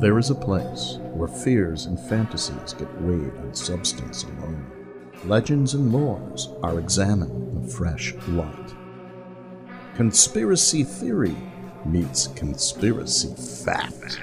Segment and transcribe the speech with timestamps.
[0.00, 4.70] There is a place where fears and fantasies get weighed on substance alone.
[5.24, 8.74] Legends and lores are examined in a fresh light.
[9.94, 11.34] Conspiracy theory
[11.86, 14.20] meets conspiracy fact.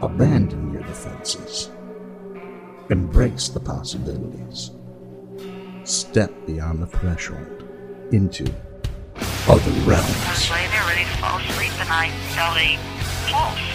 [0.00, 1.70] Abandon your defenses.
[2.88, 4.70] Embrace the possibilities.
[5.84, 7.62] Step beyond the threshold
[8.10, 8.44] into
[9.48, 10.50] other realms.
[10.50, 12.78] laying there ready to fall asleep, and I felt a
[13.30, 13.73] pulse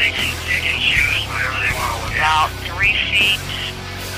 [0.00, 2.24] They can, they can choose whatever they want to look at.
[2.24, 3.36] about three feet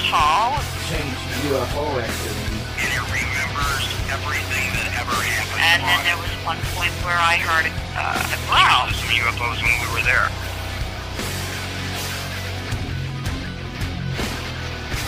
[0.06, 0.62] tall.
[0.86, 1.10] change
[1.50, 2.54] UFO activity.
[2.78, 5.58] And it remembers everything that ever happened.
[5.58, 7.66] And then there was one point where I heard
[7.98, 8.94] uh, a growl.
[8.94, 10.30] Some UFOs when we were there.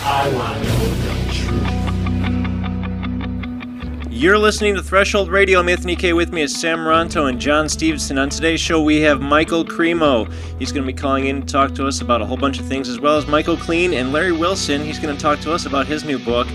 [0.03, 1.74] I want to know the truth.
[4.15, 5.59] You're listening to Threshold Radio.
[5.59, 6.13] I'm Anthony K.
[6.13, 8.17] With me is Sam Ronto and John Stevenson.
[8.17, 10.31] On today's show, we have Michael Cremo.
[10.57, 12.65] He's going to be calling in to talk to us about a whole bunch of
[12.65, 14.81] things, as well as Michael Kleen and Larry Wilson.
[14.85, 16.47] He's going to talk to us about his new book.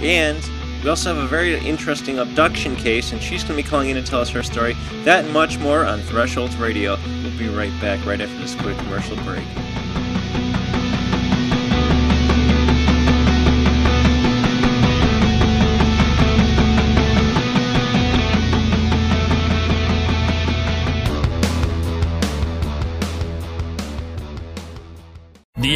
[0.00, 0.42] And
[0.82, 3.96] we also have a very interesting abduction case, and she's going to be calling in
[3.96, 4.74] to tell us her story.
[5.04, 6.96] That and much more on Threshold Radio.
[7.22, 9.44] We'll be right back right after this quick commercial break.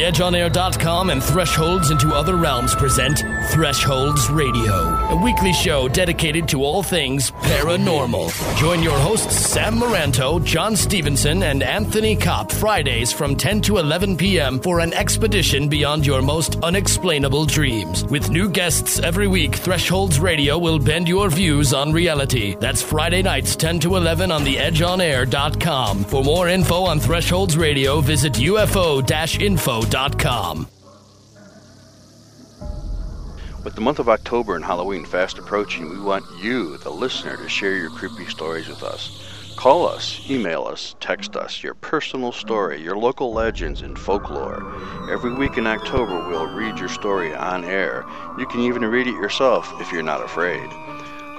[0.07, 4.71] TheEdgeOnAir.com and Thresholds into Other Realms present Thresholds Radio,
[5.09, 8.31] a weekly show dedicated to all things paranormal.
[8.57, 14.15] Join your hosts Sam Moranto, John Stevenson, and Anthony Kopp Fridays from 10 to 11
[14.15, 14.61] p.m.
[14.61, 18.05] for an expedition beyond your most unexplainable dreams.
[18.05, 22.55] With new guests every week, Thresholds Radio will bend your views on reality.
[22.61, 26.05] That's Friday nights 10 to 11 on TheEdgeOnAir.com.
[26.05, 29.96] For more info on Thresholds Radio, visit UFO-info.com.
[33.63, 37.49] With the month of October and Halloween fast approaching, we want you, the listener, to
[37.49, 39.09] share your creepy stories with us.
[39.55, 44.71] Call us, email us, text us your personal story, your local legends and folklore.
[45.11, 48.05] Every week in October, we'll read your story on air.
[48.37, 50.69] You can even read it yourself if you're not afraid.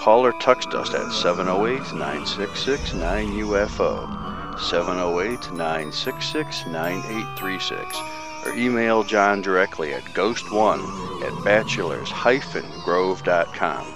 [0.01, 9.95] Call or text us at 708 966 9UFO, 708 966 9836, or email John directly
[9.95, 13.95] at ghost1 at bachelors-grove.com.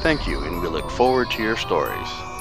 [0.00, 2.35] Thank you, and we look forward to your stories.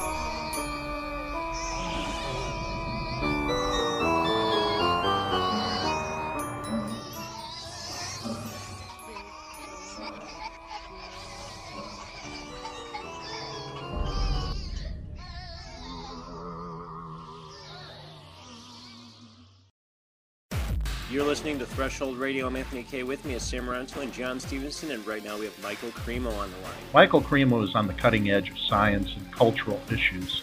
[21.15, 22.45] You're listening to Threshold Radio.
[22.45, 23.03] I'm Anthony K.
[23.03, 26.27] With me is Sam Ronto and John Stevenson, and right now we have Michael Cremo
[26.37, 26.73] on the line.
[26.93, 30.41] Michael Cremo is on the cutting edge of science and cultural issues.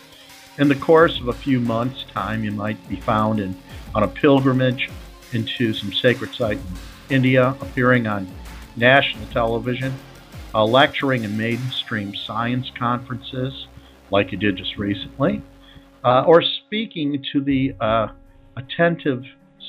[0.57, 3.55] In the course of a few months' time, you might be found in,
[3.95, 4.89] on a pilgrimage
[5.33, 8.27] into some sacred site in India, appearing on
[8.75, 9.93] national television,
[10.55, 13.67] uh, lecturing in mainstream science conferences,
[14.11, 15.43] like you did just recently,
[16.03, 18.09] uh, or speaking to the uh,
[18.57, 19.27] attentive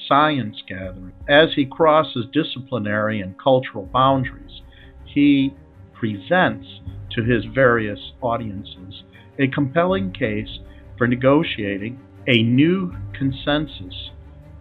[0.08, 1.14] science gathering.
[1.28, 4.62] As he crosses disciplinary and cultural boundaries,
[5.06, 5.53] he
[5.94, 6.68] presents
[7.12, 9.03] to his various audiences
[9.40, 10.59] a compelling case
[10.97, 14.12] for negotiating a new consensus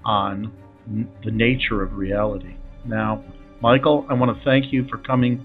[0.04, 0.52] on
[0.88, 2.56] n- the nature of reality.
[2.84, 3.22] Now,
[3.60, 5.44] Michael, I want to thank you for coming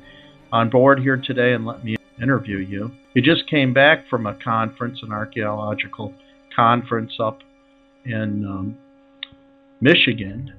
[0.52, 2.92] on board here today and let me interview you.
[3.14, 6.14] You just came back from a conference, an archaeological
[6.56, 7.40] conference up
[8.06, 8.78] in um,
[9.82, 10.54] Michigan.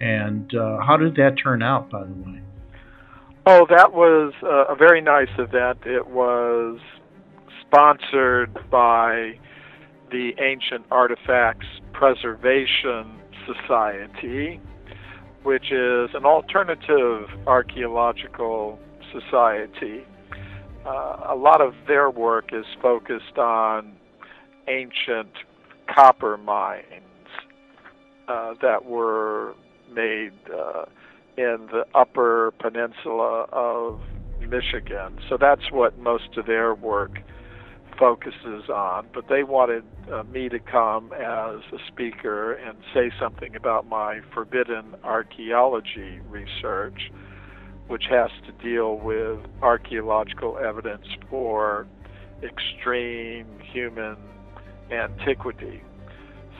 [0.00, 2.40] And uh, how did that turn out, by the way?
[3.46, 5.78] Oh, that was uh, a very nice event.
[5.84, 6.78] It was
[7.60, 9.38] sponsored by
[10.10, 14.60] the Ancient Artifacts Preservation Society,
[15.42, 18.78] which is an alternative archaeological
[19.12, 20.06] society.
[20.86, 23.92] Uh, a lot of their work is focused on
[24.68, 25.32] ancient
[25.94, 27.03] copper mines
[28.28, 29.54] uh, that were
[29.92, 30.84] made uh,
[31.36, 34.00] in the upper peninsula of
[34.40, 35.18] Michigan.
[35.28, 37.18] So that's what most of their work
[37.98, 39.06] focuses on.
[39.12, 44.20] But they wanted uh, me to come as a speaker and say something about my
[44.32, 47.12] forbidden archaeology research,
[47.88, 51.86] which has to deal with archaeological evidence for
[52.42, 54.16] extreme human
[54.90, 55.82] antiquity.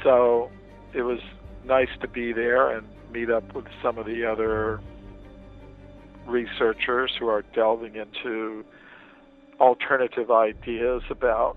[0.03, 0.51] So
[0.95, 1.19] it was
[1.65, 4.81] nice to be there and meet up with some of the other
[6.27, 8.65] researchers who are delving into
[9.61, 11.57] alternative ideas about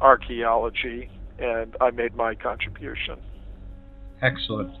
[0.00, 3.18] archaeology, and I made my contribution.
[4.22, 4.74] Excellent.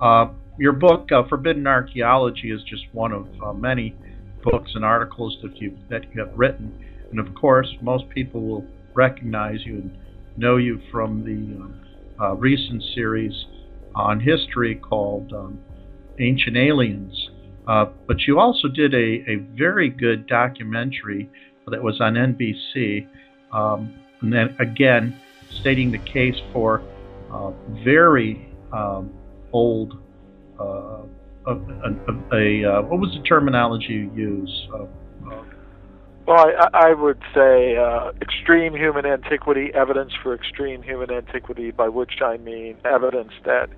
[0.00, 3.94] Uh, your book, uh, Forbidden Archaeology, is just one of uh, many
[4.42, 8.64] books and articles that you that you have written, and of course, most people will
[8.94, 9.98] recognize you and
[10.36, 11.85] know you from the
[12.20, 13.46] uh, uh, recent series
[13.94, 15.58] on history called um,
[16.18, 17.30] Ancient Aliens.
[17.66, 21.28] Uh, but you also did a, a very good documentary
[21.68, 23.08] that was on NBC,
[23.52, 25.18] um, and then again
[25.60, 26.82] stating the case for
[27.32, 27.50] uh,
[27.84, 29.12] very um,
[29.52, 29.98] old.
[30.60, 31.02] Uh,
[31.48, 34.68] a, a, a, uh, what was the terminology you use?
[36.26, 41.88] Well, I, I would say uh, extreme human antiquity, evidence for extreme human antiquity, by
[41.88, 43.68] which I mean evidence that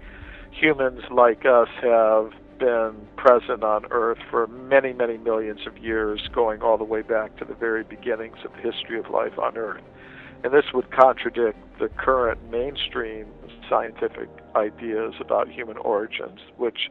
[0.50, 6.62] humans like us have been present on Earth for many, many millions of years, going
[6.62, 9.84] all the way back to the very beginnings of the history of life on Earth.
[10.42, 13.26] And this would contradict the current mainstream
[13.68, 16.90] scientific ideas about human origins, which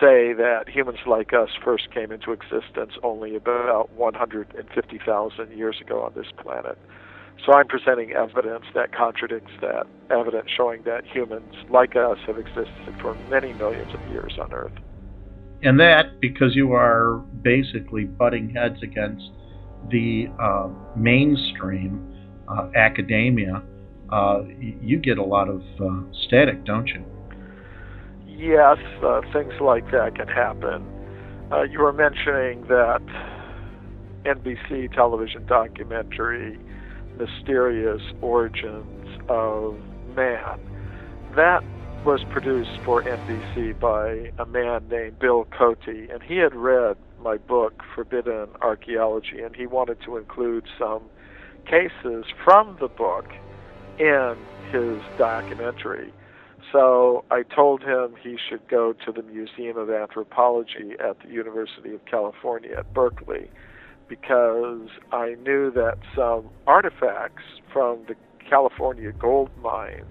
[0.00, 6.12] say that humans like us first came into existence only about 150,000 years ago on
[6.14, 6.78] this planet.
[7.44, 12.94] So I'm presenting evidence that contradicts that, evidence showing that humans like us have existed
[13.00, 14.72] for many millions of years on Earth.
[15.62, 19.24] And that because you are basically butting heads against
[19.90, 22.14] the uh, mainstream
[22.48, 23.62] uh, academia,
[24.10, 27.04] uh, you get a lot of uh, static, don't you?
[28.36, 30.84] Yes, uh, things like that can happen.
[31.50, 33.00] Uh, you were mentioning that
[34.24, 36.58] NBC television documentary
[37.18, 39.78] mysterious origins of
[40.14, 40.60] man.
[41.34, 41.64] That
[42.04, 47.38] was produced for NBC by a man named Bill Cote, and he had read my
[47.38, 51.02] book, Forbidden Archaeology, and he wanted to include some
[51.64, 53.26] cases from the book
[53.98, 54.36] in
[54.70, 56.12] his documentary.
[56.72, 61.94] So I told him he should go to the Museum of Anthropology at the University
[61.94, 63.50] of California at Berkeley
[64.08, 67.42] because I knew that some artifacts
[67.72, 68.14] from the
[68.48, 70.04] California gold mines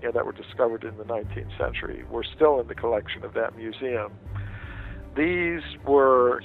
[0.00, 3.34] you know, that were discovered in the 19th century were still in the collection of
[3.34, 4.12] that museum.
[5.16, 6.42] These were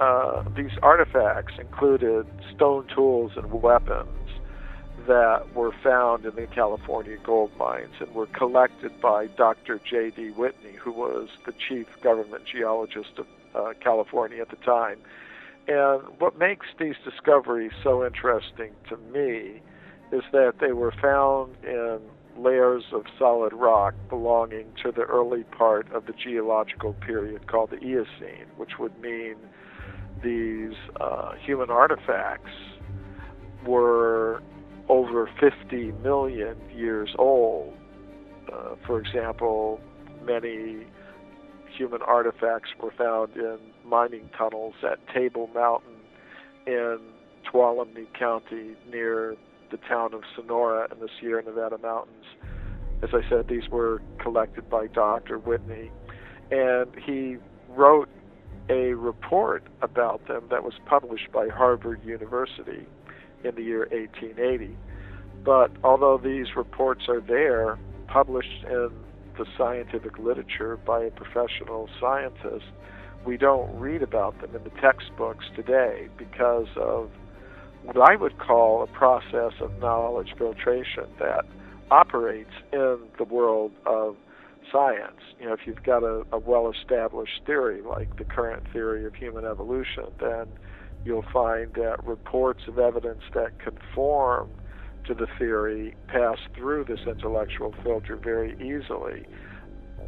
[0.00, 4.17] uh, these artifacts included stone tools and weapons
[5.08, 9.80] that were found in the California gold mines and were collected by Dr.
[9.90, 10.30] J.D.
[10.32, 14.98] Whitney, who was the chief government geologist of uh, California at the time.
[15.66, 19.62] And what makes these discoveries so interesting to me
[20.12, 22.00] is that they were found in
[22.36, 27.82] layers of solid rock belonging to the early part of the geological period called the
[27.82, 29.36] Eocene, which would mean
[30.22, 32.52] these uh, human artifacts
[33.66, 34.42] were
[34.88, 37.74] over 50 million years old.
[38.52, 39.80] Uh, for example,
[40.24, 40.86] many
[41.76, 45.94] human artifacts were found in mining tunnels at Table Mountain
[46.66, 46.98] in
[47.50, 49.36] Tuolumne County near
[49.70, 52.24] the town of Sonora in the Sierra Nevada mountains.
[53.02, 55.38] As I said, these were collected by Dr.
[55.38, 55.90] Whitney,
[56.50, 57.36] and he
[57.68, 58.08] wrote
[58.70, 62.86] a report about them that was published by Harvard University
[63.44, 64.76] in the year 1880.
[65.44, 68.90] But although these reports are there, published in
[69.36, 72.64] the scientific literature by a professional scientist,
[73.24, 77.10] we don't read about them in the textbooks today because of
[77.84, 81.44] what I would call a process of knowledge filtration that
[81.90, 84.16] operates in the world of
[84.72, 85.20] science.
[85.40, 89.14] You know, if you've got a, a well established theory like the current theory of
[89.14, 90.46] human evolution, then
[91.08, 94.50] you'll find that reports of evidence that conform
[95.06, 99.24] to the theory pass through this intellectual filter very easily,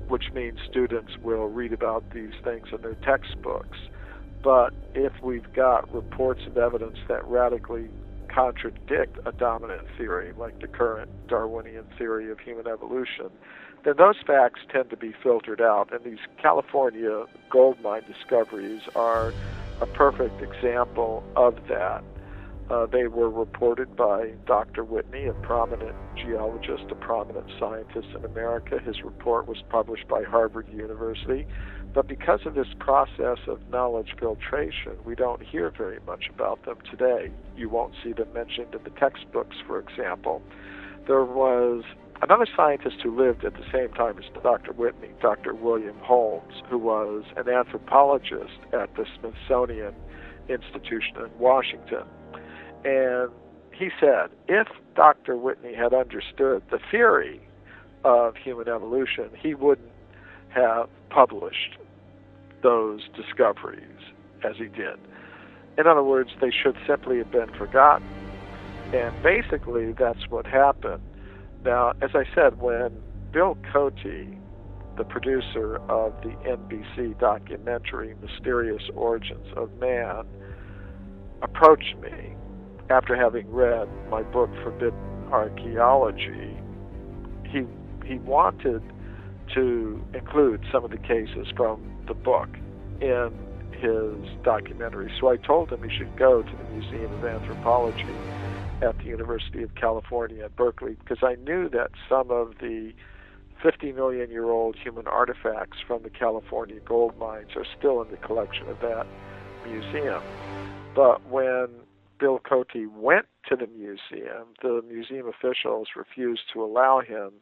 [0.08, 3.78] which means students will read about these things in their textbooks.
[4.44, 7.88] But if we've got reports of evidence that radically
[8.28, 13.30] contradict a dominant theory, like the current Darwinian theory of human evolution,
[13.86, 15.88] then those facts tend to be filtered out.
[15.92, 19.32] And these California gold mine discoveries are
[19.80, 22.04] a perfect example of that.
[22.70, 24.84] Uh, they were reported by Dr.
[24.84, 28.78] Whitney, a prominent geologist, a prominent scientist in America.
[28.78, 31.46] His report was published by Harvard University.
[31.92, 36.76] But because of this process of knowledge filtration, we don't hear very much about them
[36.88, 37.32] today.
[37.56, 40.40] You won't see them mentioned in the textbooks, for example.
[41.08, 41.82] There was
[42.22, 44.72] another scientist who lived at the same time as Dr.
[44.72, 45.54] Whitney, Dr.
[45.54, 49.94] William Holmes, who was an anthropologist at the Smithsonian
[50.48, 52.04] Institution in Washington.
[52.84, 53.30] And
[53.72, 55.36] he said if Dr.
[55.36, 57.40] Whitney had understood the theory
[58.04, 59.88] of human evolution, he wouldn't
[60.48, 61.76] have published
[62.62, 63.82] those discoveries
[64.44, 64.98] as he did.
[65.78, 68.06] In other words, they should simply have been forgotten.
[68.92, 71.02] And basically, that's what happened.
[71.64, 73.02] Now, as I said, when
[73.32, 73.94] Bill Cote,
[74.96, 80.24] the producer of the NBC documentary Mysterious Origins of Man,
[81.42, 82.34] approached me
[82.90, 86.58] after having read my book Forbidden Archaeology,
[87.44, 87.64] he
[88.06, 88.82] he wanted
[89.54, 92.48] to include some of the cases from the book
[93.00, 93.30] in
[93.72, 95.10] his documentary.
[95.20, 98.20] So I told him he should go to the Museum of Anthropology
[98.82, 102.92] at the University of California at Berkeley because I knew that some of the
[103.62, 108.16] 50 million year old human artifacts from the California gold mines are still in the
[108.16, 109.06] collection of that
[109.66, 110.22] museum.
[110.94, 111.68] But when
[112.18, 117.32] Bill Cote went to the museum, the museum officials refused to allow him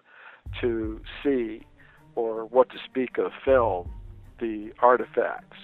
[0.61, 1.62] to see
[2.14, 3.90] or what to speak of film
[4.40, 5.57] the artifacts.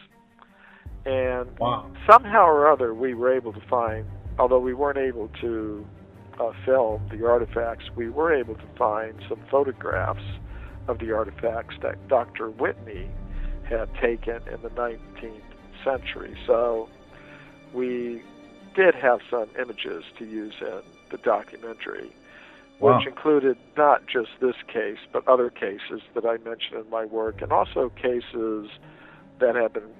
[1.04, 1.90] And wow.
[2.10, 4.06] somehow or other, we were able to find,
[4.38, 5.86] although we weren't able to
[6.40, 10.24] uh, film the artifacts, we were able to find some photographs
[10.88, 12.50] of the artifacts that Dr.
[12.50, 13.08] Whitney
[13.68, 15.40] had taken in the 19th
[15.82, 16.36] century.
[16.46, 16.88] So
[17.72, 18.22] we
[18.74, 22.14] did have some images to use in the documentary,
[22.80, 22.96] wow.
[22.96, 27.40] which included not just this case, but other cases that I mentioned in my work,
[27.40, 28.68] and also cases
[29.38, 29.90] that have been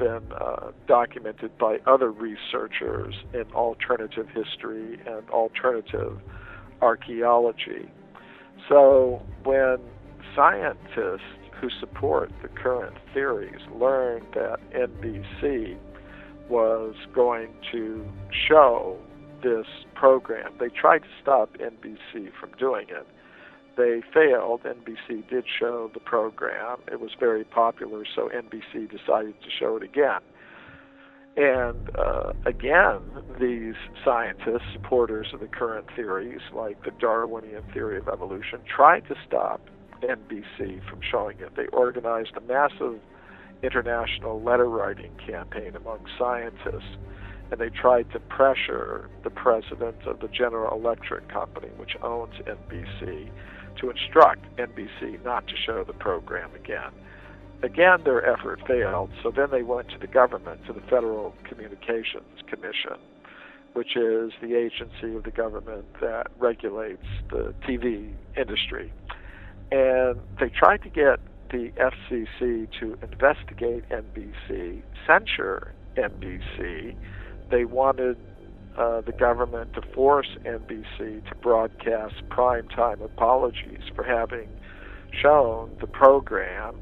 [0.00, 6.18] been uh, documented by other researchers in alternative history and alternative
[6.82, 7.88] archaeology.
[8.68, 9.76] So when
[10.34, 11.20] scientists
[11.60, 15.76] who support the current theories learned that NBC
[16.48, 18.04] was going to
[18.48, 18.98] show
[19.42, 20.52] this program.
[20.58, 23.06] They tried to stop NBC from doing it.
[23.80, 24.60] They failed.
[24.64, 26.80] NBC did show the program.
[26.92, 30.20] It was very popular, so NBC decided to show it again.
[31.38, 33.00] And uh, again,
[33.40, 39.14] these scientists, supporters of the current theories, like the Darwinian theory of evolution, tried to
[39.26, 39.62] stop
[40.02, 41.56] NBC from showing it.
[41.56, 43.00] They organized a massive
[43.62, 46.98] international letter writing campaign among scientists,
[47.50, 53.30] and they tried to pressure the president of the General Electric Company, which owns NBC,
[53.78, 56.90] to instruct NBC not to show the program again.
[57.62, 62.40] Again, their effort failed, so then they went to the government, to the Federal Communications
[62.48, 62.96] Commission,
[63.74, 68.92] which is the agency of the government that regulates the TV industry.
[69.70, 76.96] And they tried to get the FCC to investigate NBC, censure NBC.
[77.50, 78.16] They wanted
[78.76, 84.48] uh, the government to force NBC to broadcast primetime apologies for having
[85.22, 86.76] shown the program,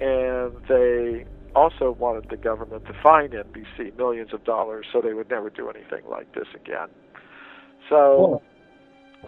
[0.00, 5.28] and they also wanted the government to fine NBC millions of dollars so they would
[5.30, 6.88] never do anything like this again.
[7.88, 8.42] So.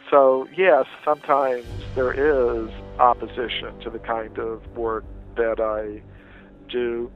[0.08, 1.66] So, yes, sometimes
[1.96, 5.04] there is opposition to the kind of work
[5.36, 6.00] that I
[6.70, 7.10] do.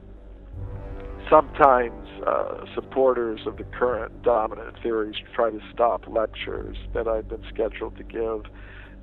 [1.29, 7.43] Sometimes uh, supporters of the current dominant theories try to stop lectures that I've been
[7.53, 8.43] scheduled to give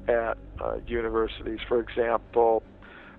[0.09, 1.61] at uh, universities.
[1.69, 2.63] For example,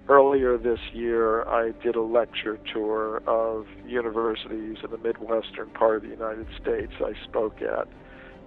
[0.10, 6.04] earlier this year, I did a lecture tour of universities in the Midwestern part of
[6.04, 6.92] the United States.
[7.00, 7.88] I spoke at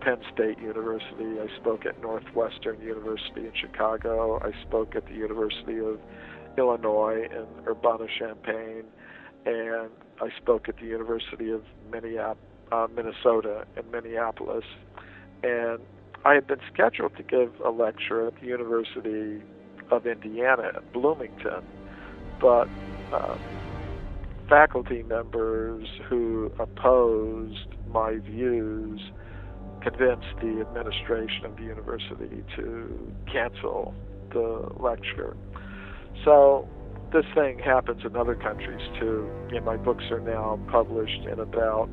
[0.00, 1.41] Penn State University.
[1.41, 4.38] I spoke at Northwestern University in Chicago.
[4.43, 5.99] I spoke at the University of
[6.59, 8.85] Illinois in Urbana-Champaign,
[9.47, 11.62] and I spoke at the University of
[12.73, 14.65] uh, Minnesota in Minneapolis.
[15.43, 15.79] And
[16.25, 19.43] I had been scheduled to give a lecture at the University
[19.91, 21.62] of Indiana at Bloomington,
[22.41, 22.69] but
[23.12, 23.38] uh,
[24.49, 29.00] faculty members who opposed my views
[29.81, 33.95] convinced the administration of the university to cancel
[34.33, 35.37] the lecture.
[36.25, 36.69] So
[37.13, 39.29] this thing happens in other countries too.
[39.51, 41.89] And my books are now published in about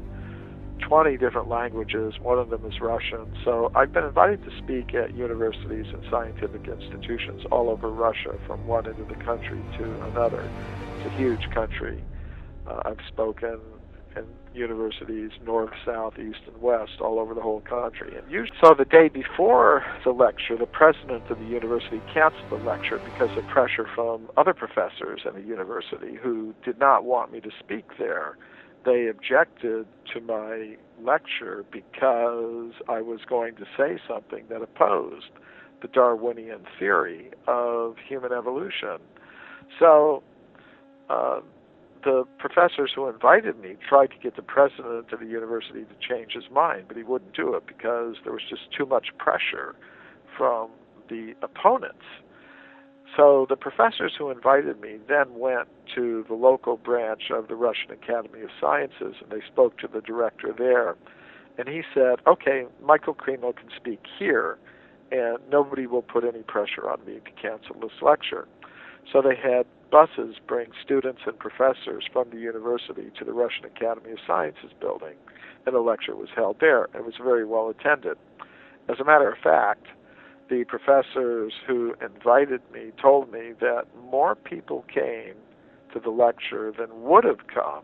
[0.87, 2.13] 20 different languages.
[2.21, 3.33] One of them is Russian.
[3.45, 8.65] So I've been invited to speak at universities and scientific institutions all over Russia, from
[8.67, 10.41] one end of the country to another.
[10.97, 12.03] It's a huge country.
[12.67, 13.59] Uh, I've spoken
[14.15, 18.17] in universities north, south, east, and west all over the whole country.
[18.17, 22.55] And usually, so the day before the lecture, the president of the university canceled the
[22.55, 27.39] lecture because of pressure from other professors in the university who did not want me
[27.41, 28.37] to speak there.
[28.85, 35.31] They objected to my lecture because I was going to say something that opposed
[35.81, 38.97] the Darwinian theory of human evolution.
[39.79, 40.23] So
[41.09, 41.41] uh,
[42.03, 46.33] the professors who invited me tried to get the president of the university to change
[46.33, 49.75] his mind, but he wouldn't do it because there was just too much pressure
[50.37, 50.69] from
[51.09, 52.05] the opponents.
[53.15, 57.91] So the professors who invited me then went to the local branch of the Russian
[57.91, 60.95] Academy of Sciences and they spoke to the director there.
[61.57, 64.57] And he said, okay, Michael Cremo can speak here
[65.11, 68.47] and nobody will put any pressure on me to cancel this lecture.
[69.11, 74.13] So they had buses bring students and professors from the university to the Russian Academy
[74.13, 75.13] of Sciences building,
[75.67, 76.85] and the lecture was held there.
[76.95, 78.17] It was very well attended.
[78.89, 79.85] As a matter of fact,
[80.49, 85.35] the professors who invited me told me that more people came
[85.93, 87.83] to the lecture than would have come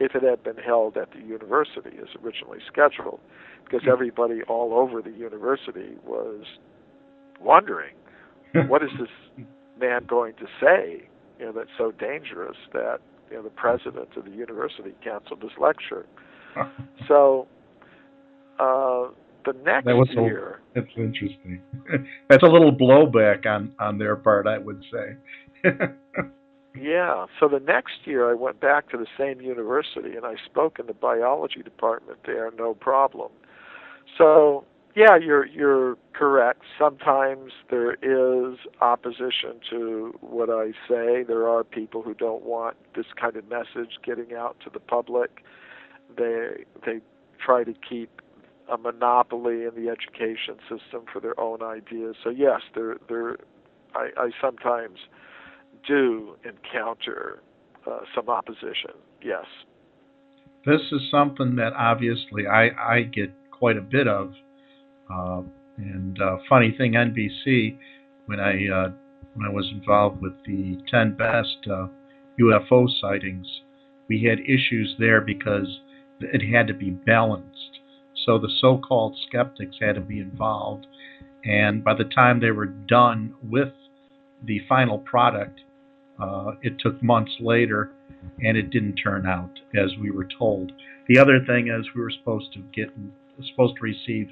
[0.00, 3.20] if it had been held at the university as originally scheduled,
[3.64, 3.90] because hmm.
[3.90, 6.44] everybody all over the university was
[7.40, 7.94] wondering,
[8.66, 9.46] what is this
[9.78, 12.98] man going to say you know, that's so dangerous that
[13.30, 16.06] you know the president of the university canceled his lecture.
[17.08, 17.46] so
[18.58, 19.08] uh,
[19.44, 21.60] the next that was year, a, that's interesting.
[22.28, 25.70] that's a little blowback on on their part, I would say.
[26.80, 27.26] yeah.
[27.40, 30.86] So the next year, I went back to the same university and I spoke in
[30.86, 33.30] the biology department there, no problem.
[34.18, 34.64] So
[34.94, 36.62] yeah, you're you're correct.
[36.78, 41.24] Sometimes there is opposition to what I say.
[41.26, 45.42] There are people who don't want this kind of message getting out to the public.
[46.16, 47.00] They they
[47.44, 48.22] try to keep
[48.72, 52.14] a monopoly in the education system for their own ideas.
[52.22, 53.38] So yes, there there
[53.94, 54.98] I, I sometimes
[55.86, 57.42] do encounter
[57.86, 58.92] uh, some opposition.
[59.22, 59.44] Yes.
[60.64, 64.32] This is something that obviously I, I get quite a bit of
[65.10, 65.42] uh,
[65.76, 67.76] and uh, funny thing, NBC,
[68.26, 68.90] when I uh,
[69.34, 71.66] when I was involved with the 10 best
[72.40, 73.46] UFO sightings,
[74.08, 75.80] we had issues there because
[76.20, 77.80] it had to be balanced.
[78.24, 80.86] So the so-called skeptics had to be involved,
[81.44, 83.72] and by the time they were done with
[84.44, 85.60] the final product,
[86.20, 87.90] uh, it took months later,
[88.40, 90.72] and it didn't turn out as we were told.
[91.08, 92.94] The other thing is we were supposed to get
[93.50, 94.30] supposed to receive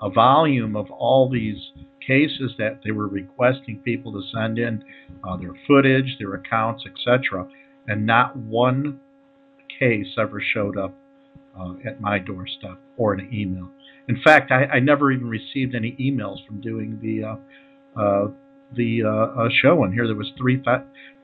[0.00, 1.58] a volume of all these
[2.06, 4.82] cases that they were requesting people to send in
[5.24, 7.46] uh, their footage, their accounts, etc.
[7.86, 9.00] And not one
[9.78, 10.94] case ever showed up
[11.58, 13.68] uh, at my doorstep or an email.
[14.08, 18.28] In fact, I, I, never even received any emails from doing the uh, uh
[18.76, 19.84] the uh, uh, show.
[19.84, 20.62] And here there was three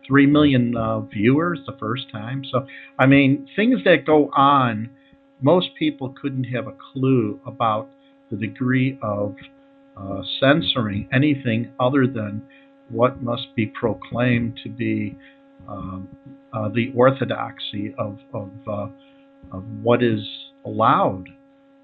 [0.06, 0.74] three million
[1.12, 2.42] viewers the first time.
[2.50, 2.66] So
[2.98, 4.90] I mean, things that go on,
[5.40, 7.88] most people couldn't have a clue about
[8.30, 9.34] the degree of
[9.96, 12.42] uh, censoring anything other than
[12.88, 15.16] what must be proclaimed to be
[15.68, 16.08] um,
[16.52, 18.88] uh, the orthodoxy of, of, uh,
[19.56, 20.20] of, what is
[20.64, 21.24] allowed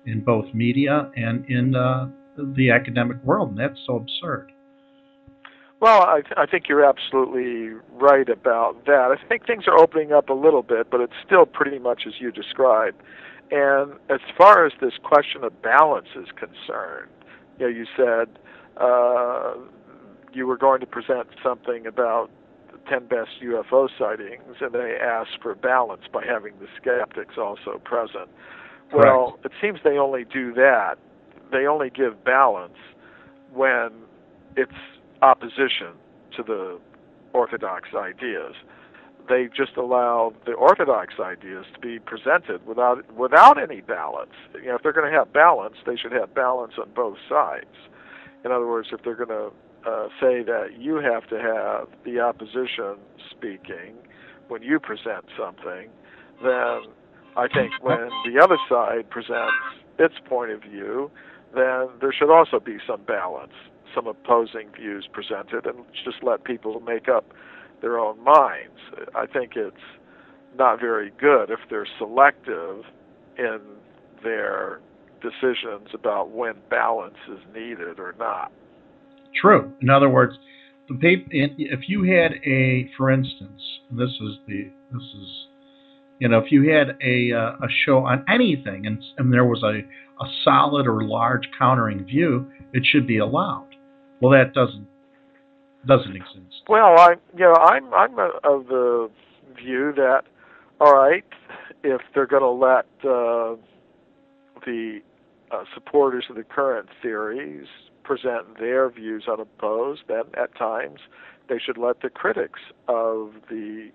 [0.07, 2.09] in both media and in uh,
[2.55, 3.51] the academic world.
[3.51, 4.53] And that's so absurd.
[5.81, 9.11] Well, I, th- I think you're absolutely right about that.
[9.11, 12.15] I think things are opening up a little bit, but it's still pretty much as
[12.21, 13.03] you described.
[13.53, 17.11] And as far as this question of balance is concerned,
[17.59, 18.39] you know, you said
[18.79, 19.53] uh,
[20.33, 22.31] you were going to present something about
[22.73, 27.79] the 10 best UFO sightings, and they asked for balance by having the skeptics also
[27.85, 28.31] present.
[28.91, 29.07] Correct.
[29.07, 30.95] Well, it seems they only do that.
[31.51, 32.79] They only give balance
[33.53, 33.91] when
[34.57, 34.73] it's
[35.21, 35.93] opposition
[36.37, 36.81] to the
[37.35, 38.55] orthodox ideas
[39.29, 44.33] they just allow the orthodox ideas to be presented without without any balance.
[44.55, 47.75] You know, if they're going to have balance, they should have balance on both sides.
[48.45, 49.53] In other words, if they're going to
[49.89, 52.97] uh, say that you have to have the opposition
[53.31, 53.95] speaking
[54.49, 55.89] when you present something,
[56.43, 56.83] then
[57.37, 59.55] I think when the other side presents
[59.99, 61.11] its point of view,
[61.55, 63.53] then there should also be some balance,
[63.95, 67.25] some opposing views presented, and just let people make up
[67.83, 68.79] their own minds.
[69.15, 69.77] I think it's
[70.57, 72.85] not very good if they're selective
[73.39, 73.61] in
[74.23, 74.81] their
[75.21, 78.53] decisions about when balance is needed or not.
[79.41, 79.73] True.
[79.81, 80.35] In other words,
[80.89, 85.47] the paper, if you had a, for instance, this is the this is
[86.19, 89.63] You know, if you had a uh, a show on anything and, and there was
[89.65, 89.79] a,
[90.23, 93.69] a solid or large countering view, it should be allowed.
[94.21, 94.87] Well, that doesn't
[95.87, 96.63] doesn't exist.
[96.69, 99.11] Well, I you know I'm I'm of the
[99.57, 100.23] view that
[100.83, 101.25] all right,
[101.85, 103.55] if they're going to let uh,
[104.67, 105.01] the
[105.53, 107.69] uh, supporters of the current theories
[108.03, 110.99] present their views unopposed, then at times
[111.49, 113.91] they should let the critics of the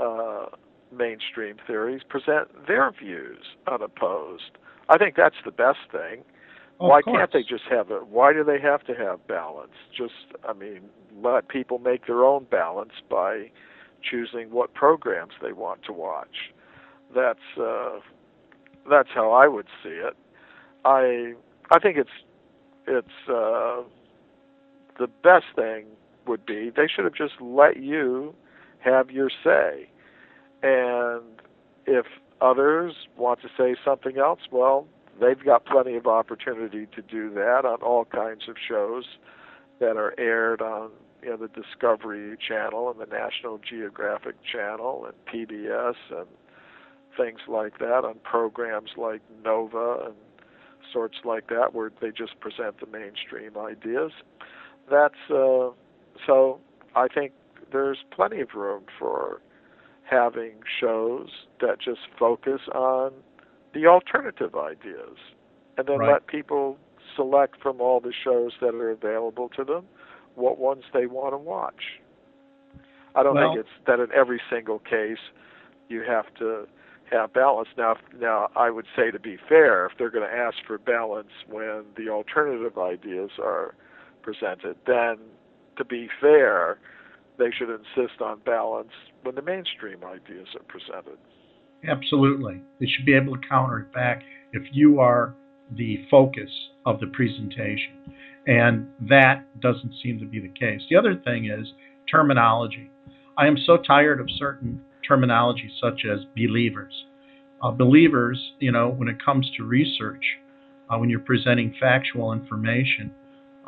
[0.00, 0.46] uh,
[0.90, 4.56] mainstream theories present their views unopposed.
[4.88, 6.22] I think that's the best thing.
[6.82, 8.08] Oh, why can't they just have it?
[8.08, 9.70] Why do they have to have balance?
[9.96, 10.80] Just, I mean,
[11.22, 13.50] let people make their own balance by
[14.02, 16.52] choosing what programs they want to watch.
[17.14, 18.00] That's uh,
[18.90, 20.16] that's how I would see it.
[20.84, 21.34] I
[21.70, 22.10] I think it's
[22.88, 23.82] it's uh,
[24.98, 25.86] the best thing
[26.26, 28.34] would be they should have just let you
[28.80, 29.88] have your say,
[30.64, 31.22] and
[31.86, 32.06] if
[32.40, 34.88] others want to say something else, well,
[35.20, 39.04] they've got plenty of opportunity to do that on all kinds of shows
[39.80, 40.90] that are aired on
[41.22, 45.14] you know the Discovery Channel and the National Geographic Channel and
[45.48, 46.26] PBS and
[47.16, 50.14] things like that on programs like Nova and
[50.92, 54.12] sorts like that where they just present the mainstream ideas.
[54.90, 55.70] That's uh,
[56.26, 56.60] so
[56.94, 57.32] I think
[57.70, 59.40] there's plenty of room for
[60.04, 61.28] having shows
[61.60, 63.12] that just focus on
[63.72, 65.18] the alternative ideas
[65.76, 66.12] and then Right.
[66.12, 66.78] let people
[67.16, 69.86] select from all the shows that are available to them
[70.34, 72.00] what ones they want to watch.
[73.14, 75.20] I don't Well- think it's that in every single case
[75.88, 76.66] you have to
[77.10, 77.68] have balance.
[77.76, 81.30] Now, now I would say to be fair, if they're going to ask for balance
[81.46, 83.74] when the alternative ideas are
[84.22, 85.18] presented, then
[85.76, 86.78] to be fair,
[87.36, 91.18] they should insist on balance when the mainstream ideas are presented.
[91.88, 92.60] Absolutely.
[92.80, 95.34] They should be able to counter it back if you are
[95.76, 96.50] the focus
[96.86, 97.92] of the presentation.
[98.46, 100.82] And that doesn't seem to be the case.
[100.90, 101.72] The other thing is
[102.10, 102.90] terminology.
[103.38, 106.92] I am so tired of certain terminology, such as believers.
[107.62, 110.24] Uh, believers, you know, when it comes to research,
[110.90, 113.10] uh, when you're presenting factual information,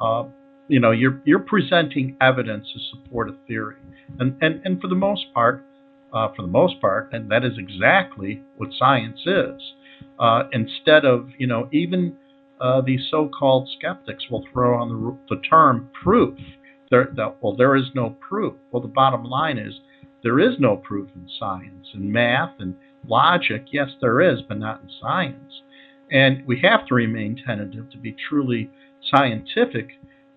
[0.01, 0.25] uh,
[0.69, 3.77] you know, you're you're presenting evidence to support a theory,
[4.19, 5.65] and and and for the most part,
[6.15, 9.61] uh, for the most part, and that is exactly what science is.
[10.19, 12.17] Uh, instead of, you know, even
[12.61, 16.39] uh, these so-called skeptics will throw on the, the term proof.
[16.91, 18.55] There, that, well, there is no proof.
[18.71, 19.75] Well, the bottom line is
[20.23, 23.65] there is no proof in science and math and logic.
[23.73, 25.63] Yes, there is, but not in science.
[26.13, 28.71] And we have to remain tentative to be truly
[29.13, 29.89] scientific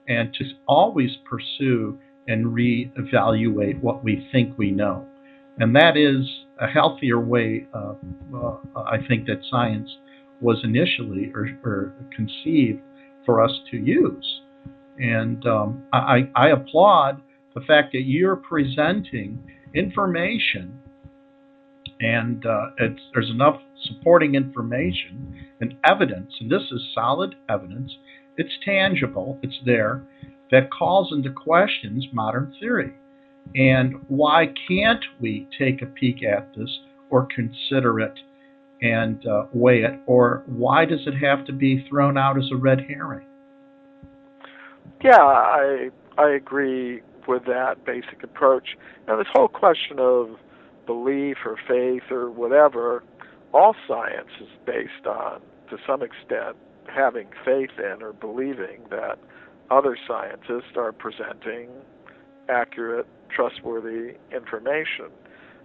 [0.07, 5.05] and to always pursue and reevaluate what we think we know.
[5.59, 6.27] And that is
[6.59, 7.93] a healthier way, uh,
[8.35, 9.89] uh, I think, that science
[10.41, 12.81] was initially or, or conceived
[13.25, 14.41] for us to use.
[14.99, 17.21] And um, I, I applaud
[17.55, 19.39] the fact that you're presenting
[19.73, 20.79] information
[21.99, 22.67] and uh,
[23.13, 27.91] there's enough supporting information and evidence, and this is solid evidence,
[28.37, 30.03] it's tangible, it's there,
[30.51, 32.93] that calls into questions modern theory.
[33.55, 36.79] And why can't we take a peek at this
[37.09, 38.19] or consider it
[38.81, 39.99] and uh, weigh it?
[40.05, 43.25] Or why does it have to be thrown out as a red herring?
[45.03, 48.77] Yeah, I I agree with that basic approach.
[49.07, 50.29] Now, this whole question of
[50.85, 53.03] belief or faith or whatever,
[53.53, 56.55] all science is based on, to some extent,
[56.87, 59.19] having faith in or believing that
[59.69, 61.69] other scientists are presenting
[62.49, 65.11] accurate, trustworthy information.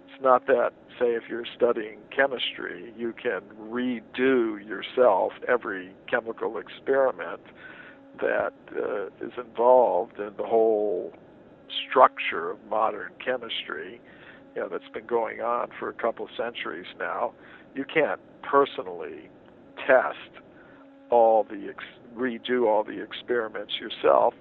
[0.07, 7.41] It's not that, say, if you're studying chemistry, you can redo yourself every chemical experiment
[8.21, 11.11] that uh, is involved in the whole
[11.89, 13.99] structure of modern chemistry,
[14.55, 17.33] you know, that's been going on for a couple of centuries now.
[17.75, 19.29] You can't personally
[19.87, 20.43] test
[21.09, 21.83] all the ex-
[22.15, 24.33] redo all the experiments yourself.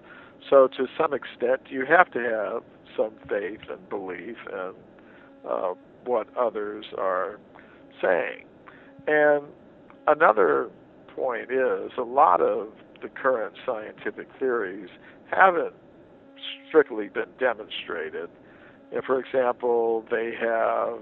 [0.51, 2.63] So to some extent, you have to have
[2.97, 4.73] some faith and belief in
[5.49, 5.75] uh,
[6.05, 7.39] what others are
[8.01, 8.45] saying.
[9.07, 9.45] And
[10.07, 10.71] another
[11.15, 12.69] point is a lot of
[13.03, 14.89] the current scientific theories
[15.31, 15.75] haven't
[16.69, 18.29] strictly been demonstrated.
[18.93, 21.01] Know, for example, they have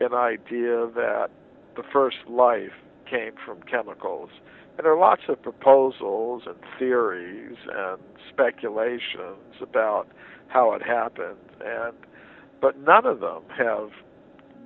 [0.00, 1.28] an idea that
[1.76, 2.72] the first life
[3.08, 4.30] came from chemicals.
[4.82, 10.08] And there are lots of proposals and theories and speculations about
[10.48, 11.94] how it happened and
[12.60, 13.90] but none of them have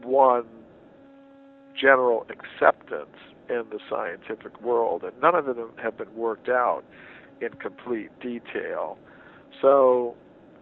[0.02, 0.46] won
[1.78, 3.18] general acceptance
[3.50, 6.82] in the scientific world, and none of them have been worked out
[7.42, 8.96] in complete detail.
[9.60, 10.14] So,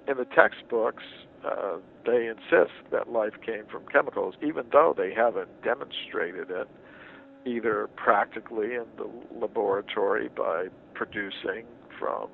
[0.08, 1.04] in the textbooks,
[1.46, 6.68] uh, they insist that life came from chemicals, even though they haven't demonstrated it
[7.46, 11.64] either practically in the laboratory by producing
[11.98, 12.28] from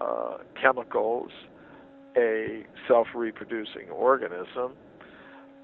[0.00, 1.30] uh, chemicals
[2.16, 4.72] a self reproducing organism,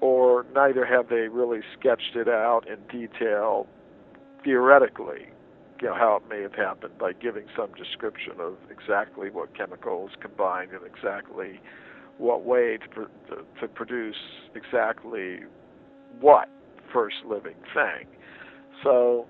[0.01, 3.67] or neither have they really sketched it out in detail
[4.43, 5.27] theoretically,
[5.81, 10.11] you know, how it may have happened by giving some description of exactly what chemicals
[10.21, 11.59] combined in exactly
[12.17, 14.15] what way to, to, to produce
[14.53, 15.39] exactly
[16.21, 16.47] what
[16.93, 18.07] first living thing.
[18.85, 19.25] So,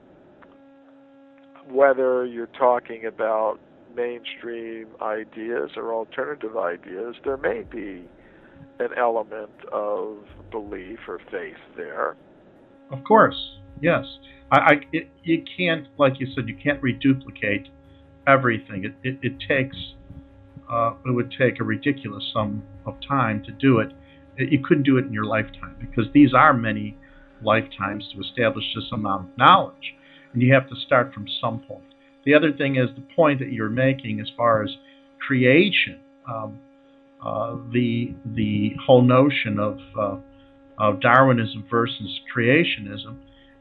[1.70, 3.58] whether you're talking about
[3.96, 8.04] mainstream ideas or alternative ideas, there may be
[8.80, 10.18] an element of
[10.52, 12.18] belief or faith there.
[12.92, 13.38] Of course,
[13.82, 14.04] yes.
[14.52, 17.68] I, I it, you can't, like you said, you can't reduplicate
[18.28, 18.84] everything.
[18.84, 19.78] It, it, it takes,
[20.70, 23.94] uh, it would take a ridiculous sum of time to do it.
[24.38, 26.98] You couldn't do it in your lifetime because these are many
[27.44, 29.96] lifetimes to establish this amount of knowledge,
[30.34, 31.84] and you have to start from some point.
[32.26, 34.70] The other thing is the point that you're making as far as
[35.26, 36.00] creation.
[36.28, 36.60] Um,
[37.24, 40.18] uh, the the whole notion of uh,
[40.78, 43.18] of Darwinism versus creationism.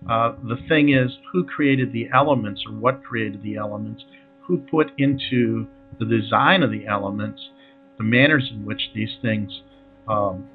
[0.08, 4.04] Uh, the thing is, who created the elements, or what created the elements?
[4.46, 5.66] Who put into
[5.98, 7.40] the design of the elements
[7.96, 9.50] the manners in which these things
[10.08, 10.48] um,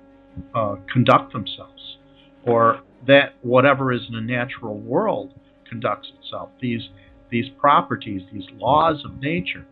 [0.54, 1.98] uh, conduct themselves,
[2.44, 5.34] or that whatever is in a natural world
[5.68, 6.50] conducts itself.
[6.62, 6.90] These
[7.30, 9.66] these properties, these laws of nature,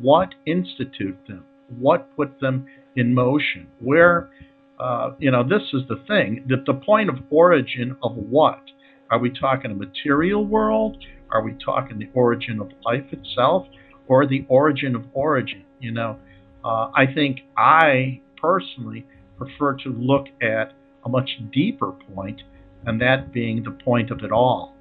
[0.00, 1.44] what institute them?
[1.78, 2.66] What put them
[2.96, 3.66] in motion?
[3.80, 4.30] Where,
[4.78, 6.44] uh, you know, this is the thing.
[6.48, 8.62] The, the point of origin of what?
[9.10, 10.98] Are we talking a material world?
[11.30, 13.66] Are we talking the origin of life itself?
[14.06, 15.64] Or the origin of origin?
[15.80, 16.18] You know,
[16.64, 20.72] uh, I think I personally prefer to look at
[21.04, 22.42] a much deeper point,
[22.86, 24.74] and that being the point of it all.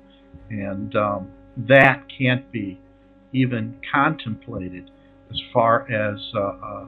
[0.50, 2.80] And um, that can't be
[3.34, 4.90] even contemplated
[5.30, 6.86] as far as uh, uh,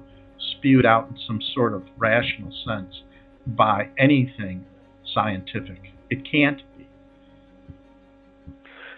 [0.58, 3.02] spewed out in some sort of rational sense
[3.46, 4.66] by anything
[5.14, 5.92] scientific.
[6.10, 6.88] It can't be.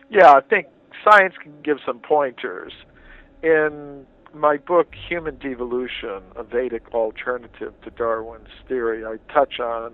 [0.10, 0.68] Yeah, I think
[1.04, 2.72] science can give some pointers.
[3.42, 9.94] In my book, Human Devolution, a Vedic alternative to Darwin's theory, I touch on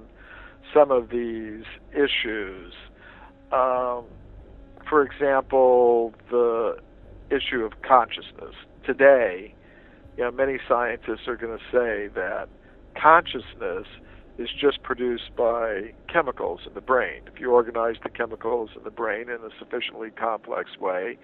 [0.73, 2.73] some of these issues.
[3.51, 4.05] Um,
[4.87, 6.77] for example, the
[7.29, 8.55] issue of consciousness.
[8.85, 9.53] Today,
[10.17, 12.49] you know, many scientists are going to say that
[12.99, 13.87] consciousness
[14.37, 17.21] is just produced by chemicals in the brain.
[17.31, 21.17] If you organize the chemicals in the brain in a sufficiently complex way,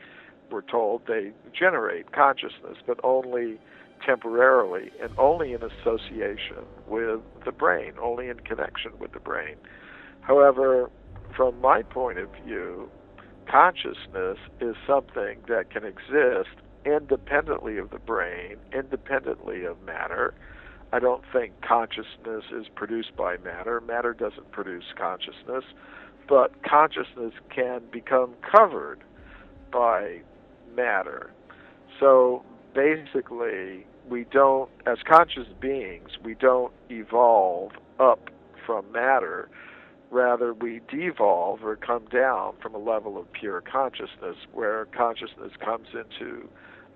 [0.52, 3.58] we're told they generate consciousness, but only
[4.06, 9.56] temporarily and only in association with the brain, only in connection with the brain.
[10.22, 10.90] However,
[11.36, 12.90] from my point of view,
[13.50, 16.56] consciousness is something that can exist
[16.86, 20.34] independently of the brain, independently of matter.
[20.94, 23.82] I don't think consciousness is produced by matter.
[23.82, 25.64] Matter doesn't produce consciousness,
[26.30, 29.04] but consciousness can become covered
[29.72, 30.22] by
[30.76, 31.32] matter.
[32.00, 32.44] So
[32.76, 38.30] basically, we don't, as conscious beings, we don't evolve up
[38.66, 39.50] from matter
[40.12, 45.88] Rather, we devolve or come down from a level of pure consciousness where consciousness comes
[45.94, 46.48] into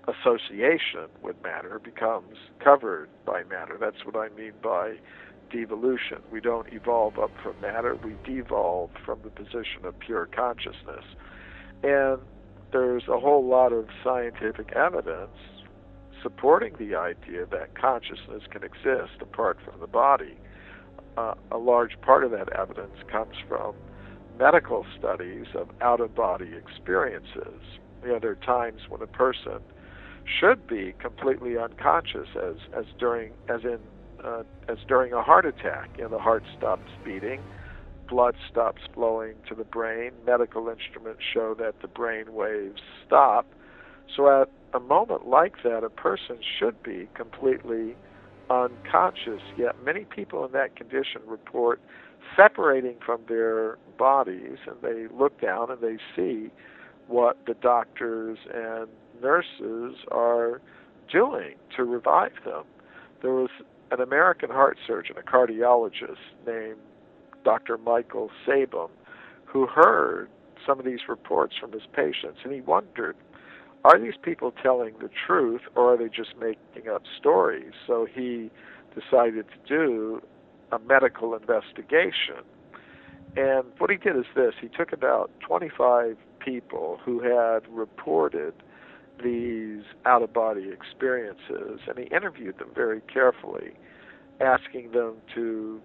[0.08, 3.78] association with matter, becomes covered by matter.
[3.80, 4.96] That's what I mean by
[5.52, 6.20] devolution.
[6.32, 11.04] We don't evolve up from matter, we devolve from the position of pure consciousness.
[11.84, 12.20] And
[12.72, 15.36] there's a whole lot of scientific evidence
[16.22, 20.38] supporting the idea that consciousness can exist apart from the body
[21.20, 23.76] uh, a large part of that evidence comes from
[24.38, 27.62] medical studies of out of body experiences.
[28.04, 29.60] You know, there are times when a person
[30.40, 33.80] should be completely unconscious, as as during as in
[34.24, 35.90] uh, as during a heart attack.
[35.98, 37.42] You know, the heart stops beating,
[38.08, 40.12] blood stops flowing to the brain.
[40.26, 43.46] Medical instruments show that the brain waves stop.
[44.16, 47.96] So at a moment like that, a person should be completely
[48.50, 51.80] unconscious, yet many people in that condition report
[52.36, 56.50] separating from their bodies and they look down and they see
[57.08, 58.88] what the doctors and
[59.22, 60.62] nurses are
[61.12, 62.64] doing to revive them.
[63.22, 63.50] There was
[63.92, 66.78] an American heart surgeon, a cardiologist named
[67.44, 67.78] Dr.
[67.78, 68.90] Michael Sabom,
[69.46, 70.30] who heard
[70.66, 73.16] some of these reports from his patients, and he wondered,
[73.86, 77.72] are these people telling the truth or are they just making up stories?
[77.88, 78.52] So he
[78.94, 80.22] decided to do
[80.72, 82.44] a medical investigation.
[83.38, 88.54] And what he did is this he took about 25 people who had reported
[89.24, 93.74] these out of body experiences and he interviewed them very carefully,
[94.42, 95.82] asking them to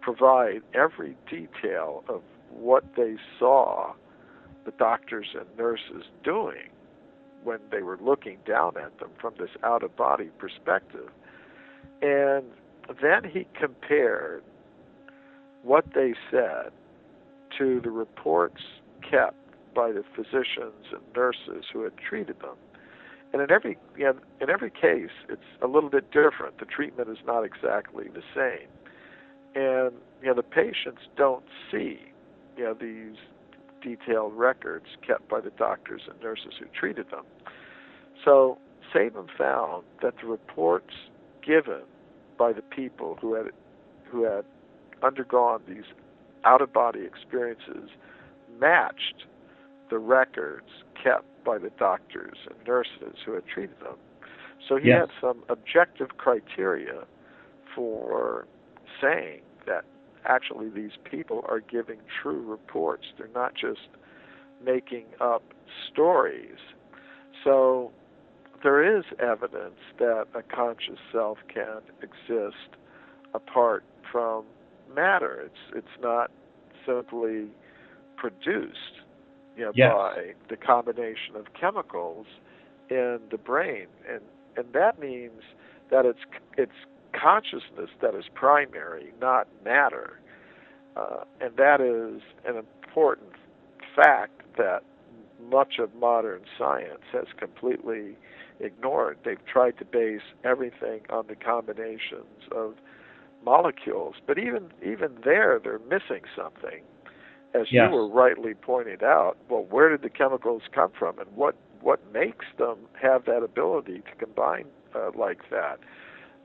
[0.00, 3.92] provide every detail of what they saw
[4.64, 6.70] the doctors and nurses doing
[7.44, 11.08] when they were looking down at them from this out of body perspective.
[12.02, 12.44] And
[13.00, 14.42] then he compared
[15.62, 16.70] what they said
[17.58, 18.62] to the reports
[19.08, 19.36] kept
[19.74, 22.56] by the physicians and nurses who had treated them.
[23.32, 26.58] And in every you know, in every case, it's a little bit different.
[26.58, 28.68] The treatment is not exactly the same,
[29.54, 32.00] and you know the patients don't see
[32.56, 33.16] you know these
[33.82, 37.24] detailed records kept by the doctors and nurses who treated them.
[38.24, 38.58] So
[38.94, 40.94] Sabom found that the reports
[41.42, 41.82] given
[42.38, 43.46] by the people who had
[44.04, 44.44] who had
[45.02, 45.84] undergone these
[46.44, 47.90] out of body experiences
[48.58, 49.26] matched
[49.88, 50.66] the records
[51.02, 53.96] kept by the doctors and nurses who had treated them.
[54.68, 55.08] So he Yes.
[55.08, 57.06] had some objective criteria
[57.74, 58.46] for
[59.00, 59.84] saying that
[60.24, 63.06] actually these people are giving true reports.
[63.18, 63.88] They're not just
[64.64, 65.42] making up
[65.90, 66.58] stories.
[67.44, 67.92] So
[68.62, 72.76] there is evidence that a conscious self can exist
[73.34, 74.44] apart from
[74.94, 75.42] matter.
[75.46, 76.30] It's it's not
[76.86, 77.48] simply
[78.16, 79.00] produced
[79.56, 79.92] you know, Yes.
[79.92, 82.26] by the combination of chemicals
[82.88, 84.20] in the brain, and
[84.56, 85.42] and that means
[85.90, 86.20] that it's
[86.56, 86.72] it's
[87.12, 90.20] consciousness that is primary, not matter,
[90.96, 93.32] uh, and that is an important
[93.94, 94.82] fact that
[95.50, 98.16] much of modern science has completely
[98.60, 99.18] ignored.
[99.24, 102.74] They've tried to base everything on the combinations of
[103.44, 106.82] molecules, but even even there, they're missing something.
[107.54, 107.90] As Yes.
[107.90, 112.00] you were rightly pointed out, well, where did the chemicals come from, and what what
[112.12, 115.80] makes them have that ability to combine uh, like that?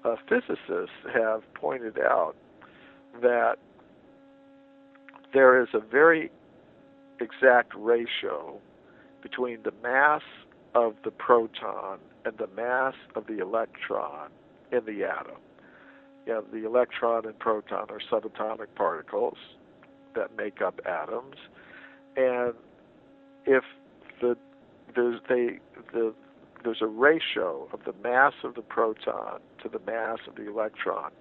[0.05, 2.35] Uh, physicists have pointed out
[3.23, 3.55] that
[5.33, 6.29] there is a very
[7.19, 8.59] exact ratio
[9.23, 10.21] between the mass
[10.75, 14.29] of the proton and the mass of the electron
[14.71, 15.41] in the atom.
[16.27, 19.37] You know, the electron and proton are subatomic particles
[20.13, 21.37] that make up atoms,
[22.15, 22.53] and
[23.45, 23.63] if
[24.21, 24.37] the
[24.95, 25.59] there's they
[25.93, 26.13] the
[26.63, 31.11] there's a ratio of the mass of the proton to the mass of the electron.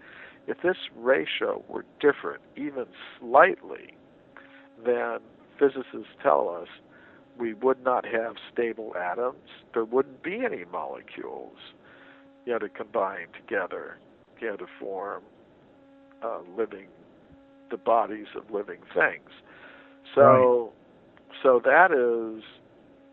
[0.46, 2.86] If this ratio were different, even
[3.18, 3.94] slightly,
[4.84, 5.18] then
[5.58, 6.68] physicists tell us
[7.38, 9.48] we would not have stable atoms.
[9.72, 11.56] There wouldn't be any molecules,
[12.44, 13.98] you know, to combine together,
[14.40, 15.22] you know, to form
[16.22, 16.88] uh, living,
[17.70, 19.30] the bodies of living things.
[20.14, 20.72] So,
[21.42, 22.44] so that is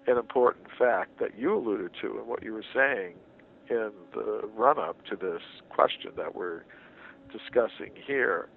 [0.07, 3.13] an important fact that you alluded to in what you were saying
[3.71, 6.63] in the run-up to this question that we're
[7.31, 8.49] discussing here.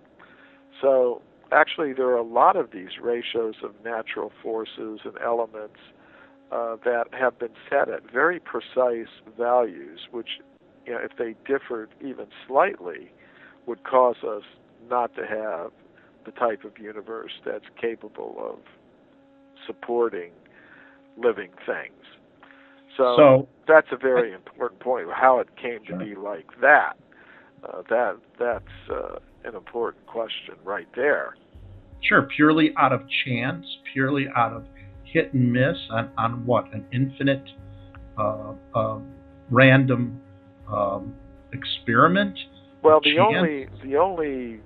[0.83, 1.22] So
[1.53, 5.79] actually, there are a lot of these ratios of natural forces and elements
[6.50, 10.40] uh, that have been set at very precise values, which,
[10.85, 13.12] you know, if they differed even slightly,
[13.66, 14.42] would cause us
[14.90, 15.70] not to have
[16.27, 18.59] the type of universe that's capable of
[19.66, 20.33] supporting
[21.16, 22.05] living things.
[22.96, 25.09] So, So- that's a very important point.
[25.12, 26.96] How it came to be like that.
[27.64, 31.35] Uh, that that's uh, an important question right there.
[32.02, 34.66] Sure, purely out of chance, purely out of
[35.04, 36.70] hit and miss on, on what?
[36.74, 37.48] An infinite
[38.18, 38.98] uh, uh,
[39.50, 40.20] random
[40.70, 41.14] um,
[41.52, 42.38] experiment?
[42.83, 43.35] Well, the Chance?
[43.35, 44.61] only the only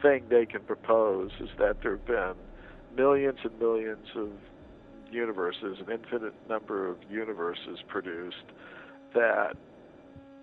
[0.00, 2.34] thing they can propose is that there have been
[2.96, 4.28] millions and millions of
[5.12, 8.44] universes, an infinite number of universes produced,
[9.14, 9.54] that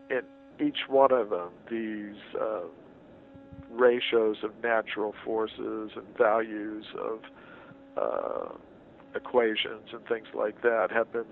[0.10, 0.22] in
[0.66, 2.62] each one of them, these uh,
[3.72, 7.20] ratios of natural forces and values of
[7.98, 8.54] uh,
[9.16, 11.26] equations and things like that have been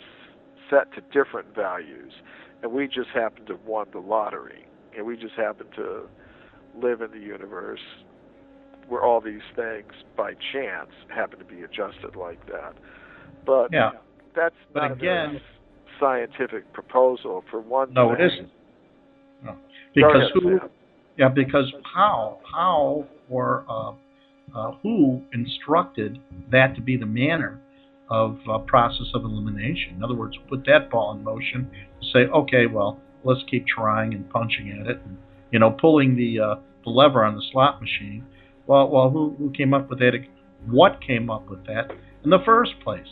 [0.69, 2.13] set to different values,
[2.61, 6.03] and we just happen to have won the lottery, and we just happen to
[6.75, 7.79] live in the universe
[8.87, 12.73] where all these things by chance happen to be adjusted like that.
[13.47, 13.93] But Yeah.
[14.35, 15.41] that's But not a again-
[15.99, 18.25] scientific proposal for one No, it thing.
[18.27, 18.49] isn't.
[19.43, 19.55] No.
[19.95, 20.59] Because who?
[21.17, 22.37] Yeah, because how?
[22.43, 23.93] How or uh,
[24.53, 26.19] uh, who instructed
[26.51, 27.59] that to be the manner
[28.09, 29.95] of uh, process of elimination.
[29.95, 31.69] In other words, put that ball in motion.
[32.01, 35.17] To say, okay, well, let's keep trying and punching at it, and
[35.51, 38.23] you know, pulling the uh, the lever on the slot machine.
[38.67, 40.13] Well, well, who who came up with that?
[40.69, 41.91] What came up with that
[42.23, 43.07] in the first place?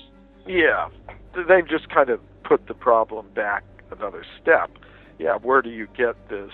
[0.48, 0.90] Yeah,
[1.36, 4.70] they've just kind of put the problem back another step.
[5.18, 6.52] Yeah, where do you get this?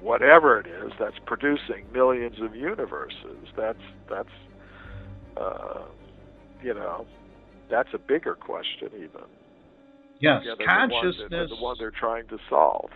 [0.00, 3.48] Whatever it is that's producing millions of universes.
[3.56, 3.78] That's
[4.10, 4.28] that's
[5.36, 5.82] uh,
[6.62, 7.06] you know,
[7.70, 9.26] that's a bigger question even.
[10.18, 11.28] Yes, yeah, consciousness.
[11.30, 12.90] The one, the one they're trying to solve.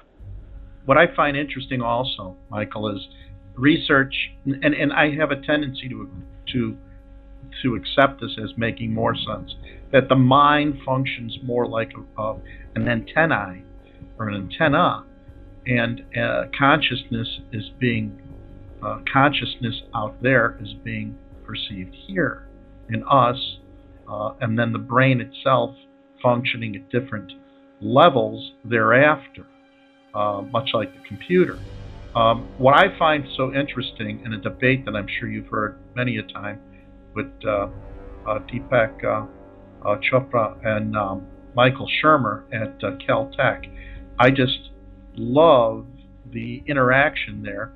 [0.84, 3.00] What I find interesting also, Michael, is
[3.54, 4.14] research,
[4.44, 6.08] and, and I have a tendency to
[6.52, 6.76] to
[7.62, 9.54] to accept this as making more sense.
[9.92, 12.36] That the mind functions more like a, uh,
[12.74, 13.62] an antennae
[14.18, 15.04] or an antenna,
[15.66, 18.20] and uh, consciousness is being
[18.82, 22.48] uh, consciousness out there is being perceived here
[22.90, 23.58] in us,
[24.08, 25.74] uh, and then the brain itself
[26.22, 27.32] functioning at different
[27.80, 29.46] levels thereafter,
[30.14, 31.58] uh, much like the computer.
[32.14, 36.16] Um, what I find so interesting in a debate that I'm sure you've heard many
[36.16, 36.60] a time
[37.16, 37.68] with uh,
[38.28, 43.64] uh Deepak uh, Chopra and um, Michael Shermer at Caltech,
[44.18, 44.70] I just
[45.16, 45.86] love
[46.32, 47.72] the interaction there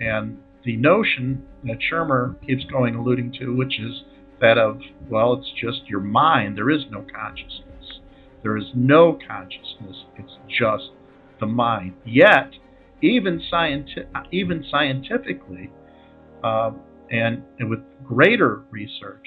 [0.00, 4.02] and the notion that Shermer keeps going alluding to, which is
[4.40, 6.56] that of, well, it's just your mind.
[6.56, 8.00] There is no consciousness.
[8.42, 10.04] There is no consciousness.
[10.16, 10.90] It's just
[11.40, 11.94] the mind.
[12.04, 12.50] Yet,
[13.00, 15.70] even, scienti- even scientifically,
[16.42, 16.72] uh,
[17.12, 19.26] and, and, with greater research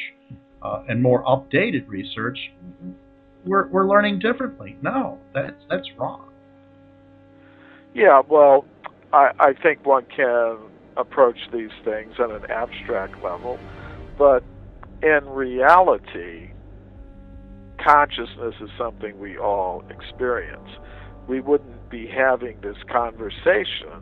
[0.62, 2.38] uh, and more updated research,
[3.46, 4.78] we're, we're learning differently.
[4.82, 6.30] No, that's, that's wrong.
[7.94, 8.66] Yeah, well,
[9.14, 10.58] I, I think one can
[10.98, 13.60] approach these things on an abstract level,
[14.18, 14.44] but
[15.04, 16.52] in reality,
[17.82, 20.70] consciousness is something we all experience.
[21.28, 24.02] We wouldn't be having this conversation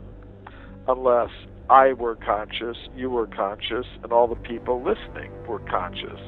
[0.88, 1.30] unless
[1.70, 6.20] I were conscious, you were conscious, and all the people listening were conscious.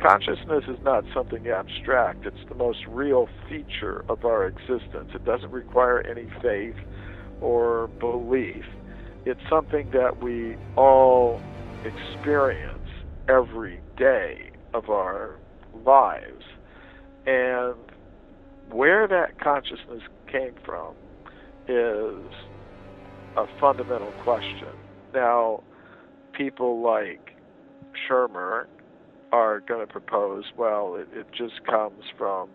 [0.00, 5.10] Consciousness is not something abstract, it's the most real feature of our existence.
[5.14, 6.76] It doesn't require any faith
[7.40, 8.64] or belief.
[9.24, 11.40] It's something that we all
[11.84, 12.88] experience
[13.28, 15.36] every day of our
[15.84, 16.44] lives.
[17.26, 17.74] And
[18.70, 20.94] where that consciousness came from
[21.66, 22.32] is
[23.36, 24.68] a fundamental question.
[25.14, 25.62] Now,
[26.32, 27.36] people like
[28.08, 28.66] Shermer
[29.32, 32.48] are going to propose, well, it, it just comes from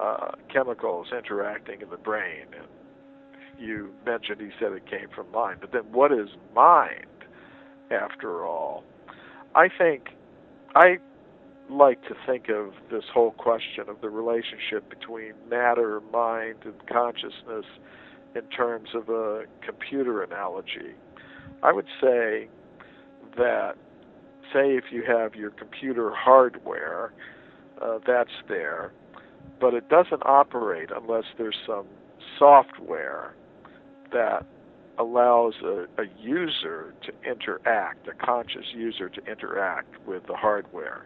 [0.00, 2.46] uh, chemicals interacting in the brain.
[2.56, 2.68] And
[3.58, 5.58] you mentioned he said it came from mind.
[5.60, 7.06] But then what is mind,
[7.90, 8.84] after all?
[9.54, 10.10] I think
[10.74, 10.98] I
[11.70, 17.66] like to think of this whole question of the relationship between matter, mind, and consciousness
[18.34, 20.94] in terms of a computer analogy.
[21.62, 22.48] I would say
[23.36, 23.74] that,
[24.52, 27.12] say, if you have your computer hardware,
[27.82, 28.92] uh, that's there,
[29.60, 31.86] but it doesn't operate unless there's some
[32.38, 33.34] software
[34.12, 34.44] that
[34.98, 41.04] allows a, a user to interact, a conscious user to interact with the hardware.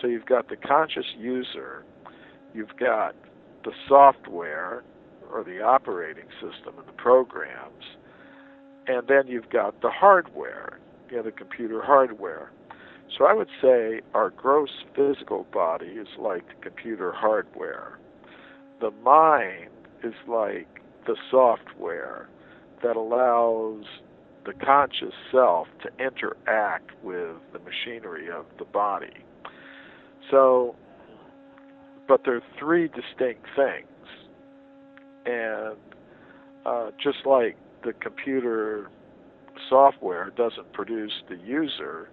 [0.00, 1.84] So you've got the conscious user,
[2.54, 3.14] you've got
[3.64, 4.84] the software
[5.32, 7.84] or the operating system and the programs,
[8.86, 10.78] and then you've got the hardware,
[11.10, 12.50] you know, the computer hardware.
[13.16, 17.98] So I would say our gross physical body is like the computer hardware.
[18.80, 19.70] The mind
[20.02, 22.28] is like the software
[22.82, 23.84] that allows
[24.44, 29.24] the conscious self to interact with the machinery of the body.
[30.30, 30.74] So,
[32.08, 33.86] but there are three distinct things.
[35.26, 35.76] And
[36.66, 38.88] uh, just like the computer
[39.68, 42.08] software doesn't produce the user,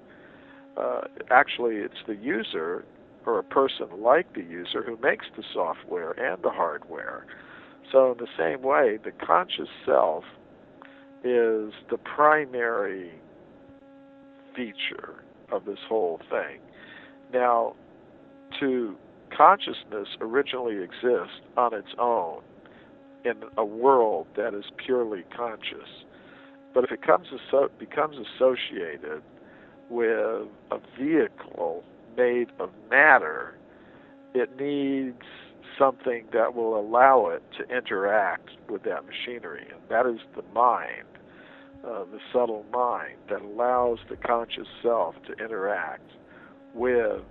[0.77, 2.85] uh, actually, it's the user
[3.25, 7.25] or a person like the user who makes the software and the hardware.
[7.91, 10.23] So, in the same way, the conscious self
[11.23, 13.11] is the primary
[14.55, 16.59] feature of this whole thing.
[17.33, 17.75] Now,
[18.59, 18.95] to
[19.35, 22.41] consciousness originally exist on its own
[23.25, 25.89] in a world that is purely conscious.
[26.73, 27.27] But if it comes
[27.79, 29.23] becomes associated
[29.89, 31.83] with a vehicle
[32.15, 33.55] made of matter,
[34.33, 35.23] it needs
[35.77, 41.05] something that will allow it to interact with that machinery, and that is the mind.
[41.83, 46.09] uh, the subtle mind that allows the conscious self to interact
[46.73, 47.21] with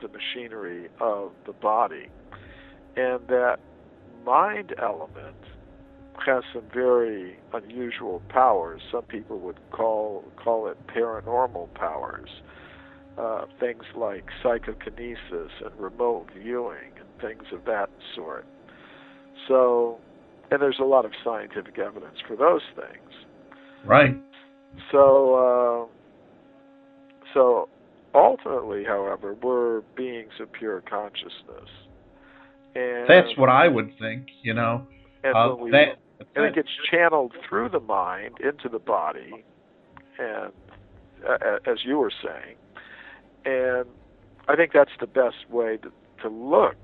[0.00, 2.08] the machinery of the body.
[2.96, 3.56] And that
[4.26, 5.36] mind element
[6.26, 8.80] has some very unusual powers.
[8.90, 12.28] Some people would call call it paranormal powers.
[13.16, 18.44] Uh, things like psychokinesis and remote viewing and things of that sort.
[19.48, 19.98] So,
[20.50, 23.26] and there's a lot of scientific evidence for those things.
[23.86, 24.16] Right.
[24.92, 27.70] So, uh, so
[28.14, 31.70] ultimately, however, we're beings of pure consciousness.
[32.76, 34.26] And That's what I would think.
[34.42, 34.86] You know,
[35.24, 35.96] and uh, that,
[36.34, 39.44] and it gets channeled through the mind into the body,
[40.18, 40.52] and
[41.28, 42.56] uh, as you were saying,
[43.44, 43.86] and
[44.48, 45.90] I think that's the best way to,
[46.22, 46.76] to look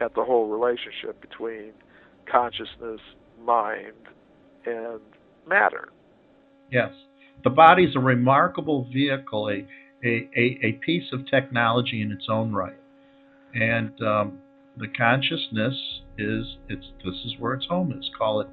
[0.00, 1.72] at the whole relationship between
[2.30, 3.00] consciousness,
[3.42, 3.92] mind,
[4.66, 5.00] and
[5.48, 5.88] matter.
[6.70, 6.90] Yes.
[7.44, 9.66] The body's a remarkable vehicle, a,
[10.04, 12.76] a, a, a piece of technology in its own right.
[13.54, 14.38] And um,
[14.76, 15.74] the consciousness
[16.18, 18.10] is it's this is where its home is.
[18.16, 18.48] Call it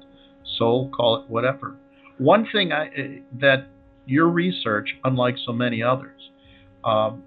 [0.58, 1.76] soul, call it whatever.
[2.18, 3.66] One thing I, eh, that
[4.06, 6.20] your research, unlike so many others,
[6.84, 7.22] um,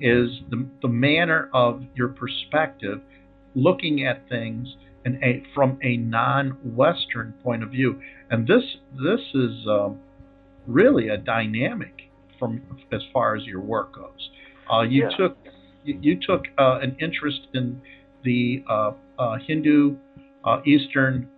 [0.00, 3.00] is the, the manner of your perspective,
[3.54, 4.68] looking at things
[5.04, 8.00] in a, from a non-Western point of view,
[8.30, 8.62] and this
[8.96, 9.98] this is um,
[10.66, 12.02] really a dynamic
[12.38, 12.60] from
[12.92, 14.30] as far as your work goes.
[14.72, 15.16] Uh, you Yeah.
[15.16, 15.36] took
[15.84, 17.80] you, you took uh, an interest in
[18.24, 19.96] the uh, uh, Hindu
[20.44, 21.28] uh, Eastern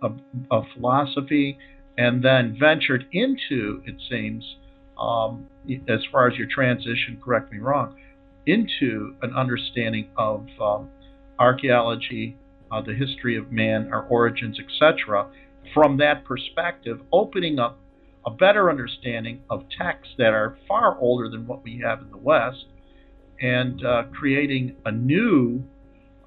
[0.73, 1.57] philosophy,
[1.97, 4.43] and then ventured into, it seems,
[4.97, 5.47] um,
[5.89, 7.95] as far as your transition, correct me wrong,
[8.45, 10.89] into an understanding of um,
[11.39, 12.37] archaeology,
[12.71, 15.27] uh, the history of man, our origins, etc.
[15.73, 17.79] From that perspective, opening up
[18.25, 22.17] a better understanding of texts that are far older than what we have in the
[22.17, 22.65] West,
[23.41, 25.63] and uh, creating a new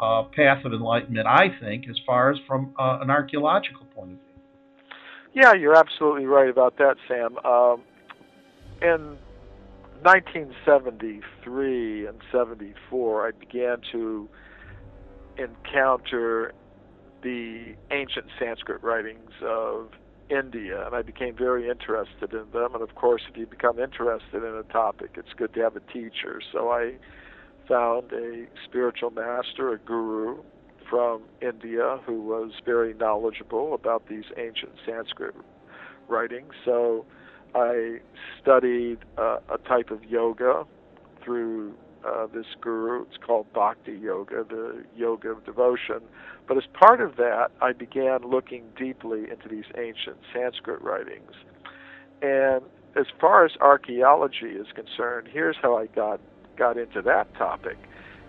[0.01, 4.19] uh, path of enlightenment, I think, as far as from uh, an archaeological point of
[4.19, 4.27] view.
[5.35, 7.37] Yeah, you're absolutely right about that, Sam.
[7.45, 7.83] Um,
[8.83, 9.19] in
[10.03, 14.29] 1973 and 74, I began to
[15.39, 16.53] encounter
[17.23, 19.89] the ancient Sanskrit writings of
[20.29, 22.75] India, and I became very interested in them.
[22.75, 25.93] And of course, if you become interested in a topic, it's good to have a
[25.93, 26.41] teacher.
[26.53, 26.95] So I
[27.69, 30.43] found a spiritual master, a guru
[30.89, 35.35] from India, who was very knowledgeable about these ancient Sanskrit
[36.09, 36.53] writings.
[36.65, 37.05] So
[37.55, 37.99] I
[38.41, 40.65] studied uh, a type of yoga
[41.25, 41.75] through
[42.07, 43.03] uh, this guru.
[43.03, 46.01] It's called Bhakti Yoga, the yoga of devotion.
[46.47, 51.33] But as part of that, I began looking deeply into these ancient Sanskrit writings.
[52.23, 52.63] And
[52.97, 56.21] as far as archaeology is concerned, here's how I got
[56.57, 57.77] got into that topic.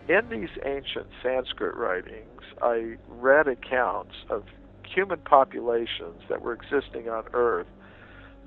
[0.08, 4.44] In these ancient Sanskrit writings, I read accounts of
[4.86, 7.68] human populations that were existing on Earth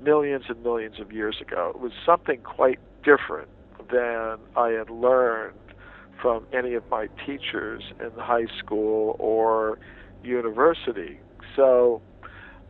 [0.01, 1.71] millions and millions of years ago.
[1.75, 3.49] It was something quite different
[3.91, 5.57] than I had learned
[6.21, 9.79] from any of my teachers in high school or
[10.23, 11.19] university.
[11.55, 12.01] So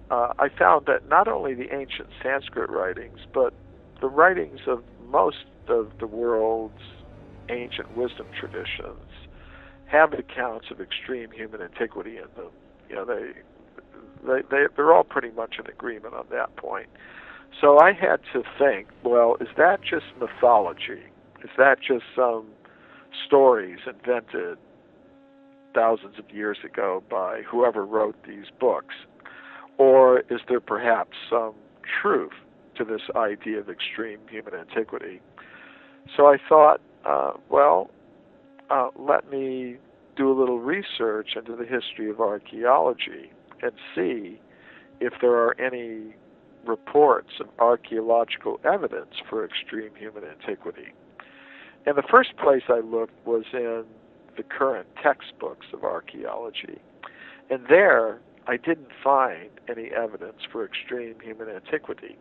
[0.09, 3.53] uh, I found that not only the ancient Sanskrit writings, but
[4.01, 6.81] the writings of most of the world's
[7.49, 9.09] ancient wisdom traditions
[9.85, 12.51] have accounts of extreme human antiquity in them.
[12.89, 13.31] You know, they
[14.25, 16.87] they, they they're all pretty much in agreement on that point.
[17.59, 21.03] So I had to think, well, is that just mythology?
[21.43, 22.47] Is that just some
[23.27, 24.57] stories invented
[25.73, 28.95] thousands of years ago by whoever wrote these books?
[29.77, 31.53] Or is there perhaps some
[32.01, 32.33] truth
[32.77, 35.21] to this idea of extreme human antiquity?
[36.15, 37.89] So I thought, uh, well,
[38.69, 39.77] uh, let me
[40.15, 43.31] do a little research into the history of archaeology
[43.61, 44.39] and see
[44.99, 46.15] if there are any
[46.65, 50.93] reports of archaeological evidence for extreme human antiquity.
[51.85, 53.85] And the first place I looked was in
[54.37, 56.79] the current textbooks of archaeology.
[57.49, 62.17] And there, I didn't find any evidence for extreme human antiquity.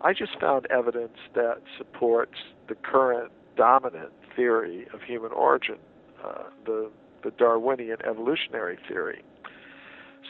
[0.00, 5.76] I just found evidence that supports the current dominant theory of human origin,
[6.24, 6.90] uh, the,
[7.22, 9.22] the Darwinian evolutionary theory.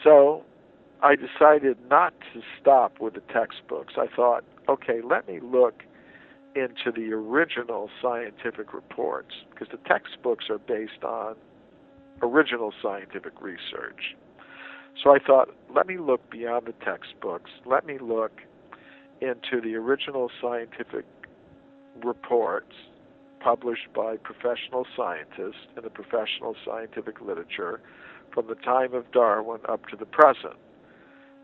[0.03, 0.43] So
[1.01, 3.93] I decided not to stop with the textbooks.
[3.97, 5.83] I thought, okay, let me look
[6.55, 11.35] into the original scientific reports because the textbooks are based on
[12.21, 14.15] original scientific research.
[15.03, 17.51] So I thought, let me look beyond the textbooks.
[17.65, 18.41] Let me look
[19.21, 21.05] into the original scientific
[22.03, 22.73] reports
[23.45, 27.79] published by professional scientists in the professional scientific literature
[28.33, 30.55] from the time of Darwin up to the present.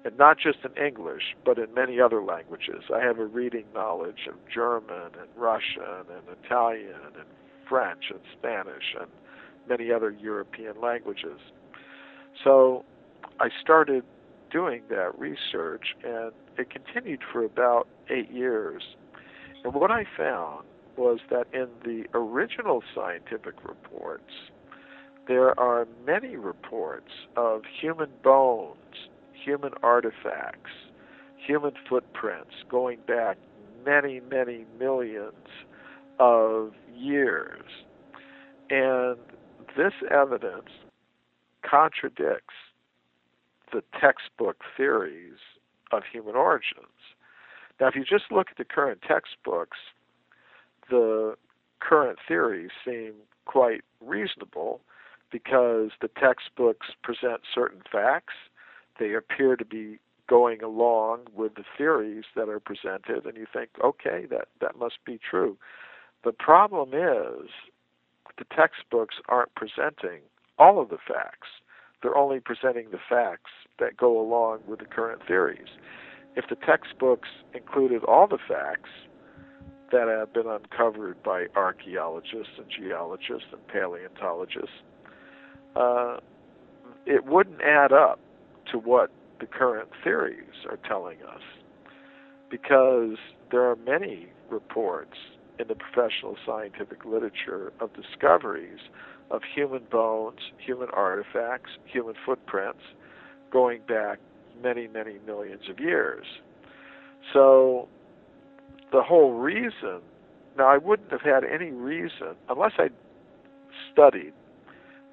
[0.03, 2.85] And not just in English, but in many other languages.
[2.91, 7.27] I have a reading knowledge of German and Russian and Italian and
[7.69, 9.07] French and Spanish and
[9.69, 11.39] many other European languages.
[12.43, 12.83] So
[13.39, 14.03] I started
[14.49, 18.81] doing that research, and it continued for about eight years.
[19.63, 20.65] And what I found
[20.97, 24.31] was that in the original scientific reports,
[25.27, 28.77] there are many reports of human bones,
[29.33, 30.71] human artifacts,
[31.37, 33.37] human footprints going back
[33.85, 35.33] many, many millions
[36.19, 37.63] of years.
[38.69, 39.17] And
[39.77, 40.69] this evidence
[41.63, 42.53] contradicts
[43.71, 45.37] the textbook theories
[45.91, 46.87] of human origins.
[47.79, 49.77] Now, if you just look at the current textbooks,
[50.91, 51.35] the
[51.79, 53.13] current theories seem
[53.45, 54.81] quite reasonable
[55.31, 58.33] because the textbooks present certain facts.
[58.99, 59.97] They appear to be
[60.29, 64.99] going along with the theories that are presented, and you think, okay, that, that must
[65.05, 65.57] be true.
[66.23, 67.49] The problem is
[68.37, 70.21] the textbooks aren't presenting
[70.59, 71.47] all of the facts.
[72.01, 75.67] They're only presenting the facts that go along with the current theories.
[76.35, 78.89] If the textbooks included all the facts
[79.91, 84.69] that have been uncovered by archaeologists and geologists and paleontologists,
[85.75, 86.17] uh,
[87.05, 88.19] it wouldn't add up
[88.71, 91.41] to what the current theories are telling us
[92.49, 93.17] because
[93.49, 95.15] there are many reports
[95.59, 98.79] in the professional scientific literature of discoveries
[99.31, 102.81] of human bones, human artifacts, human footprints
[103.51, 104.19] going back
[104.61, 106.25] many, many millions of years.
[107.33, 107.87] So
[108.91, 110.01] the whole reason,
[110.57, 112.89] now I wouldn't have had any reason, unless I
[113.91, 114.33] studied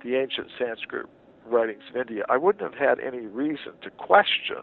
[0.03, 1.07] the ancient Sanskrit
[1.47, 4.62] writings of India, I wouldn't have had any reason to question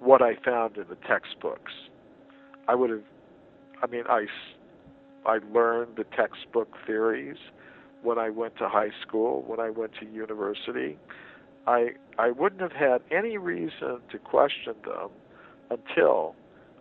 [0.00, 1.72] what I found in the textbooks.
[2.68, 3.02] I would have,
[3.82, 4.26] I mean, I,
[5.26, 7.36] I learned the textbook theories
[8.02, 10.98] when I went to high school, when I went to university.
[11.66, 15.10] I I wouldn't have had any reason to question them
[15.70, 16.34] until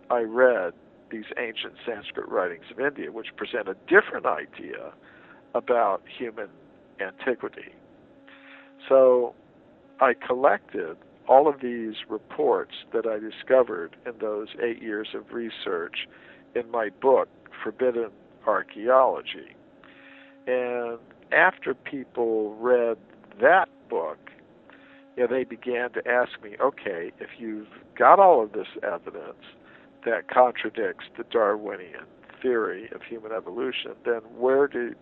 [0.09, 0.73] I read
[1.09, 4.93] these ancient Sanskrit writings of India, which present a different idea
[5.55, 6.49] about human
[6.99, 7.73] antiquity.
[8.87, 9.33] So
[9.99, 10.97] I collected
[11.27, 16.07] all of these reports that I discovered in those eight years of research
[16.55, 17.27] in my book,
[17.63, 18.09] Forbidden
[18.45, 19.55] Archaeology.
[20.47, 20.99] And
[21.31, 22.97] after people read
[23.41, 24.17] that book,
[25.17, 29.43] you know, they began to ask me, okay, if you've got all of this evidence
[30.05, 32.05] that contradicts the Darwinian
[32.41, 34.93] theory of human evolution, then where do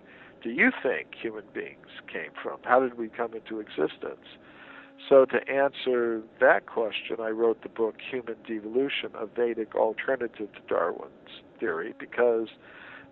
[0.43, 2.59] do you think human beings came from?
[2.63, 4.27] How did we come into existence?
[5.09, 10.61] So to answer that question, I wrote the book Human Devolution, a Vedic alternative to
[10.67, 12.49] Darwin's theory, because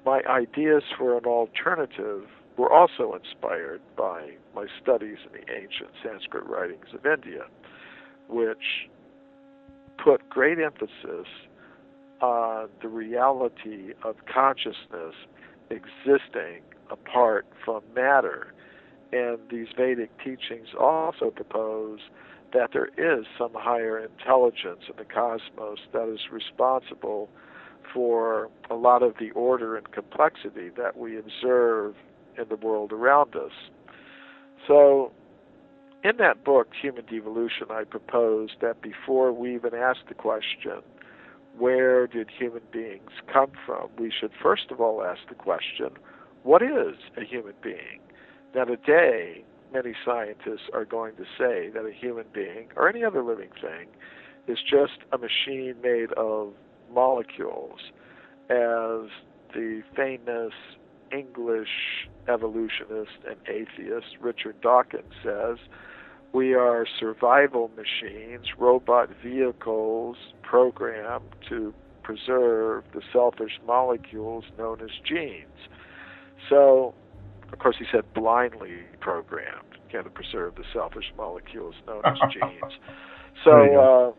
[0.06, 2.26] my ideas for an alternative
[2.58, 7.46] were also inspired by my studies in the ancient Sanskrit writings of India,
[8.28, 8.90] which
[10.04, 11.28] put great emphasis
[12.24, 15.14] on the reality of consciousness
[15.70, 18.54] existing apart from matter.
[19.12, 22.00] And these Vedic teachings also propose
[22.54, 27.30] that there is some higher intelligence in the cosmos that is responsible
[27.94, 31.96] for a lot of the order and complexity that we observe
[32.38, 33.52] in the world around us.
[34.66, 35.12] So,
[36.04, 40.82] in that book, Human Devolution, I proposed that before we even ask the question,
[41.58, 45.90] where did human beings come from, we should first of all ask the question,
[46.44, 48.00] what is a human being?
[48.56, 49.44] Now, today,
[49.74, 53.88] many scientists are going to say that a human being, or any other living thing,
[54.48, 56.54] is just a machine made of
[56.94, 57.80] molecules,
[58.50, 59.10] as
[59.54, 60.54] the famous
[61.12, 65.58] English evolutionist and atheist Richard Dawkins says,
[66.34, 75.46] we are survival machines, robot vehicles programmed to preserve the selfish molecules known as genes.
[76.50, 76.94] So,
[77.52, 82.18] of course, he said blindly programmed you know, to preserve the selfish molecules known as
[82.34, 82.74] genes.
[83.44, 84.12] So, uh,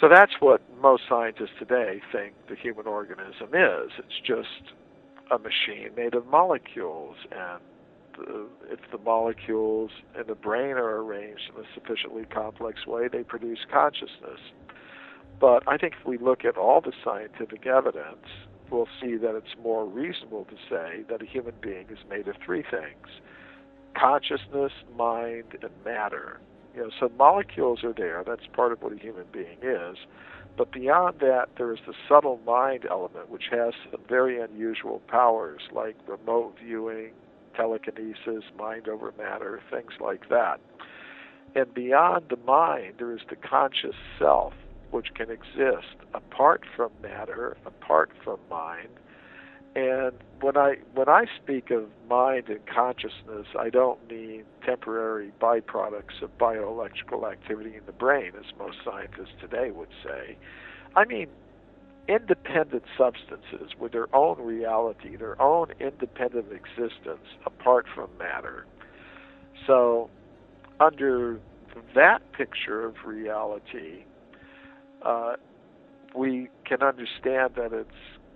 [0.00, 3.92] so that's what most scientists today think the human organism is.
[3.98, 4.74] It's just
[5.30, 7.60] a machine made of molecules, and
[8.16, 13.22] the, if the molecules in the brain are arranged in a sufficiently complex way, they
[13.22, 14.40] produce consciousness.
[15.40, 18.26] But I think if we look at all the scientific evidence,
[18.70, 22.36] we'll see that it's more reasonable to say that a human being is made of
[22.44, 23.08] three things
[23.96, 26.40] consciousness, mind, and matter.
[26.74, 28.24] You know, so molecules are there.
[28.26, 29.96] That's part of what a human being is.
[30.56, 35.62] But beyond that, there is the subtle mind element, which has some very unusual powers
[35.72, 37.10] like remote viewing,
[37.54, 40.60] telekinesis, mind over matter, things like that.
[41.54, 44.54] And beyond the mind, there is the conscious self,
[44.90, 48.88] which can exist apart from matter, apart from mind.
[49.76, 56.22] And when I when I speak of mind and consciousness, I don't mean temporary byproducts
[56.22, 60.36] of bioelectrical activity in the brain, as most scientists today would say.
[60.94, 61.28] I mean
[62.08, 68.66] independent substances with their own reality, their own independent existence apart from matter.
[69.66, 70.10] So,
[70.80, 71.40] under
[71.94, 74.04] that picture of reality,
[75.02, 75.34] uh,
[76.14, 77.90] we can understand that it's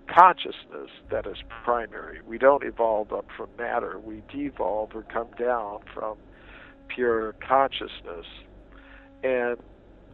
[0.07, 2.19] consciousness that is primary.
[2.27, 3.99] We don't evolve up from matter.
[3.99, 6.17] We devolve or come down from
[6.87, 8.25] pure consciousness.
[9.23, 9.57] And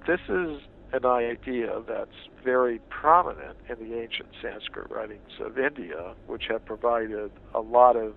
[0.08, 0.62] this is
[0.94, 7.32] an idea that's very prominent in the ancient Sanskrit writings of India, which have provided
[7.54, 8.14] a lot of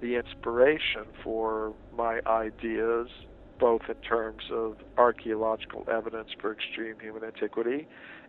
[0.00, 3.08] the inspiration for my ideas,
[3.58, 7.86] both in terms of archaeological evidence for extreme human antiquity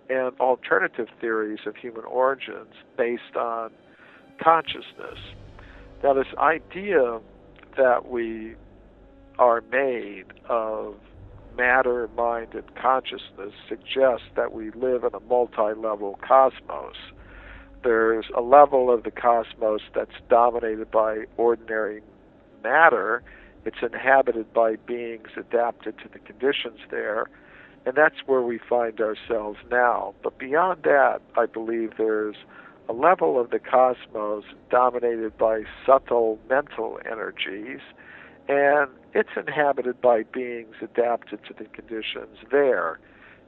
[0.10, 3.72] and alternative theories of human origins based on
[4.42, 5.18] consciousness.
[6.04, 7.20] Now, this idea
[7.78, 8.56] that we
[9.40, 10.96] are made of
[11.58, 16.96] matter, mind, and consciousness suggests that we live in a multi level cosmos.
[17.84, 22.02] There's a level of the cosmos that's dominated by ordinary
[22.64, 23.24] matter,
[23.66, 27.28] it's inhabited by beings adapted to the conditions there,
[27.86, 30.14] and that's where we find ourselves now.
[30.22, 32.36] But beyond that, I believe there's
[32.90, 37.80] a level of the cosmos dominated by subtle mental energies,
[38.48, 43.00] and it's inhabited by beings adapted to the conditions there.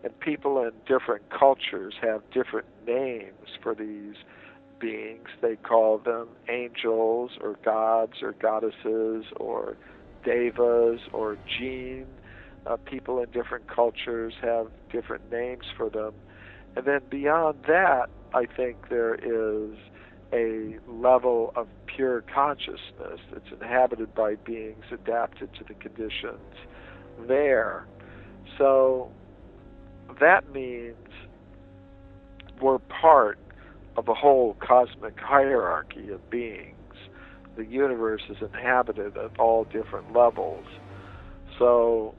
[0.04, 4.16] And people in different cultures have different names for these
[4.80, 5.28] beings.
[5.42, 9.78] They call them angels or gods or goddesses or
[10.24, 12.06] devas or jinn
[12.66, 16.14] uh, people in different cultures have different names for them.
[16.76, 19.78] And then beyond that, I think there is
[20.34, 26.56] a level of pure consciousness that's inhabited by beings adapted to the conditions
[27.28, 27.86] there.
[28.58, 29.12] So
[30.20, 30.96] that means
[32.62, 33.38] we're part
[33.98, 36.76] of a whole cosmic hierarchy of beings.
[37.56, 40.66] The universe is inhabited at all different levels.
[41.58, 42.16] So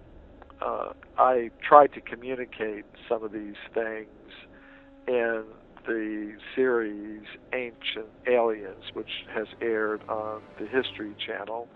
[0.62, 4.08] uh, I tried to communicate some of these things
[5.06, 5.44] in
[5.86, 7.22] the series
[7.52, 11.68] Ancient Aliens, which has aired on the History Channel.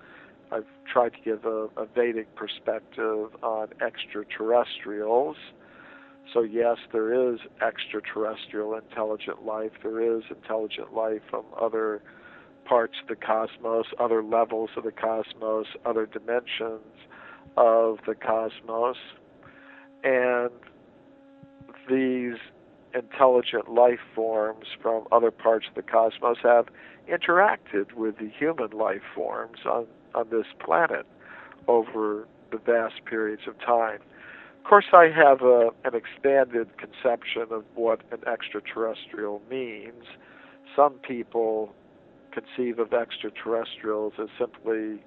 [0.52, 5.36] I've tried to give a, a Vedic perspective on extraterrestrials.
[6.34, 9.72] So, yes, there is extraterrestrial intelligent life.
[9.82, 12.02] There is intelligent life from other
[12.64, 16.84] parts of the cosmos, other levels of the cosmos, other dimensions
[17.56, 18.96] of the cosmos,
[20.04, 20.50] and
[21.88, 22.38] these
[22.95, 26.66] intelligent life forms from other parts of the cosmos have
[27.09, 31.07] interacted with the human life forms on, on this planet
[31.68, 34.01] over the vast periods of time.
[34.59, 40.05] Of course, I have a, an expanded conception of what an extraterrestrial means.
[40.76, 41.74] Some people
[42.32, 45.03] conceive of extraterrestrials as simply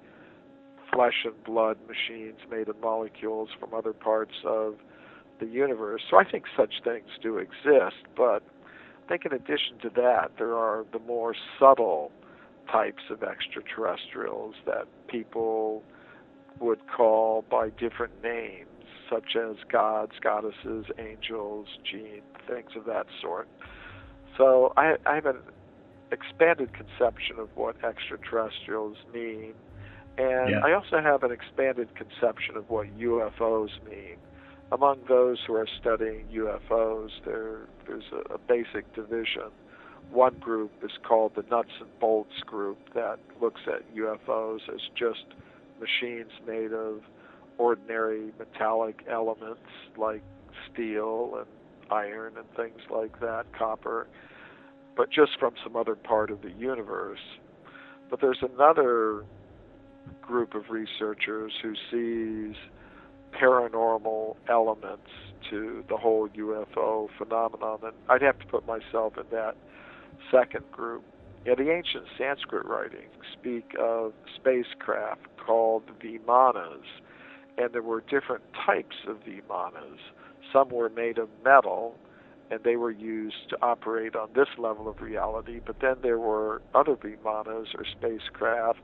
[0.92, 4.74] flesh and blood machines made of molecules from other parts of
[5.40, 6.02] the universe.
[6.10, 8.42] So I think such things do exist, but
[9.04, 12.10] I think in addition to that, there are the more subtle
[12.70, 15.82] types of extraterrestrials that people
[16.60, 18.68] would call by different names,
[19.10, 23.48] such as gods, goddesses, angels, jinn, things of that sort.
[24.38, 25.38] So I, I have an
[26.10, 29.54] expanded conception of what extraterrestrials mean
[30.16, 30.60] and yeah.
[30.64, 34.16] I also have an expanded conception of what UFOs mean.
[34.74, 39.52] Among those who are studying UFOs, there, there's a, a basic division.
[40.10, 45.26] One group is called the nuts and bolts group that looks at UFOs as just
[45.78, 47.02] machines made of
[47.56, 49.60] ordinary metallic elements
[49.96, 50.24] like
[50.72, 51.46] steel and
[51.92, 54.08] iron and things like that, copper,
[54.96, 57.20] but just from some other part of the universe.
[58.10, 59.24] But there's another
[60.20, 62.56] group of researchers who sees
[63.40, 65.10] paranormal elements
[65.50, 69.56] to the whole UFO phenomenon, and I'd have to put myself in that
[70.30, 71.04] second group.
[71.44, 76.84] Yeah, the ancient Sanskrit writings speak of spacecraft called vimanas,
[77.58, 79.98] and there were different types of vimanas.
[80.52, 81.96] Some were made of metal,
[82.50, 86.62] and they were used to operate on this level of reality, but then there were
[86.74, 88.78] other vimanas or spacecraft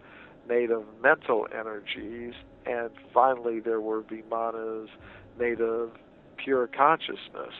[0.48, 2.34] made of mental energies,
[2.70, 4.88] and finally there were vimanas
[5.38, 5.90] made of
[6.36, 7.54] pure consciousness.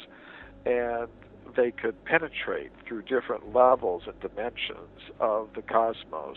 [0.64, 1.08] And
[1.56, 6.36] they could penetrate through different levels and dimensions of the cosmos.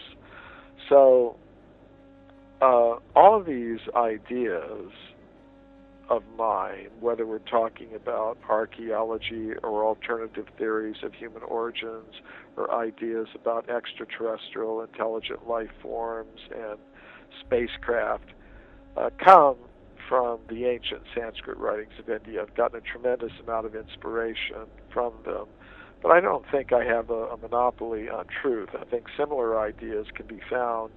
[0.89, 1.36] So,
[2.61, 4.91] uh, all of these ideas
[6.09, 12.15] of mine, whether we're talking about archaeology or alternative theories of human origins
[12.57, 16.78] or ideas about extraterrestrial intelligent life forms and
[17.45, 18.26] spacecraft,
[18.97, 19.55] uh, come
[20.07, 22.41] from the ancient Sanskrit writings of India.
[22.41, 25.45] I've gotten a tremendous amount of inspiration from them.
[26.01, 28.69] But I don't think I have a, a monopoly on truth.
[28.79, 30.91] I think similar ideas can be found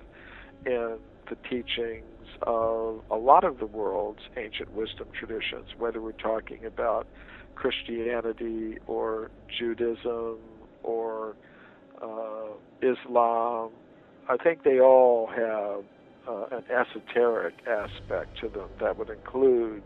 [0.66, 0.98] in
[1.30, 2.04] the teachings
[2.42, 7.06] of a lot of the world's ancient wisdom traditions, whether we're talking about
[7.54, 10.38] Christianity or Judaism
[10.82, 11.36] or
[12.02, 12.48] uh,
[12.82, 13.70] Islam.
[14.28, 15.84] I think they all have
[16.28, 19.82] uh, an esoteric aspect to them that would include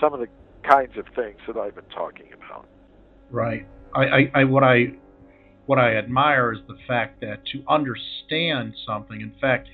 [0.00, 0.28] some of the
[0.68, 2.66] kinds of things that I've been talking about.
[3.30, 3.66] Right.
[3.94, 4.86] I, I, I what I
[5.66, 9.68] what I admire is the fact that to understand something, in fact,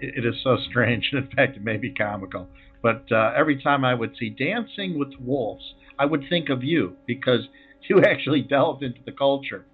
[0.00, 1.08] it, it is so strange.
[1.12, 2.48] In fact, it may be comical.
[2.82, 6.96] But uh, every time I would see Dancing with Wolves, I would think of you
[7.06, 7.40] because
[7.88, 9.66] you actually delved into the culture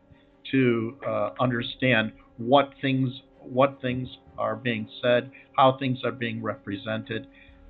[0.52, 3.10] to uh, understand what things
[3.46, 7.26] what things are being said, how things are being represented,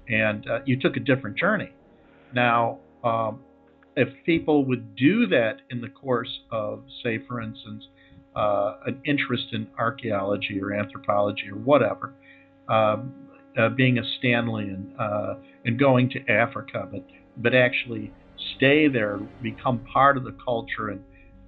[0.08, 1.70] and uh, you took a different journey.
[2.32, 3.40] Now, um,
[3.96, 7.84] if people would do that in the course of, say, for instance,
[8.34, 12.12] uh, an interest in archaeology or anthropology or whatever,
[12.68, 13.14] um,
[13.58, 17.04] uh, being a Stanleyan uh, and going to Africa, but
[17.38, 18.12] but actually
[18.56, 21.02] stay there, become part of the culture, and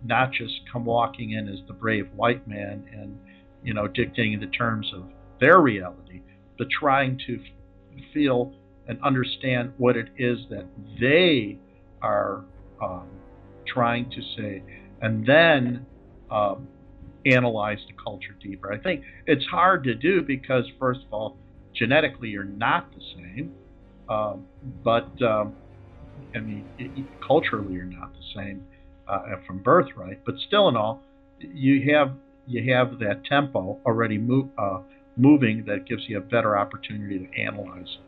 [0.04, 3.18] not just come walking in as the brave white man and
[3.62, 5.04] you know, dictating the terms of
[5.40, 6.22] their reality,
[6.56, 7.40] but trying to
[8.12, 8.52] feel
[8.86, 10.66] and understand what it is that
[11.00, 11.58] they
[12.02, 12.44] are
[12.82, 13.08] um,
[13.66, 14.62] trying to say,
[15.02, 15.86] and then
[16.30, 16.66] um,
[17.26, 18.72] analyze the culture deeper.
[18.72, 21.36] I think it's hard to do because, first of all,
[21.74, 23.52] genetically you're not the same,
[24.08, 24.46] um,
[24.82, 25.54] but um,
[26.34, 28.64] I mean, it, culturally you're not the same
[29.06, 30.24] uh, from birthright.
[30.24, 31.02] But still, in all,
[31.40, 32.12] you have
[32.48, 34.78] you have that tempo already move, uh,
[35.16, 37.98] moving that gives you a better opportunity to analyze.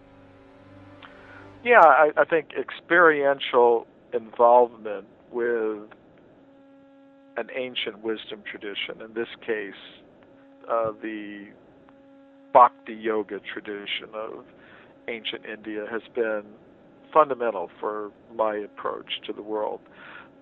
[1.63, 5.91] Yeah, I, I think experiential involvement with
[7.37, 9.75] an ancient wisdom tradition, in this case,
[10.71, 11.49] uh, the
[12.53, 14.45] Bhakti Yoga tradition of
[15.09, 16.45] ancient India, has been
[17.13, 19.81] fundamental for my approach to the world.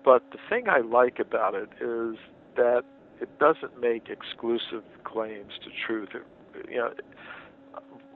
[0.05, 2.17] But the thing I like about it is
[2.55, 2.83] that
[3.21, 6.09] it doesn't make exclusive claims to truth.
[6.13, 6.91] It, you know,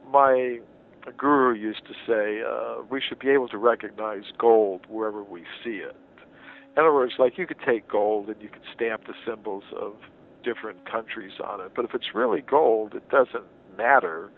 [0.09, 0.59] my
[1.17, 5.77] guru used to say uh, we should be able to recognize gold wherever we see
[5.77, 5.95] it.
[6.75, 9.93] In other words, like you could take gold and you could stamp the symbols of
[10.43, 13.45] different countries on it, but if it's really gold, it doesn't
[13.77, 14.29] matter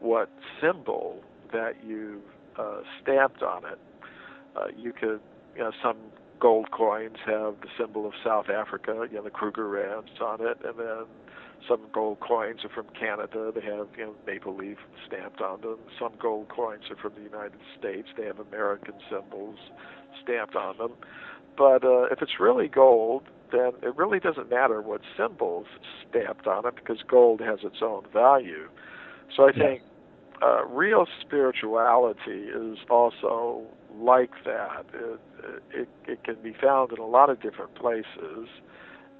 [0.00, 0.30] what
[0.60, 2.20] symbol that you
[2.58, 3.78] uh, stamped on it.
[4.56, 5.20] Uh, you could,
[5.56, 5.96] you know, some
[6.44, 10.78] gold coins have the symbol of South Africa, you know, the Krugerrand on it, and
[10.78, 11.06] then
[11.66, 13.50] some gold coins are from Canada.
[13.54, 14.76] They have you know maple leaf
[15.06, 15.78] stamped on them.
[15.98, 18.08] Some gold coins are from the United States.
[18.18, 19.56] They have American symbols
[20.22, 20.92] stamped on them.
[21.56, 25.64] But uh, if it's really gold, then it really doesn't matter what symbols
[26.06, 28.68] stamped on it because gold has its own value.
[29.34, 29.56] So I yes.
[29.56, 29.82] think
[30.42, 33.62] uh, real spirituality is also
[34.00, 34.84] like that.
[34.94, 35.20] It,
[35.72, 38.48] it, it can be found in a lot of different places.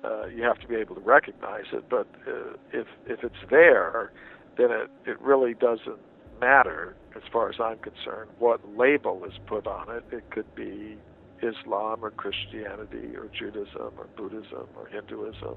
[0.05, 4.13] Uh, you have to be able to recognize it, but uh, if if it's there,
[4.59, 5.99] then it it really doesn't
[6.41, 10.05] matter as far as I'm concerned what label is put on it.
[10.13, 10.99] It could be
[11.39, 15.57] Islam or Christianity or Judaism or Buddhism or Hinduism.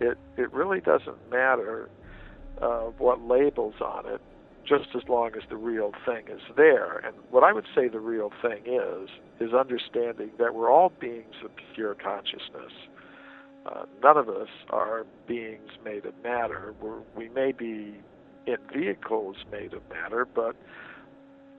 [0.00, 1.88] It it really doesn't matter
[2.60, 4.20] uh, what labels on it
[4.66, 6.98] just as long as the real thing is there.
[6.98, 9.08] And what I would say the real thing is,
[9.40, 12.72] is understanding that we're all beings of pure consciousness.
[13.66, 16.74] Uh, none of us are beings made of matter.
[16.80, 18.00] We're, we may be
[18.46, 20.56] in vehicles made of matter, but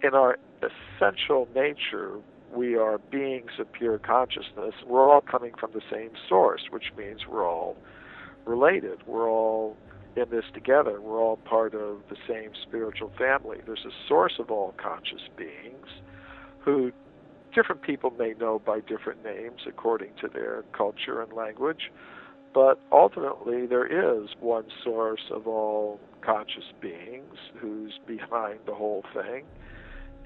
[0.02, 2.18] in our essential nature,
[2.54, 4.74] we are beings of pure consciousness.
[4.86, 7.78] We're all coming from the same source, which means we're all
[8.46, 9.00] related.
[9.08, 9.78] We're all
[10.16, 11.02] in this together.
[11.02, 13.58] We're all part of the same spiritual family.
[13.66, 15.88] There's a source of all conscious beings
[16.60, 16.92] who
[17.54, 21.92] different people may know by different names according to their culture and language,
[22.54, 29.46] but ultimately there is one source of all conscious beings who's behind the whole thing.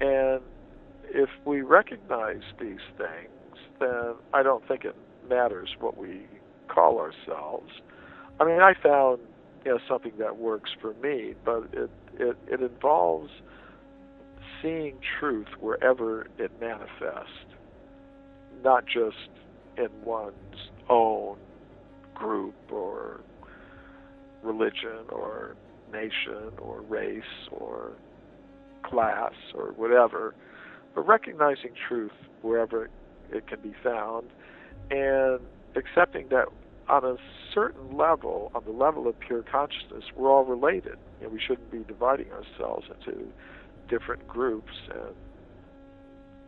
[0.00, 0.40] And
[1.04, 4.94] if we recognize these things, then I don't think it
[5.28, 6.26] matters what we
[6.68, 7.70] call ourselves.
[8.40, 9.20] I mean, I found
[9.68, 13.30] you something that works for me, but it it, it involves
[14.62, 17.46] seeing truth wherever it manifests,
[18.64, 19.28] not just
[19.76, 20.34] in one's
[20.88, 21.36] own
[22.14, 23.20] group or
[24.42, 25.54] religion or
[25.92, 27.92] nation or race or
[28.82, 30.34] class or whatever,
[30.94, 32.12] but recognizing truth
[32.42, 32.88] wherever
[33.30, 34.30] it can be found
[34.90, 35.40] and
[35.76, 36.46] accepting that
[36.88, 37.16] on a
[37.54, 40.96] certain level, on the level of pure consciousness, we're all related.
[41.20, 43.26] You know, we shouldn't be dividing ourselves into
[43.88, 45.14] different groups and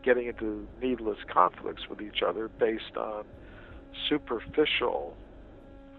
[0.03, 3.23] getting into needless conflicts with each other based on
[4.09, 5.15] superficial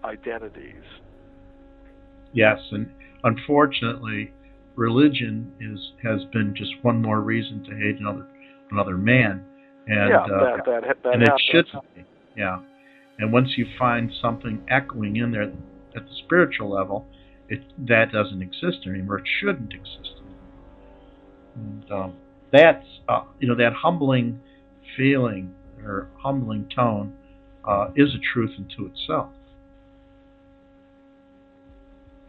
[0.03, 0.83] identities.
[2.33, 2.89] Yes, and
[3.23, 4.33] unfortunately,
[4.75, 8.27] religion is has been just one more reason to hate another
[8.71, 9.45] another man,
[9.87, 12.03] and yeah, uh, that, that, that and it shouldn't be.
[12.35, 12.59] Yeah,
[13.23, 15.53] and once you find something echoing in there at
[15.95, 17.07] the spiritual level,
[17.47, 19.19] it that doesn't exist anymore.
[19.19, 20.35] It shouldn't exist anymore.
[21.55, 22.13] And um,
[22.51, 24.41] that's uh, you know that humbling
[24.97, 25.53] feeling
[25.85, 27.13] or humbling tone
[27.65, 29.29] uh, is a truth unto itself.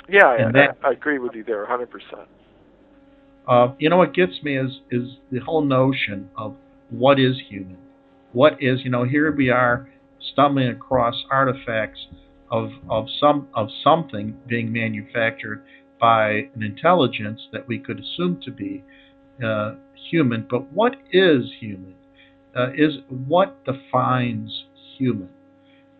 [0.09, 2.29] Yeah, I, that- I, I agree with you there, 100%.
[3.49, 6.55] Uh, you know what gets me is is the whole notion of
[6.91, 7.79] what is human.
[8.33, 9.89] What is you know here we are
[10.33, 12.07] stumbling across artifacts
[12.51, 15.65] of of some of something being manufactured
[16.01, 18.85] by an intelligence that we could assume to be
[19.45, 19.75] uh,
[20.11, 20.47] human.
[20.49, 21.95] But what is human?
[22.57, 24.65] Uh, is what defines
[24.97, 25.31] human?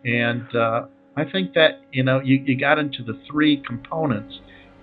[0.05, 4.41] And uh, I think that you know you, you got into the three components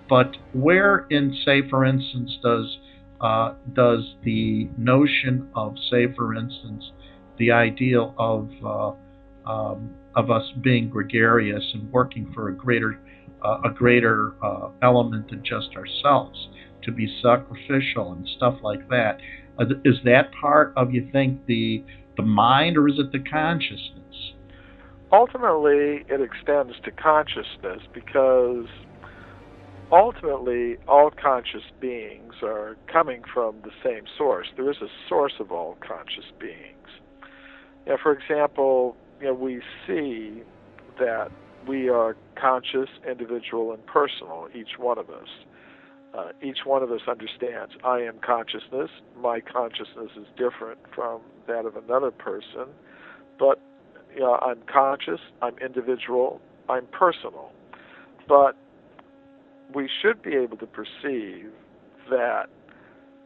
[0.08, 2.78] but where in say for instance does
[3.20, 6.90] uh, does the notion of say for instance
[7.38, 8.92] the ideal of uh,
[9.46, 12.98] um, of us being gregarious and working for a greater
[13.44, 16.48] uh, a greater uh, element than just ourselves
[16.82, 19.18] to be sacrificial and stuff like that
[19.58, 21.84] Uh, is that part of you think the
[22.16, 24.32] the mind or is it the consciousness
[25.12, 28.66] Ultimately, it extends to consciousness because
[29.92, 34.46] ultimately all conscious beings are coming from the same source.
[34.56, 36.88] There is a source of all conscious beings.
[37.86, 40.42] You for example, you know, we see
[40.98, 41.28] that
[41.68, 45.28] we are conscious, individual, and personal, each one of us.
[46.12, 48.90] Uh, each one of us understands I am consciousness.
[49.16, 52.66] My consciousness is different from that of another person,
[53.38, 53.60] but
[54.12, 57.50] you know, I'm conscious, I'm individual, I'm personal.
[58.28, 58.56] But
[59.74, 61.50] we should be able to perceive
[62.10, 62.46] that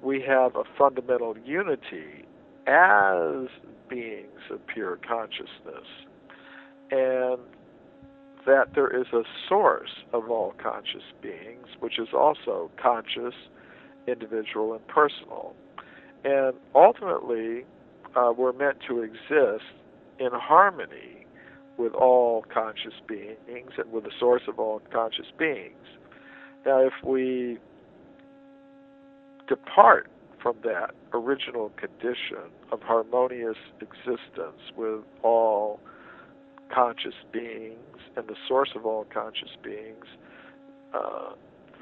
[0.03, 2.26] we have a fundamental unity
[2.67, 3.49] as
[3.89, 5.87] beings of pure consciousness,
[6.91, 7.39] and
[8.47, 13.35] that there is a source of all conscious beings, which is also conscious,
[14.07, 15.55] individual, and personal.
[16.25, 17.65] And ultimately,
[18.15, 19.65] uh, we're meant to exist
[20.19, 21.27] in harmony
[21.77, 25.75] with all conscious beings and with the source of all conscious beings.
[26.65, 27.59] Now, if we
[29.49, 30.09] depart
[30.47, 35.81] from that original condition of harmonious existence with all
[36.73, 40.05] conscious beings and the source of all conscious beings,
[40.95, 41.31] uh,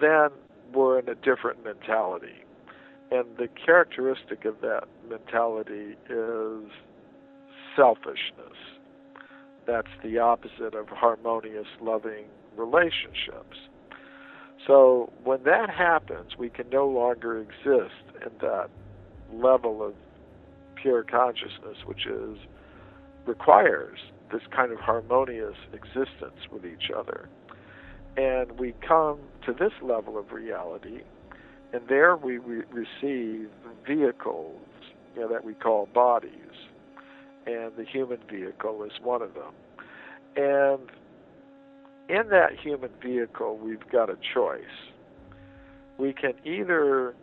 [0.00, 0.30] then
[0.72, 2.42] we're in a different mentality.
[3.10, 6.70] And the characteristic of that mentality is
[7.76, 8.56] selfishness.
[9.66, 12.24] That's the opposite of harmonious, loving
[12.56, 13.58] relationships.
[14.66, 18.68] So when that happens, we can no longer exist in that
[19.32, 19.94] level of
[20.74, 22.38] pure consciousness, which is
[23.26, 23.98] requires
[24.32, 27.28] this kind of harmonious existence with each other.
[28.16, 31.00] And we come to this level of reality,
[31.72, 33.48] and there we re- receive
[33.86, 34.60] vehicles
[35.14, 36.30] you know, that we call bodies,
[37.46, 39.52] and the human vehicle is one of them.
[40.36, 40.90] And
[42.09, 44.62] in that human vehicle, we've got a choice.
[45.98, 47.14] We can either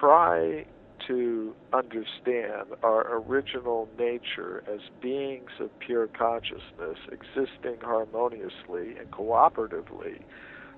[0.00, 0.64] try
[1.06, 10.20] to understand our original nature as beings of pure consciousness existing harmoniously and cooperatively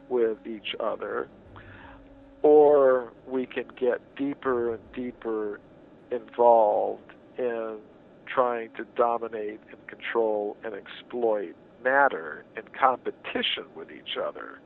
[0.09, 1.29] with each other,
[2.43, 5.61] or we can get deeper and deeper
[6.11, 7.79] involved in
[8.33, 14.61] trying to dominate and control and exploit matter in competition with each other.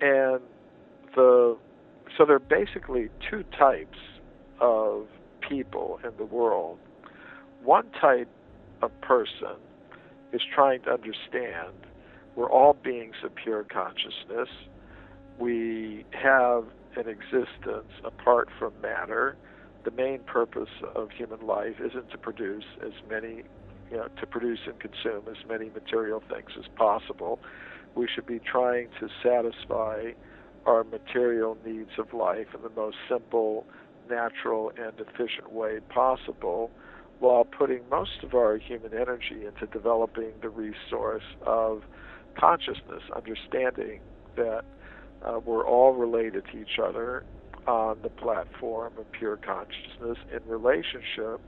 [0.00, 0.40] And
[1.14, 1.56] the
[2.16, 3.98] so there are basically two types
[4.60, 5.06] of
[5.48, 6.78] people in the world.
[7.62, 8.28] One type
[8.82, 9.56] of person
[10.32, 11.72] is trying to understand
[12.36, 14.48] we're all beings of pure consciousness.
[15.38, 16.64] We have
[16.96, 19.36] an existence apart from matter.
[19.84, 23.42] The main purpose of human life isn't to produce as many,
[23.90, 27.40] you know, to produce and consume as many material things as possible.
[27.94, 30.12] We should be trying to satisfy
[30.66, 33.66] our material needs of life in the most simple,
[34.08, 36.70] natural, and efficient way possible
[37.18, 41.82] while putting most of our human energy into developing the resource of
[42.38, 44.00] consciousness, understanding
[44.36, 44.62] that
[45.22, 47.24] uh, we're all related to each other
[47.66, 51.40] on the platform of pure consciousness in relationship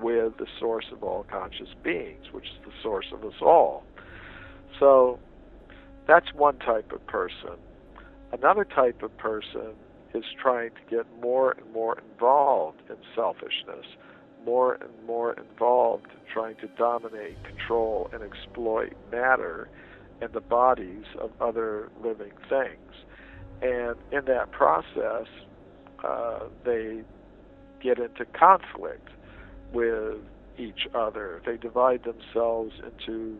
[0.00, 3.84] with the source of all conscious beings, which is the source of us all.
[4.78, 5.18] So
[6.06, 7.56] that's one type of person.
[8.32, 9.72] Another type of person
[10.14, 13.86] is trying to get more and more involved in selfishness,
[14.44, 19.68] more and more involved in trying to dominate, control, and exploit matter
[20.20, 22.92] and the bodies of other living things.
[23.62, 25.26] And in that process,
[26.04, 27.02] uh, they
[27.82, 29.08] get into conflict
[29.76, 30.18] with
[30.58, 31.42] each other.
[31.44, 33.38] They divide themselves into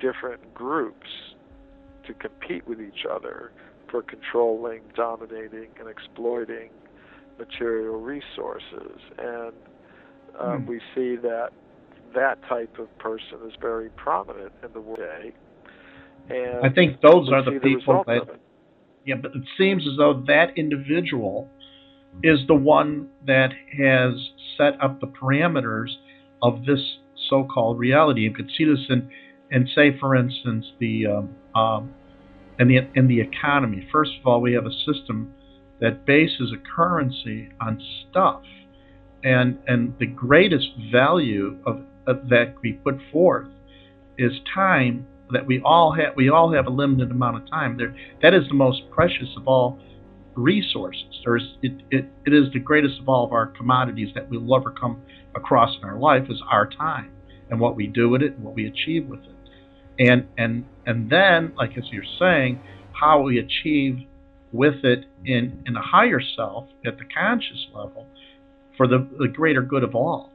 [0.00, 1.06] different groups
[2.06, 3.52] to compete with each other
[3.90, 6.70] for controlling, dominating, and exploiting
[7.38, 9.00] material resources.
[9.18, 9.52] And
[10.38, 10.66] uh, hmm.
[10.66, 11.50] we see that
[12.14, 15.32] that type of person is very prominent in the world today.
[16.28, 18.40] And I think those are the people the that.
[19.04, 21.48] Yeah, but it seems as though that individual
[22.22, 24.14] is the one that has
[24.56, 25.90] set up the parameters
[26.42, 26.80] of this
[27.28, 28.22] so-called reality.
[28.22, 29.10] You could see this in,
[29.50, 31.94] in say, for instance, the um, um,
[32.58, 33.86] in the in the economy.
[33.92, 35.32] First of all, we have a system
[35.80, 38.42] that bases a currency on stuff,
[39.24, 43.48] and and the greatest value of, of that we put forth
[44.18, 46.14] is time that we all have.
[46.16, 47.76] We all have a limited amount of time.
[47.76, 49.78] There, that is the most precious of all
[50.36, 51.20] resources.
[51.24, 54.70] There's it, it, it is the greatest of all of our commodities that we'll ever
[54.70, 55.02] come
[55.34, 57.10] across in our life is our time
[57.50, 59.34] and what we do with it and what we achieve with it.
[59.98, 62.60] And and and then like as you're saying
[62.92, 64.06] how we achieve
[64.52, 68.06] with it in in a higher self at the conscious level
[68.76, 70.32] for the, the greater good of all.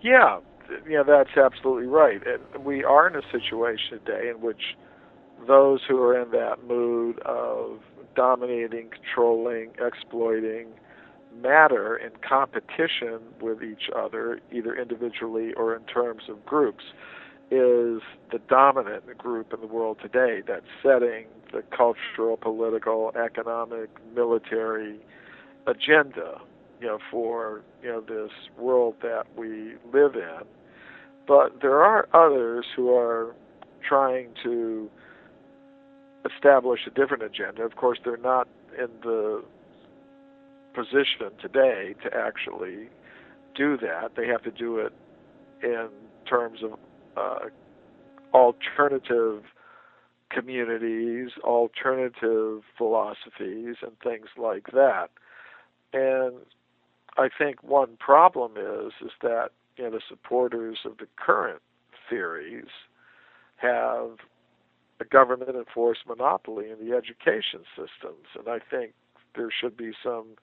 [0.00, 0.40] Yeah.
[0.88, 2.20] Yeah that's absolutely right.
[2.64, 4.60] We are in a situation today in which
[5.46, 7.80] those who are in that mood of
[8.16, 10.68] dominating controlling exploiting
[11.40, 16.84] matter in competition with each other either individually or in terms of groups
[17.50, 18.00] is
[18.32, 24.98] the dominant group in the world today that's setting the cultural, political, economic, military
[25.66, 26.40] agenda,
[26.80, 30.40] you know, for you know this world that we live in.
[31.26, 33.34] But there are others who are
[33.86, 34.90] trying to
[36.34, 37.62] establish a different agenda.
[37.62, 38.48] Of course, they're not
[38.78, 39.42] in the
[40.74, 42.88] position today to actually
[43.54, 44.12] do that.
[44.16, 44.92] They have to do it
[45.62, 45.88] in
[46.28, 46.78] terms of
[47.16, 47.48] uh,
[48.34, 49.42] alternative
[50.30, 55.08] communities, alternative philosophies, and things like that.
[55.92, 56.34] And
[57.16, 61.62] I think one problem is is that you know the supporters of the current
[62.10, 62.68] theories
[63.56, 64.18] have
[65.00, 68.92] a government enforced monopoly in the education systems, and I think
[69.34, 70.36] there should be some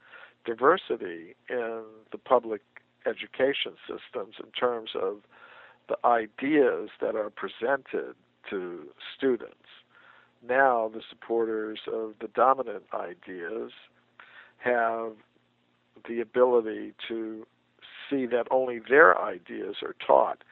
[0.46, 2.62] diversity in the public
[3.06, 5.18] education systems in terms of
[5.90, 8.16] the ideas that are presented
[8.50, 9.56] to students.
[10.48, 13.72] Now, the supporters of the dominant ideas
[14.58, 15.14] have
[16.08, 17.46] the ability to
[18.10, 20.44] see that only their ideas are taught.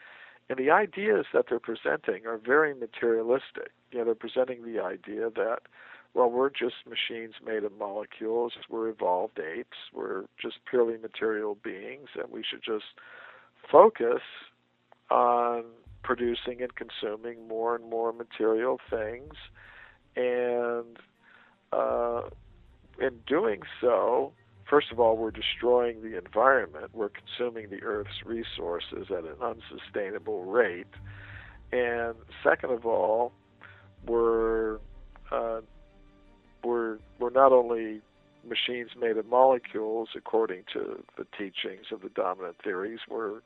[0.52, 3.72] And the ideas that they're presenting are very materialistic.
[3.90, 5.60] You know, they're presenting the idea that,
[6.14, 12.10] well, we're just machines made of molecules, we're evolved apes, we're just purely material beings,
[12.22, 12.84] and we should just
[13.72, 14.20] focus
[15.10, 15.64] on
[16.04, 19.36] producing and consuming more and more material things,
[20.18, 20.98] and
[21.72, 22.24] uh,
[23.00, 24.34] in doing so,
[24.72, 26.86] first of all, we're destroying the environment.
[26.94, 30.88] We're consuming the Earth's resources at an unsustainable rate.
[31.74, 33.34] And second of all,
[34.08, 34.78] we're
[35.32, 35.60] uh,
[36.64, 38.02] we're we're not only
[38.48, 43.42] machines made of molecules, according to the teachings of the dominant theories, we're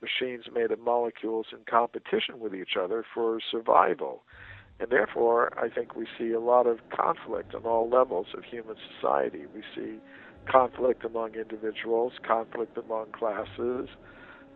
[0.00, 4.22] machines made of molecules in competition with each other for survival.
[4.80, 8.76] And therefore, I think we see a lot of conflict on all levels of human
[8.96, 9.44] society.
[9.54, 9.98] We see
[10.50, 13.88] conflict among individuals, conflict among classes,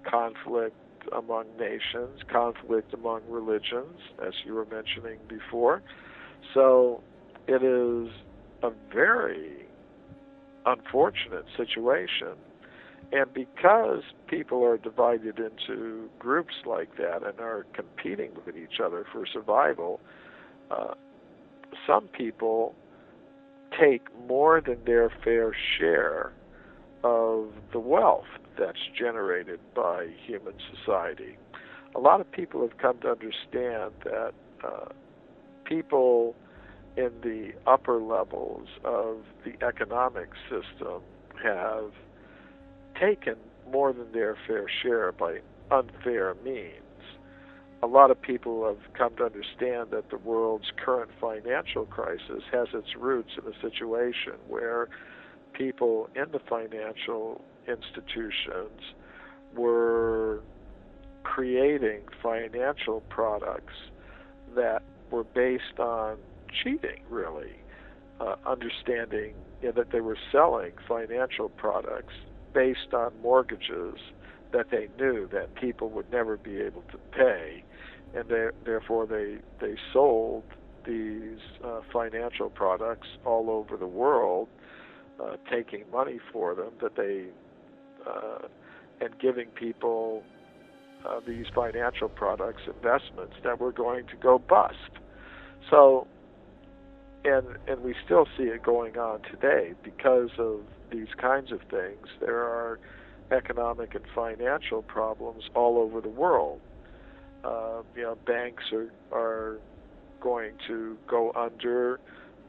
[0.05, 0.75] conflict
[1.17, 5.83] among nations, conflict among religions, as you were mentioning before.
[6.55, 7.03] So
[7.47, 8.13] it is
[8.63, 9.67] a very
[10.65, 12.35] unfortunate situation.
[13.13, 19.07] And because people are divided into groups like that and are competing with each other
[19.13, 20.01] for survival,
[20.71, 20.95] uh,
[21.87, 22.75] some people
[23.79, 26.33] take more than their fair share
[27.05, 28.27] of the wealth
[28.59, 31.37] that's generated by human society.
[31.95, 34.33] A lot of people have come to understand that
[34.65, 34.89] uh,
[35.65, 36.35] people
[36.97, 41.03] in the upper levels of the economic system
[41.43, 41.93] have
[43.01, 43.37] taken
[43.71, 45.41] more than their fair share by
[45.71, 46.73] unfair means.
[47.83, 52.69] A lot of people have come to understand that the world's current financial crisis has
[52.73, 54.89] its roots in a situation where
[55.53, 58.81] people in the financial institutions
[59.55, 60.41] were
[61.23, 63.75] creating financial products
[64.55, 66.17] that were based on
[66.63, 67.53] cheating, really,
[68.21, 72.15] uh, understanding you know, that they were selling financial products
[72.57, 73.97] based on mortgages
[74.51, 77.63] that they knew that people would never be able to pay,
[78.15, 80.43] and they, therefore they they sold
[80.87, 84.49] these uh, financial products all over the world,
[85.23, 87.27] uh, taking money for them that they
[88.09, 88.49] uh,
[89.03, 90.23] and giving people
[91.07, 94.93] uh, these financial products investments that were going to go bust.
[95.69, 96.07] So
[97.23, 100.61] and and we still see it going on today because of
[100.91, 102.07] these kinds of things.
[102.21, 102.79] There are
[103.31, 106.61] economic and financial problems all over the world.
[107.45, 109.59] Uh, you know, banks are are
[110.21, 112.01] going to go under.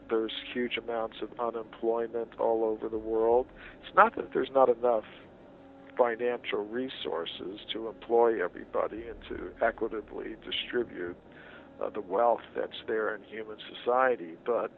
[0.10, 3.48] There's huge amounts of unemployment all over the world.
[3.84, 5.04] It's not that there's not enough
[5.98, 11.18] financial resources to employ everybody and to equitably distribute
[11.82, 14.34] uh, the wealth that's there in human society.
[14.46, 14.72] But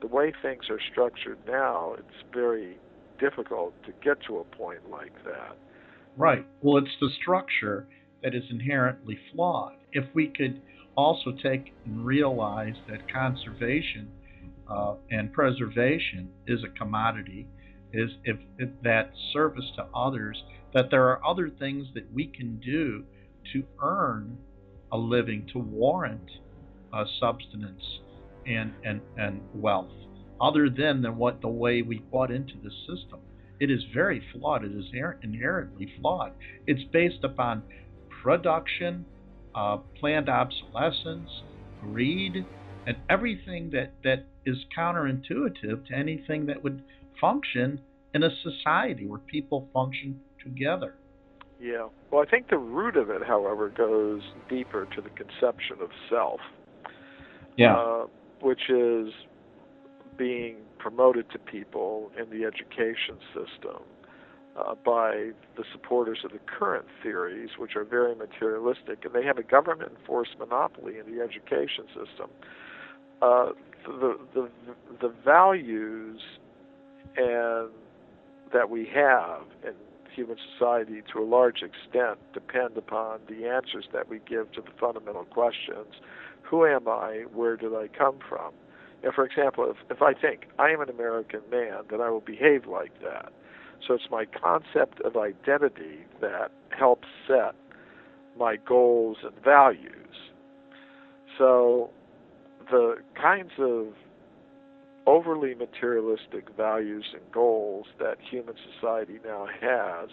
[0.00, 2.78] the way things are structured now, it's very
[3.18, 5.56] difficult to get to a point like that.
[6.16, 6.46] Right.
[6.62, 7.86] Well, it's the structure
[8.22, 9.74] that is inherently flawed.
[9.92, 10.60] If we could
[10.96, 14.10] also take and realize that conservation
[14.68, 17.46] uh, and preservation is a commodity,
[17.92, 20.42] is if, if that service to others,
[20.74, 23.04] that there are other things that we can do
[23.52, 24.36] to earn
[24.92, 26.30] a living to warrant
[26.92, 27.82] uh, substance
[28.46, 29.92] and, and, and wealth
[30.40, 33.20] other than, than what the way we bought into the system.
[33.60, 34.64] It is very flawed.
[34.64, 34.84] It is
[35.22, 36.32] inherently flawed.
[36.66, 37.62] It's based upon
[38.22, 39.04] production,
[39.54, 41.28] uh, planned obsolescence,
[41.80, 42.44] greed,
[42.86, 46.82] and everything that, that is counterintuitive to anything that would
[47.20, 47.80] function
[48.14, 50.94] in a society where people function together.
[51.60, 51.88] Yeah.
[52.10, 56.40] Well, I think the root of it, however, goes deeper to the conception of self.
[57.56, 57.76] Yeah.
[57.76, 58.06] Uh,
[58.40, 59.08] which is
[60.18, 63.82] being promoted to people in the education system
[64.56, 69.38] uh, by the supporters of the current theories, which are very materialistic, and they have
[69.38, 72.28] a government enforced monopoly in the education system.
[73.22, 73.50] Uh,
[73.86, 74.48] the, the
[75.00, 76.20] the values
[77.16, 77.70] and
[78.52, 79.74] that we have in
[80.14, 84.70] human society to a large extent depend upon the answers that we give to the
[84.80, 85.94] fundamental questions
[86.42, 88.52] who am I where did I come from
[89.14, 92.66] for example if, if I think I am an American man then I will behave
[92.66, 93.32] like that.
[93.86, 97.54] So it's my concept of identity that helps set
[98.38, 100.14] my goals and values.
[101.36, 101.90] So
[102.70, 103.86] the kinds of
[105.06, 110.10] overly materialistic values and goals that human society now has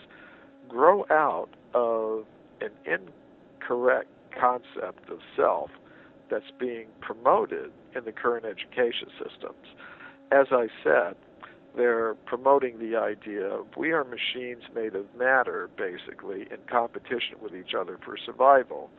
[0.69, 2.25] grow out of
[2.61, 4.09] an incorrect
[4.39, 5.69] concept of self
[6.29, 9.65] that's being promoted in the current education systems.
[10.31, 11.15] As I said,
[11.75, 17.53] they're promoting the idea of we are machines made of matter, basically, in competition with
[17.53, 18.89] each other for survival.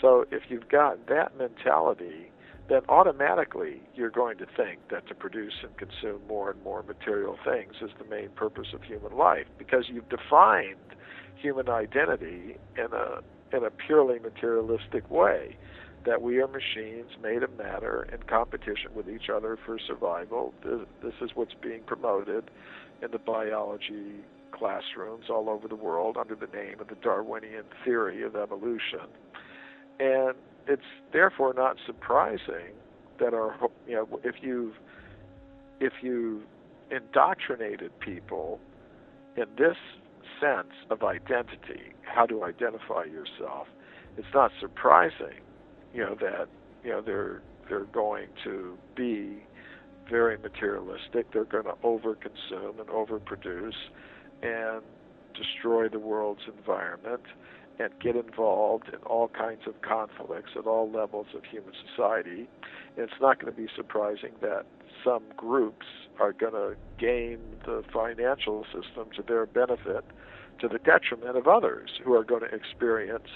[0.00, 2.30] So if you've got that mentality,
[2.68, 7.36] then automatically you're going to think that to produce and consume more and more material
[7.44, 10.76] things is the main purpose of human life because you've defined
[11.36, 13.20] human identity in a
[13.56, 15.56] in a purely materialistic way
[16.06, 20.54] that we are machines made of matter in competition with each other for survival.
[20.64, 22.50] This, is what's being promoted
[23.02, 28.22] in the biology classrooms all over the world under the name of the Darwinian theory
[28.22, 29.06] of evolution.
[29.98, 30.34] And
[30.66, 30.82] it's
[31.12, 32.74] therefore not surprising
[33.18, 33.54] that our
[33.86, 34.74] you know if you've
[35.80, 36.42] if you
[36.90, 38.60] indoctrinated people
[39.36, 39.76] in this
[40.40, 43.68] sense of identity, how to identify yourself,
[44.16, 45.40] it's not surprising,
[45.94, 46.48] you know, that
[46.84, 49.44] you know they're they're going to be
[50.08, 51.32] very materialistic.
[51.32, 53.72] They're going to overconsume and overproduce
[54.42, 54.82] and
[55.34, 57.22] destroy the world's environment
[57.78, 62.48] and get involved in all kinds of conflicts at all levels of human society.
[62.96, 64.66] And it's not going to be surprising that
[65.02, 65.86] some groups
[66.18, 70.04] are going to gain the financial system to their benefit
[70.60, 73.28] to the detriment of others who are going to experience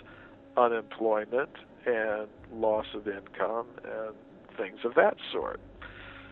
[0.56, 1.50] unemployment
[1.86, 4.14] and loss of income and
[4.56, 5.60] things of that sort.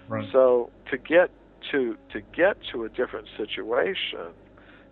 [0.08, 0.28] Right.
[0.32, 1.30] So to get
[1.70, 4.32] to to get to a different situation,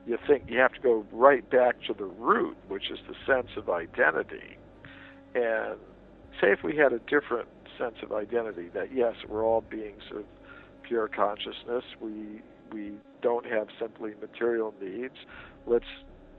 [0.07, 3.51] you think you have to go right back to the root, which is the sense
[3.57, 4.57] of identity.
[5.35, 5.77] And
[6.41, 7.49] say if we had a different
[7.79, 10.25] sense of identity, that yes, we're all beings of
[10.83, 11.85] pure consciousness.
[12.01, 12.43] We
[12.73, 12.93] we
[13.23, 15.15] don't have simply material needs.
[15.67, 15.85] Let's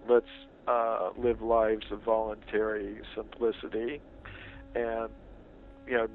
[0.10, 0.26] let's
[0.68, 4.02] uh, live lives of voluntary simplicity,
[4.76, 5.10] and
[5.88, 6.08] you know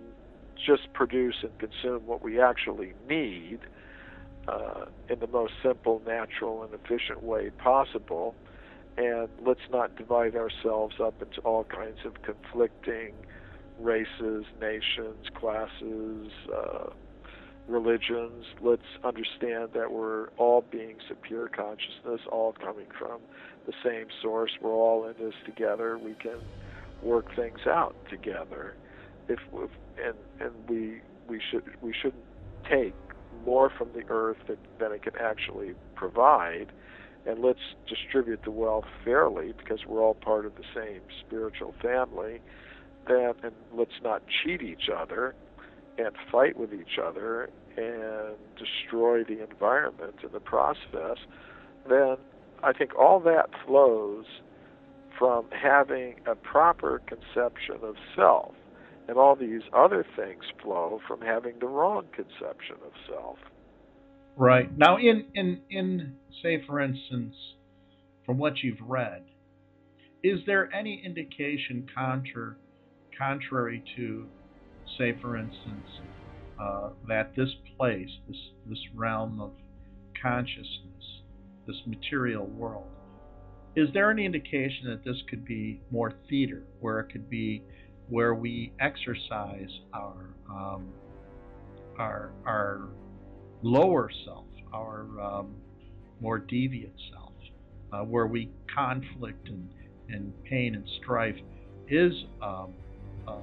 [0.57, 3.59] just produce and consume what we actually need
[4.49, 8.35] uh, in the most simple, natural, and efficient way possible.
[8.97, 13.13] And let's not divide ourselves up into all kinds of conflicting
[13.79, 16.91] races, nations, classes, uh,
[17.69, 18.47] religions.
[18.63, 23.21] Let's understand that we're all beings of pure consciousness, all coming from
[23.67, 24.53] the same source.
[24.61, 25.99] We're all in this together.
[25.99, 26.39] We can
[27.03, 28.75] work things out together.
[29.29, 29.71] If, if
[30.03, 32.25] and and we we should we shouldn't
[32.71, 32.95] take
[33.45, 36.73] more from the earth than, than it can actually provide,
[37.27, 42.41] and let's distribute the wealth fairly because we're all part of the same spiritual family.
[43.09, 45.35] Then, and let's not cheat each other
[45.99, 51.19] and fight with each other and destroy the environment in the process.
[51.89, 52.17] Then,
[52.63, 54.25] I think all that flows
[55.19, 58.55] from having a proper conception of self
[59.09, 63.39] and all these other things flow from having the wrong conception of self.
[64.37, 64.77] Right.
[64.77, 67.35] Now in in in say for instance
[68.25, 69.23] from what you've read,
[70.23, 72.57] is there any indication contra,
[73.17, 74.27] contrary to
[74.99, 75.89] say for instance
[76.61, 78.37] uh, that this place, this
[78.69, 79.53] this realm of
[80.21, 81.16] consciousness,
[81.67, 82.87] this material world,
[83.75, 87.63] is there any indication that this could be more theater, where it could be
[88.09, 90.87] where we exercise our um,
[91.99, 92.89] our our
[93.63, 95.55] lower self, our um,
[96.21, 97.33] more deviant self,
[97.93, 99.69] uh, where we conflict and,
[100.09, 101.37] and pain and strife
[101.89, 102.13] is
[102.43, 102.73] um,
[103.27, 103.35] uh,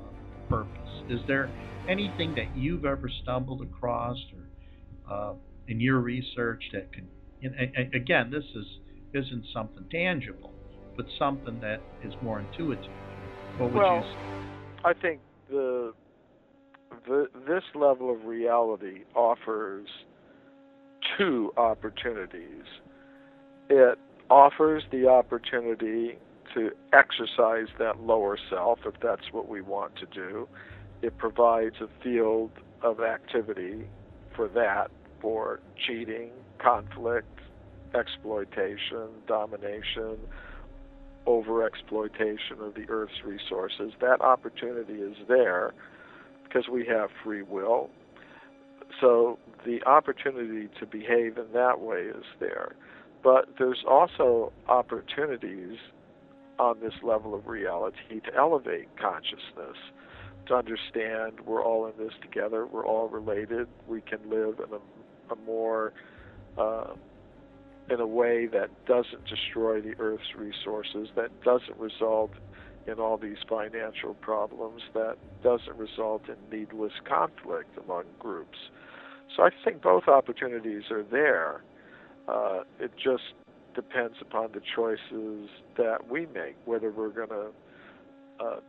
[0.50, 0.70] purpose.
[1.10, 1.50] Is there
[1.88, 5.34] anything that you've ever stumbled across or uh,
[5.68, 7.08] in your research that could?
[7.44, 8.65] And again, this is
[9.14, 10.52] isn't something tangible,
[10.95, 12.91] but something that is more intuitive.
[13.57, 14.18] What would well, you say?
[14.86, 15.94] I think the,
[17.07, 19.88] the this level of reality offers
[21.18, 22.65] two opportunities.
[23.70, 23.99] It
[24.30, 26.18] offers the opportunity
[26.56, 30.48] to exercise that lower self if that's what we want to do.
[31.02, 32.52] It provides a field
[32.82, 33.86] of activity
[34.36, 34.90] for that,
[35.22, 37.32] for cheating, conflict,
[37.95, 40.18] exploitation, domination,
[41.28, 43.94] overexploitation of the Earth's resources.
[44.02, 45.74] That opportunity is there
[46.44, 47.90] because we have free will.
[48.99, 52.76] So the opportunity to behave in that way is there.
[53.24, 55.78] But there's also opportunities
[56.60, 59.78] on this level of reality to elevate consciousness,
[60.48, 65.34] to understand we're all in this together, we're all related, we can live in a,
[65.34, 65.94] a more
[66.57, 66.94] uh,
[67.89, 72.31] in a way that doesn't destroy the Earth's resources, that doesn't result
[72.88, 78.57] in all these financial problems, that doesn't result in needless conflict among groups.
[79.35, 81.64] So I think both opportunities are there.
[82.27, 83.23] Uh, it just
[83.76, 87.47] depends upon the choices that we make, whether we're going to
[88.39, 88.60] uh,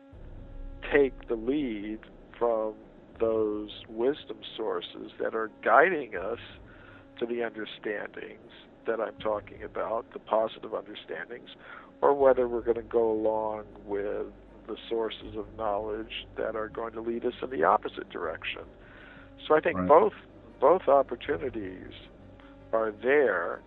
[0.93, 1.99] take the lead
[2.39, 2.74] from
[3.20, 6.39] those wisdom sources that are guiding us
[7.19, 8.51] to the understandings
[8.86, 11.51] that I'm talking about, the positive understandings,
[12.01, 14.27] or whether we're going to go along with
[14.66, 18.62] the sources of knowledge that are going to lead us in the opposite direction.
[19.47, 19.89] So I think Right.
[19.89, 20.12] both
[20.61, 21.93] both opportunities
[22.73, 23.61] are there.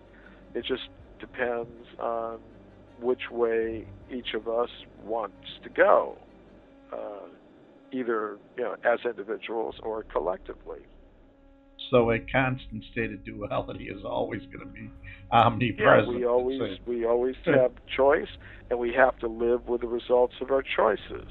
[0.54, 0.88] It just
[1.20, 2.40] depends on
[3.00, 4.70] which way each of us
[5.04, 6.16] wants to go,
[6.92, 7.28] uh,
[7.92, 10.80] either you know as individuals or collectively.
[11.90, 14.90] So a constant state of duality is always going to be
[15.32, 16.12] omnipresent.
[16.12, 18.28] Yeah, we always we always have choice,
[18.70, 21.28] and we have to live with the results of our choices.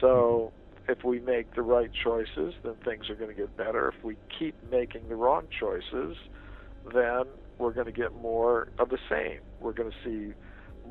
[0.00, 0.52] So,
[0.88, 3.92] if we make the right choices, then things are going to get better.
[3.96, 6.16] If we keep making the wrong choices,
[6.94, 7.24] then
[7.58, 9.40] we're going to get more of the same.
[9.60, 10.34] We're going to see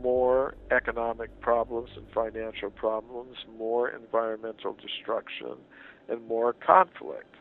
[0.02, 5.58] more economic problems and financial problems, more environmental destruction,
[6.08, 7.36] and more conflict.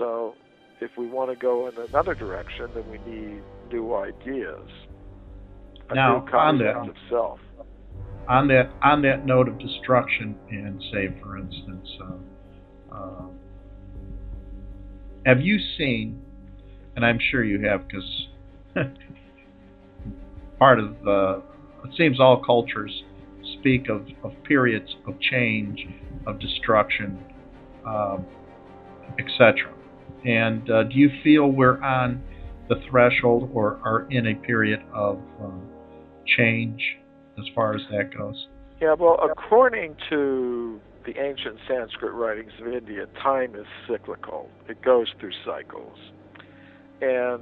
[0.00, 0.34] So,
[0.80, 4.66] if we want to go in another direction, then we need new ideas.
[5.90, 7.38] A Now, new on concept that- of self.
[8.28, 13.22] on that on that note of destruction, and say, for instance, uh, uh,
[15.26, 16.22] have you seen?
[16.96, 18.28] And I'm sure you have, because
[20.58, 21.40] part of uh,
[21.84, 23.04] it seems all cultures
[23.58, 25.86] speak of, of periods of change,
[26.26, 27.18] of destruction,
[27.86, 28.24] um,
[29.18, 29.72] etc.
[30.24, 32.22] And uh, do you feel we're on
[32.68, 35.68] the threshold or are in a period of um,
[36.26, 36.80] change
[37.38, 38.48] as far as that goes?
[38.80, 44.48] Yeah, well, according to the ancient Sanskrit writings of India, time is cyclical.
[44.68, 45.96] It goes through cycles.
[47.00, 47.40] And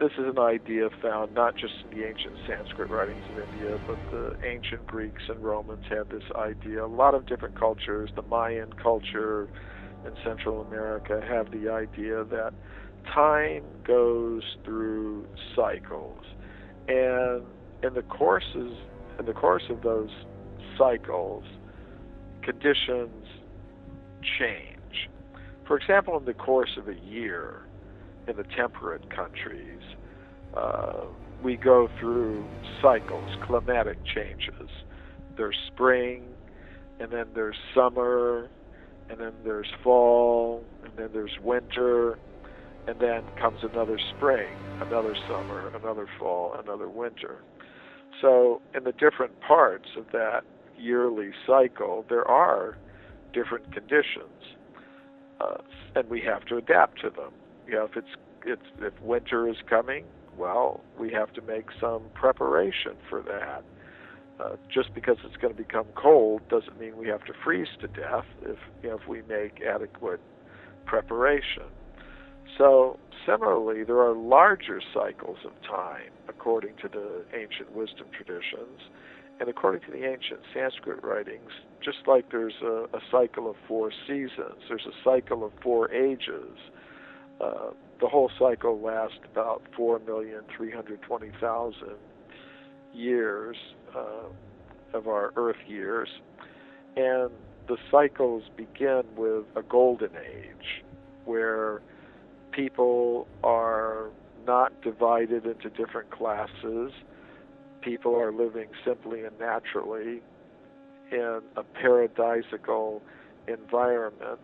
[0.00, 3.98] this is an idea found not just in the ancient Sanskrit writings of India, but
[4.10, 6.84] the ancient Greeks and Romans had this idea.
[6.84, 9.48] A lot of different cultures, the Mayan culture
[10.06, 12.52] in Central America, have the idea that
[13.12, 16.24] time goes through cycles.
[16.88, 17.42] And
[17.82, 18.76] in the courses
[19.20, 20.08] in the course of those
[20.78, 21.44] cycles,
[22.42, 23.26] conditions
[24.38, 25.10] change.
[25.66, 27.66] For example, in the course of a year
[28.26, 29.82] in the temperate countries,
[30.56, 31.04] uh,
[31.44, 32.44] we go through
[32.82, 34.70] cycles, climatic changes.
[35.36, 36.24] There's spring,
[36.98, 38.48] and then there's summer,
[39.10, 42.18] and then there's fall, and then there's winter,
[42.86, 47.42] and then comes another spring, another summer, another fall, another winter.
[48.20, 50.42] So, in the different parts of that
[50.78, 52.76] yearly cycle, there are
[53.32, 54.56] different conditions,
[55.40, 55.58] uh,
[55.94, 57.32] and we have to adapt to them.
[57.66, 58.14] You know, if it's,
[58.46, 60.04] it's if winter is coming,
[60.36, 63.62] well, we have to make some preparation for that.
[64.40, 67.88] Uh, just because it's going to become cold doesn't mean we have to freeze to
[67.88, 70.20] death if you know, if we make adequate
[70.86, 71.64] preparation.
[72.56, 78.80] So similarly, there are larger cycles of time according to the ancient wisdom traditions,
[79.40, 81.50] and according to the ancient Sanskrit writings,
[81.84, 86.56] just like there's a, a cycle of four seasons, there's a cycle of four ages.
[87.40, 91.96] Uh, the whole cycle lasts about four million three hundred twenty thousand
[92.92, 93.56] years
[93.96, 96.08] uh, of our Earth years,
[96.96, 97.30] and
[97.68, 100.84] the cycles begin with a golden age,
[101.24, 101.80] where
[102.52, 104.10] people are
[104.46, 106.92] not divided into different classes.
[107.82, 110.22] People are living simply and naturally
[111.12, 113.00] in a paradisical
[113.46, 114.40] environment,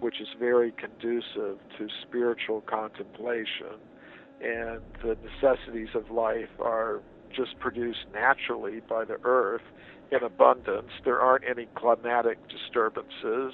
[0.00, 3.78] which is very conducive to spiritual contemplation.
[4.40, 7.00] And the necessities of life are
[7.36, 9.62] just produced naturally by the earth
[10.10, 10.90] in abundance.
[11.04, 13.52] There aren't any climatic disturbances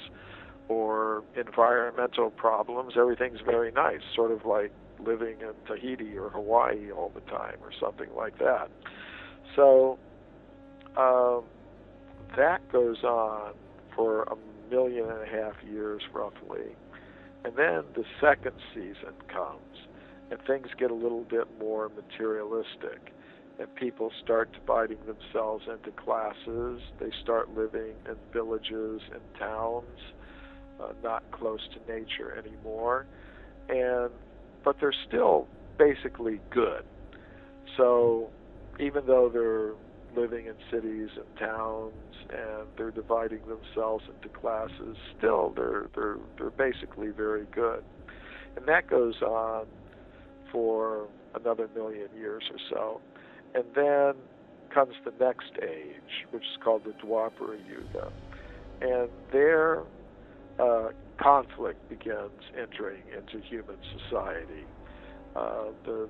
[0.68, 2.94] or environmental problems.
[2.96, 7.70] Everything's very nice, sort of like living in Tahiti or Hawaii all the time or
[7.80, 8.70] something like that.
[9.56, 9.98] So
[10.96, 11.44] um,
[12.36, 13.54] that goes on
[13.94, 14.36] for a
[14.70, 16.76] million and a half years roughly.
[17.44, 19.88] And then the second season comes,
[20.30, 23.12] and things get a little bit more materialistic.
[23.58, 26.80] And people start dividing themselves into classes.
[26.98, 29.84] They start living in villages and towns,
[30.80, 33.06] uh, not close to nature anymore.
[33.68, 34.10] And
[34.64, 35.48] but they're still
[35.78, 36.84] basically good.
[37.76, 38.30] So
[38.80, 39.74] even though they're
[40.20, 41.92] living in cities and towns
[42.30, 47.84] and they're dividing themselves into classes, still they're they're they're basically very good.
[48.56, 49.66] And that goes on
[50.50, 53.00] for another million years or so.
[53.54, 54.14] And then
[54.72, 58.10] comes the next age, which is called the Dwapara Yuga.
[58.80, 59.82] And there
[60.58, 60.88] uh,
[61.22, 63.76] conflict begins entering into human
[64.08, 64.64] society.
[65.36, 66.08] Uh, the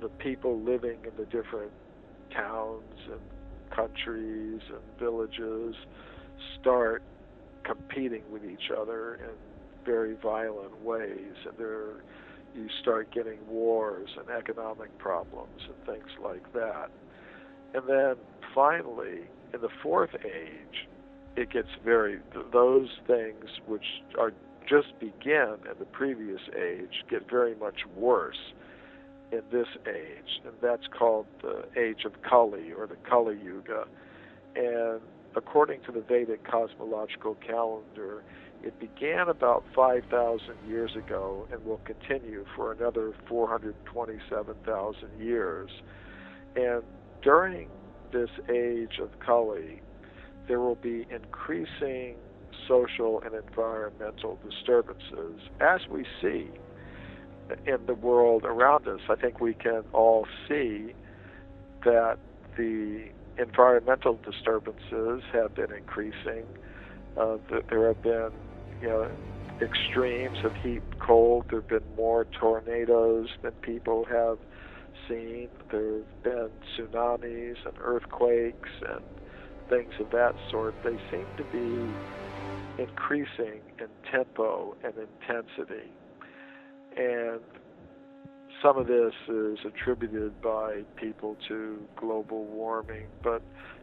[0.00, 1.72] the people living in the different
[2.34, 3.20] towns and
[3.70, 5.74] countries and villages
[6.58, 7.02] start
[7.64, 9.30] competing with each other in
[9.84, 12.02] very violent ways, and there
[12.54, 16.90] you start getting wars and economic problems and things like that.
[17.74, 18.16] And then
[18.54, 19.22] finally,
[19.54, 20.88] in the fourth age,
[21.36, 22.18] it gets very
[22.52, 24.32] those things which are
[24.68, 28.52] just begin in the previous age get very much worse
[29.32, 33.84] in this age, and that's called the age of Kali or the Kali Yuga.
[34.56, 35.00] And
[35.36, 38.24] according to the Vedic cosmological calendar,
[38.62, 45.70] it began about 5,000 years ago and will continue for another 427,000 years.
[46.56, 46.82] And
[47.22, 47.68] during
[48.12, 49.80] this age of Kali,
[50.48, 52.16] there will be increasing
[52.66, 56.50] social and environmental disturbances, as we see
[57.66, 59.00] in the world around us.
[59.08, 60.94] I think we can all see
[61.84, 62.18] that
[62.56, 63.08] the
[63.38, 66.44] environmental disturbances have been increasing.
[67.16, 68.30] Uh, that there have been,
[68.80, 69.10] you know,
[69.60, 71.46] extremes of heat and cold.
[71.50, 74.38] There have been more tornadoes than people have
[75.08, 75.48] seen.
[75.70, 79.00] There have been tsunamis and earthquakes and
[79.68, 80.74] things of that sort.
[80.82, 85.92] They seem to be increasing in tempo and intensity.
[86.96, 87.40] And
[88.62, 93.42] some of this is attributed by people to global warming, but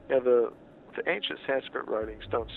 [0.10, 0.54] you know, the
[0.98, 2.50] the ancient Sanskrit writings don't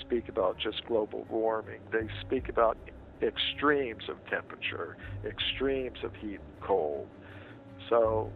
[0.00, 1.80] speak about just global warming.
[1.92, 2.76] They speak about
[3.22, 7.06] extremes of temperature, extremes of heat and cold.
[7.88, 8.30] So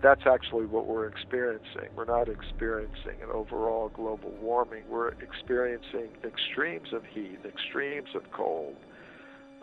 [0.00, 1.90] that's actually what we're experiencing.
[1.96, 4.84] We're not experiencing an overall global warming.
[4.88, 8.76] We're experiencing extremes of heat, extremes of cold,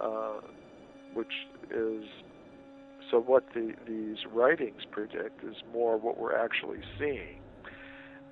[0.03, 0.41] uh,
[1.13, 1.33] which
[1.73, 2.03] is
[3.09, 7.40] so what the, these writings predict is more what we're actually seeing.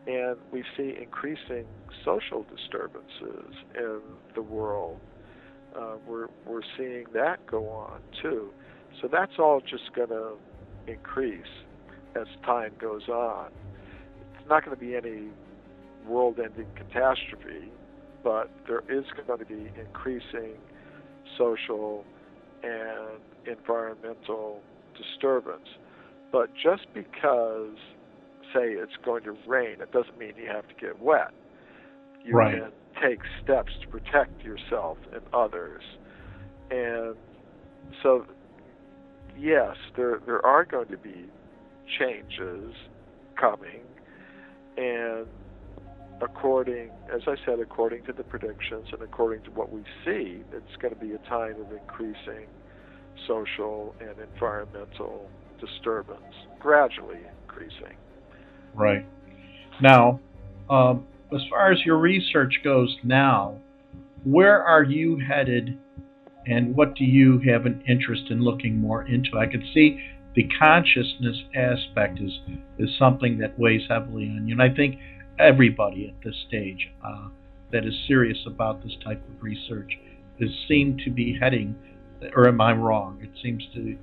[0.10, 1.66] And we see increasing
[2.04, 4.00] social disturbances in
[4.34, 5.00] the world.
[5.78, 8.50] Uh, we're, we're seeing that go on too.
[9.00, 10.32] So that's all just going to
[10.88, 11.46] increase
[12.16, 13.52] as time goes on.
[14.34, 15.28] It's not going to be any
[16.08, 17.72] world ending catastrophe,
[18.24, 20.56] but there is going to be increasing
[21.38, 22.04] social
[22.64, 24.60] and environmental
[24.98, 25.68] disturbance.
[26.32, 27.76] But just because,
[28.54, 31.32] say, it's going to rain, it doesn't mean you have to get wet.
[32.24, 32.56] You right.
[32.56, 32.72] can
[33.02, 35.84] take steps to protect yourself and others.
[36.72, 37.16] And
[38.04, 38.26] so,
[39.38, 41.26] yes, there there are going to be
[42.00, 42.74] changes
[43.40, 43.82] coming,
[44.78, 45.26] and
[46.22, 50.76] according, as I said, according to the predictions and according to what we see, it's
[50.82, 52.48] going to be a time of increasing
[53.28, 57.96] social and environmental disturbance, gradually increasing.
[58.74, 59.06] Right.
[59.82, 60.20] Now,
[60.70, 63.58] um, as far as your research goes now,
[64.24, 65.78] where are you headed
[66.46, 69.38] and what do you have an interest in looking more into?
[69.38, 70.00] I can see
[70.36, 72.32] the consciousness aspect is,
[72.78, 74.54] is something that weighs heavily on you.
[74.54, 75.00] And I think
[75.38, 77.30] everybody at this stage uh,
[77.72, 79.92] that is serious about this type of research
[80.40, 81.76] is seen to be heading
[82.36, 83.20] or am I wrong?
[83.22, 83.98] It seems to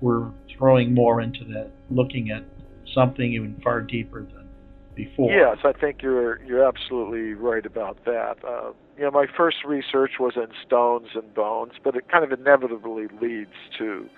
[0.00, 2.44] we're throwing more into that, looking at
[2.94, 4.48] something even far deeper than
[4.94, 5.30] before.
[5.32, 8.36] Yes, I think you're you're absolutely right about that.
[8.46, 12.38] Uh, you know, my first research was in stones and bones, but it kind of
[12.38, 14.08] inevitably leads to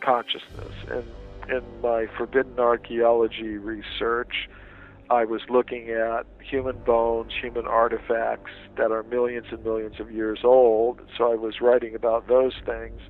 [0.00, 0.72] consciousness.
[0.90, 1.04] And
[1.48, 4.48] in my forbidden archaeology research,
[5.10, 10.40] I was looking at human bones, human artifacts that are millions and millions of years
[10.42, 11.00] old.
[11.18, 13.00] So I was writing about those things.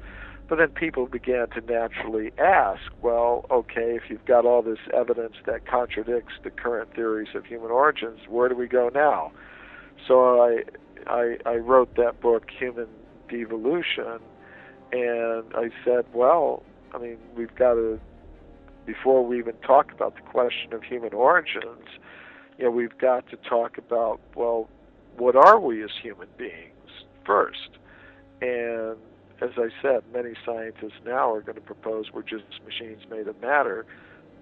[0.49, 5.35] But then people began to naturally ask, well, okay, if you've got all this evidence
[5.47, 9.33] that contradicts the current theories of human origins, where do we go now?
[10.07, 10.63] So I,
[11.07, 12.89] I, I wrote that book, Human
[13.29, 14.21] Devolution,
[14.93, 16.63] and I said, well,
[16.93, 17.99] I mean, we've got to
[18.85, 21.87] before we even talk about the question of human origins,
[22.59, 24.69] you know, we've got to talk about, well,
[25.17, 26.91] what are we as human beings
[27.25, 27.79] first?
[28.41, 28.97] And
[29.43, 33.41] as I said, many scientists now are going to propose we're just machines made of
[33.41, 33.85] matter,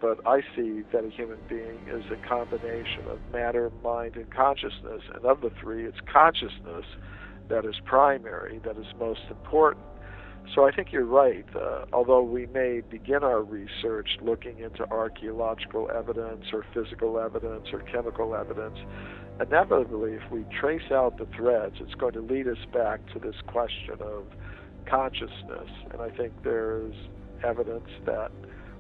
[0.01, 5.02] but I see that a human being is a combination of matter, mind, and consciousness.
[5.14, 6.85] And of the three, it's consciousness
[7.48, 9.85] that is primary, that is most important.
[10.55, 11.44] So I think you're right.
[11.55, 17.81] Uh, although we may begin our research looking into archaeological evidence or physical evidence or
[17.81, 18.78] chemical evidence,
[19.40, 23.36] inevitably, if we trace out the threads, it's going to lead us back to this
[23.47, 24.24] question of
[24.89, 25.70] consciousness.
[25.93, 26.94] And I think there's
[27.44, 28.31] evidence that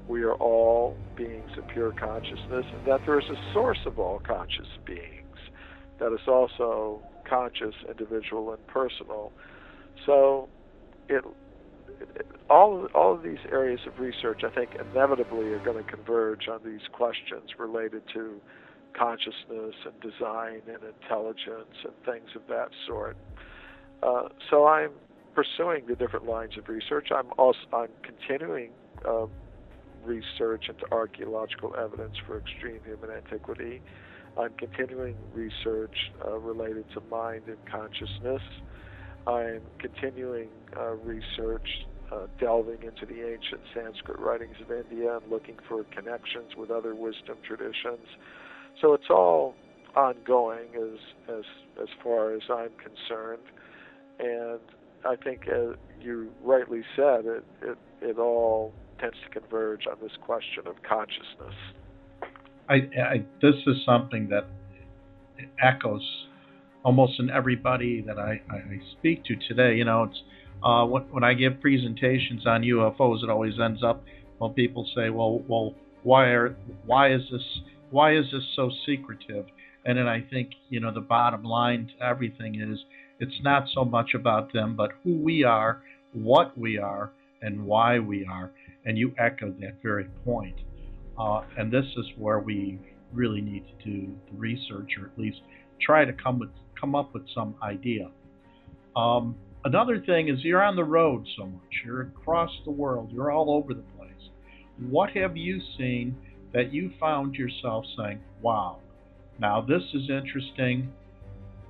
[0.08, 4.20] we are all beings of pure consciousness and that there is a source of all
[4.20, 5.36] conscious beings
[5.98, 9.32] that is also conscious, individual, and personal.
[10.06, 10.48] So
[11.08, 11.24] it,
[12.16, 15.88] it all of, all of these areas of research, I think, inevitably are going to
[15.88, 18.40] converge on these questions related to
[18.98, 23.16] consciousness and design and intelligence and things of that sort.
[24.02, 24.90] Uh, so I'm
[25.34, 27.08] pursuing the different lines of research.
[27.14, 28.70] I'm also I'm continuing
[29.06, 29.26] uh,
[30.04, 33.82] research into archaeological evidence for extreme human antiquity.
[34.38, 35.94] I'm continuing research
[36.26, 38.42] uh, related to mind and consciousness.
[39.26, 40.48] I'm continuing
[40.78, 41.66] uh, research
[42.12, 46.94] uh, delving into the ancient Sanskrit writings of India and looking for connections with other
[46.94, 48.06] wisdom traditions.
[48.80, 49.54] So it's all
[49.94, 50.98] ongoing as
[51.28, 51.44] as
[51.82, 53.42] as far as I'm concerned,
[54.18, 54.60] and
[55.04, 60.12] I think, as you rightly said, it it it all tends to converge on this
[60.20, 61.54] question of consciousness.
[62.68, 64.46] I, I this is something that
[65.62, 66.26] echoes
[66.84, 68.60] almost in everybody that I, I
[68.98, 69.76] speak to today.
[69.76, 70.22] You know, it's
[70.62, 74.02] uh, when, when I give presentations on UFOs, it always ends up
[74.38, 76.56] when people say, "Well, well, why are
[76.86, 77.60] why is this
[77.90, 79.46] why is this so secretive?"
[79.84, 82.78] And then I think you know the bottom line to everything is
[83.20, 85.82] it's not so much about them, but who we are,
[86.12, 88.50] what we are, and why we are.
[88.84, 90.56] And you echoed that very point.
[91.18, 92.78] Uh, and this is where we
[93.12, 95.40] really need to do the research, or at least
[95.80, 98.10] try to come with come up with some idea.
[98.96, 101.82] Um, another thing is you're on the road so much.
[101.84, 103.10] You're across the world.
[103.12, 104.30] You're all over the place.
[104.88, 106.16] What have you seen
[106.54, 108.78] that you found yourself saying, "Wow,
[109.38, 110.90] now this is interesting,"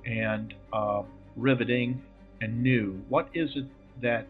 [0.05, 1.03] and uh,
[1.35, 2.01] riveting,
[2.41, 3.01] and new?
[3.09, 3.65] What is it
[4.01, 4.27] that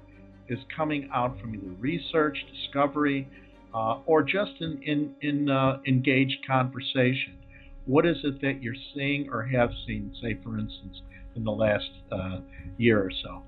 [0.47, 3.27] is coming out from either research, discovery,
[3.73, 7.37] uh, or just in, in, in uh, engaged conversation?
[7.85, 11.01] What is it that you're seeing or have seen, say, for instance,
[11.35, 12.39] in the last uh,
[12.77, 13.43] year or so?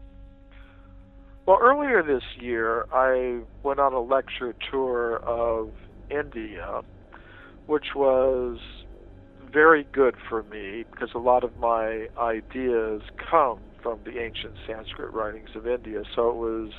[1.45, 5.71] Well, earlier this year, I went on a lecture tour of
[6.09, 6.81] India,
[7.67, 8.59] which was
[9.53, 15.13] very good for me because a lot of my ideas come from the ancient Sanskrit
[15.13, 16.03] writings of India.
[16.15, 16.71] So it was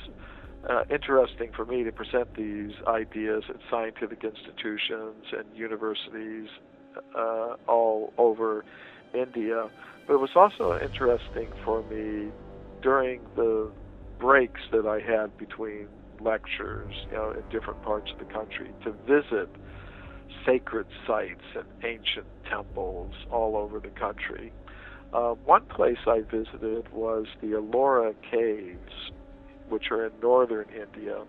[0.69, 6.49] uh, interesting for me to present these ideas at scientific institutions and universities
[7.17, 8.65] uh, all over
[9.13, 9.69] India.
[10.07, 12.31] But it was also interesting for me
[12.81, 13.71] during the
[14.19, 15.87] breaks that I had between
[16.19, 19.49] lectures, you know, in different parts of the country, to visit
[20.45, 24.51] sacred sites and ancient temples all over the country.
[25.13, 29.11] Uh, one place I visited was the Ellora Caves,
[29.69, 31.23] which are in northern India.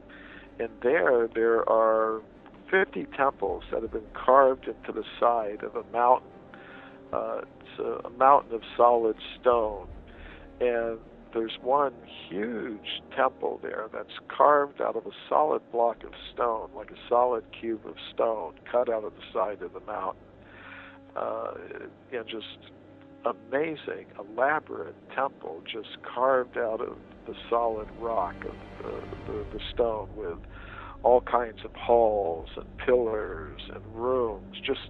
[0.59, 2.21] And there, there are
[2.71, 6.29] 50 temples that have been carved into the side of a mountain.
[7.13, 9.87] Uh, it's a, a mountain of solid stone.
[10.61, 10.99] And
[11.37, 11.93] there's one
[12.31, 17.45] huge temple there that's carved out of a solid block of stone, like a solid
[17.61, 20.23] cube of stone cut out of the side of the mountain.
[21.15, 21.53] Uh,
[22.11, 22.73] and just
[23.27, 26.97] amazing, elaborate temple just carved out of
[27.27, 30.39] the solid rock of the, the, the stone with
[31.03, 34.89] all kinds of halls and pillars and rooms, just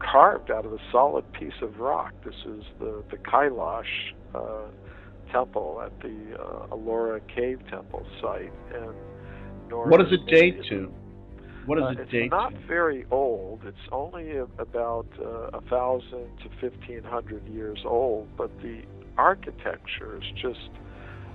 [0.00, 2.12] carved out of a solid piece of rock.
[2.24, 3.84] This is the, the Kailash
[4.34, 4.66] uh,
[5.34, 8.52] temple at the uh, Cave Temple site.
[8.72, 8.94] And
[9.90, 10.92] what does it date to?
[11.66, 12.66] What does uh, it date It's not to?
[12.66, 13.60] very old.
[13.64, 18.82] It's only a, about uh, a thousand to fifteen hundred years old, but the
[19.16, 20.70] architecture is just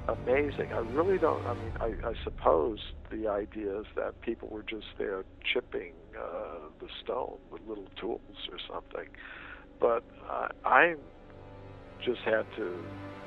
[0.07, 0.71] amazing.
[0.73, 1.43] I really don't.
[1.45, 2.79] I mean, I, I suppose
[3.11, 8.21] the idea is that people were just there chipping uh, the stone with little tools
[8.51, 9.09] or something,
[9.79, 10.95] but uh, I
[12.03, 12.73] just had to.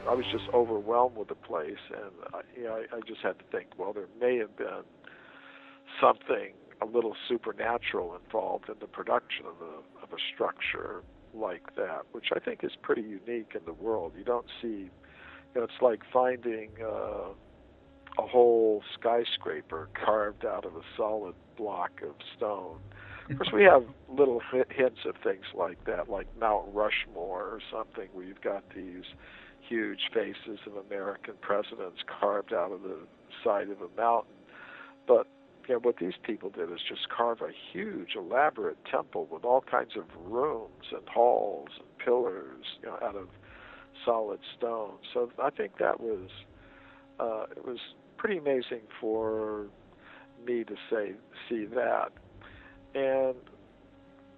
[0.08, 3.38] I was just overwhelmed with the place, and I, you know, I, I just had
[3.38, 3.68] to think.
[3.78, 4.82] Well, there may have been
[6.00, 11.02] something a little supernatural involved in the production of a of a structure
[11.34, 14.12] like that, which I think is pretty unique in the world.
[14.18, 14.90] You don't see, you
[15.54, 17.30] know, it's like finding uh,
[18.18, 22.78] a whole skyscraper carved out of a solid block of stone.
[23.30, 28.08] Of course, we have little hints of things like that, like Mount Rushmore or something,
[28.12, 29.04] where you've got these
[29.68, 32.98] huge faces of American presidents carved out of the
[33.44, 34.34] side of a mountain.
[35.06, 35.26] But
[35.68, 39.60] you know, what these people did is just carve a huge, elaborate temple with all
[39.62, 43.28] kinds of rooms and halls and pillars, you know, out of
[44.04, 44.94] solid stone.
[45.14, 46.28] So I think that was
[47.20, 47.78] uh, it was
[48.16, 49.66] pretty amazing for
[50.44, 51.12] me to say
[51.48, 52.12] see that.
[52.94, 53.34] And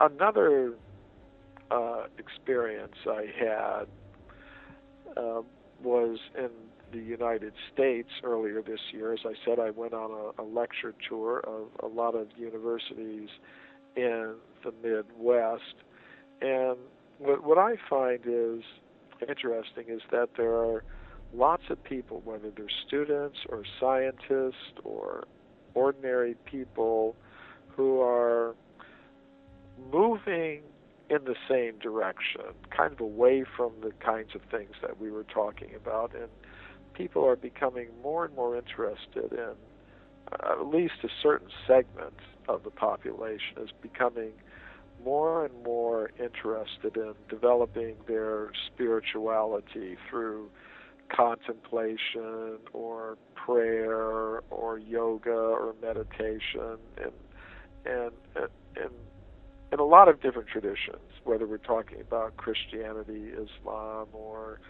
[0.01, 0.75] another
[1.71, 3.87] uh, experience I had
[5.17, 5.43] uh,
[5.83, 6.51] was in
[6.93, 9.13] the United States earlier this year.
[9.13, 13.29] As I said, I went on a, a lecture tour of a lot of universities
[13.97, 15.75] in the Midwest.
[16.41, 16.77] And
[17.19, 18.63] what, what I find is
[19.29, 20.85] interesting is that there are
[21.33, 25.25] lots of people, whether they're students or scientists or
[25.75, 27.17] ordinary people,
[27.77, 28.55] who are
[29.93, 30.63] moving
[31.11, 32.43] in the same direction,
[32.75, 36.15] kind of away from the kinds of things that we were talking about.
[36.15, 36.29] And
[36.95, 39.55] people are becoming more and more interested in,
[40.33, 42.15] uh, at least a certain segment
[42.49, 44.33] of the population is becoming
[45.05, 50.49] more and more interested in developing their spirituality through
[51.15, 57.13] contemplation or prayer or yoga or meditation and
[57.85, 58.13] and
[58.77, 58.93] and
[59.73, 64.61] in a lot of different traditions whether we're talking about Christianity, Islam or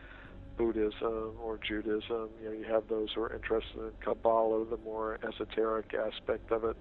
[0.56, 2.30] Buddhism or Judaism.
[2.40, 6.64] You know, you have those who are interested in Kabbalah, the more esoteric aspect of
[6.64, 6.76] it.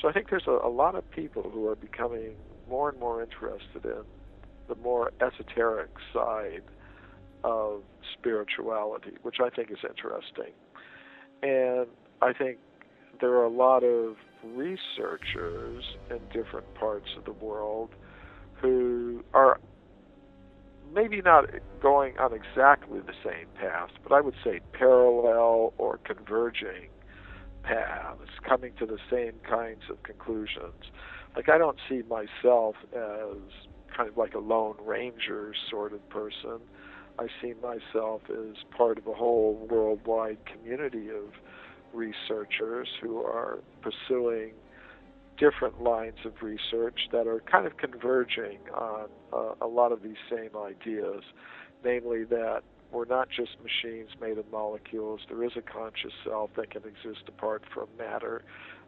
[0.00, 2.34] So I think there's a, a lot of people who are becoming
[2.68, 4.02] more and more interested in
[4.68, 6.62] the more esoteric side
[7.44, 7.82] of
[8.18, 10.52] spirituality, which I think is interesting.
[11.42, 11.86] And
[12.22, 12.58] I think
[13.20, 14.16] there are a lot of
[14.54, 17.90] researchers in different parts of the world
[18.60, 19.60] who are
[20.92, 21.46] maybe not
[21.82, 26.88] going on exactly the same path, but I would say parallel or converging
[27.62, 30.90] paths, coming to the same kinds of conclusions.
[31.34, 33.38] Like I don't see myself as
[33.96, 36.60] kind of like a lone ranger sort of person.
[37.18, 41.32] I see myself as part of a whole worldwide community of
[41.94, 44.52] researchers who are pursuing
[45.38, 50.16] different lines of research that are kind of converging on uh, a lot of these
[50.30, 51.22] same ideas,
[51.84, 52.62] namely that
[52.92, 55.20] we're not just machines made of molecules.
[55.28, 58.42] There is a conscious self that can exist apart from matter.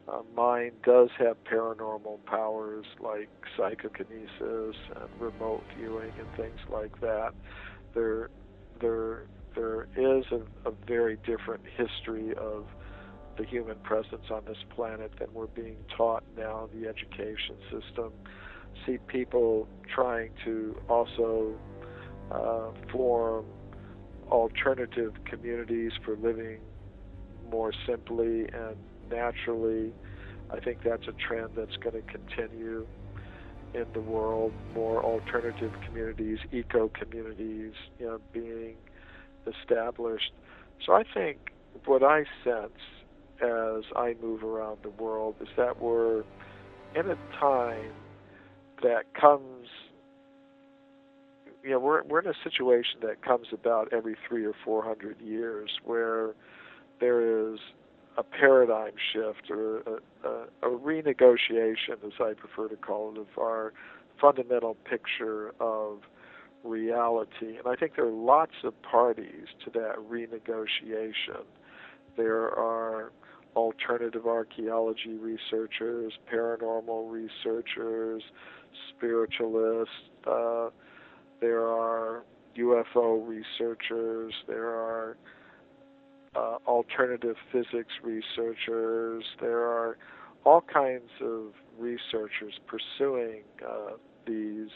[0.09, 7.31] Uh, mind does have paranormal powers like psychokinesis and remote viewing and things like that.
[7.95, 8.31] There,
[8.81, 9.27] there,
[9.57, 12.66] there is a, a very different history of
[13.37, 18.13] the human presence on this planet than we're being taught now the education system.
[18.85, 21.55] See people trying to also
[22.31, 23.47] uh, form
[24.31, 26.59] alternative communities for living
[27.51, 28.77] more simply and
[29.11, 29.93] naturally.
[30.51, 32.87] I think that's a trend that's going to continue
[33.75, 34.53] in the world.
[34.75, 38.77] More alternative communities, eco communities, you know, being
[39.47, 40.33] established.
[40.85, 41.39] So I think
[41.85, 42.73] what I sense
[43.43, 46.25] as I move around the world is that we're
[46.95, 47.93] in a time
[48.83, 49.69] that comes
[51.63, 55.71] you know we're we're in a situation that comes about every 3 or 400 years
[55.85, 56.35] where
[57.01, 57.59] there is
[58.17, 63.27] a paradigm shift or a, a, a renegotiation as I prefer to call it of
[63.39, 63.73] our
[64.21, 66.01] fundamental picture of
[66.65, 67.59] reality.
[67.59, 71.45] And I think there are lots of parties to that renegotiation.
[72.17, 73.13] There are
[73.57, 78.23] alternative archaeology researchers, paranormal researchers,
[78.91, 79.95] spiritualists.
[80.27, 80.69] Uh,
[81.41, 82.23] there are
[82.57, 84.35] UFO researchers.
[84.47, 85.16] There are
[86.37, 89.24] uh, alternative physics researchers.
[89.41, 89.97] There are
[90.45, 93.93] all kinds of researchers pursuing uh,
[94.27, 94.69] these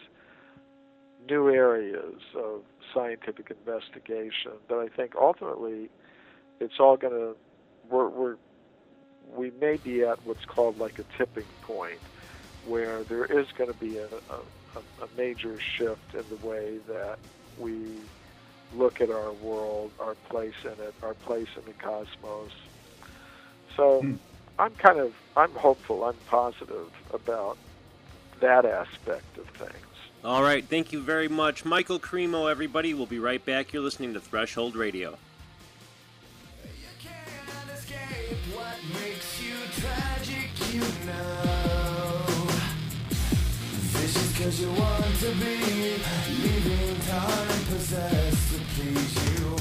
[1.29, 2.63] new areas of
[2.95, 5.91] scientific investigation that I think ultimately
[6.61, 7.37] it's all going to
[7.91, 8.37] we're, we're
[9.35, 11.99] we may be at what's called like a tipping point
[12.67, 17.19] where there is going to be a, a, a major shift in the way that
[17.59, 17.75] we
[18.75, 22.53] look at our world, our place in it, our place in the cosmos.
[23.77, 24.15] So hmm.
[24.59, 27.57] I'm kind of I'm hopeful, I'm positive about
[28.41, 29.75] that aspect of things.
[30.23, 32.51] All right, thank you very much, Michael Cremo.
[32.51, 33.73] Everybody, we'll be right back.
[33.73, 35.17] You're listening to Threshold Radio.
[40.73, 40.85] This
[44.15, 45.99] is cause you want to be
[46.43, 49.60] leaving time possessed to please you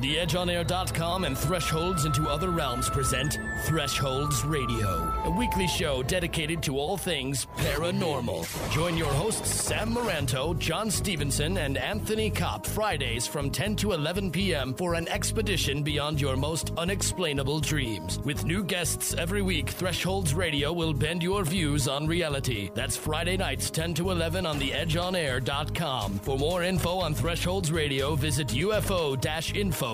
[0.00, 6.98] TheEdgeOnAir.com and Thresholds into Other Realms present Thresholds Radio, a weekly show dedicated to all
[6.98, 8.44] things paranormal.
[8.70, 14.32] Join your hosts Sam Moranto, John Stevenson, and Anthony Kopp Fridays from 10 to 11
[14.32, 14.74] p.m.
[14.74, 18.18] for an expedition beyond your most unexplainable dreams.
[18.18, 22.70] With new guests every week, Thresholds Radio will bend your views on reality.
[22.74, 26.18] That's Friday nights 10 to 11 on TheEdgeOnAir.com.
[26.18, 29.85] For more info on Thresholds Radio, visit UFO-info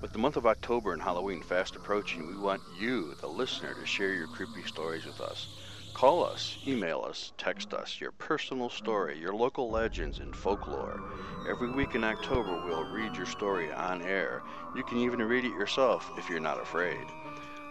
[0.00, 3.86] With the month of October and Halloween fast approaching, we want you, the listener, to
[3.86, 5.46] share your creepy stories with us.
[5.94, 11.00] Call us, email us, text us your personal story, your local legends, and folklore.
[11.48, 14.42] Every week in October, we'll read your story on air.
[14.74, 17.06] You can even read it yourself if you're not afraid.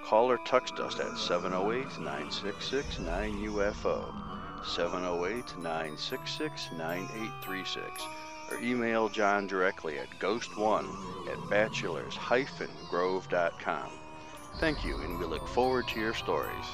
[0.06, 4.35] Call or text us at 708 966 9UFO.
[4.68, 8.04] 708 966 9836
[8.52, 10.88] or email John directly at ghost1
[11.28, 13.90] at bachelors-grove.com.
[14.60, 16.66] Thank you, and we look forward to your stories.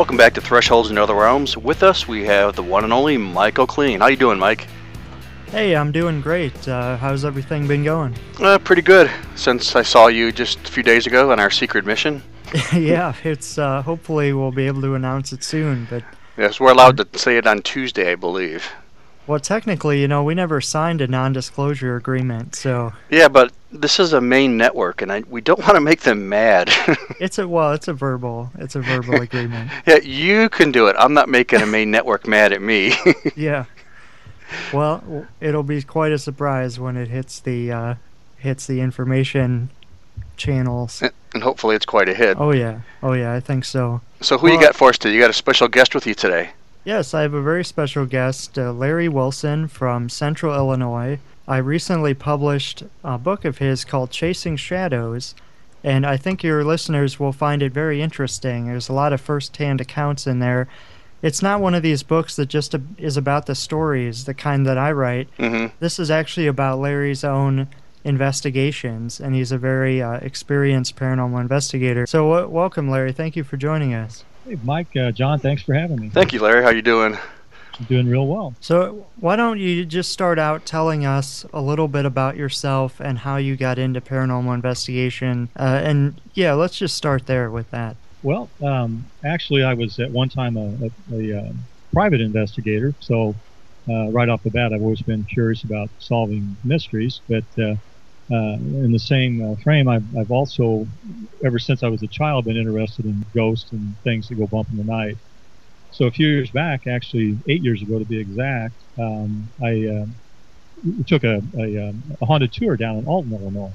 [0.00, 1.58] Welcome back to Thresholds and Other Realms.
[1.58, 3.98] With us, we have the one and only Michael Kleen.
[3.98, 4.66] How you doing, Mike?
[5.48, 6.66] Hey, I'm doing great.
[6.66, 8.16] Uh, how's everything been going?
[8.38, 9.10] Uh, pretty good.
[9.36, 12.22] Since I saw you just a few days ago on our secret mission.
[12.74, 15.86] yeah, it's uh, hopefully we'll be able to announce it soon.
[15.90, 16.02] But
[16.38, 18.66] yes, we're allowed to say it on Tuesday, I believe.
[19.30, 22.94] Well, technically, you know, we never signed a non-disclosure agreement, so.
[23.10, 26.28] Yeah, but this is a main network, and I, we don't want to make them
[26.28, 26.68] mad.
[27.20, 29.70] it's a well, it's a verbal, it's a verbal agreement.
[29.86, 30.96] Yeah, you can do it.
[30.98, 32.92] I'm not making a main network mad at me.
[33.36, 33.66] yeah.
[34.72, 37.94] Well, it'll be quite a surprise when it hits the uh,
[38.36, 39.70] hits the information
[40.36, 41.04] channels.
[41.34, 42.36] And hopefully, it's quite a hit.
[42.40, 44.00] Oh yeah, oh yeah, I think so.
[44.22, 45.14] So who well, you got for us today?
[45.14, 46.50] You got a special guest with you today.
[46.84, 51.18] Yes, I have a very special guest, uh, Larry Wilson from Central Illinois.
[51.46, 55.34] I recently published a book of his called Chasing Shadows,
[55.84, 58.66] and I think your listeners will find it very interesting.
[58.66, 60.68] There's a lot of first hand accounts in there.
[61.20, 64.78] It's not one of these books that just is about the stories, the kind that
[64.78, 65.28] I write.
[65.36, 65.74] Mm-hmm.
[65.80, 67.68] This is actually about Larry's own
[68.04, 72.06] investigations, and he's a very uh, experienced paranormal investigator.
[72.06, 73.12] So, w- welcome, Larry.
[73.12, 74.24] Thank you for joining us.
[74.50, 76.08] Hey, Mike, uh, John, thanks for having me.
[76.08, 76.64] Thank you, Larry.
[76.64, 77.16] How you doing?
[77.78, 78.52] I'm doing real well.
[78.58, 83.20] So, why don't you just start out telling us a little bit about yourself and
[83.20, 85.50] how you got into paranormal investigation?
[85.56, 87.94] Uh, and yeah, let's just start there with that.
[88.24, 91.54] Well, um, actually, I was at one time a, a, a, a
[91.92, 93.36] private investigator, so
[93.88, 97.20] uh, right off the bat, I've always been curious about solving mysteries.
[97.28, 97.44] But
[98.30, 100.86] uh, in the same uh, frame, I've, I've also,
[101.44, 104.68] ever since I was a child, been interested in ghosts and things that go bump
[104.70, 105.16] in the night.
[105.90, 110.06] So a few years back, actually eight years ago to be exact, um, I uh,
[111.06, 113.72] took a, a, um, a, haunted tour down in Alton, Illinois.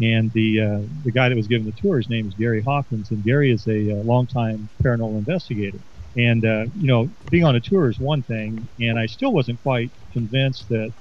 [0.00, 3.10] And the uh, the guy that was giving the tour, his name is Gary Hawkins,
[3.10, 5.78] and Gary is a, a uh, longtime paranormal investigator.
[6.16, 9.62] And uh, you know, being on a tour is one thing, and I still wasn't
[9.62, 10.92] quite convinced that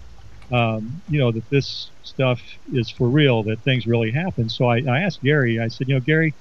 [0.51, 2.41] um, you know, that this stuff
[2.71, 4.49] is for real, that things really happen.
[4.49, 6.35] So I, I asked Gary, I said, you know, Gary,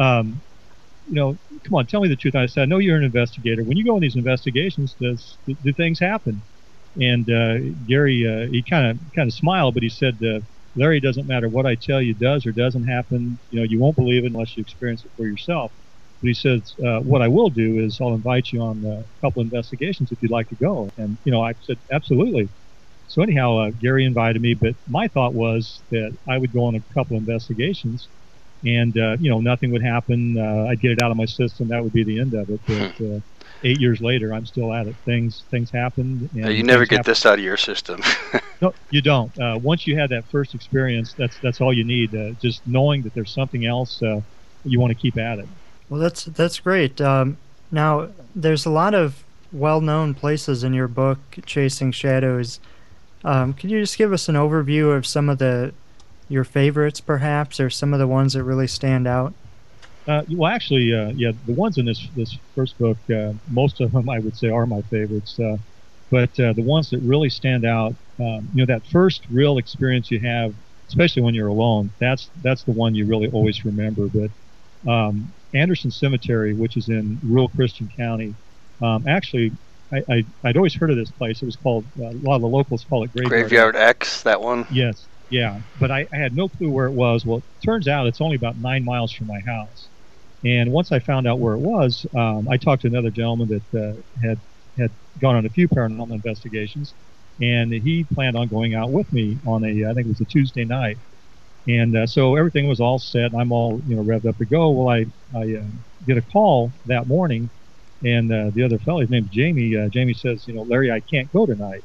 [0.00, 0.42] um,
[1.06, 2.34] you know, come on, tell me the truth.
[2.34, 3.64] I said, I know you're an investigator.
[3.64, 6.44] When you go on these investigations, does do, things happen?
[6.96, 10.40] And uh, Gary, uh, he kind of kind of smiled, but he said, uh,
[10.76, 13.38] Larry, doesn't matter what I tell you does or doesn't happen.
[13.50, 15.72] You know, you won't believe it unless you experience it for yourself.
[16.22, 19.42] But he says, uh, what I will do is I'll invite you on a couple
[19.42, 20.92] investigations if you'd like to go.
[20.96, 22.50] And you know, I said, absolutely.
[23.08, 26.74] So anyhow, uh, Gary invited me, but my thought was that I would go on
[26.74, 28.08] a couple investigations,
[28.64, 30.38] and uh, you know nothing would happen.
[30.38, 31.68] Uh, I'd get it out of my system.
[31.68, 32.60] That would be the end of it.
[32.66, 33.20] But uh,
[33.62, 34.96] eight years later, I'm still at it.
[35.04, 36.30] Things things happened.
[36.34, 38.02] And you never get this out of your system.
[38.60, 39.38] no, you don't.
[39.38, 42.14] Uh, once you had that first experience, that's that's all you need.
[42.14, 44.02] Uh, just knowing that there's something else
[44.64, 45.48] you want to keep at it.
[45.88, 47.00] Well, that's that's great.
[47.00, 47.36] Um,
[47.70, 52.60] now, there's a lot of well-known places in your book, Chasing Shadows
[53.24, 55.72] um, can you just give us an overview of some of the
[56.28, 59.34] your favorites, perhaps, or some of the ones that really stand out?
[60.06, 63.92] Uh, well, actually, uh, yeah, the ones in this this first book, uh, most of
[63.92, 65.38] them I would say are my favorites.
[65.40, 65.56] Uh,
[66.10, 70.10] but uh, the ones that really stand out, um, you know, that first real experience
[70.10, 70.54] you have,
[70.88, 74.08] especially when you're alone, that's that's the one you really always remember.
[74.08, 78.34] But um, Anderson Cemetery, which is in rural Christian County.
[78.82, 79.52] Um, actually,
[79.92, 81.42] I, I, would always heard of this place.
[81.42, 84.40] It was called, uh, a lot of the locals call it Graveyard, Graveyard X, that
[84.40, 84.66] one?
[84.70, 85.60] Yes, yeah.
[85.78, 87.24] But I, I had no clue where it was.
[87.24, 89.88] Well, it turns out it's only about nine miles from my house.
[90.44, 93.80] And once I found out where it was, um, I talked to another gentleman that
[93.80, 94.38] uh, had
[94.76, 94.90] had
[95.20, 96.92] gone on a few paranormal investigations,
[97.40, 100.26] and he planned on going out with me on a I think it was a
[100.26, 100.98] Tuesday night,
[101.66, 103.32] and uh, so everything was all set.
[103.32, 104.70] And I'm all you know revved up to go.
[104.70, 105.64] Well, I I uh,
[106.06, 107.48] get a call that morning,
[108.04, 109.74] and uh, the other fellow, his name's Jamie.
[109.76, 111.84] Uh, Jamie says, you know, Larry, I can't go tonight.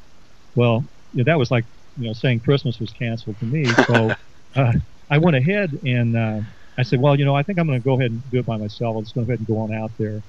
[0.54, 1.66] Well, know, that was like
[1.96, 3.76] you know saying Christmas was canceled to me.
[3.76, 4.16] So
[4.56, 4.72] uh,
[5.10, 6.40] I went ahead and uh,
[6.78, 8.46] I said, well, you know, I think I'm going to go ahead and do it
[8.46, 8.96] by myself.
[8.96, 10.22] I'll just go ahead and go on out there.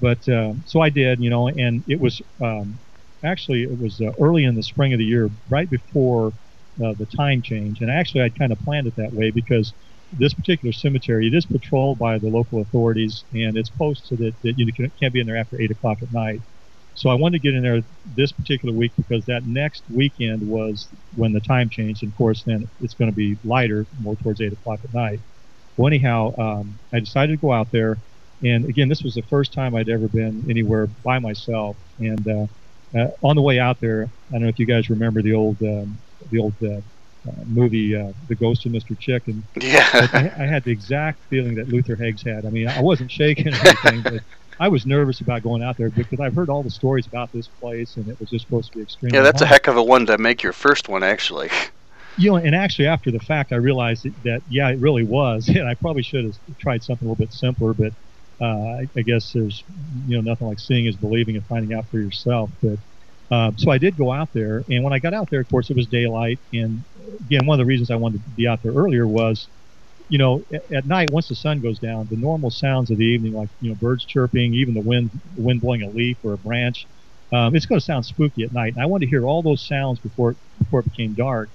[0.00, 2.80] But uh, so I did, you know, and it was um,
[3.24, 6.28] actually it was uh, early in the spring of the year, right before
[6.84, 7.80] uh, the time change.
[7.80, 9.74] And actually, I kind of planned it that way because
[10.18, 14.54] this particular cemetery it is patrolled by the local authorities, and it's posted that, that
[14.56, 16.42] you can't be in there after eight o'clock at night.
[16.94, 20.88] So I wanted to get in there this particular week because that next weekend was
[21.14, 22.02] when the time changed.
[22.04, 25.20] And of course, then it's going to be lighter, more towards eight o'clock at night.
[25.76, 27.98] Well, anyhow, um, I decided to go out there,
[28.42, 31.78] and again, this was the first time I'd ever been anywhere by myself.
[31.98, 35.22] And uh, uh, on the way out there, I don't know if you guys remember
[35.22, 35.98] the old um,
[36.30, 36.80] the old uh
[37.46, 38.98] movie, uh, The Ghost of Mr.
[38.98, 39.44] Chicken.
[39.60, 39.88] Yeah.
[39.92, 42.44] I, I, had the exact feeling that Luther Heggs had.
[42.44, 44.22] I mean, I wasn't shaking or anything, but
[44.60, 47.46] I was nervous about going out there because I've heard all the stories about this
[47.46, 49.16] place, and it was just supposed to be extremely.
[49.16, 49.46] Yeah, that's hot.
[49.46, 51.50] a heck of a one to make your first one, actually
[52.16, 55.48] you know, and actually after the fact, I realized that, that, yeah, it really was,
[55.54, 57.74] and I probably should have tried something a little bit simpler.
[57.74, 57.92] But
[58.40, 59.62] uh, I, I, guess there's,
[60.06, 62.50] you know, nothing like seeing is believing and finding out for yourself.
[62.62, 62.78] But
[63.30, 65.70] uh, so I did go out there, and when I got out there, of course,
[65.70, 66.38] it was daylight.
[66.52, 66.82] And
[67.20, 69.48] again, one of the reasons I wanted to be out there earlier was,
[70.08, 73.04] you know, at, at night once the sun goes down, the normal sounds of the
[73.04, 76.38] evening, like you know, birds chirping, even the wind, wind blowing a leaf or a
[76.38, 76.86] branch,
[77.32, 78.74] um, it's going to sound spooky at night.
[78.74, 81.50] And I wanted to hear all those sounds before before it became dark.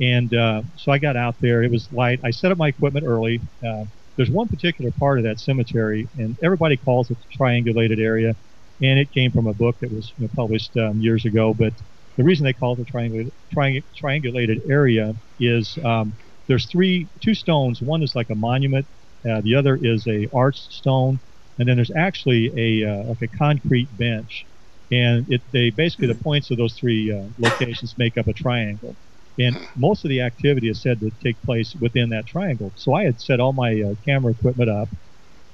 [0.00, 1.62] And uh, so I got out there.
[1.62, 2.20] It was light.
[2.24, 3.40] I set up my equipment early.
[3.66, 3.84] Uh,
[4.16, 8.34] there's one particular part of that cemetery, and everybody calls it the triangulated area.
[8.82, 11.54] And it came from a book that was you know, published um, years ago.
[11.54, 11.72] But
[12.16, 16.16] the reason they call it the triangulated, triang- triangulated area is um,
[16.48, 17.80] there's three, two stones.
[17.82, 18.86] One is like a monument.
[19.28, 21.20] Uh, the other is a arched stone,
[21.58, 24.46] and then there's actually a uh, like a concrete bench.
[24.90, 28.96] And it, they basically the points of those three uh, locations make up a triangle.
[29.38, 32.72] And most of the activity is said to take place within that triangle.
[32.76, 34.88] So I had set all my uh, camera equipment up,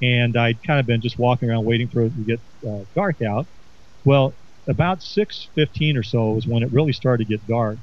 [0.00, 3.16] and I'd kind of been just walking around waiting for it to get uh, dark
[3.26, 3.48] out.
[4.04, 4.36] Well,
[4.68, 7.78] about 6:15 or so was when it really started to get dark,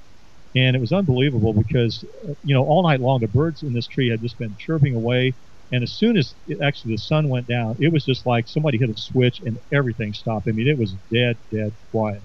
[0.55, 2.03] and it was unbelievable because
[2.43, 5.35] you know all night long the birds in this tree had just been chirping away,
[5.71, 8.77] and as soon as it, actually the sun went down, it was just like somebody
[8.77, 10.47] hit a switch and everything stopped.
[10.47, 12.23] I mean, it was dead, dead quiet.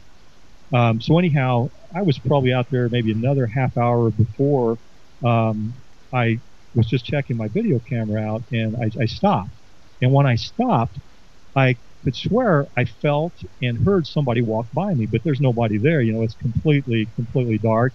[0.72, 4.78] Um, so anyhow, I was probably out there maybe another half hour before
[5.24, 5.74] um,
[6.12, 6.40] I
[6.74, 9.50] was just checking my video camera out, and I, I stopped.
[10.00, 10.98] And when I stopped,
[11.56, 16.02] I could swear I felt and heard somebody walk by me, but there's nobody there.
[16.02, 17.94] You know, it's completely, completely dark.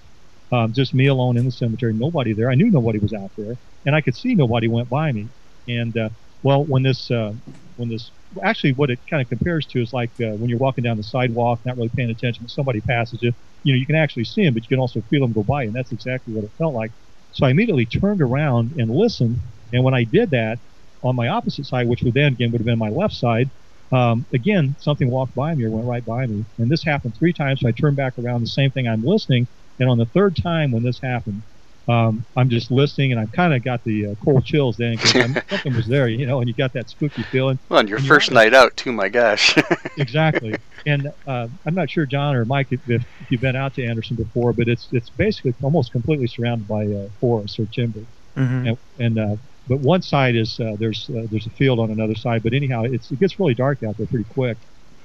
[0.52, 2.52] Um, just me alone in the cemetery, nobody there.
[2.52, 5.30] I knew nobody was out there, and I could see nobody went by me.
[5.68, 6.10] And uh,
[6.42, 7.34] well, when this uh,
[7.76, 8.12] when this
[8.44, 11.04] actually what it kind of compares to is like uh, when you're walking down the
[11.04, 13.32] sidewalk, not really paying attention, but somebody passes you.
[13.64, 15.64] You know, you can actually see them, but you can also feel them go by,
[15.64, 16.92] and that's exactly what it felt like.
[17.32, 19.38] So I immediately turned around and listened,
[19.72, 20.60] and when I did that,
[21.04, 23.52] on my opposite side, which would then again would have been my left side,
[23.92, 27.34] um, again something walked by me or went right by me, and this happened three
[27.34, 27.62] times.
[27.62, 28.88] So I turned back around, the same thing.
[28.88, 29.48] I'm listening,
[29.80, 31.42] and on the third time when this happened,
[31.90, 35.12] um, I'm just listening, and I've kind of got the uh, cold chills then because
[35.50, 37.58] something was there, you know, and you got that spooky feeling.
[37.68, 39.58] Well, on your first night out, too, my gosh.
[39.98, 40.56] exactly,
[40.86, 44.18] and uh, I'm not sure, John or Mike, if, if, you've been out to Anderson
[44.18, 48.06] before, but it's it's basically almost completely surrounded by uh, forest or timber,
[48.38, 48.68] mm-hmm.
[48.68, 49.36] and, and uh,
[49.70, 52.84] but one side is uh, there's uh, there's a field on another side, but anyhow,
[52.86, 54.58] it's it gets really dark out there pretty quick.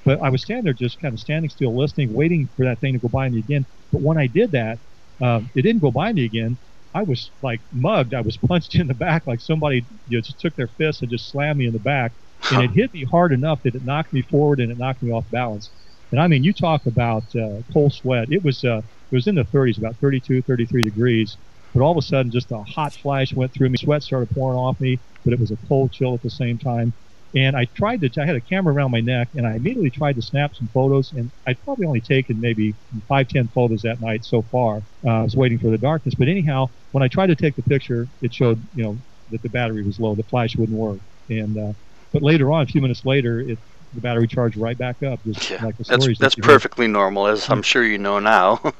[0.05, 2.93] But I was standing there just kind of standing still, listening, waiting for that thing
[2.93, 3.65] to go by me again.
[3.91, 4.79] But when I did that,
[5.21, 6.59] um, it didn't go by me again
[6.95, 8.13] I was like mugged.
[8.13, 11.11] I was punched in the back like somebody you know, just took their fist and
[11.11, 12.13] just slammed me in the back.
[12.51, 15.11] And it hit me hard enough that it knocked me forward and it knocked me
[15.11, 15.71] off balance.
[16.11, 18.27] And I mean, you talk about uh, cold sweat.
[18.29, 21.37] It was uh, it was in the 30s, about 32, 33 degrees.
[21.75, 23.77] But all of a sudden, just a hot flash went through me.
[23.77, 26.93] Sweat started pouring off me, but it was a cold chill at the same time.
[27.35, 30.15] And I tried to, I had a camera around my neck and I immediately tried
[30.15, 31.11] to snap some photos.
[31.11, 32.77] And I'd probably only taken maybe
[33.09, 34.83] five, ten photos that night so far.
[35.05, 36.15] Uh, I was waiting for the darkness.
[36.15, 39.49] But anyhow, when I tried to take the picture, it showed, you know, that the
[39.49, 40.15] battery was low.
[40.15, 41.01] The flash wouldn't work.
[41.29, 41.73] And uh,
[42.13, 43.59] but later on, a few minutes later, it
[43.93, 46.19] the battery charged right back up, just Yeah, like the that's stories.
[46.19, 46.63] that that's you heard.
[46.63, 48.61] perfectly normal, as I'm sure you know now.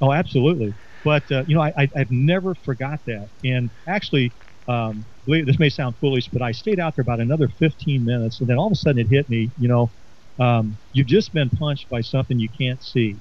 [0.00, 0.76] Oh, absolutely.
[1.08, 3.30] But uh, you know, I, I, I've never forgot that.
[3.42, 4.30] And actually,
[4.68, 8.40] um, believe this may sound foolish, but I stayed out there about another 15 minutes,
[8.40, 9.50] and then all of a sudden it hit me.
[9.58, 9.90] You know,
[10.38, 13.16] um, you've just been punched by something you can't see,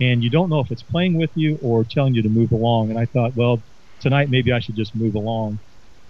[0.00, 2.90] and you don't know if it's playing with you or telling you to move along.
[2.90, 3.60] And I thought, well,
[3.98, 5.58] tonight maybe I should just move along,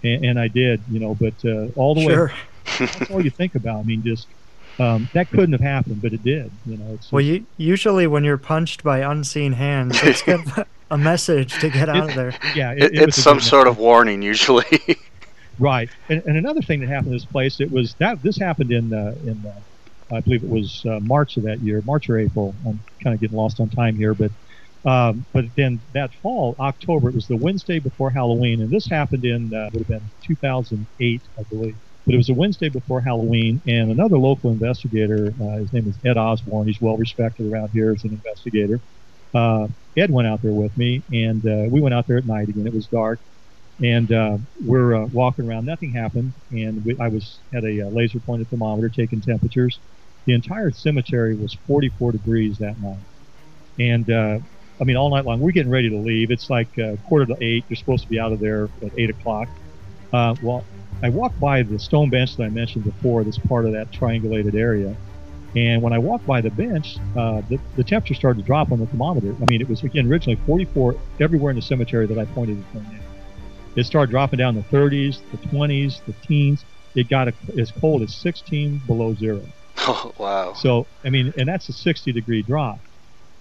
[0.03, 0.83] and, and I did.
[0.87, 2.27] You know, but uh, all the Sure.
[2.27, 2.35] way,
[2.77, 3.79] that's all you think about.
[3.79, 4.27] I mean, just
[4.79, 6.51] um, that couldn't have happened, but it did.
[6.67, 10.21] You know, it's Well, you, usually when you're punched by unseen hands, it's
[10.89, 12.33] a message to get out of there.
[12.55, 14.65] yeah, it, It, it it's some good sort of warning usually.
[15.59, 18.71] Right, and, and another thing that happened in this place, it was that this happened
[18.71, 22.19] in uh, in uh, I believe it was uh, March of that year, March or
[22.19, 22.53] April.
[22.65, 24.31] I'm kind of getting lost on time here, but
[24.85, 29.25] um, but then that fall, October, it was the Wednesday before Halloween, and this happened
[29.25, 31.75] in uh, would have been 2008, I believe.
[32.05, 35.95] But it was a Wednesday before Halloween, and another local investigator, uh, his name is
[36.05, 36.67] Ed Osborne.
[36.67, 38.79] He's well respected around here as an investigator.
[39.97, 42.67] Ed went out there with me, and uh, we went out there at night again.
[42.67, 43.19] It was dark,
[43.83, 45.65] and uh, we're uh, walking around.
[45.65, 49.79] Nothing happened, and we, I was had a uh, laser pointed thermometer taking temperatures.
[50.25, 53.03] The entire cemetery was 44 degrees that night,
[53.79, 54.39] and uh,
[54.79, 55.39] I mean all night long.
[55.39, 56.29] We're getting ready to leave.
[56.29, 57.65] It's like uh, quarter to eight.
[57.67, 59.47] You're supposed to be out of there at eight o'clock.
[60.13, 60.65] Well,
[61.03, 63.23] I walked by the stone bench that I mentioned before.
[63.23, 64.95] That's part of that triangulated area.
[65.55, 68.79] And when I walked by the bench, uh, the, the temperature started to drop on
[68.79, 69.35] the thermometer.
[69.41, 72.79] I mean, it was again originally 44 everywhere in the cemetery that I pointed the
[72.79, 73.01] thing at.
[73.77, 76.65] It started dropping down the 30s, the 20s, the teens.
[76.95, 79.41] It got a, as cold as 16 below zero.
[79.79, 80.53] oh wow!
[80.53, 82.79] So, I mean, and that's a 60 degree drop.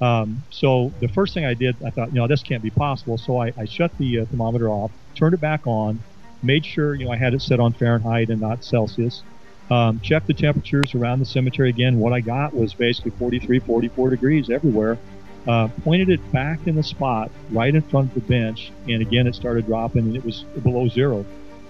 [0.00, 3.16] Um, so the first thing I did, I thought, you know, this can't be possible.
[3.16, 6.00] So I, I shut the uh, thermometer off, turned it back on,
[6.42, 9.22] made sure, you know, I had it set on Fahrenheit and not Celsius.
[9.70, 11.98] Um, checked the temperatures around the cemetery again.
[11.98, 14.96] What I got was basically 43, 44 degrees everywhere.
[15.46, 19.26] Uh, pointed it back in the spot right in front of the bench, and again
[19.26, 21.24] it started dropping, and it was below zero.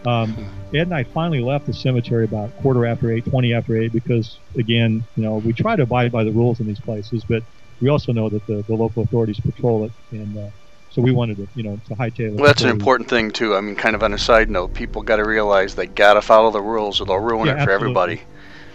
[0.07, 0.37] Um,
[0.73, 4.39] Ed and I finally left the cemetery about quarter after eight, 20 after eight, because
[4.57, 7.43] again, you know, we try to abide by the rules in these places, but
[7.81, 10.49] we also know that the, the local authorities patrol it, and uh,
[10.97, 12.35] so we wanted to, you know, to hightail it.
[12.37, 13.55] Well, that's an important thing too.
[13.55, 16.23] I mean, kind of on a side note, people got to realize they got to
[16.23, 17.75] follow the rules, or they'll ruin Yeah, it for absolutely.
[17.75, 18.23] everybody.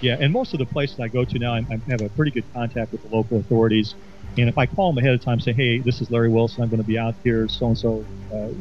[0.02, 2.30] Yeah, and most of the places I go to now, I, I have a pretty
[2.30, 3.95] good contact with the local authorities.
[4.38, 6.69] And if I call them ahead of time, say, hey, this is Larry Wilson, I'm
[6.69, 8.06] going to be out here, so and so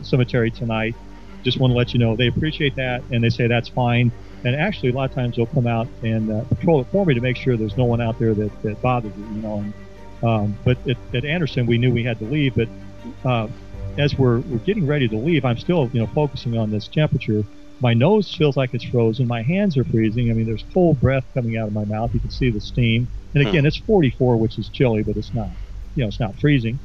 [0.02, 0.94] cemetery tonight.
[1.42, 2.16] Just want to let you know.
[2.16, 4.10] They appreciate that, and they say that's fine.
[4.44, 7.12] And actually, a lot of times they'll come out and uh, patrol it for me
[7.12, 9.58] to make sure there's no one out there that, that bothers you, you know.
[9.58, 9.74] And,
[10.22, 12.54] um, but at, at Anderson, we knew we had to leave.
[12.54, 12.68] But
[13.24, 13.48] uh,
[13.98, 17.42] as we're, we're getting ready to leave, I'm still, you know, focusing on this temperature.
[17.80, 19.26] My nose feels like it's frozen.
[19.26, 20.30] My hands are freezing.
[20.30, 22.12] I mean, there's cold breath coming out of my mouth.
[22.12, 23.08] You can see the steam.
[23.34, 25.48] And again, it's 44, which is chilly, but it's not,
[25.94, 26.78] you know, it's not freezing.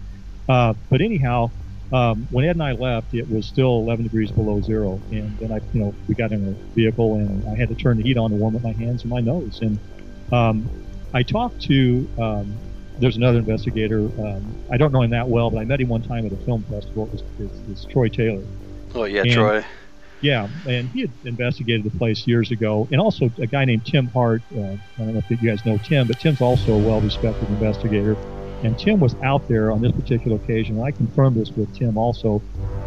[0.48, 1.52] Uh, but anyhow,
[1.92, 5.02] um, when Ed and I left, it was still 11 degrees below zero.
[5.12, 7.98] And then I, you know, we got in a vehicle and I had to turn
[7.98, 9.60] the heat on to warm up my hands and my nose.
[9.62, 9.80] And
[10.32, 10.70] um,
[11.14, 12.60] I talked to, um,
[13.00, 14.00] there's another investigator.
[14.00, 16.38] Um, I don't know him that well, but I met him one time at a
[16.38, 17.06] film festival.
[17.08, 18.44] It was, it was Troy Taylor.
[18.94, 19.66] Oh yeah, And- Troy.
[20.22, 24.08] Yeah, and he had investigated the place years ago, and also a guy named Tim
[24.08, 24.42] Hart.
[24.56, 28.16] Uh, I don't know if you guys know Tim, but Tim's also a well-respected investigator.
[28.64, 30.78] And Tim was out there on this particular occasion.
[30.78, 32.42] And I confirmed this with Tim also,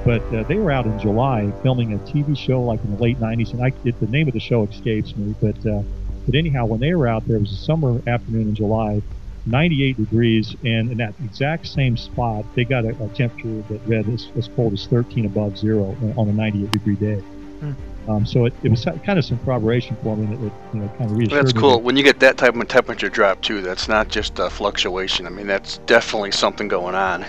[0.05, 3.21] but uh, they were out in July filming a TV show like in the late
[3.21, 5.35] '90s, and I it, the name of the show escapes me.
[5.41, 5.83] But uh,
[6.27, 9.01] but anyhow, when they were out there, it was a summer afternoon in July,
[9.51, 14.09] 98 degrees, and in that exact same spot, they got a, a temperature that read
[14.09, 17.21] as, as cold as 13 above zero on a 98 degree day.
[17.61, 17.73] Hmm.
[18.09, 20.81] Um, so it, it was kind of some corroboration for me, that it, it you
[20.81, 21.73] know kind of reassured That's me cool.
[21.73, 24.49] that- When you get that type of a temperature drop too, that's not just a
[24.49, 25.27] fluctuation.
[25.27, 27.25] I mean, that's definitely something going on.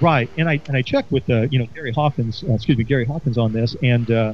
[0.00, 2.84] Right, and I and I checked with uh, you know Gary Hawkins, uh, excuse me,
[2.84, 4.32] Gary Hawkins on this, and uh,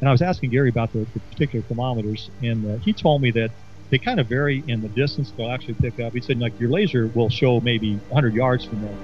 [0.00, 3.30] and I was asking Gary about the, the particular thermometers, and uh, he told me
[3.32, 3.50] that
[3.90, 6.12] they kind of vary in the distance they'll actually pick up.
[6.12, 8.94] He said like your laser will show maybe 100 yards from there,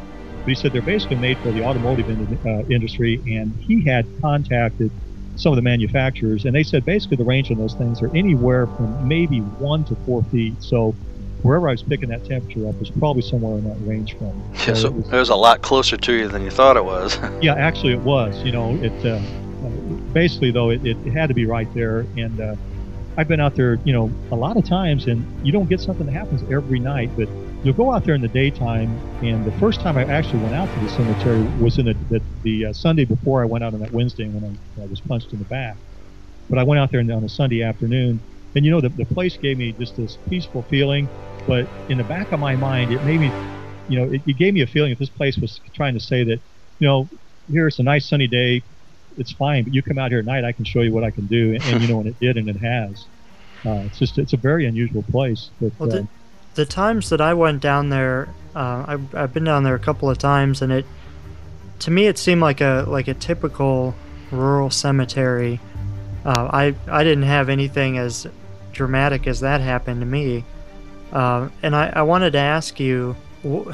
[0.40, 4.06] but he said they're basically made for the automotive in, uh, industry, and he had
[4.22, 4.90] contacted
[5.36, 8.66] some of the manufacturers, and they said basically the range on those things are anywhere
[8.66, 10.54] from maybe one to four feet.
[10.62, 10.94] So
[11.42, 14.32] wherever I was picking that temperature up was probably somewhere in that range from.
[14.66, 16.84] Yeah, so it was- it was a lot closer to you than you thought it
[16.84, 17.18] was.
[17.42, 18.42] yeah, actually, it was.
[18.44, 19.68] You know, it uh, uh,
[20.14, 22.06] basically though it, it, it had to be right there.
[22.16, 22.56] And uh,
[23.16, 26.06] I've been out there, you know, a lot of times, and you don't get something
[26.06, 27.28] that happens every night, but
[27.62, 29.02] you'll go out there in the daytime.
[29.22, 32.20] And the first time I actually went out to the cemetery was in the the,
[32.42, 35.32] the uh, Sunday before I went out on that Wednesday when I, I was punched
[35.32, 35.78] in the back.
[36.48, 38.24] but I went out there on a Sunday afternoon,
[38.54, 41.10] and you know the the place gave me just this peaceful feeling.
[41.46, 43.36] But in the back of my mind, it made me,
[43.86, 46.24] you know, it, it gave me a feeling that this place was trying to say
[46.24, 46.40] that,
[46.80, 47.10] you know,
[47.48, 48.64] here it's a nice sunny day,
[49.18, 51.10] it's fine, but you come out here at night, I can show you what I
[51.10, 53.06] can do, and, and you know, and it did, and it has.
[53.64, 55.50] Uh, it's just it's a very unusual place.
[55.60, 56.08] But Well, uh, the,
[56.54, 60.08] the times that I went down there, uh, I've, I've been down there a couple
[60.10, 60.86] of times, and it
[61.80, 63.94] to me it seemed like a like a typical
[64.30, 65.60] rural cemetery.
[66.24, 68.26] Uh, I I didn't have anything as
[68.72, 70.44] dramatic as that happen to me,
[71.12, 73.16] uh, and I, I wanted to ask you.
[73.44, 73.72] wh-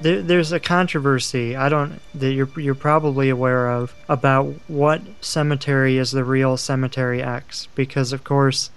[0.00, 5.98] There, there's a controversy I don't that you're you're probably aware of about what cemetery
[5.98, 8.70] is the real cemetery X because of course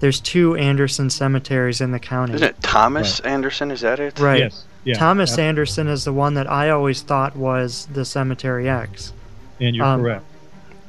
[0.00, 2.34] there's two Anderson cemeteries in the county.
[2.34, 3.70] Isn't it Thomas Anderson?
[3.70, 4.18] Is that it?
[4.18, 4.40] Right.
[4.40, 4.64] Yes.
[4.84, 4.94] Yeah.
[4.94, 9.12] Thomas Ab- Anderson is the one that I always thought was the Cemetery X.
[9.60, 10.24] and you're um, correct.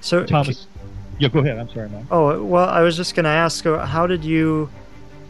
[0.02, 0.66] So Thomas.
[1.20, 1.60] Yeah, go ahead.
[1.60, 2.06] I'm sorry, Mike.
[2.10, 4.70] Oh well, I was just going to ask, uh, how did you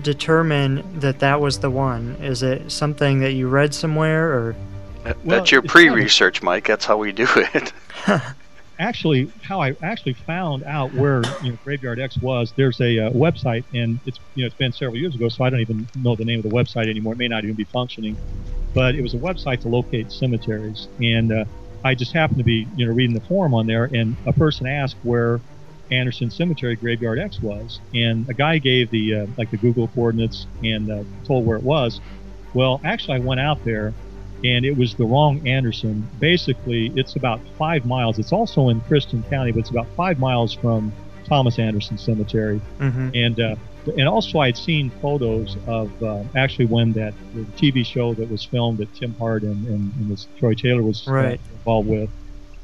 [0.02, 2.16] determine that that was the one?
[2.22, 4.56] Is it something that you read somewhere, or
[5.04, 6.66] That- Well, That's your it's kind of- pre-research, Mike.
[6.68, 7.74] That's how we do it.
[8.80, 12.54] actually how I actually found out where you know Graveyard X was.
[12.56, 15.50] There's a uh, website, and it's you know it's been several years ago, so I
[15.50, 17.14] don't even know the name of the website anymore.
[17.14, 18.18] It may not even be functioning,
[18.74, 21.46] but it was a website to locate cemeteries, and uh,
[21.84, 24.68] I just happened to be you know reading the forum on there, and a person
[24.68, 25.40] asked where
[25.92, 30.48] Anderson Cemetery Graveyard X was, and a guy gave the uh, like the Google coordinates
[30.64, 32.02] and uh, told where it was.
[32.54, 33.94] Well, actually, I went out there
[34.44, 36.08] and it was the wrong Anderson.
[36.20, 38.20] Basically, it's about five miles.
[38.20, 40.92] It's also in Christian County, but it's about five miles from
[41.26, 42.62] Thomas Anderson Cemetery.
[42.80, 43.12] Mhm.
[43.26, 43.56] And uh,
[43.98, 48.30] and also, I had seen photos of uh, actually when that the TV show that
[48.32, 51.40] was filmed that Tim Hart and, and, and this Troy Taylor was uh, Right.
[51.58, 52.10] involved with.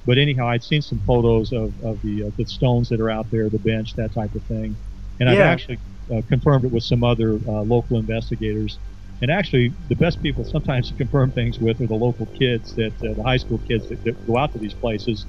[0.09, 3.29] But anyhow, I'd seen some photos of, of the uh, the stones that are out
[3.29, 4.75] there, the bench, that type of thing,
[5.19, 5.79] and I've actually
[6.11, 8.79] uh, confirmed it with some other uh, local investigators.
[9.21, 12.93] And actually, the best people sometimes to confirm things with are the local kids, that
[13.03, 15.27] uh, the high school kids that, that go out to these places.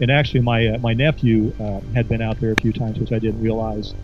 [0.00, 3.12] And actually, my uh, my nephew uh, had been out there a few times, which
[3.12, 3.94] I didn't realize,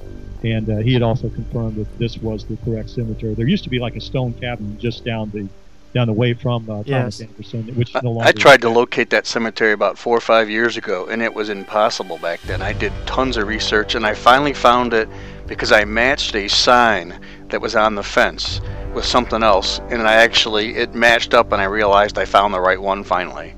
[0.44, 3.34] and uh, he had also confirmed that this was the correct cemetery.
[3.34, 5.48] There used to be like a stone cabin just down the
[5.94, 7.20] down the way from uh, Thomas Yes.
[7.20, 8.28] Anderson, which is no longer.
[8.28, 11.48] I tried to locate that cemetery about four or five years ago, and it was
[11.48, 12.60] impossible back then.
[12.62, 15.08] I did tons of research, and I finally found it
[15.46, 18.60] because I matched a sign that was on the fence
[18.94, 22.60] with something else, and I actually it matched up, and I realized I found the
[22.60, 23.54] right one finally.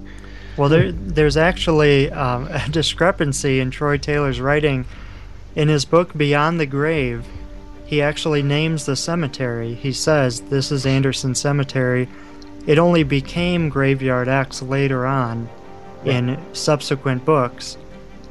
[0.56, 4.84] well, there there's actually um, a discrepancy in Troy Taylor's writing.
[5.56, 7.26] In his book Beyond the Grave,
[7.90, 9.74] he actually names the cemetery.
[9.74, 12.08] He says this is Anderson Cemetery.
[12.64, 15.48] It only became Graveyard X later on
[16.04, 17.76] in subsequent books.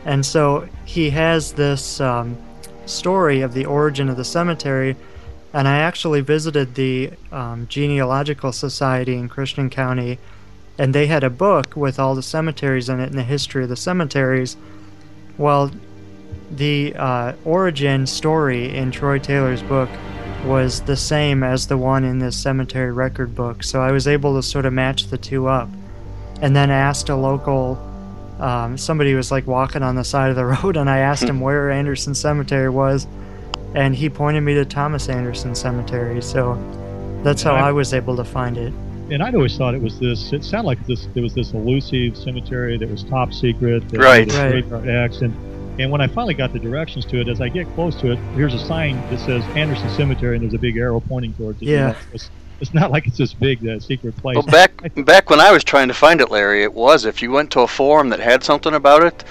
[0.06, 2.38] And so he has this um,
[2.86, 4.95] story of the origin of the cemetery.
[5.52, 10.19] And I actually visited the um, Genealogical Society in Christian County,
[10.77, 13.69] and they had a book with all the cemeteries in it and the history of
[13.69, 14.56] the cemeteries.
[15.38, 15.69] Well,
[16.51, 19.89] the uh, origin story in Troy Taylor's book
[20.45, 24.35] was the same as the one in this cemetery record book, so I was able
[24.35, 25.69] to sort of match the two up.
[26.41, 27.77] And then asked a local,
[28.39, 31.41] um, somebody was like walking on the side of the road, and I asked him
[31.41, 33.05] where Anderson Cemetery was,
[33.76, 36.57] and he pointed me to Thomas Anderson Cemetery, so
[37.23, 38.73] that's how I- I was able to find it.
[39.11, 40.31] and I'd always thought it was this.
[40.34, 41.07] It sounded like this.
[41.15, 43.89] There was this elusive cemetery that was top secret.
[43.89, 44.27] That Right.
[44.27, 44.51] was Right.
[44.69, 45.34] Graveyard X, and
[45.80, 48.19] and when I finally got the directions to it, as I get close to it,
[48.35, 51.65] here's a sign that says Anderson Cemetery, and there's a big arrow pointing towards it.
[51.65, 51.88] You Yeah.
[51.88, 52.30] know, It's,
[52.60, 54.35] it's not like it's this big uh, secret place.
[54.35, 54.73] Well, back
[55.06, 57.61] back when I was trying to find it, Larry, it was if you went to
[57.61, 59.23] a forum that had something about it,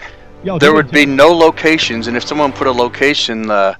[0.43, 3.75] Yeah, there would be no locations, and if someone put a location, uh,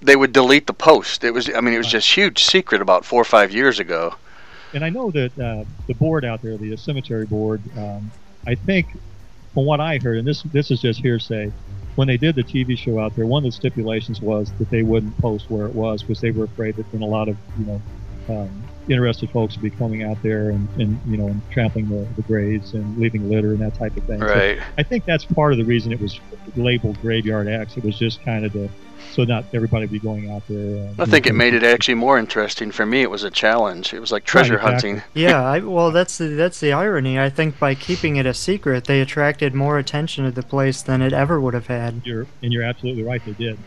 [0.00, 1.24] they would delete the post.
[1.24, 4.14] It was, I mean, it was just huge secret about four or five years ago.
[4.72, 8.10] and I know that uh, the board out there, the cemetery board, um,
[8.46, 8.86] I think,
[9.52, 11.52] from what I heard, and this this is just hearsay,
[11.94, 14.82] when they did the TV show out there, one of the stipulations was that they
[14.82, 17.66] wouldn't post where it was because they were afraid that then a lot of you
[17.66, 17.82] know
[18.28, 22.06] um, interested folks would be coming out there and, and you know and trampling the,
[22.16, 24.20] the graves and leaving litter and that type of thing.
[24.20, 24.58] So Right.
[24.78, 26.18] I think that's part of the reason it was
[26.56, 27.76] labeled Graveyard X.
[27.76, 28.68] It was just kind of to
[29.12, 30.88] so not everybody be going out there.
[30.98, 33.02] Uh, I think it made it actually more interesting for me.
[33.02, 33.92] It was a challenge.
[33.92, 34.90] It was like treasure exactly.
[34.90, 35.02] hunting.
[35.14, 37.18] yeah, I, well, that's the that's the irony.
[37.18, 41.02] I think by keeping it a secret, they attracted more attention to the place than
[41.02, 42.02] it ever would have had.
[42.04, 43.24] You're and you're absolutely right.
[43.24, 43.58] They did.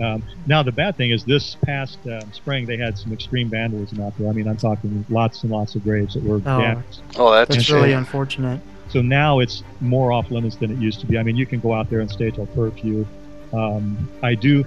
[0.00, 4.00] Um, now the bad thing is this past um, spring they had some extreme vandalism
[4.00, 4.28] out there.
[4.28, 6.60] I mean, I'm talking lots and lots of graves that were Oh.
[6.60, 7.02] damaged.
[7.16, 8.60] Oh, that's, That's really unfortunate.
[8.88, 11.18] So now it's more off limits than it used to be.
[11.18, 13.06] I mean, you can go out there and stay till curfew,
[13.52, 14.64] Um, I do,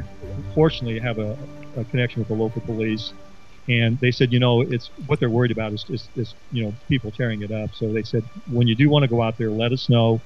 [0.54, 1.38] fortunately, have a,
[1.78, 3.14] a connection with the local police,
[3.68, 6.74] and they said, you know, it's what they're worried about is, is, is you know
[6.88, 7.74] people tearing it up.
[7.74, 10.22] So they said, when you do want to go out there, let us know.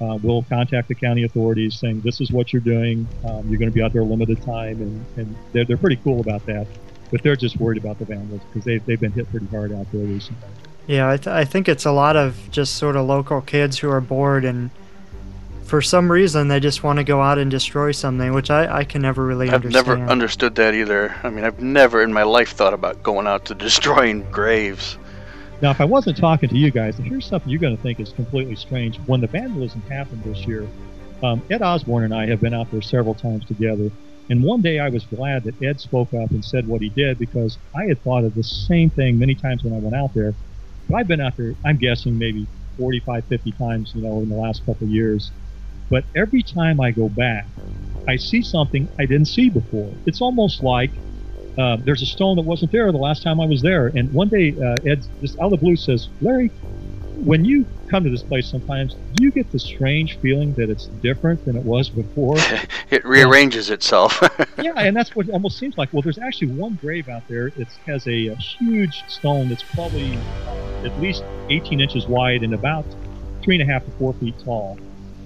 [0.00, 3.06] Uh, we'll contact the county authorities saying this is what you're doing.
[3.24, 5.96] Um, you're going to be out there a limited time, and, and they're, they're pretty
[5.96, 6.66] cool about that.
[7.10, 9.90] But they're just worried about the vandals because they've, they've been hit pretty hard out
[9.92, 10.46] there recently.
[10.86, 13.90] Yeah, I, th- I think it's a lot of just sort of local kids who
[13.90, 14.70] are bored and
[15.68, 18.84] for some reason they just want to go out and destroy something, which I, I
[18.84, 19.76] can never really understand.
[19.76, 21.14] I've never understood that either.
[21.22, 24.96] I mean, I've never in my life thought about going out to destroying graves.
[25.60, 28.12] Now, if I wasn't talking to you guys, here's something you're going to think is
[28.12, 28.96] completely strange.
[29.06, 30.66] When the vandalism happened this year,
[31.22, 33.90] um, Ed Osborne and I have been out there several times together.
[34.30, 37.18] And one day I was glad that Ed spoke up and said what he did
[37.18, 40.34] because I had thought of the same thing many times when I went out there.
[40.88, 42.46] But I've been out there, I'm guessing maybe
[42.78, 45.30] 45, 50 times, you know, in the last couple of years.
[45.90, 47.46] But every time I go back,
[48.06, 49.92] I see something I didn't see before.
[50.06, 50.90] It's almost like
[51.58, 53.88] uh, there's a stone that wasn't there the last time I was there.
[53.88, 56.48] And one day, uh, Ed just out of the blue says, Larry,
[57.24, 60.86] when you come to this place sometimes, do you get the strange feeling that it's
[60.86, 62.36] different than it was before?
[62.90, 64.22] it rearranges itself.
[64.62, 65.92] yeah, and that's what it almost seems like.
[65.92, 67.48] Well, there's actually one grave out there.
[67.48, 70.16] It has a, a huge stone that's probably
[70.84, 72.84] at least 18 inches wide and about
[73.42, 74.78] three and a half to four feet tall.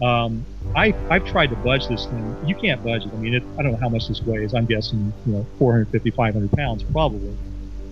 [0.03, 2.37] Um, I, I've tried to budge this thing.
[2.45, 3.13] You can't budge it.
[3.13, 4.53] I mean, it, I don't know how much this weighs.
[4.53, 7.37] I'm guessing, you know, 450, 500 pounds probably.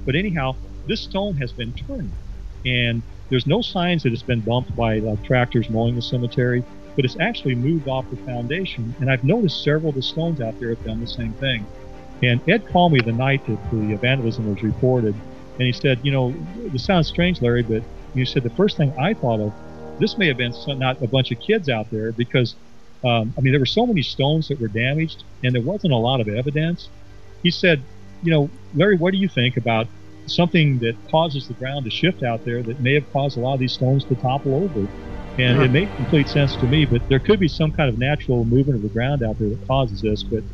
[0.05, 0.57] But anyhow,
[0.87, 2.11] this stone has been turned,
[2.65, 6.65] and there's no signs that it's been bumped by like tractors mowing the cemetery,
[6.97, 8.95] but it's actually moved off the foundation.
[8.99, 11.65] And I've noticed several of the stones out there have done the same thing.
[12.23, 16.11] And Ed called me the night that the vandalism was reported, and he said, you
[16.11, 16.35] know,
[16.73, 17.83] this sounds strange, Larry, but
[18.15, 19.53] you said the first thing I thought of
[20.01, 22.57] this may have been some, not a bunch of kids out there because,
[23.05, 25.97] um, I mean, there were so many stones that were damaged and there wasn't a
[25.97, 26.91] lot of evidence.
[27.43, 27.87] He said,
[28.23, 29.87] you know, Larry, what do you think about
[30.27, 33.55] something that causes the ground to shift out there that may have caused a lot
[33.55, 34.87] of these stones to topple over?
[35.39, 35.65] And Uh-huh.
[35.65, 38.77] it made complete sense to me, but there could be some kind of natural movement
[38.77, 40.25] of the ground out there that causes this.
[40.31, 40.45] But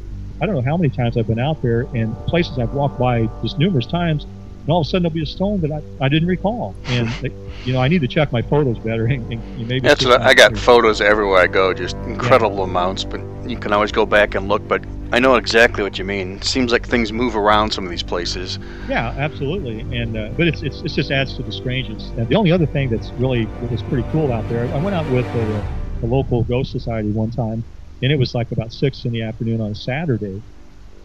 [0.40, 3.28] I don't know how many times I've been out there and places I've walked by
[3.42, 4.26] just numerous times
[4.66, 6.74] and all of a sudden there'll be a stone that I, I didn't recall.
[6.86, 7.08] And
[7.64, 9.06] you know, I need to check my photos better.
[9.06, 13.04] And, and maybe That's what I, got photos everywhere I go, just incredible amounts.
[13.04, 14.66] But you can always go back and look.
[14.66, 16.42] But I know exactly what you mean.
[16.42, 18.58] Seems like things move around some of these places.
[18.88, 19.82] Yeah, absolutely.
[19.96, 22.10] And uh, but it's, it's it just adds to the strangeness.
[22.16, 24.96] And the only other thing that's really that was pretty cool out there, I went
[24.96, 27.62] out with a, a local ghost society one time,
[28.02, 30.42] and it was like about six in the afternoon on a Saturday,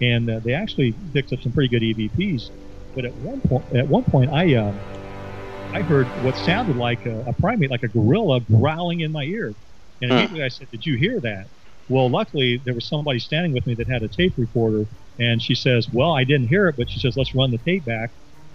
[0.01, 2.49] and uh, they actually picked up some pretty good EVPs.
[2.95, 4.73] But at one point, at one point, I uh,
[5.73, 9.55] I heard what sounded like a, a primate, like a gorilla, growling in my ear,
[10.01, 10.17] and Huh.
[10.19, 11.45] immediately I said, "Did you hear that?"
[11.87, 14.85] Well, luckily there was somebody standing with me that had a tape recorder,
[15.19, 17.85] and she says, "Well, I didn't hear it, but she says let's run the tape
[17.85, 18.11] back."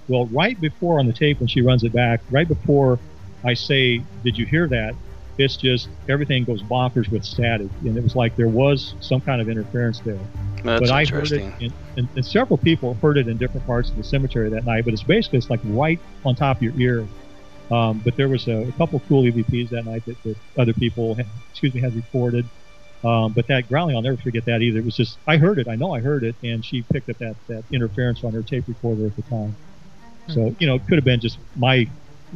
[0.08, 3.00] Well, right before on the tape when she runs it back, right before
[3.44, 4.96] I say, "Did you hear that?"
[5.38, 9.40] It's just everything goes bonkers with static, and it was like there was some kind
[9.40, 10.18] of interference there.
[10.62, 13.90] That's but I heard it, and, and, and several people heard it in different parts
[13.90, 14.84] of the cemetery that night.
[14.84, 17.06] But it's basically it's like right on top of your ear.
[17.70, 21.16] Um, but there was a, a couple cool EVPs that night that, that other people,
[21.16, 22.48] had, excuse me, had recorded.
[23.04, 24.78] Um, but that growling, I'll never forget that either.
[24.78, 27.18] It was just I heard it, I know I heard it, and she picked up
[27.18, 29.54] that that interference on her tape recorder at the time.
[30.28, 31.88] So you know, it could have been just my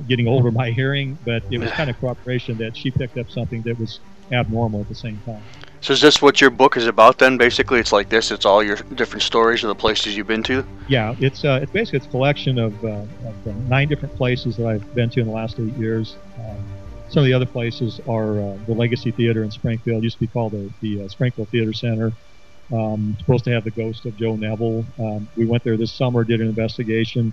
[0.06, 3.62] getting over my hearing, but it was kind of cooperation that she picked up something
[3.62, 4.00] that was
[4.32, 5.42] abnormal at the same time.
[5.80, 7.38] So is this what your book is about then?
[7.38, 8.30] Basically, it's like this.
[8.30, 10.64] It's all your different stories of the places you've been to.
[10.88, 14.56] Yeah, it's uh, it's basically it's a collection of, uh, of uh, nine different places
[14.58, 16.16] that I've been to in the last eight years.
[16.38, 16.64] Um,
[17.08, 20.02] some of the other places are uh, the Legacy Theater in Springfield.
[20.02, 22.12] It used to be called the, the uh, Springfield Theater Center.
[22.72, 24.84] Um, supposed to have the ghost of Joe Neville.
[24.98, 27.32] Um, we went there this summer, did an investigation,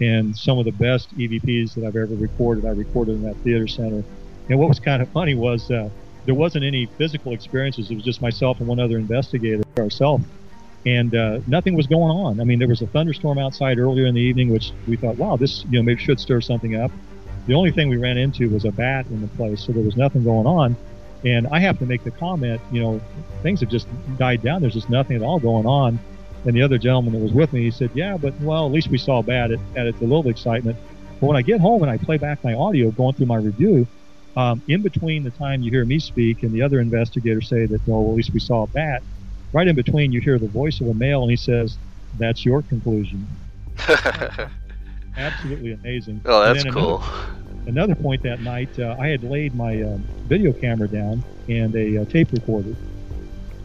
[0.00, 3.68] and some of the best EVPs that I've ever recorded, I recorded in that theater
[3.68, 4.02] center.
[4.48, 5.88] And what was kind of funny was uh,
[6.26, 7.90] there wasn't any physical experiences.
[7.90, 10.24] It was just myself and one other investigator, ourselves
[10.86, 12.40] and uh, nothing was going on.
[12.40, 15.36] I mean, there was a thunderstorm outside earlier in the evening, which we thought, wow,
[15.36, 16.90] this you know maybe should stir something up.
[17.46, 19.96] The only thing we ran into was a bat in the place, so there was
[19.96, 20.76] nothing going on.
[21.24, 23.00] And I have to make the comment, you know,
[23.42, 23.86] things have just
[24.16, 24.62] died down.
[24.62, 25.98] There's just nothing at all going on.
[26.44, 28.88] And the other gentleman that was with me, he said, yeah, but well, at least
[28.88, 29.50] we saw a bat.
[29.50, 30.76] It added a little excitement.
[31.20, 33.86] But when I get home and I play back my audio going through my review,
[34.36, 37.86] um, in between the time you hear me speak and the other investigator say that,
[37.86, 39.02] well, at least we saw a bat,
[39.52, 41.76] right in between you hear the voice of a male and he says,
[42.18, 43.26] that's your conclusion.
[45.16, 46.20] Absolutely amazing.
[46.24, 47.02] Oh, that's then cool.
[47.02, 51.74] Another, another point that night, uh, I had laid my uh, video camera down and
[51.74, 52.74] a uh, tape recorder.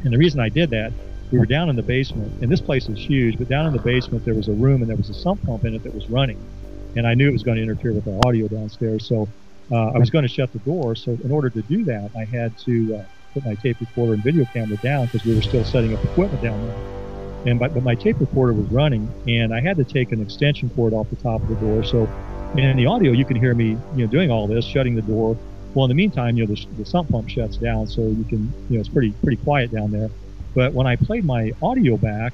[0.03, 0.91] And the reason I did that,
[1.31, 3.81] we were down in the basement, and this place is huge, but down in the
[3.81, 6.09] basement there was a room and there was a sump pump in it that was
[6.09, 6.39] running.
[6.95, 9.27] And I knew it was going to interfere with our audio downstairs, so
[9.71, 10.95] uh, I was going to shut the door.
[10.95, 13.03] So in order to do that, I had to uh,
[13.33, 16.41] put my tape recorder and video camera down because we were still setting up equipment
[16.43, 17.51] down there.
[17.51, 20.69] And but, but my tape recorder was running, and I had to take an extension
[20.69, 21.83] cord off the top of the door.
[21.83, 22.07] So
[22.57, 25.37] in the audio, you can hear me, you know, doing all this, shutting the door.
[25.73, 28.51] Well, in the meantime, you know, the, the sump pump shuts down, so you can,
[28.69, 30.09] you know, it's pretty pretty quiet down there.
[30.55, 32.33] But when I played my audio back,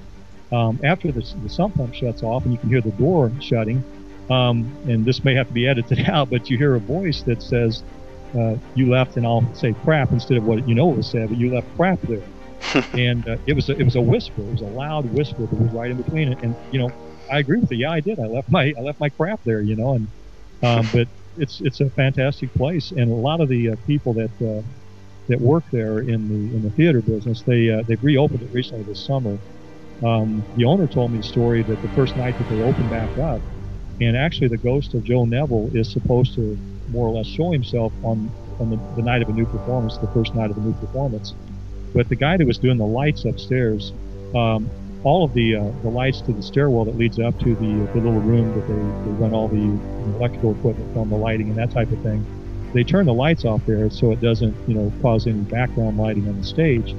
[0.52, 3.84] um, after the, the sump pump shuts off and you can hear the door shutting,
[4.30, 7.42] um, and this may have to be edited out, but you hear a voice that
[7.42, 7.84] says,
[8.38, 11.30] uh, "You left," and I'll say "crap" instead of what you know it was said,
[11.30, 12.24] but you left crap there.
[12.94, 15.60] and uh, it was a, it was a whisper, it was a loud whisper that
[15.60, 16.38] was right in between it.
[16.44, 16.92] And you know,
[17.32, 17.80] I agree with you.
[17.80, 18.20] Yeah, I did.
[18.20, 19.62] I left my I left my crap there.
[19.62, 20.08] You know, and
[20.64, 21.08] um, but
[21.38, 24.62] it's it's a fantastic place, and a lot of the uh, people that uh,
[25.32, 28.84] that work there in the in the theater business, they uh, they've reopened it recently
[28.84, 29.38] this summer.
[30.04, 33.10] Um, the owner told me a story that the first night that they opened back
[33.18, 33.40] up,
[34.02, 36.58] and actually the ghost of Joe Neville is supposed to
[36.90, 38.30] more or less show himself on
[38.60, 41.34] on the, the night of a new performance, the first night of a new performance.
[41.94, 43.94] But the guy that was doing the lights upstairs,
[44.36, 44.70] um,
[45.04, 48.02] all of the uh, the lights to the stairwell that leads up to the the
[48.04, 49.64] little room that they, they run all the
[50.18, 52.26] electrical equipment from, the lighting and that type of thing.
[52.74, 56.28] They turn the lights off there so it doesn't you know cause any background lighting
[56.28, 56.92] on the stage.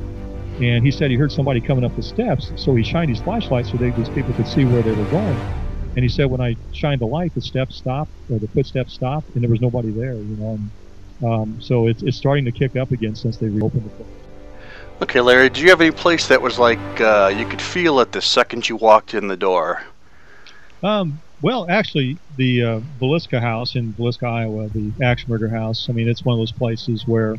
[0.60, 3.66] And he said he heard somebody coming up the steps, so he shined his flashlight
[3.66, 5.38] so they, these people could see where they were going.
[5.96, 9.28] And he said when I shined the light, the steps stopped, or the footsteps stopped,
[9.34, 10.14] and there was nobody there.
[10.14, 10.70] You know, and,
[11.24, 14.08] um, so it's it's starting to kick up again since they reopened the place.
[15.02, 18.12] Okay, Larry, do you have any place that was like uh, you could feel it
[18.12, 19.82] the second you walked in the door?
[20.82, 25.89] Um, well, actually, the uh, Villisca House in Villisca, Iowa, the Axe Murder House.
[25.89, 27.36] I mean, it's one of those places where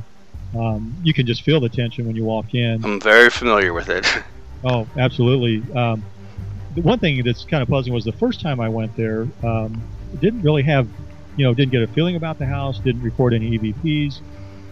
[0.57, 2.83] um, you can just feel the tension when you walk in.
[2.83, 4.05] I'm very familiar with it.
[4.63, 5.63] oh, absolutely.
[5.75, 6.03] Um,
[6.75, 9.81] the one thing that's kind of puzzling was the first time I went there, um,
[10.19, 10.87] didn't really have,
[11.37, 14.21] you know, didn't get a feeling about the house, didn't record any EVPs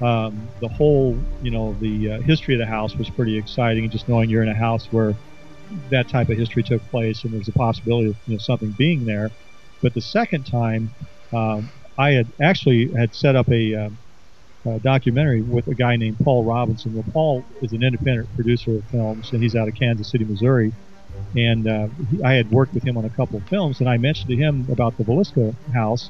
[0.02, 3.90] um, the whole, you know, the uh, history of the house was pretty exciting.
[3.90, 5.14] Just knowing you're in a house where
[5.90, 9.06] that type of history took place and there's a possibility of you know, something being
[9.06, 9.32] there.
[9.82, 10.94] But the second time,
[11.34, 13.90] um, I had actually had set up a, uh,
[14.66, 16.94] a, documentary with a guy named Paul Robinson.
[16.94, 20.74] Well, Paul is an independent producer of films, and he's out of Kansas City, Missouri.
[21.36, 23.98] And uh, he, I had worked with him on a couple of films, and I
[23.98, 26.10] mentioned to him about the Villisca house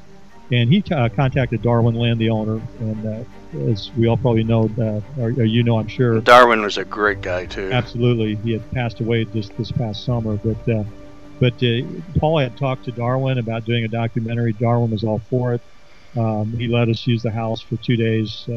[0.52, 4.70] and he uh, contacted Darwin Linn, the owner, and uh, as we all probably know,
[4.78, 6.20] uh, or, or, you know, I'm sure.
[6.20, 7.70] Darwin was a great guy too.
[7.72, 10.84] Absolutely, he had passed away this this past summer, but uh,
[11.40, 11.82] but uh,
[12.18, 14.52] Paul had talked to Darwin about doing a documentary.
[14.52, 15.60] Darwin was all for it.
[16.16, 18.52] Um, he let us use the house for two days, uh,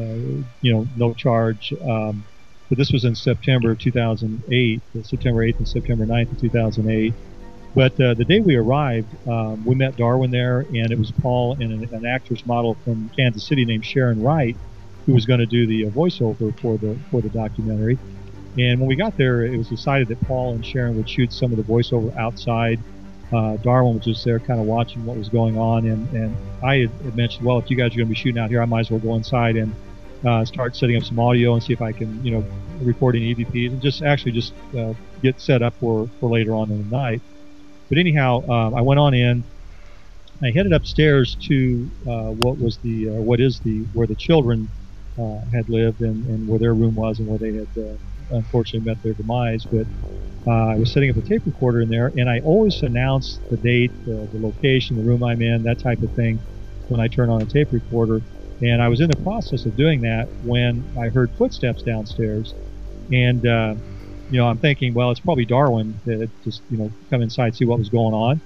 [0.60, 1.72] you know, no charge.
[1.82, 2.24] Um,
[2.68, 7.14] but this was in September 2008, September 8th and September 9th of 2008.
[7.74, 11.52] But uh, the day we arrived, um, we met Darwin there, and it was Paul
[11.60, 14.56] and an, an, actress model from Kansas City named Sharon Wright,
[15.06, 17.98] who was going to do the uh, voiceover for the for the documentary.
[18.58, 21.52] And when we got there, it was decided that Paul and Sharon would shoot some
[21.52, 22.80] of the voiceover outside.
[23.32, 26.78] Uh, Darwin was just there, kind of watching what was going on, and, and I
[26.78, 28.80] had, mentioned, well, if you guys are going to be shooting out here, I might
[28.80, 29.74] as well go inside and
[30.24, 32.44] uh, start setting up some audio and see if I can, you know,
[32.80, 36.70] record any EVPs and just actually just uh, get set up for, for later on
[36.70, 37.20] in the night.
[37.88, 39.44] But anyhow, um, I went on in.
[40.42, 44.68] I headed upstairs to uh, what was the uh, what is the where the children
[45.18, 47.96] uh, had lived and, and where their room was and where they had uh,
[48.30, 49.66] unfortunately met their demise.
[49.70, 49.86] But
[50.46, 53.56] uh, I was setting up a tape recorder in there, and I always announce the
[53.56, 56.40] date, the location, the room I'm in, that type of thing,
[56.88, 58.20] when I turn on a tape recorder.
[58.60, 62.54] And I was in the process of doing that when I heard footsteps downstairs,
[63.10, 63.74] and uh,
[64.30, 67.64] you know, I'm thinking, well, it's probably Darwin that just, you know, come inside, see
[67.64, 68.40] what was going on.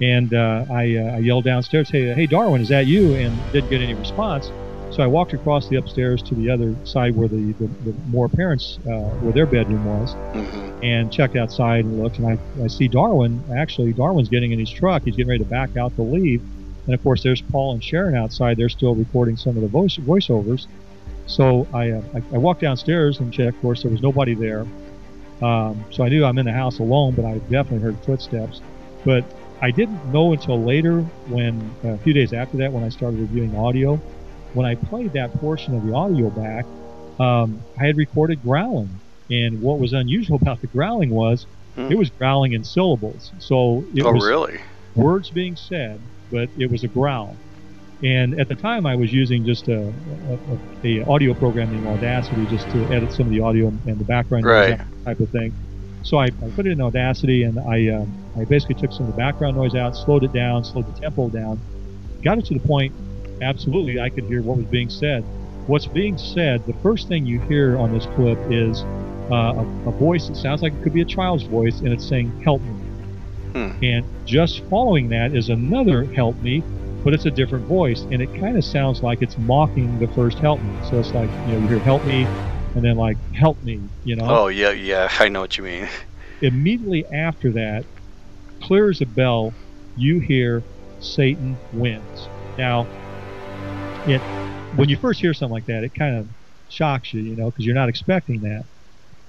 [0.00, 3.14] And uh, I, uh, I yelled downstairs, hey, hey, Darwin, is that you?
[3.14, 4.50] And didn't get any response.
[4.90, 8.28] So I walked across the upstairs to the other side where the, the, the Moore
[8.28, 10.84] parents, uh, where their bedroom was, mm-hmm.
[10.84, 12.18] and checked outside and looked.
[12.18, 15.04] And I, I see Darwin, actually, Darwin's getting in his truck.
[15.04, 16.42] He's getting ready to back out to leave.
[16.86, 18.56] And of course, there's Paul and Sharon outside.
[18.56, 20.66] They're still recording some of the voice voiceovers.
[21.26, 23.56] So I, uh, I, I walked downstairs and checked.
[23.56, 24.66] Of course, there was nobody there.
[25.40, 28.60] Um, so I knew I'm in the house alone, but I definitely heard footsteps.
[29.04, 29.24] But
[29.62, 33.54] I didn't know until later, when a few days after that, when I started reviewing
[33.56, 34.00] audio,
[34.54, 36.64] when I played that portion of the audio back,
[37.18, 38.90] um, I had recorded growling.
[39.30, 41.90] And what was unusual about the growling was hmm.
[41.90, 43.32] it was growling in syllables.
[43.38, 44.60] So it oh, was really?
[44.94, 46.00] words being said,
[46.30, 47.36] but it was a growl.
[48.02, 49.92] And at the time, I was using just a,
[50.82, 54.04] a, a, audio program named Audacity just to edit some of the audio and the
[54.04, 54.80] background right.
[55.04, 55.52] type of thing.
[56.02, 59.12] So I, I, put it in Audacity and I um, I basically took some of
[59.12, 61.60] the background noise out, slowed it down, slowed the tempo down,
[62.22, 62.94] got it to the point
[63.42, 65.24] absolutely I could hear what was being said.
[65.66, 68.82] What's being said, the first thing you hear on this clip is
[69.30, 72.06] uh, a, a, voice that sounds like it could be a child's voice, and it's
[72.06, 72.72] saying, Help me.
[73.52, 73.84] Hmm.
[73.84, 76.64] And just following that is another Help me,
[77.04, 80.38] but it's a different voice, and it kind of sounds like it's mocking the first
[80.38, 80.74] Help me.
[80.88, 82.24] So it's like, you know, you hear Help me,
[82.74, 84.26] and then like, Help me, you know?
[84.28, 85.88] Oh, yeah, yeah, I know what you mean.
[86.40, 87.84] Immediately after that,
[88.60, 89.54] clear as a bell,
[89.96, 90.62] you hear
[91.00, 92.28] Satan wins.
[92.58, 92.86] Now,
[94.04, 94.22] it
[94.76, 96.28] when you first hear something like that, it kind of
[96.68, 98.64] shocks you, you know, because you're not expecting that.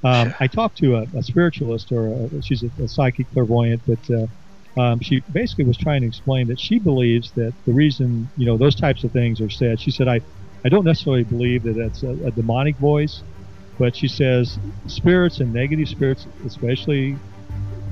[0.03, 3.99] Um, I talked to a, a spiritualist, or a, she's a, a, psychic clairvoyant, but
[4.10, 8.45] uh, um, she basically was trying to explain that she believes that the reason, you
[8.45, 9.80] know, those types of things are said.
[9.80, 10.22] She said, "I,
[10.65, 13.22] I don't necessarily believe that that's a, a demonic voice,
[13.77, 14.57] but she says
[14.88, 17.15] spirits and negative spirits, especially,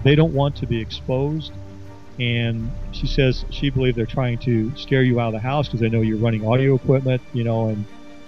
[0.03, 1.51] they don't want to be exposed."
[2.20, 5.80] And she says she believes they're trying to scare you out of the house because
[5.80, 7.86] they know you're running audio equipment, you know, and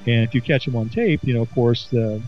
[0.08, 2.22] and if you catch them on tape, you know, of course, the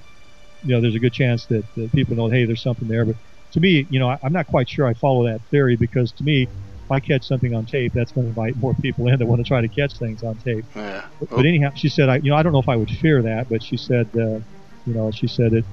[0.65, 3.05] you know, there's a good chance that, that people know, hey, there's something there.
[3.05, 3.15] But
[3.51, 6.23] to me, you know, I, I'm not quite sure I follow that theory because to
[6.23, 9.25] me, if I catch something on tape, that's going to invite more people in that
[9.25, 10.65] want to try to catch things on tape.
[10.75, 11.05] Yeah.
[11.19, 13.21] But, but anyhow, she said, I, you know, I don't know if I would fear
[13.21, 14.39] that, but she said, uh,
[14.85, 15.65] you know, she said it,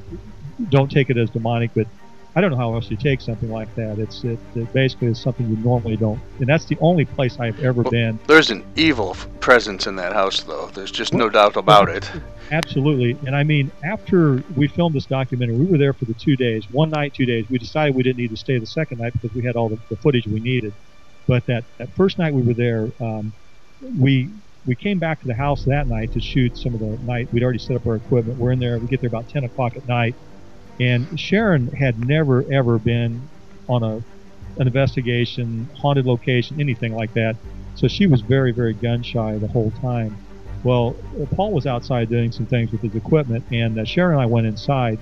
[0.68, 1.86] don't take it as demonic, but
[2.36, 3.98] I don't know how else you take something like that.
[3.98, 7.58] It's it, it basically is something you normally don't, and that's the only place I've
[7.60, 8.20] ever well, been.
[8.28, 10.70] There's an evil presence in that house, though.
[10.72, 12.08] There's just well, no doubt about it.
[12.52, 16.36] Absolutely, and I mean, after we filmed this documentary, we were there for the two
[16.36, 17.46] days, one night, two days.
[17.50, 19.78] We decided we didn't need to stay the second night because we had all the,
[19.88, 20.72] the footage we needed.
[21.26, 23.32] But that, that first night we were there, um,
[23.98, 24.30] we
[24.66, 27.32] we came back to the house that night to shoot some of the night.
[27.32, 28.38] We'd already set up our equipment.
[28.38, 28.78] We're in there.
[28.78, 30.14] We get there about 10 o'clock at night
[30.80, 33.28] and Sharon had never ever been
[33.68, 34.02] on a
[34.58, 37.36] an investigation, haunted location, anything like that.
[37.76, 40.18] So she was very, very gun shy the whole time.
[40.64, 40.96] Well,
[41.34, 44.46] Paul was outside doing some things with his equipment, and uh, Sharon and I went
[44.46, 44.98] inside.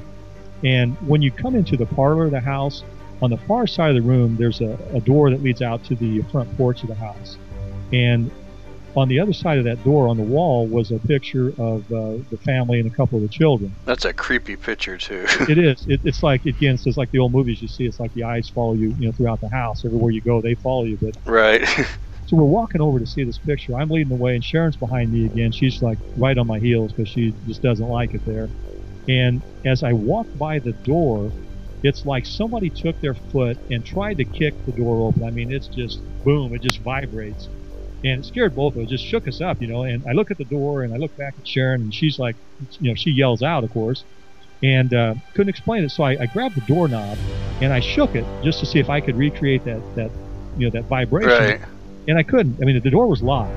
[0.63, 2.85] And when you come into the parlor of the house,
[3.21, 5.97] on the far side of the room, there's a, a door that leads out to
[5.97, 7.37] the front porch of the house.
[7.93, 8.31] And
[8.99, 12.19] on the other side of that door on the wall was a picture of uh,
[12.31, 13.75] the family and a couple of the children.
[13.85, 15.25] That's a creepy picture too.
[15.49, 15.87] it is.
[15.87, 17.85] It, it's like again, it's like the old movies you see.
[17.85, 19.85] It's like the eyes follow you, you know, throughout the house.
[19.85, 20.99] Everywhere you go, they follow you.
[21.01, 21.67] But right.
[22.27, 23.79] so we're walking over to see this picture.
[23.79, 25.53] I'm leading the way, and Sharon's behind me again.
[25.53, 28.49] She's like right on my heels because she just doesn't like it there.
[29.09, 31.33] And as I walk by the door,
[31.83, 35.23] it's like somebody took their foot and tried to kick the door open.
[35.25, 37.49] I mean, it's just boom, it just vibrates
[38.05, 38.89] and it scared both of us.
[38.89, 39.83] Just shook us up, you know.
[39.83, 42.37] And I look at the door and I look back at Sharon, and she's like,
[42.81, 44.05] you know, she yells out, of course,
[44.63, 45.91] and uh, couldn't explain it.
[45.91, 47.19] So I, I grabbed the doorknob
[47.61, 50.11] and I shook it just to see if I could recreate that that
[50.57, 51.31] you know that vibration.
[51.31, 51.61] Right.
[52.07, 52.63] And I couldn't.
[52.63, 53.53] I mean, the door was locked,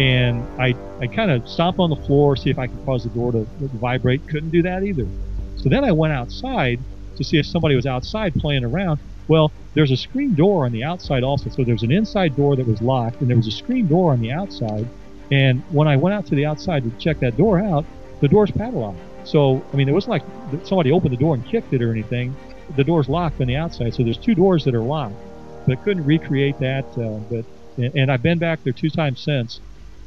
[0.00, 3.10] and I I kind of stomped on the floor, see if I could cause the
[3.10, 4.26] door to, to vibrate.
[4.28, 5.06] Couldn't do that either.
[5.56, 6.80] So then I went outside
[7.16, 9.00] to see if somebody was outside playing around.
[9.28, 11.50] Well, there's a screen door on the outside also.
[11.50, 14.20] So there's an inside door that was locked, and there was a screen door on
[14.20, 14.88] the outside.
[15.30, 17.84] And when I went out to the outside to check that door out,
[18.20, 18.98] the door's padlocked.
[19.24, 22.34] So, I mean, it wasn't like somebody opened the door and kicked it or anything.
[22.76, 23.94] The door's locked on the outside.
[23.94, 25.16] So there's two doors that are locked.
[25.66, 26.86] But I couldn't recreate that.
[26.96, 27.44] Uh, but
[27.76, 29.60] and I've been back there two times since,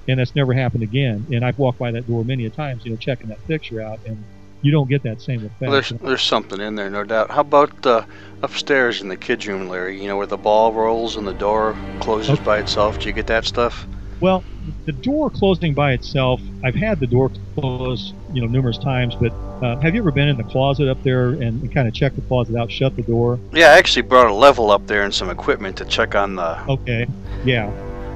[0.07, 1.25] and that's never happened again.
[1.31, 3.99] And I've walked by that door many a times, you know, checking that picture out,
[4.05, 4.21] and
[4.61, 5.61] you don't get that same effect.
[5.61, 7.31] Well, there's there's something in there, no doubt.
[7.31, 8.05] How about uh,
[8.41, 10.01] upstairs in the kids' room, Larry?
[10.01, 12.43] You know where the ball rolls and the door closes okay.
[12.43, 12.99] by itself.
[12.99, 13.87] Do you get that stuff?
[14.19, 14.43] Well,
[14.85, 19.15] the door closing by itself, I've had the door close, you know, numerous times.
[19.15, 19.31] But
[19.63, 22.15] uh, have you ever been in the closet up there and, and kind of check
[22.15, 23.39] the closet out, shut the door?
[23.51, 26.63] Yeah, I actually brought a level up there and some equipment to check on the.
[26.67, 27.07] Okay.
[27.43, 27.67] Yeah.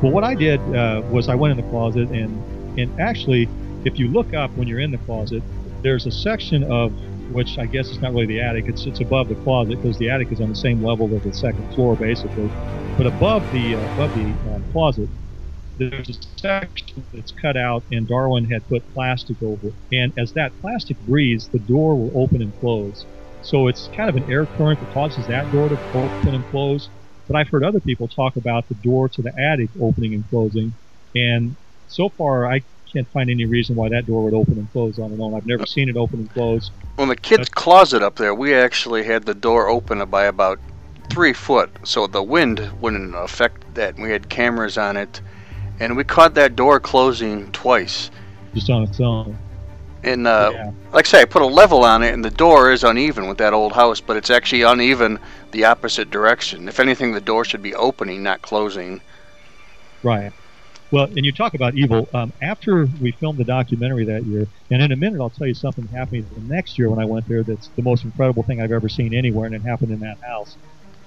[0.01, 3.47] Well, what I did uh, was I went in the closet and and actually,
[3.85, 5.41] if you look up when you're in the closet,
[5.85, 6.93] there's a section of
[7.27, 8.65] which I guess is not really the attic.
[8.67, 11.33] It's it's above the closet because the attic is on the same level as the
[11.33, 12.53] second floor, basically.
[12.97, 15.11] But above the uh, above the uh, closet,
[15.77, 19.75] there's a section that's cut out, and Darwin had put plastic over it.
[19.91, 23.07] And as that plastic breathes, the door will open and close.
[23.41, 26.91] So it's kind of an air current that causes that door to open and close.
[27.27, 30.77] But I've heard other people talk about the door to the attic opening and closing,
[31.15, 31.57] and
[31.87, 32.61] so far I
[32.95, 35.33] can't find any reason why that door would open and close on its own.
[35.33, 36.71] I've never seen it open and close.
[36.97, 40.59] Well, the kids' closet up there, we actually had the door open by about
[41.09, 43.97] three foot, so the wind wouldn't affect that.
[43.97, 45.19] We had cameras on it,
[45.81, 48.11] and we caught that door closing twice.
[48.53, 49.37] Just on its own.
[50.03, 50.71] And uh, Yeah.
[50.93, 53.39] like I say, I put a level on it, and the door is uneven with
[53.39, 55.19] that old house, but it's actually uneven
[55.51, 56.69] the opposite direction.
[56.69, 59.01] If anything, the door should be opening, not closing.
[60.01, 60.31] Right.
[60.91, 62.07] Well, and you talk about evil.
[62.13, 65.53] Um, after we filmed the documentary that year, and in a minute I'll tell you
[65.53, 67.43] something happening the next year when I went there.
[67.43, 70.57] That's the most incredible thing I've ever seen anywhere, and it happened in that house.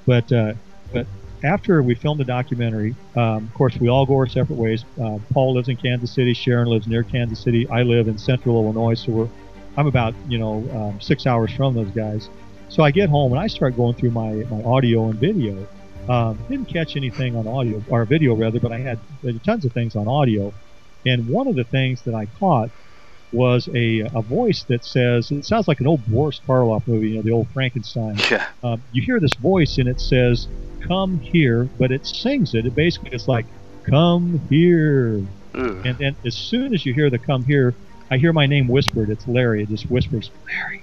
[0.07, 0.55] But uh,
[0.93, 1.07] but
[1.45, 4.85] after we filmed the documentary, um, of course we all go our separate ways.
[5.03, 6.35] Uh, Paul lives in Kansas City.
[6.35, 7.69] Sharon lives near Kansas City.
[7.71, 9.29] I live in Central Illinois, so we're
[9.77, 12.29] I'm about you know um, six hours from those guys.
[12.69, 15.67] So I get home and I start going through my my audio and video.
[16.09, 18.99] Um, didn't catch anything on audio or video rather, but I had
[19.45, 20.53] tons of things on audio.
[21.05, 22.71] And one of the things that I caught
[23.31, 27.17] was a a voice that says it sounds like an old Boris Karloff movie, you
[27.17, 28.17] know, the old Frankenstein.
[28.31, 28.47] Yeah.
[28.63, 30.49] Um, you hear this voice and it says
[30.81, 32.65] "Come here," but it sings it.
[32.67, 33.47] It basically it's like
[33.85, 35.23] "Come here,"
[35.55, 35.87] Ugh.
[35.87, 37.75] and then as soon as you hear the "Come here,"
[38.11, 39.11] I hear my name whispered.
[39.11, 39.63] It's Larry.
[39.63, 40.83] It just whispers Larry.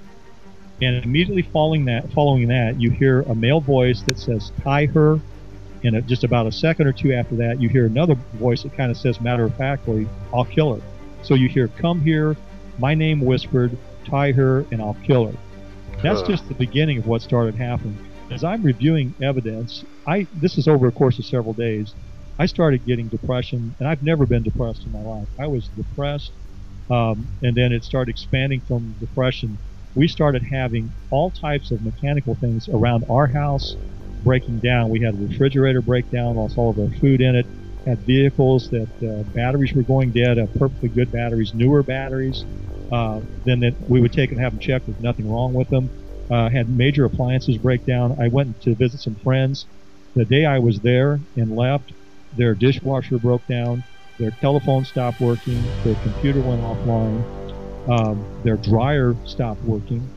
[0.81, 5.19] And immediately following that, following that, you hear a male voice that says "Tie her,"
[5.83, 8.91] and just about a second or two after that, you hear another voice that kind
[8.91, 10.81] of says matter of factly, "I'll kill her."
[11.21, 12.35] So you hear "Come here,"
[12.77, 15.37] my name whispered, "Tie her," and I'll kill her.
[16.03, 17.97] That's just the beginning of what started happening.
[18.29, 21.95] As I'm reviewing evidence, I this is over a course of several days.
[22.37, 25.29] I started getting depression, and I've never been depressed in my life.
[25.39, 26.33] I was depressed,
[26.89, 29.57] um, and then it started expanding from depression.
[29.95, 33.75] We started having all types of mechanical things around our house
[34.23, 34.89] breaking down.
[34.89, 37.45] We had a refrigerator break down, lost all of our food in it.
[37.87, 42.43] Had vehicles that uh, batteries were going dead, uh, perfectly good batteries, newer batteries.
[42.91, 44.85] Uh, then that we would take and have them checked.
[44.85, 45.89] There's nothing wrong with them.
[46.29, 48.17] Uh, had major appliances break down.
[48.19, 49.65] I went to visit some friends.
[50.15, 51.93] The day I was there and left,
[52.37, 53.83] their dishwasher broke down.
[54.19, 55.61] Their telephone stopped working.
[55.83, 57.64] Their computer went offline.
[57.87, 60.09] Um, their dryer stopped working.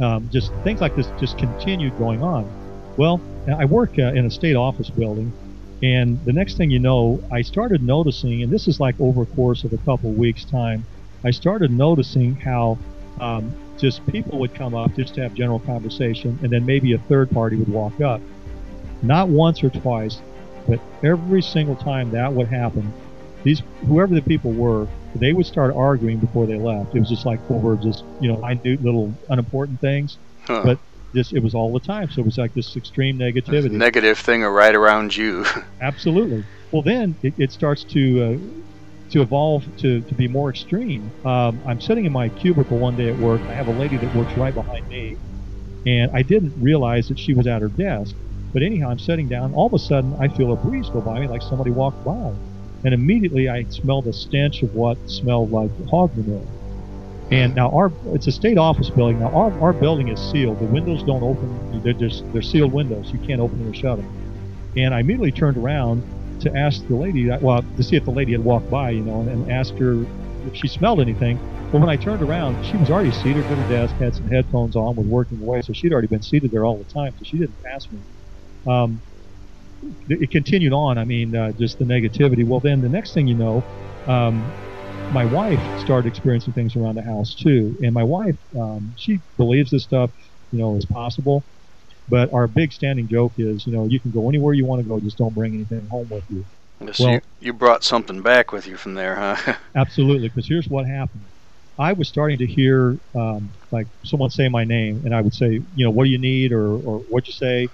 [0.00, 2.50] Um, just things like this just continued going on.
[2.96, 5.32] Well, I work uh, in a state office building,
[5.82, 9.26] and the next thing you know, I started noticing, and this is like over a
[9.26, 10.84] course of a couple weeks' time,
[11.24, 12.78] I started noticing how
[13.20, 16.98] um, just people would come up just to have general conversation, and then maybe a
[16.98, 18.20] third party would walk up.
[19.02, 20.20] Not once or twice,
[20.66, 22.92] but every single time that would happen,
[23.44, 24.88] these whoever the people were,
[25.20, 26.94] they would start arguing before they left.
[26.94, 30.62] It was just like over just you know minute little unimportant things, Huh.
[30.64, 30.78] but
[31.12, 32.08] this it was all the time.
[32.10, 33.70] So it was like this extreme negativity.
[33.70, 35.44] Negative thing right around you.
[35.80, 36.44] Absolutely.
[36.72, 38.36] Well, then it, it starts to uh,
[39.10, 41.12] to evolve to, to be more extreme.
[41.24, 43.40] Um, I'm sitting in my cubicle one day at work.
[43.48, 45.16] I have a lady that works right behind me,
[45.86, 48.14] and I didn't realize that she was at her desk.
[48.52, 49.52] But anyhow, I'm sitting down.
[49.54, 52.32] All of a sudden, I feel a breeze go by me, like somebody walked by,
[52.84, 56.46] and immediately I smelled the stench of what smelled like hog manure.
[57.30, 59.18] And now our it's a state office building.
[59.18, 60.60] Now our, our building is sealed.
[60.60, 61.82] The windows don't open.
[61.82, 63.10] They're just they're sealed windows.
[63.12, 64.72] You can't open them or shut them.
[64.76, 66.02] And I immediately turned around
[66.40, 69.20] to ask the lady, well, to see if the lady had walked by, you know,
[69.20, 70.02] and, and ask her
[70.46, 71.38] if she smelled anything.
[71.72, 74.76] But when I turned around, she was already seated at her desk, had some headphones
[74.76, 77.38] on, was working away, so she'd already been seated there all the time, so she
[77.38, 77.98] didn't pass me.
[78.70, 79.00] Um,
[80.08, 80.98] it continued on.
[80.98, 82.46] I mean, uh, just the negativity.
[82.46, 83.62] Well, then the next thing you know,
[84.06, 84.42] um,
[85.12, 87.76] my wife started experiencing things around the house too.
[87.82, 90.10] And my wife, um, she believes this stuff,
[90.52, 91.44] you know, is possible.
[92.08, 94.88] But our big standing joke is, you know, you can go anywhere you want to
[94.88, 96.44] go, just don't bring anything home with you.
[96.92, 99.54] So Well- you, you brought something back with you from there, huh?
[99.76, 101.24] Absolutely, because here's what happened.
[101.78, 105.60] I was starting to hear um, like someone say my name, and I would say,
[105.74, 107.68] you know, what do you need, or or what'd you say?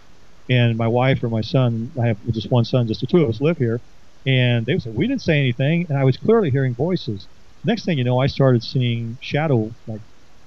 [0.49, 3.29] And my wife or my son, I have just one son, just the two of
[3.29, 3.83] us live here,
[4.27, 7.29] and they would say, we didn't say anything, and I was clearly hearing voices.
[7.65, 10.03] Next thing you know, I started seeing shadow like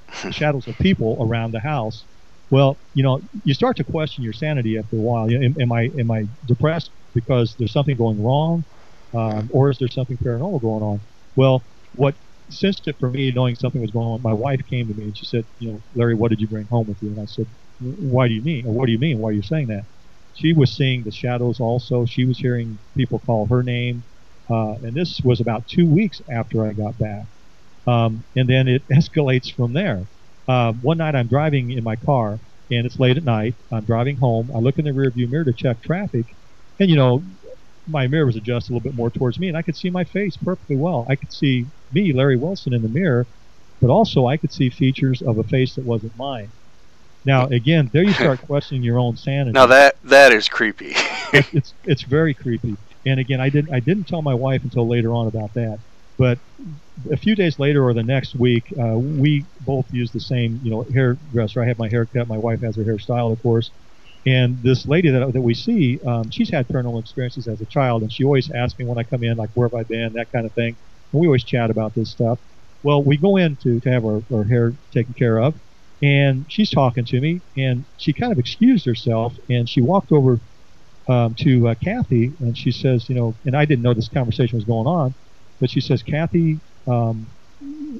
[0.31, 2.05] shadows of people around the house.
[2.49, 5.29] Well, you know, you start to question your sanity after a while.
[5.29, 8.65] You know, am, am I am I depressed because there's something going wrong,
[9.13, 11.01] um, or is there something paranormal going on?
[11.35, 12.15] Well, what
[12.49, 15.17] cinched it for me, knowing something was going on, my wife came to me and
[15.17, 17.09] she said, you know, Larry, what did you bring home with you?
[17.09, 17.47] And I said,
[17.79, 18.65] why do you mean?
[18.65, 19.19] Or what do you mean?
[19.19, 19.85] Why are you saying that?
[20.33, 22.05] She was seeing the shadows also.
[22.05, 24.05] She was hearing people call her name.
[24.49, 27.25] Uh, and this was about two weeks after I got back.
[27.87, 30.07] Um, and then it escalates from there.
[30.47, 32.39] Uh, one night I'm driving in my car
[32.71, 33.55] and it's late at night.
[33.71, 34.51] I'm driving home.
[34.55, 36.37] I look in the rearview mirror to check traffic.
[36.79, 37.25] And, you know,
[37.87, 40.03] my mirror was adjusted a little bit more towards me and I could see my
[40.03, 41.05] face perfectly well.
[41.09, 43.27] I could see me, Larry Wilson, in the mirror,
[43.81, 46.53] but also I could see features of a face that wasn't mine.
[47.25, 49.51] Now, again, there you start questioning your own sanity.
[49.51, 50.93] now that that is creepy.
[51.33, 52.77] it's it's very creepy.
[53.05, 55.79] And again, I didn't I didn't tell my wife until later on about that.
[56.17, 56.37] But
[57.11, 60.71] a few days later or the next week, uh, we both use the same you
[60.71, 61.61] know hairdresser.
[61.61, 62.27] I have my hair cut.
[62.27, 63.71] My wife has her hairstyle, of course.
[64.25, 68.01] And this lady that, that we see, um, she's had paranormal experiences as a child,
[68.01, 70.31] and she always asks me when I come in, like, where have I been, that
[70.31, 70.75] kind of thing.
[71.11, 72.39] And we always chat about this stuff.
[72.81, 75.53] Well, we go in to, to have our, our hair taken care of,
[76.01, 80.41] and she's talking to me, and she kind of excused herself, and she walked over
[81.07, 84.57] um, to uh, Kathy, and she says, you know, and I didn't know this conversation
[84.57, 85.15] was going on,
[85.59, 87.27] but she says, Kathy, um,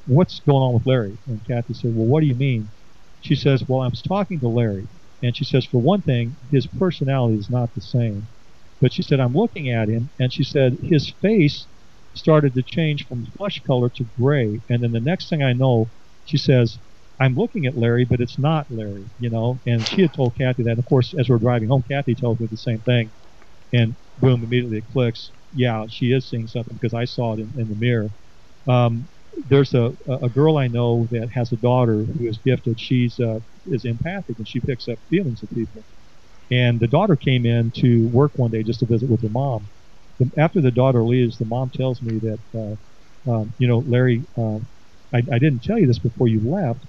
[0.05, 1.17] what's going on with Larry?
[1.27, 2.71] And Kathy said, well, what do you mean?
[3.21, 4.87] She says, well, I was talking to Larry,
[5.21, 8.27] and she says, for one thing, his personality is not the same.
[8.81, 11.67] But she said, I'm looking at him, and she said, his face
[12.15, 14.61] started to change from flesh color to gray.
[14.69, 15.91] And then the next thing I know,
[16.25, 16.79] she says,
[17.21, 19.61] I'm looking at Larry, but it's not Larry, you know.
[19.65, 20.71] And she had told Kathy that.
[20.71, 23.13] And of course, as we're driving home, Kathy tells me the same thing.
[23.73, 25.31] And boom, immediately it clicks.
[25.53, 28.09] Yeah, she is seeing something because I saw it in, in the mirror.
[28.69, 29.09] Um,
[29.47, 29.91] there's a,
[30.23, 32.79] a girl I know that has a daughter who is gifted.
[32.79, 35.85] She's uh, is empathic and she picks up feelings of people.
[36.51, 39.69] And the daughter came in to work one day just to visit with her mom.
[40.19, 44.25] The, after the daughter leaves, the mom tells me that, uh, um, you know, Larry,
[44.37, 44.57] uh,
[45.13, 46.85] I, I didn't tell you this before you left,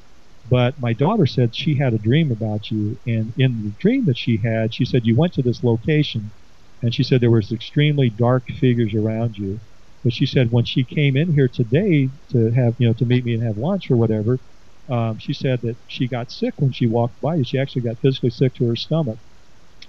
[0.48, 2.98] but my daughter said she had a dream about you.
[3.06, 6.32] And in the dream that she had, she said you went to this location,
[6.82, 9.60] and she said there was extremely dark figures around you.
[10.04, 13.24] But she said when she came in here today to have, you know, to meet
[13.24, 14.38] me and have lunch or whatever,
[14.88, 17.44] um, she said that she got sick when she walked by you.
[17.44, 19.18] She actually got physically sick to her stomach.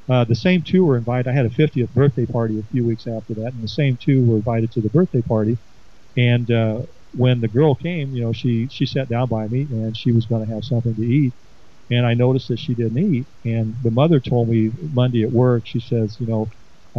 [0.09, 1.27] Uh, the same two were invited.
[1.29, 4.25] I had a 50th birthday party a few weeks after that, and the same two
[4.25, 5.59] were invited to the birthday party.
[6.15, 9.95] And uh, when the girl came, you know, she she sat down by me and
[9.95, 11.33] she was going to have something to eat.
[11.89, 13.27] And I noticed that she didn't eat.
[13.45, 15.63] And the mother told me Monday at work.
[15.65, 16.49] She says, you know,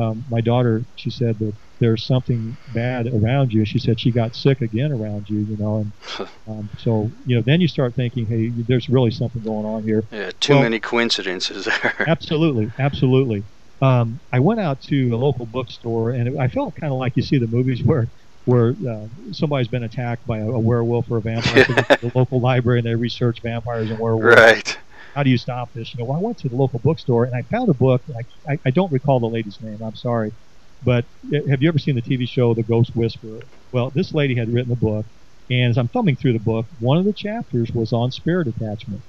[0.00, 0.86] um, my daughter.
[0.96, 3.64] She said that there's something bad around you.
[3.64, 5.92] She said she got sick again around you, you know, and
[6.48, 10.04] um, so you know, then you start thinking, hey, there's really something going on here.
[10.10, 12.04] Yeah, too well, many coincidences there.
[12.08, 13.44] absolutely, absolutely.
[13.80, 17.12] Um, I went out to a local bookstore, and it, I felt kind of like
[17.16, 18.10] you see the movies where
[18.48, 21.64] where uh, somebody's been attacked by a, a werewolf or a vampire.
[21.64, 24.36] the local library and they research vampires and werewolves.
[24.36, 24.78] Right.
[25.14, 25.92] How do you stop this?
[25.94, 28.02] You know, well, I went to the local bookstore and I found a book.
[28.16, 29.82] I, I, I don't recall the lady's name.
[29.82, 30.32] I'm sorry
[30.84, 33.40] but uh, have you ever seen the TV show The Ghost Whisperer?
[33.72, 35.06] Well, this lady had written a book,
[35.50, 39.02] and as I'm thumbing through the book, one of the chapters was on spirit attachment.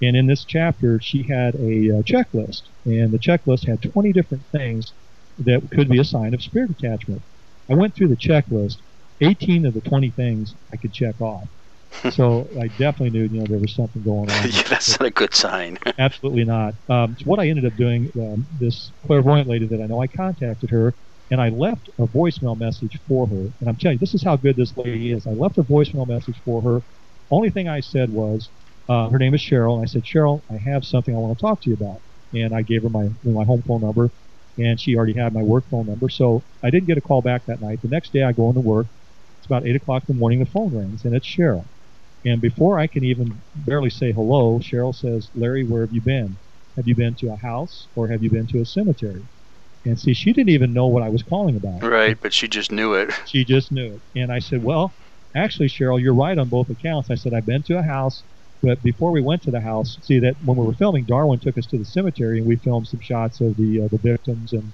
[0.00, 4.44] And in this chapter, she had a uh, checklist, and the checklist had 20 different
[4.52, 4.92] things
[5.40, 7.22] that could be a sign of spirit attachment.
[7.70, 8.76] I went through the checklist.
[9.20, 11.48] 18 of the 20 things I could check off.
[12.10, 14.50] so I definitely knew, you know, there was something going on.
[14.50, 15.78] yeah, that's not a good sign.
[15.98, 16.74] absolutely not.
[16.88, 20.06] Um, so what I ended up doing, um, this clairvoyant lady that I know, I
[20.06, 20.94] contacted her
[21.30, 23.48] and I left a voicemail message for her.
[23.60, 25.26] And I'm telling you, this is how good this lady is.
[25.26, 26.82] I left a voicemail message for her.
[27.30, 28.50] Only thing I said was,
[28.88, 31.42] uh, her name is Cheryl, and I said, Cheryl, I have something I want to
[31.42, 32.02] talk to you about.
[32.32, 34.10] And I gave her my my home phone number,
[34.58, 36.08] and she already had my work phone number.
[36.08, 37.80] So I didn't get a call back that night.
[37.82, 38.88] The next day I go into work.
[39.38, 40.40] It's about eight o'clock in the morning.
[40.40, 41.68] The phone rings, and it's Cheryl.
[42.24, 46.36] And before I can even barely say hello, Cheryl says, Larry, where have you been?
[46.76, 49.28] Have you been to a house or have you been to a cemetery?
[49.84, 51.88] And see, she didn't even know what I was calling about.
[51.88, 53.10] Right, but she just knew it.
[53.26, 54.20] She just knew it.
[54.20, 54.92] And I said, Well,
[55.36, 57.10] actually, Cheryl, you're right on both accounts.
[57.10, 58.24] I said, I've been to a house,
[58.62, 61.56] but before we went to the house, see that when we were filming, Darwin took
[61.58, 64.72] us to the cemetery and we filmed some shots of the uh, the victims and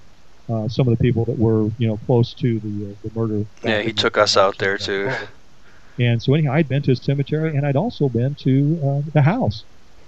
[0.49, 3.45] uh, some of the people that were, you know, close to the uh, the murder.
[3.63, 5.11] Yeah, he took us out there too.
[5.97, 9.21] And so anyhow, I'd been to a cemetery and I'd also been to uh, the
[9.21, 9.63] house.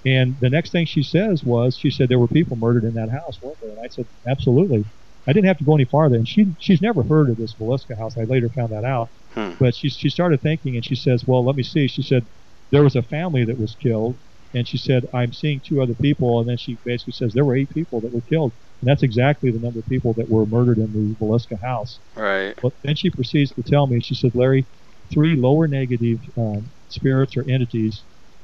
[0.06, 3.10] And the next thing she says was, she said there were people murdered in that
[3.10, 3.72] house, weren't there?
[3.72, 4.86] And I said, absolutely.
[5.26, 6.16] I didn't have to go any farther.
[6.16, 8.18] And she she's never heard of this Villisca house.
[8.18, 9.10] I later found that out.
[9.34, 9.52] Hmm.
[9.60, 11.88] But she she started thinking, and she says, well, let me see.
[11.88, 12.26] She said
[12.72, 14.18] there was a family that was killed,
[14.54, 17.56] and she said I'm seeing two other people, and then she basically says there were
[17.56, 18.54] eight people that were killed.
[18.82, 22.00] And that's exactly the number of people that were murdered in the Villisca house.
[22.16, 22.54] Right.
[22.62, 24.68] But then she proceeds to tell me, she said, Larry,
[25.12, 28.04] three lower negative um, spirits or entities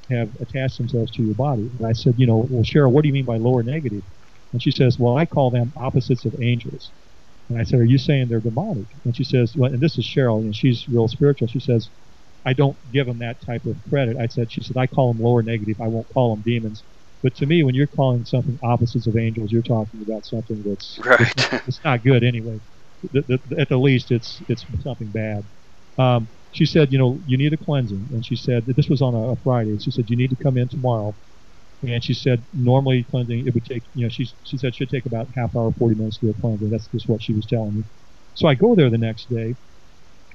[0.09, 1.69] have attached themselves to your body.
[1.77, 4.03] And I said, you know, well, Cheryl, what do you mean by lower negative?
[4.51, 6.91] And she says, well, I call them opposites of angels.
[7.49, 8.87] And I said, are you saying they're demonic?
[9.05, 11.47] And she says, well, and this is Cheryl, and she's real spiritual.
[11.47, 11.89] She says,
[12.45, 14.17] I don't give them that type of credit.
[14.19, 15.77] I said, she said, I call them lower negative.
[15.81, 16.83] I won't call them demons.
[17.21, 20.99] But to me, when you're calling something opposites of angels, you're talking about something that's
[21.05, 21.21] right.
[21.21, 22.59] It's not, it's not good anyway.
[23.13, 25.47] The, the, at the least, it's it's something bad.
[25.97, 28.09] Um, she said, you know, you need a cleansing.
[28.11, 29.77] And she said, this was on a, a Friday.
[29.79, 31.15] She said, you need to come in tomorrow.
[31.81, 34.89] And she said, normally cleansing, it would take, you know, she, she said it should
[34.89, 36.69] take about half hour, 40 minutes to do a cleansing.
[36.69, 37.83] That's just what she was telling me.
[38.35, 39.55] So I go there the next day.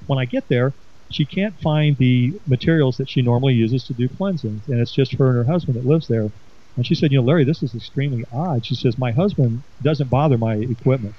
[0.07, 0.77] When I get there,
[1.11, 5.15] she can't find the materials that she normally uses to do cleansings, and it's just
[5.15, 6.29] her and her husband that lives there.
[6.77, 8.65] And she said, you know, Larry, this is extremely odd.
[8.65, 11.17] She says, my husband doesn't bother my equipment.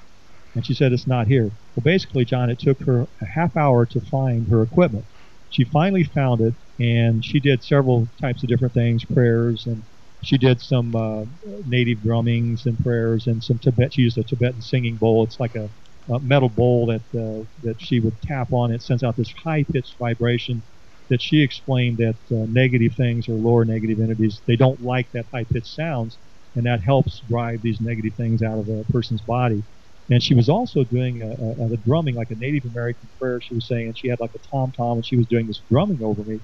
[0.54, 1.50] And she said, it's not here.
[1.74, 5.06] Well, basically, John, it took her a half hour to find her equipment.
[5.50, 9.84] She finally found it, and she did several types of different things, prayers, and
[10.22, 11.24] she did some uh,
[11.66, 13.92] native drummings and prayers, and some Tibet.
[13.92, 15.24] She used a Tibetan singing bowl.
[15.24, 15.68] It's like a,
[16.12, 18.72] a metal bowl that uh, that she would tap on.
[18.72, 20.62] It sends out this high-pitched vibration
[21.08, 25.26] that she explained that uh, negative things or lower negative entities they don't like that
[25.32, 26.18] high-pitched sounds,
[26.54, 29.64] and that helps drive these negative things out of a person's body.
[30.08, 33.40] And she was also doing a, a, a drumming, like a Native American prayer.
[33.40, 35.62] She was saying, and she had like a tom tom, and she was doing this
[35.70, 36.40] drumming over me.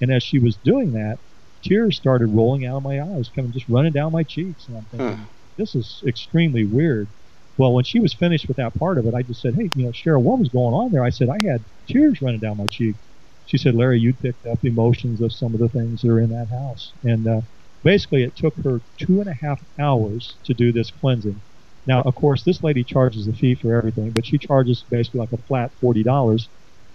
[0.00, 1.18] And as she was doing that,
[1.62, 4.68] tears started rolling out of my eyes, coming just running down my cheeks.
[4.68, 5.24] And I'm thinking, Hmm.
[5.58, 7.12] this is extremely weird.
[7.60, 9.84] Well, when she was finished with that part of it, I just said, hey, you
[9.84, 11.04] know, Cheryl, what was going on there?
[11.04, 12.96] I said, I had tears running down my cheek.
[13.44, 16.30] She said, Larry, you picked up emotions of some of the things that are in
[16.30, 16.94] that house.
[17.04, 17.42] And uh,
[17.84, 21.42] basically, it took her two and a half hours to do this cleansing.
[21.84, 25.32] Now, of course, this lady charges a fee for everything, but she charges basically like
[25.34, 26.48] a flat $40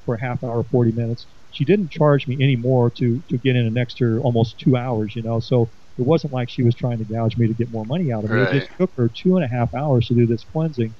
[0.04, 1.28] for a half hour, 40 minutes.
[1.52, 5.16] She didn't charge me any more to, to get in an extra almost two hours,
[5.16, 7.86] you know, so it wasn't like she was trying to gouge me to get more
[7.86, 8.42] money out of me.
[8.42, 10.94] It just took her two and a half hours to do this cleansing.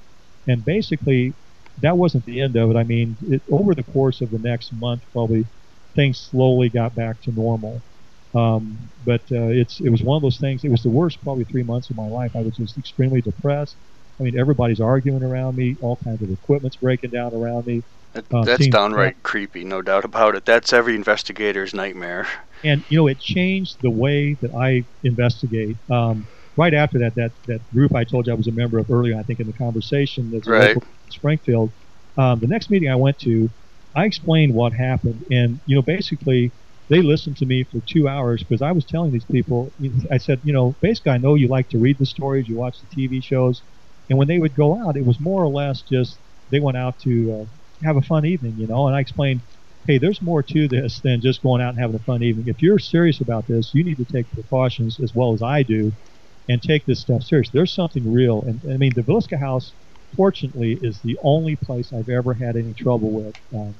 [0.48, 1.34] And basically,
[1.82, 2.78] that wasn't the end of it.
[2.78, 5.46] I mean, it, over the course of the next month, probably
[5.96, 7.82] things slowly got back to normal.
[8.34, 10.64] Um, but uh, it's it was one of those things.
[10.64, 12.36] It was the worst probably three months of my life.
[12.36, 13.76] I was just extremely depressed.
[14.20, 15.76] I mean, everybody's arguing around me.
[15.82, 17.84] All kinds of equipment's breaking down around me.
[18.14, 20.46] That, Uh, that's downright creepy, no doubt about it.
[20.46, 22.28] That's every investigator's nightmare.
[22.66, 25.78] And you know it changed the way that I investigate.
[25.92, 26.28] Um,
[26.58, 29.18] right after that, that that group I told you I was a member of earlier,
[29.20, 30.76] I think in the conversation that's Right.
[30.76, 31.74] in Springfield.
[32.18, 33.50] Um, the next meeting I went to,
[33.96, 36.54] I explained what happened, and you know basically
[36.90, 39.74] they listened to me for two hours because I was telling these people.
[40.12, 42.78] I said, you know, basically I know you like to read the stories, you watch
[42.82, 43.64] the TV shows,
[44.10, 46.20] and when they would go out, it was more or less just
[46.52, 48.88] they went out to uh, have a fun evening, you know.
[48.88, 49.42] And I explained
[49.88, 52.48] hey, there's more to this than just going out and having a fun evening.
[52.48, 55.92] If you're serious about this, you need to take precautions as well as I do
[56.50, 57.50] and take this stuff serious.
[57.50, 58.42] There's something real.
[58.42, 59.72] And I mean, the Villisca House,
[60.16, 63.76] fortunately, is the only place I've ever had any trouble with um,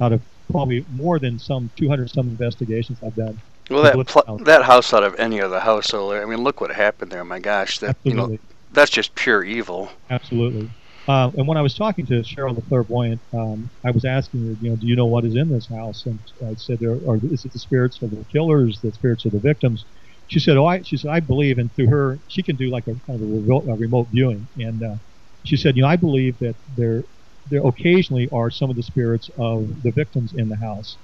[0.00, 3.40] out of probably more than some 200 some investigations I've done.
[3.70, 4.40] Well, that pl- House.
[4.44, 7.24] that house out of any other house, I mean, look what happened there.
[7.24, 8.38] My gosh, that you know,
[8.72, 9.90] that's just pure evil.
[10.10, 10.70] Absolutely.
[11.06, 14.56] Uh, and when I was talking to Cheryl the clairvoyant, um, I was asking her,
[14.60, 16.06] you know, do you know what is in this house?
[16.06, 19.32] And I said, there are, is it the spirits of the killers, the spirits of
[19.32, 19.84] the victims?
[20.28, 22.84] She said, oh, I, she said, I believe, and through her, she can do like
[22.84, 24.48] a kind of a remote, a remote viewing.
[24.56, 24.96] And uh,
[25.44, 27.04] she said, you know, I believe that there,
[27.46, 30.96] there occasionally are some of the spirits of the victims in the house.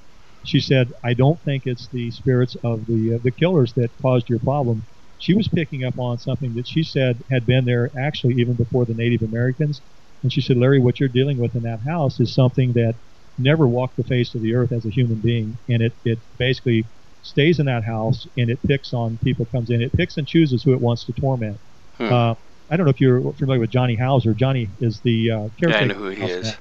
[0.47, 4.31] She said, I don't think it's the spirits of the uh, the killers that caused
[4.31, 4.87] your problem.
[5.21, 8.87] She was picking up on something that she said had been there actually even before
[8.87, 9.81] the Native Americans.
[10.23, 12.95] And she said, Larry, what you're dealing with in that house is something that
[13.39, 15.59] never walked the face of the earth as a human being.
[15.69, 16.85] And it, it basically
[17.23, 19.83] stays in that house and it picks on people comes in.
[19.83, 21.59] It picks and chooses who it wants to torment.
[21.97, 22.13] Hmm.
[22.13, 22.35] Uh,
[22.71, 24.33] I don't know if you're familiar with Johnny Houser.
[24.33, 26.47] Johnny is the uh, Yeah, I know who he is.
[26.47, 26.59] now.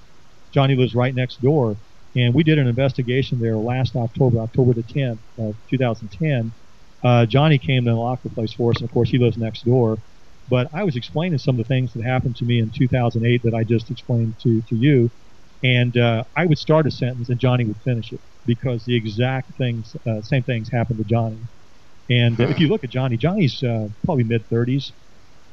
[0.51, 1.77] Johnny lives right next door.
[2.15, 6.51] And we did an investigation there last October, October the 10th of 2010.
[7.03, 9.63] Uh, Johnny came to unlock the place for us, and of course, he lives next
[9.63, 9.97] door.
[10.47, 13.53] But I was explaining some of the things that happened to me in 2008 that
[13.53, 15.11] I just explained to, to you.
[15.63, 19.51] And uh, I would start a sentence, and Johnny would finish it because the exact
[19.57, 21.47] things, uh, same things happened to Johnny.
[22.09, 24.91] And if you look at Johnny, Johnny's uh, probably mid 30s.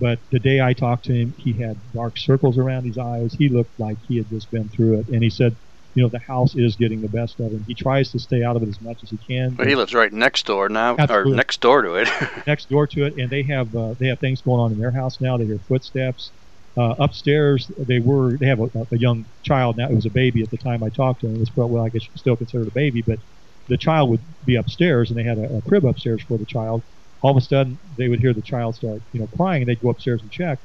[0.00, 3.34] But the day I talked to him, he had dark circles around his eyes.
[3.38, 5.08] He looked like he had just been through it.
[5.08, 5.56] And he said,
[5.96, 7.64] you know, the house is getting the best of him.
[7.66, 9.54] He tries to stay out of it as much as he can.
[9.54, 11.32] But he lives right next door now, Absolutely.
[11.32, 12.08] or next door to it.
[12.46, 14.92] next door to it, and they have uh, they have things going on in their
[14.92, 15.38] house now.
[15.38, 16.32] They hear footsteps
[16.76, 17.70] uh, upstairs.
[17.88, 19.88] They were they have a, a young child now.
[19.88, 21.36] It was a baby at the time I talked to him.
[21.36, 23.18] It was probably well, I guess you still considered a baby, but
[23.68, 26.84] the child would be upstairs, and they had a, a crib upstairs for the child.
[27.22, 29.80] All of a sudden, they would hear the child start you know crying, and they'd
[29.80, 30.58] go upstairs and check.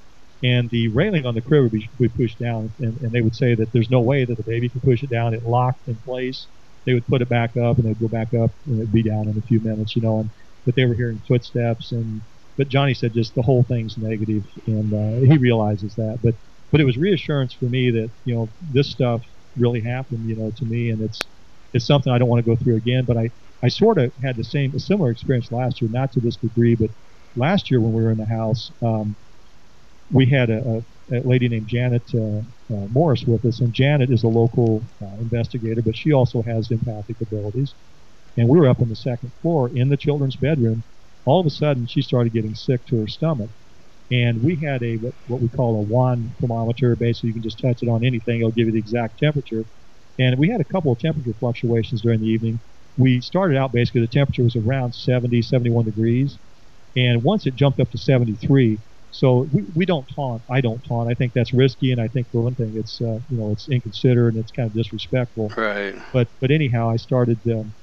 [0.44, 3.54] And the railing on the crib would be, pushed down, and, and they would say
[3.56, 5.34] that there's no way that the baby can push it down.
[5.36, 6.48] It locked in place.
[6.86, 9.28] They would put it back up, and they'd go back up, and it'd be down
[9.30, 10.22] in a few minutes, you know.
[10.22, 10.32] And
[10.66, 12.24] but they were hearing footsteps, and
[12.58, 16.20] but Johnny said just the whole thing's negative, and uh, he realizes that.
[16.24, 16.36] But
[16.72, 19.22] but it was reassurance for me that you know this stuff
[19.56, 21.28] really happened, you know, to me, and it's
[21.74, 23.06] it's something I don't want to go through again.
[23.08, 23.30] But I
[23.64, 26.76] I sort of had the same a similar experience last year, not to this degree,
[26.76, 26.90] but
[27.36, 29.16] last year when we were in the house, um,
[30.12, 32.40] we had a, a lady named Janet uh,
[32.74, 36.70] uh, Morris with us, and Janet is a local uh, investigator, but she also has
[36.72, 37.76] empathic abilities.
[38.38, 40.84] And we were up on the second floor in the children's bedroom.
[41.26, 43.52] All of a sudden, she started getting sick to her stomach,
[44.12, 46.96] and we had a what, what we call a wand thermometer.
[46.96, 49.66] Basically, you can just touch it on anything; it'll give you the exact temperature.
[50.20, 52.62] And we had a couple of temperature fluctuations during the evening.
[52.98, 56.40] We started out basically the temperature was around 70, 71 degrees,
[56.96, 58.80] and once it jumped up to 73,
[59.12, 60.42] so we, we don't taunt.
[60.50, 61.12] I don't taunt.
[61.12, 63.68] I think that's risky, and I think for one thing, it's uh, you know it's
[63.70, 65.52] inconsiderate and it's kind of disrespectful.
[65.56, 65.96] Right.
[66.14, 67.74] But but anyhow, I started um,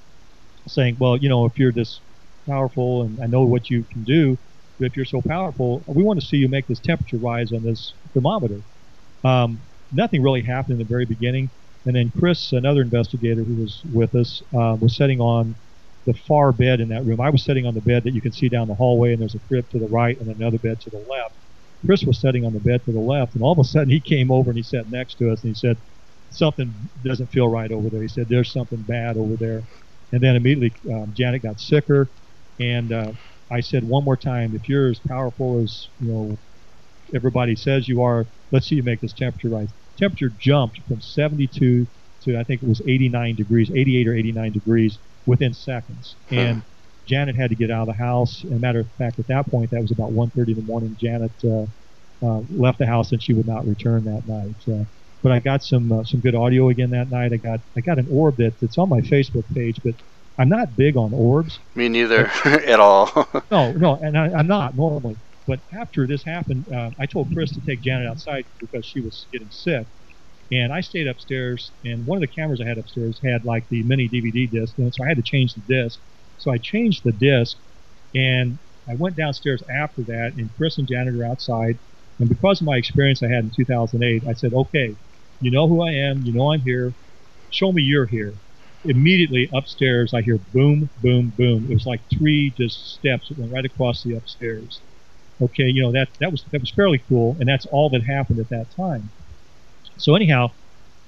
[0.67, 2.01] saying, well, you know, if you're this
[2.49, 4.39] powerful and I know what you can do,
[4.79, 7.63] but if you're so powerful, we want to see you make this temperature rise on
[7.63, 8.63] this thermometer.
[9.23, 9.61] Um,
[9.93, 11.51] nothing really happened in the very beginning,
[11.85, 15.57] and then Chris, another investigator who was with us, um, was sitting on
[16.09, 17.21] the far bed in that room.
[17.21, 19.35] I was sitting on the bed that you can see down the hallway, and there's
[19.35, 21.37] a crib to the right and another bed to the left.
[21.85, 24.01] Chris was sitting on the bed to the left, and all of a sudden he
[24.01, 25.77] came over and he sat next to us, and he said,
[26.31, 29.65] "Something doesn't feel right over there." He said, "There's something bad over there,"
[30.11, 32.11] and then immediately um, Janet got sicker,
[32.59, 33.13] and uh,
[33.53, 36.41] I said one more time, "If you're as powerful as you know
[37.15, 41.87] everybody says you are, let's see you make this temperature rise." Temperature jumped from 72
[42.23, 46.17] to I think it was 89 degrees, 88 or 89 degrees within seconds.
[46.31, 46.63] And
[47.07, 48.43] Janet had to get out of the house.
[48.43, 50.97] And matter of fact, at that point, that was about 1:30 in the morning.
[50.99, 51.67] Janet uh,
[52.27, 54.57] uh, left the house and she would not return that night.
[54.67, 54.85] Uh,
[55.23, 57.33] but I got some uh, some good audio again that night.
[57.33, 59.95] I got I got an orb that, that's on my Facebook page, but
[60.39, 61.59] I'm not big on orbs.
[61.75, 63.11] Me neither at all.
[63.51, 65.17] no, no, and I, I'm not normally.
[65.47, 69.27] But after this happened, uh, I told Chris to take Janet outside because she was
[69.33, 69.87] getting sick.
[70.51, 73.83] And I stayed upstairs, and one of the cameras I had upstairs had like the
[73.83, 76.01] mini DVD disc, and so I had to change the disc.
[76.39, 77.59] So I changed the disc,
[78.15, 81.79] and I went downstairs after that, and Chris and Janet are outside.
[82.19, 84.97] And because of my experience I had in 2008, I said, okay,
[85.41, 86.95] you know who I am, you know I'm here,
[87.51, 88.35] show me you're here.
[88.85, 91.67] Immediately upstairs, I hear boom, boom, boom.
[91.71, 94.81] It was like three just steps that went right across the upstairs.
[95.41, 98.41] Okay, you know that that was that was fairly cool, and that's all that happened
[98.41, 99.13] at that time.
[99.99, 100.49] So anyhow,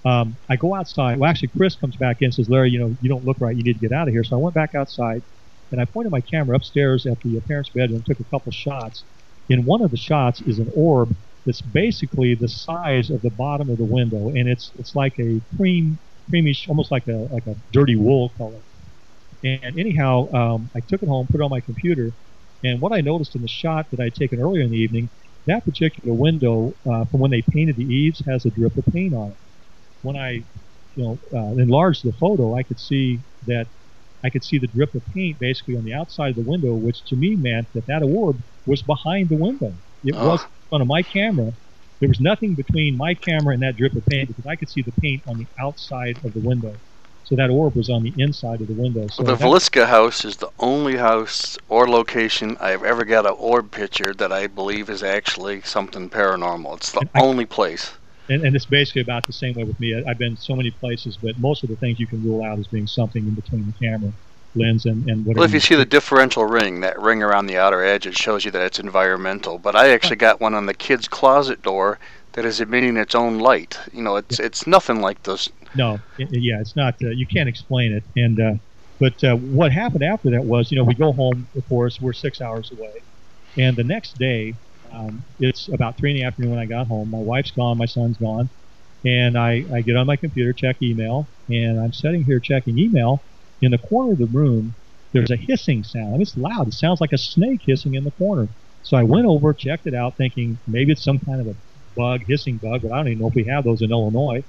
[0.05, 1.19] um, I go outside.
[1.19, 3.57] Well, actually, Chris comes back in and says, Larry, you know, you don't look right.
[3.57, 4.25] You need to get out of here.
[4.25, 5.23] So I went back outside,
[5.73, 9.05] and I pointed my camera upstairs at the parents' bedroom, took a couple shots.
[9.49, 13.71] In one of the shots is an orb that's basically the size of the bottom
[13.71, 15.99] of the window, and it's it's like a cream,
[16.33, 18.61] creamish, almost like a like a dirty wool color.
[19.43, 22.15] And anyhow, um, I took it home, put it on my computer,
[22.63, 25.11] and what I noticed in the shot that I had taken earlier in the evening
[25.51, 29.15] that particular window, uh, from when they painted the eaves, has a drip of paint
[29.15, 29.39] on it.
[30.03, 30.31] When I,
[30.95, 33.67] you know, uh, enlarged the photo, I could see that
[34.25, 37.05] I could see the drip of paint basically on the outside of the window, which
[37.07, 39.73] to me meant that that orb was behind the window.
[40.05, 40.29] It Oh.
[40.29, 41.53] was in front of my camera.
[42.01, 44.83] There was nothing between my camera and that drip of paint because I could see
[44.83, 46.81] the paint on the outside of the window.
[47.25, 49.07] So that orb was on the inside of the window.
[49.09, 53.71] So the Villisca house is the only house or location I've ever got an orb
[53.71, 56.77] picture that I believe is actually something paranormal.
[56.79, 57.93] It's the only place.
[58.29, 59.95] and, and it's basically about the same way with me.
[59.95, 62.59] I- I've been so many places, but most of the things you can rule out
[62.59, 64.13] as being something in between the camera
[64.57, 65.41] lens and, and whatever.
[65.41, 68.45] Well, if you see the differential ring, that ring around the outer edge, it shows
[68.45, 69.59] you that it's environmental.
[69.59, 72.01] But I actually got one on the kid's closet door
[72.33, 73.79] that is emitting its own light.
[73.93, 75.49] You know, it's it's nothing like those.
[75.75, 76.95] No, i- yeah, it's not.
[77.03, 78.05] Uh, you can't explain it.
[78.17, 78.55] And uh,
[78.99, 81.49] but uh, what happened after that was, you know, we go home.
[81.57, 83.05] Of course, we're six hours away,
[83.57, 84.59] and the next day,
[84.93, 87.11] um, it's about three in the afternoon when I got home.
[87.11, 88.51] My wife's gone, my son's gone,
[89.05, 93.27] and I I get on my computer, check email, and I'm sitting here checking email.
[93.63, 94.77] In the corner of the room,
[95.13, 96.23] there's a hissing sound.
[96.23, 96.69] It's loud.
[96.69, 98.49] It sounds like a snake hissing in the corner.
[98.83, 101.57] So I went over, checked it out, thinking maybe it's some kind of a
[101.97, 104.45] bug, hissing bug, but I don't even know if we have those in Illinois.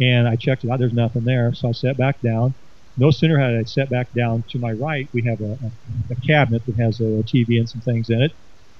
[0.00, 0.78] And I checked it out.
[0.78, 1.54] There's nothing there.
[1.54, 2.54] So I sat back down.
[2.98, 6.14] No sooner had I sat back down to my right, we have a, a, a
[6.26, 8.32] cabinet that has a, TV and some things in it.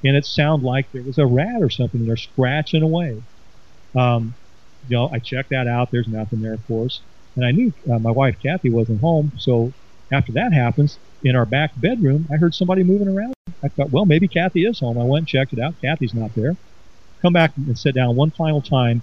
[0.05, 3.23] And it sounded like there was a rat or something there scratching away.
[3.95, 4.35] Um,
[4.89, 5.91] you know, I checked that out.
[5.91, 7.01] There's nothing there, of course.
[7.35, 9.33] And I knew uh, my wife, Kathy, wasn't home.
[9.39, 9.73] So
[10.13, 13.35] after that happens, in our back bedroom, I heard somebody moving around.
[13.63, 14.99] I thought, well, maybe Kathy is home.
[14.99, 15.75] I went and checked it out.
[15.81, 16.57] Kathy's not there.
[17.23, 19.03] Come back and sit down one final time.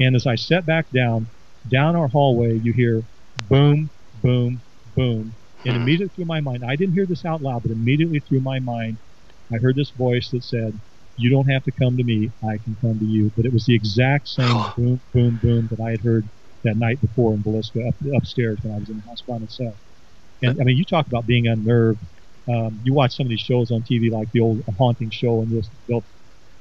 [0.00, 1.26] And as I sat back down,
[1.68, 3.04] down our hallway, you hear
[3.36, 4.62] boom, boom,
[4.96, 5.36] boom.
[5.64, 8.58] And immediately through my mind, I didn't hear this out loud, but immediately through my
[8.60, 8.98] mind,
[9.52, 10.80] I heard this voice that said,
[11.16, 13.32] You don't have to come to me, I can come to you.
[13.36, 16.28] But it was the exact same boom, boom, boom that I had heard
[16.64, 19.76] that night before in Villisca up, upstairs when I was in the house by myself.
[20.42, 22.00] And I mean, you talk about being unnerved.
[22.48, 25.52] Um, you watch some of these shows on TV, like the old haunting show, and
[25.52, 26.04] just they'll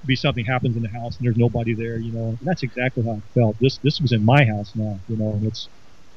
[0.05, 2.29] be something happens in the house and there's nobody there, you know.
[2.29, 3.57] And that's exactly how I felt.
[3.59, 5.69] This this was in my house now, you know, and it's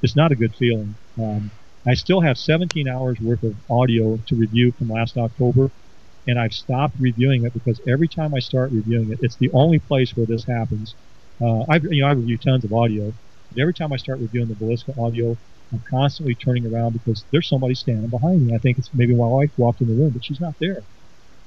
[0.03, 0.99] it's not a good feeling.
[1.19, 1.53] Um,
[1.87, 5.71] I still have 17 hours worth of audio to review from last October,
[6.27, 9.79] and I've stopped reviewing it because every time I start reviewing it, it's the only
[9.81, 10.97] place where this happens.
[11.43, 13.15] Uh, I you know I review tons of audio.
[13.53, 15.39] But every time I start reviewing the Villisca audio,
[15.73, 18.55] I'm constantly turning around because there's somebody standing behind me.
[18.55, 20.87] I think it's maybe my wife walked in the room, but she's not there.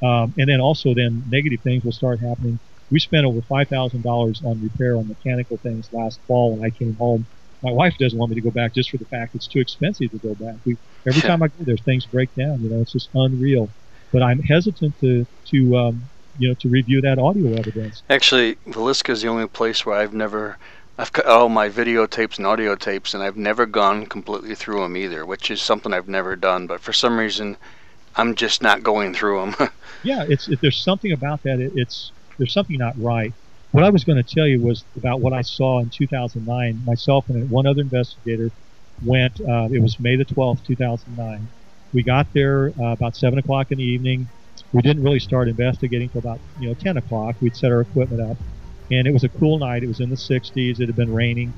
[0.04, 2.60] Um, and then also then negative things will start happening.
[2.90, 6.72] We spent over five thousand dollars on repair on mechanical things last fall when I
[6.72, 7.28] came home.
[7.64, 10.12] My wife doesn't want me to go back just for the fact it's too expensive
[10.12, 10.56] to go back.
[10.66, 10.78] We,
[11.08, 12.62] every time I go there, things break down.
[12.62, 13.72] You know, it's just unreal.
[14.14, 18.04] But I'm hesitant to to um, you know to review that audio evidence.
[18.10, 20.58] Actually, Villisca is the only place where I've never.
[21.00, 24.98] I've got all my videotapes and audio tapes, and I've never gone completely through them
[24.98, 26.66] either, which is something I've never done.
[26.66, 27.58] But for some reason,
[28.18, 29.70] I'm just not going through them.
[30.04, 31.60] yeah, it's it, there's something about that.
[31.60, 33.32] It, it's there's something not right.
[33.72, 36.84] What I was going to tell you was about what I saw in 2009.
[36.86, 38.52] Myself and one other investigator
[39.06, 39.40] went.
[39.40, 41.48] Uh, it was May the 12th, 2009.
[41.94, 44.28] We got there uh, about seven o'clock in the evening.
[44.74, 47.36] We didn't really start investigating till about you know 10 o'clock.
[47.40, 48.38] We'd set our equipment up,
[48.90, 49.84] and it was a cool night.
[49.84, 50.80] It was in the 60s.
[50.80, 51.54] It had been raining,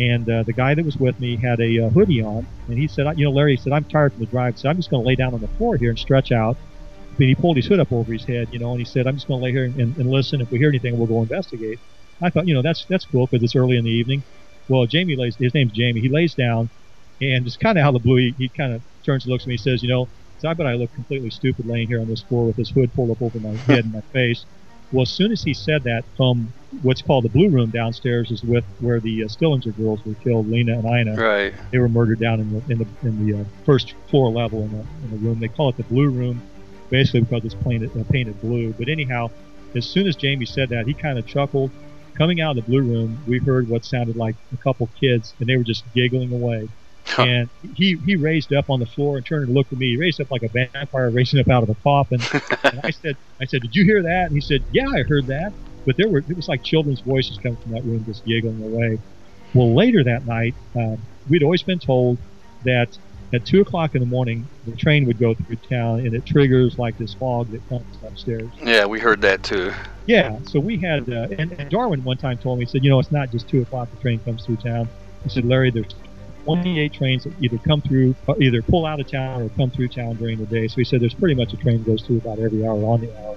[0.00, 2.88] and uh, the guy that was with me had a uh, hoodie on, and he
[2.88, 5.02] said, you know, Larry he said, I'm tired from the drive, so I'm just going
[5.02, 6.56] to lay down on the floor here and stretch out.
[7.18, 9.16] But he pulled his hood up over his head, you know, and he said, I'm
[9.16, 10.40] just going to lay here and, and, listen.
[10.40, 11.78] If we hear anything, we'll go investigate.
[12.22, 14.22] I thought, you know, that's that's cool because it's early in the evening.
[14.68, 16.00] Well, Jamie lays, his name's Jamie.
[16.00, 16.70] He lays down,
[17.20, 19.44] and just kind of out of the blue, he, he kind of turns and looks
[19.44, 19.54] at me.
[19.54, 20.08] He says, you know,
[20.42, 23.10] I bet I look completely stupid laying here on this floor with this hood pulled
[23.10, 24.46] up over my head and my face.
[24.92, 28.42] Well, as soon as he said that, from what's called the blue room downstairs is
[28.42, 31.16] with where the uh, Stillinger girls were killed, Lena and Ina.
[31.16, 31.54] Right.
[31.72, 34.72] They were murdered down in the in the in the uh, first floor level in
[34.72, 35.40] the in the room.
[35.40, 36.42] They call it the blue room,
[36.90, 38.72] basically because it's painted uh, painted blue.
[38.78, 39.30] But anyhow,
[39.74, 41.70] as soon as Jamie said that, he kind of chuckled.
[42.16, 45.48] Coming out of the blue room, we heard what sounded like a couple kids, and
[45.48, 46.68] they were just giggling away.
[47.24, 49.90] And he, he raised up on the floor and turned and looked at me.
[49.92, 52.20] He raised up like a vampire raising up out of a coffin.
[52.64, 54.26] and I said, I said, did you hear that?
[54.26, 55.52] And he said, yeah, I heard that.
[55.86, 58.98] But there were, it was like children's voices coming from that room just giggling away.
[59.54, 60.96] Well, later that night, uh,
[61.28, 62.18] we'd always been told
[62.64, 62.96] that
[63.32, 66.78] at two o'clock in the morning, the train would go through town and it triggers
[66.78, 68.50] like this fog that comes upstairs.
[68.62, 69.72] Yeah, we heard that too.
[70.06, 72.90] Yeah, so we had, uh, and, and Darwin one time told me, he said, you
[72.90, 74.88] know, it's not just two o'clock the train comes through town.
[75.22, 75.94] He said, Larry, there's
[76.44, 79.88] 28 trains that either come through, uh, either pull out of town or come through
[79.88, 80.66] town during the day.
[80.66, 83.16] So he said there's pretty much a train goes through about every hour on the
[83.18, 83.36] hour.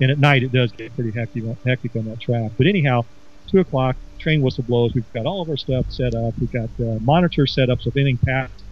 [0.00, 2.52] And at night it does get pretty hectic, hectic on that track.
[2.56, 3.04] But anyhow,
[3.48, 4.92] two o'clock, train whistle blows.
[4.94, 6.34] We've got all of our stuff set up.
[6.38, 7.80] We've got uh, monitor set up.
[7.80, 8.62] So if anything passes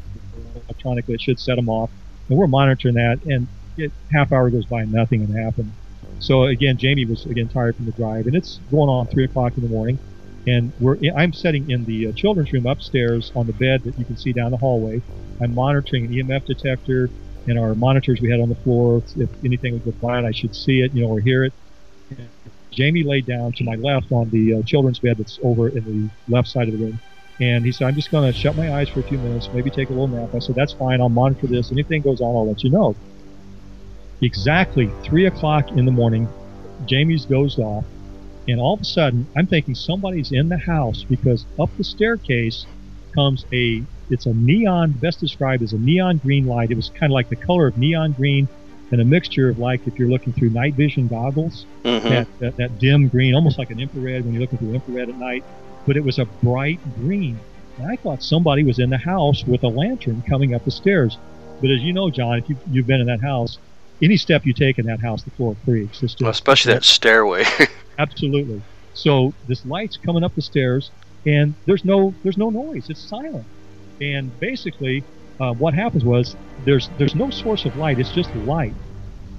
[0.55, 1.91] electronically, it should set them off.
[2.29, 3.21] And we're monitoring that.
[3.25, 5.73] And it, half hour goes by and nothing had happened.
[6.19, 9.57] So again, Jamie was again tired from the drive, and it's going on three o'clock
[9.57, 9.99] in the morning
[10.47, 14.05] and we're I'm sitting in the uh, children's room upstairs on the bed that you
[14.05, 15.01] can see down the hallway.
[15.41, 17.11] I'm monitoring an EMF detector
[17.47, 19.03] and our monitors we had on the floor.
[19.17, 21.53] If anything would go quiet, I should see it, you know, or hear it.
[22.11, 22.31] And
[22.73, 26.35] Jamie laid down to my left on the uh, children's bed that's over in the
[26.35, 27.01] left side of the room.
[27.41, 29.71] And he said, I'm just going to shut my eyes for a few minutes, maybe
[29.71, 30.35] take a little nap.
[30.35, 31.01] I said, that's fine.
[31.01, 31.73] I'll monitor this.
[31.73, 32.95] Anything goes on, I'll let you know.
[34.21, 36.29] Exactly 3 o'clock in the morning,
[36.87, 37.85] Jamie's goes off
[38.49, 42.67] and all of a sudden I'm thinking somebody's in the house because up the staircase
[43.15, 46.71] comes a it's a neon best described as a neon green light.
[46.71, 48.49] It was kind of like the color of neon green
[48.91, 52.09] and a mixture of like if you're looking through night vision goggles, mm-hmm.
[52.09, 55.17] that, that, that dim green, almost like an infrared when you're looking through infrared at
[55.17, 55.45] night.
[55.87, 57.41] But it was a bright green.
[57.79, 61.17] And I thought somebody was in the house with a lantern coming up the stairs.
[61.61, 63.59] But as you know, John, if you've, you've been in that house,
[64.03, 66.01] any step you take in that house, the floor creaks.
[66.01, 67.45] Just, well, especially that stairway.
[67.99, 68.61] Absolutely.
[68.95, 70.91] So this light's coming up the stairs,
[71.27, 72.91] and there's no there's no noise.
[72.91, 73.47] It's silent.
[74.01, 75.05] And basically,
[75.41, 77.99] uh, what happens was there's there's no source of light.
[77.99, 78.75] It's just light,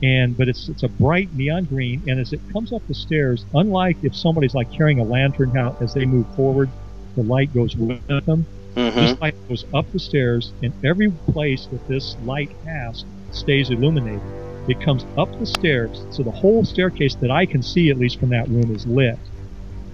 [0.02, 2.02] and but it's it's a bright neon green.
[2.08, 5.78] And as it comes up the stairs, unlike if somebody's like carrying a lantern, how
[5.82, 6.70] as they move forward,
[7.16, 8.45] the light goes with them.
[8.76, 9.00] Mm-hmm.
[9.00, 14.22] This light goes up the stairs, and every place that this light has stays illuminated.
[14.68, 18.20] It comes up the stairs, so the whole staircase that I can see, at least
[18.20, 19.20] from that room, is lit.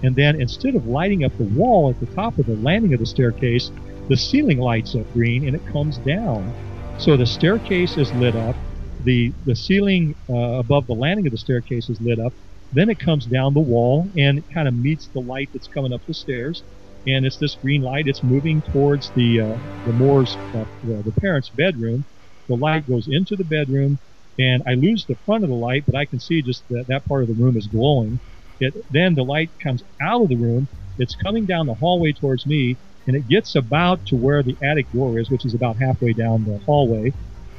[0.02, 3.00] And then instead of lighting up the wall at the top of the landing of
[3.00, 3.70] the staircase,
[4.08, 6.56] the ceiling lights up green and it comes down.
[6.96, 8.56] So the staircase is lit up,
[9.04, 12.34] the the ceiling uh, above the landing of the staircase is lit up.
[12.72, 15.92] Then it comes down the wall and it kind of meets the light that's coming
[15.92, 16.64] up the stairs,
[17.06, 18.04] and it's this green light.
[18.06, 22.06] It's moving towards the uh, the Moore's uh, the, the parents' bedroom.
[22.48, 24.00] The light goes into the bedroom
[24.38, 27.04] and I lose the front of the light, but I can see just that that
[27.06, 28.20] part of the room is glowing.
[28.60, 30.68] It then the light comes out of the room.
[30.98, 34.90] It's coming down the hallway towards me, and it gets about to where the attic
[34.92, 37.12] door is, which is about halfway down the hallway.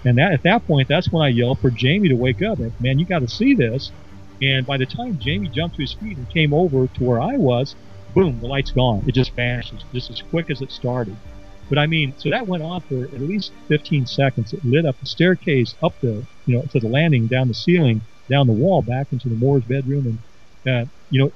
[0.06, 2.60] And that at that point, that's when I yell for Jamie to wake up.
[2.80, 3.92] Man, you got to see this.
[4.42, 7.38] And by the time Jamie jumped to his feet and came over to where I
[7.38, 7.76] was,
[8.16, 9.04] boom, the light's gone.
[9.08, 11.16] It just vanishes, just as quick as it started.
[11.70, 14.54] But I mean, so that went on for at least 15 seconds.
[14.54, 18.02] It lit up the staircase, up the, you know, to the landing, down the ceiling,
[18.30, 20.18] down the wall, back into the Moore's bedroom, and
[20.68, 21.32] uh, you know,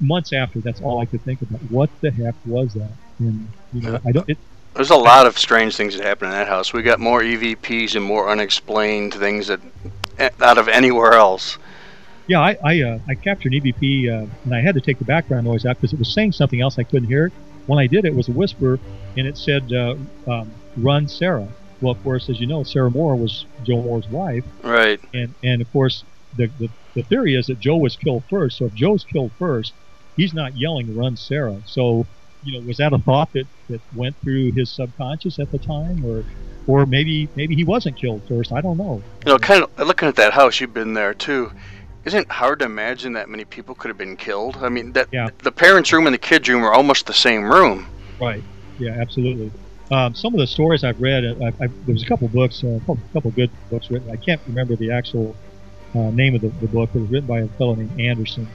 [0.00, 1.60] months after, that's all I could think about.
[1.70, 2.90] What the heck was that?
[3.18, 4.28] And you know, I don't.
[4.28, 4.38] It,
[4.74, 6.72] There's a lot of strange things that happen in that house.
[6.72, 9.60] We got more EVPs and more unexplained things that
[10.18, 11.58] eh, out of anywhere else.
[12.26, 15.04] Yeah, I I, uh, I captured an EVP uh, and I had to take the
[15.04, 16.78] background noise out because it was saying something else.
[16.78, 17.32] I couldn't hear it.
[17.66, 18.78] When I did, it was a whisper,
[19.16, 19.94] and it said, uh,
[20.26, 21.48] um, "Run, Sarah."
[21.80, 25.00] Well, of course, as you know, Sarah Moore was Joe Moore's wife, Right.
[25.12, 26.02] and and of course,
[26.36, 28.58] the, the the theory is that Joe was killed first.
[28.58, 29.72] So if Joe's killed first,
[30.16, 32.06] he's not yelling "Run, Sarah." So
[32.42, 36.04] you know, was that a thought that that went through his subconscious at the time,
[36.04, 36.24] or
[36.66, 38.52] or maybe maybe he wasn't killed first?
[38.52, 39.02] I don't know.
[39.26, 41.52] You know, kind of looking at that house, you've been there too.
[42.04, 44.58] Isn't it hard to imagine that many people could have been killed?
[44.60, 45.28] I mean, that Yeah.
[45.42, 47.86] the parents' room and the kids' room are almost the same room.
[48.20, 48.42] Right.
[48.78, 49.50] Yeah, absolutely.
[49.90, 52.62] Um, some of the stories I've read, uh, I, I, there was a couple books,
[52.62, 54.10] uh, a couple, couple good books written.
[54.10, 55.34] I can't remember the actual
[55.94, 56.90] uh, name of the, the book.
[56.94, 58.48] It was written by a fellow named Anderson.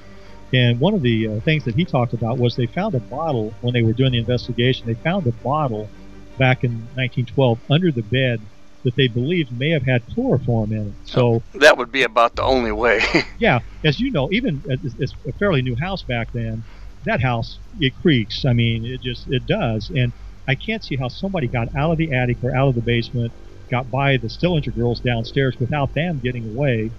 [0.51, 3.53] And one of the uh, things that he talked about was they found a bottle
[3.61, 4.87] when they were doing the investigation.
[4.87, 5.89] They found a bottle
[6.37, 8.41] back in 1912 under the bed
[8.83, 10.93] that they believed may have had chloroform in it.
[11.03, 13.01] So That would be about the only way.
[13.39, 16.63] yeah, as you know, even as a fairly new house back then,
[17.05, 18.45] that house it creaks.
[18.45, 20.11] I mean, it just it does, and
[20.47, 23.31] I can't see how somebody got out of the attic or out of the basement,
[23.69, 26.91] got by the Stillinger girls downstairs without them getting away,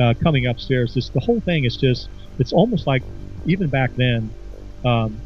[0.00, 0.94] uh, coming upstairs.
[0.94, 2.08] This the whole thing is just
[2.38, 3.02] it's almost like
[3.46, 4.30] even back then,
[4.84, 5.16] um,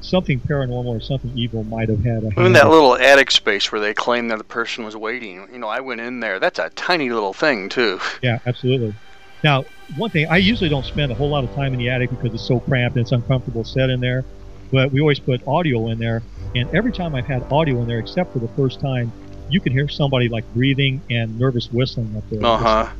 [0.00, 3.80] something paranormal or something evil might have had a Even that little attic space where
[3.80, 5.48] they claimed that the person was waiting.
[5.52, 6.38] You know, I went in there.
[6.38, 8.00] That's a tiny little thing too.
[8.22, 8.94] Yeah, absolutely.
[9.42, 9.64] Now,
[9.96, 12.34] one thing I usually don't spend a whole lot of time in the attic because
[12.34, 14.24] it's so cramped and it's uncomfortable to sit in there.
[14.72, 16.22] But we always put audio in there,
[16.56, 19.12] and every time I've had audio in there, except for the first time,
[19.48, 22.44] you can hear somebody like breathing and nervous whistling up there.
[22.44, 22.90] Uh huh.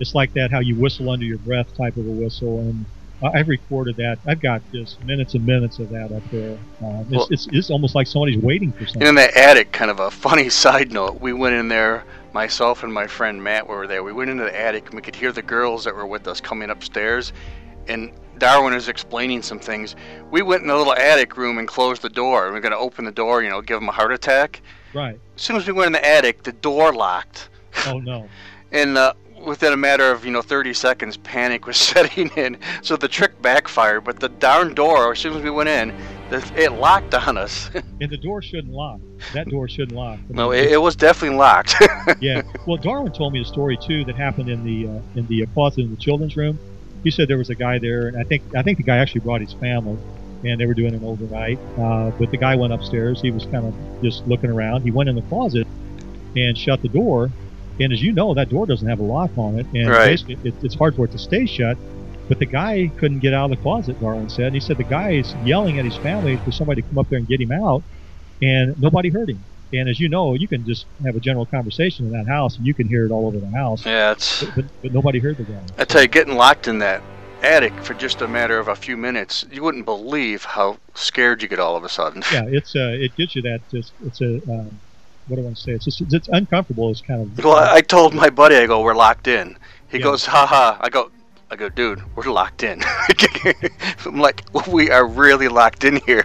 [0.00, 2.84] It's, like that, how you whistle under your breath type of a whistle, and
[3.22, 4.18] I've recorded that.
[4.26, 6.58] I've got just minutes and minutes of that up there.
[6.82, 9.02] Uh, it's, Well- it's, it's almost like somebody's waiting for something.
[9.02, 12.82] And in that attic, kind of a funny side note, we went in there, myself
[12.82, 14.02] and my friend Matt were there.
[14.02, 16.40] We went into the attic and we could hear the girls that were with us
[16.40, 17.32] coming upstairs.
[17.86, 19.94] And Darwin was explaining some things.
[20.30, 22.50] We went in the little attic room and closed the door.
[22.50, 24.60] We are going to open the door, you know, give them a heart attack.
[24.92, 25.18] Right.
[25.36, 27.48] As soon as we went in the attic, the door locked.
[27.86, 28.28] Oh no.
[28.72, 29.12] And uh,
[29.46, 32.58] within a matter of, you know, 30 seconds, panic was setting in.
[32.82, 34.04] So the trick backfired.
[34.04, 35.94] But the darn door, as soon as we went in,
[36.56, 37.70] it locked on us.
[38.00, 39.00] And the door shouldn't lock.
[39.32, 40.18] That door shouldn't lock.
[40.18, 41.76] I no, it, it was definitely locked.
[42.20, 42.42] yeah.
[42.66, 45.46] Well, Darwin told me a story too that happened in the uh, in the uh,
[45.54, 46.58] closet in the children's room.
[47.04, 49.20] He said there was a guy there, and I think I think the guy actually
[49.20, 49.96] brought his family,
[50.42, 51.58] and they were doing an overnight.
[51.78, 53.22] Uh, but the guy went upstairs.
[53.22, 54.82] He was kind of just looking around.
[54.82, 55.66] He went in the closet
[56.36, 57.30] and shut the door.
[57.80, 60.10] And as you know, that door doesn't have a lock on it, and Right.
[60.10, 61.76] basically it, it's hard for it to stay shut.
[62.28, 64.00] But the guy couldn't get out of the closet.
[64.00, 64.46] Darwin said.
[64.46, 67.08] And he said the guy is yelling at his family for somebody to come up
[67.10, 67.82] there and get him out,
[68.40, 69.44] and nobody heard him.
[69.72, 72.64] And as you know, you can just have a general conversation in that house, and
[72.64, 73.84] you can hear it all over the house.
[73.84, 74.42] yeah, it's.
[74.44, 75.60] But, but, but nobody heard the guy.
[75.78, 77.02] I tell you, getting locked in that
[77.42, 81.48] attic for just a matter of a few minutes, you wouldn't believe how scared you
[81.48, 82.22] get all of a sudden.
[82.32, 83.60] Yeah, it's uh, it gives you that.
[83.70, 84.80] Just, it's a um,
[85.26, 85.72] what do I want to say?
[85.72, 86.90] It's just it's uncomfortable.
[86.90, 89.56] It's kind of Well, I I told my buddy, I go, we're locked in.
[89.88, 90.04] He Yeah.
[90.04, 90.78] goes, ha ha.
[90.80, 91.10] I go,
[91.50, 92.82] I go, dude, we're locked in.
[94.06, 96.24] I'm like, we are really locked in here.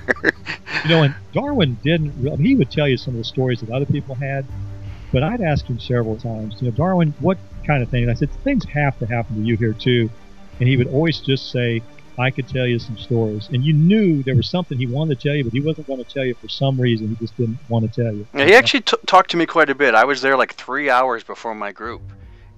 [0.84, 1.03] you know.
[1.03, 2.40] And Darwin didn't.
[2.40, 4.45] He would tell you some of the stories that other people had,
[5.11, 6.61] but I'd ask him several times.
[6.61, 8.03] You know, Darwin, what kind of thing?
[8.03, 10.10] And I said things have to happen to you here too,
[10.60, 11.82] and he would always just say.
[12.19, 15.27] I could tell you some stories, and you knew there was something he wanted to
[15.27, 17.07] tell you, but he wasn't going to tell you for some reason.
[17.09, 18.27] He just didn't want to tell you.
[18.33, 19.95] Yeah, he actually t- talked to me quite a bit.
[19.95, 22.01] I was there like three hours before my group.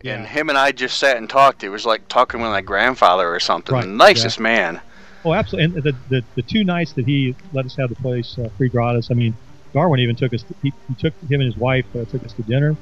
[0.02, 0.16] Yeah.
[0.16, 1.64] And him and I just sat and talked.
[1.64, 3.76] It was like talking with my grandfather or something.
[3.76, 4.82] Right, The nicest man.
[5.24, 5.76] Oh, absolutely.
[5.76, 8.70] And the, the, the two nights that he let us have the place uh, free
[8.70, 9.36] gratis, I mean,
[9.74, 12.42] Darwin even took us, he, he took him and his wife, uh, took us to
[12.44, 12.76] dinner,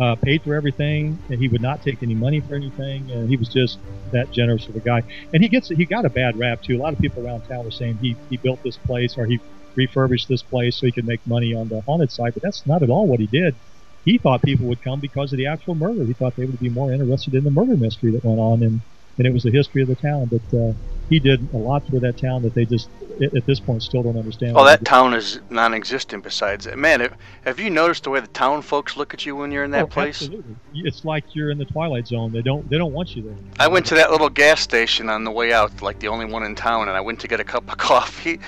[0.00, 3.10] uh, paid for everything, and he would not take any money for anything.
[3.10, 3.78] And he was just
[4.12, 5.02] that generous of a guy.
[5.32, 6.76] And he gets, he got a bad rap too.
[6.76, 9.40] A lot of people around town were saying he, he built this place or he
[9.74, 12.82] refurbished this place so he could make money on the haunted side, but that's not
[12.82, 13.56] at all what he did.
[14.04, 16.04] He thought people would come because of the actual murder.
[16.06, 18.62] He thought they would be more interested in the murder mystery that went on.
[18.62, 18.80] And
[19.18, 20.26] and it was the history of the town.
[20.26, 20.72] But uh,
[21.08, 22.88] he did a lot for that town that they just
[23.34, 24.54] at this point still don't understand.
[24.54, 26.22] Well, that town is non-existent.
[26.22, 29.50] Besides, man, have, have you noticed the way the town folks look at you when
[29.50, 30.22] you're in that oh, place?
[30.22, 30.56] Absolutely.
[30.74, 32.32] It's like you're in the twilight zone.
[32.32, 33.36] They don't they don't want you there.
[33.58, 36.42] I went to that little gas station on the way out, like the only one
[36.42, 38.40] in town, and I went to get a cup of coffee.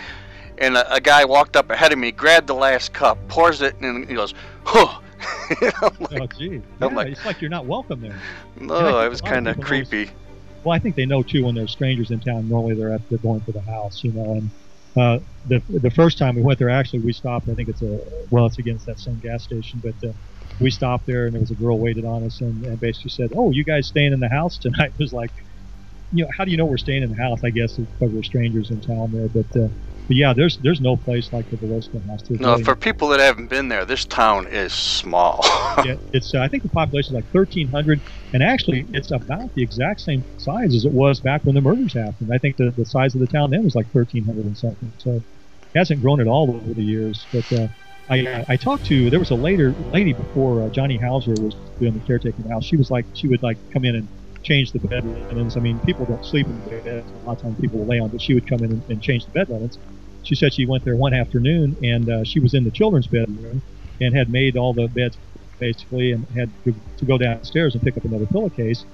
[0.58, 3.76] And a, a guy walked up ahead of me, grabbed the last cup, pours it,
[3.80, 5.00] and he goes, "Huh."
[5.60, 6.62] like, oh, gee.
[6.80, 8.20] Yeah, like, it's like you're not welcome there.
[8.60, 10.10] No, it was kind of creepy.
[10.68, 12.48] Well, I think they know too when there's strangers in town.
[12.48, 14.32] Normally, they're at they're going for the house, you know.
[14.34, 14.52] And
[15.00, 17.48] uh, the the first time we went there, actually, we stopped.
[17.50, 17.98] I think it's a
[18.30, 20.12] well, it's against that same gas station, but uh,
[20.60, 23.30] we stopped there, and there was a girl waited on us, and, and basically said,
[23.36, 25.32] "Oh, you guys staying in the house tonight?" It was like,
[26.12, 27.40] you know, how do you know we're staying in the house?
[27.44, 29.60] I guess because we're strangers in town there, but.
[29.60, 29.68] Uh,
[30.08, 32.22] but yeah, there's there's no place like the Villisca House.
[32.26, 35.40] There's no, really for people that haven't been there, this town is small.
[35.84, 38.00] yeah, it's uh, I think the population is like 1,300,
[38.32, 41.92] and actually it's about the exact same size as it was back when the murders
[41.92, 42.30] happened.
[42.32, 44.90] I think the, the size of the town then was like 1,300 and something.
[44.96, 45.22] So it
[45.74, 47.26] hasn't grown at all over the years.
[47.30, 47.68] But uh,
[48.08, 51.92] I I talked to there was a later lady before uh, Johnny Houser was doing
[51.92, 52.64] the caretaking the house.
[52.64, 54.08] She was like she would like come in and
[54.42, 55.58] change the bed linens.
[55.58, 57.04] I mean, people don't sleep in the bed.
[57.04, 59.02] A lot of times people will lay on, but she would come in and, and
[59.02, 59.76] change the bed linens
[60.28, 63.62] she said she went there one afternoon and uh, she was in the children's bedroom
[63.98, 65.16] and had made all the beds
[65.58, 68.84] basically and had to, to go downstairs and pick up another pillowcase.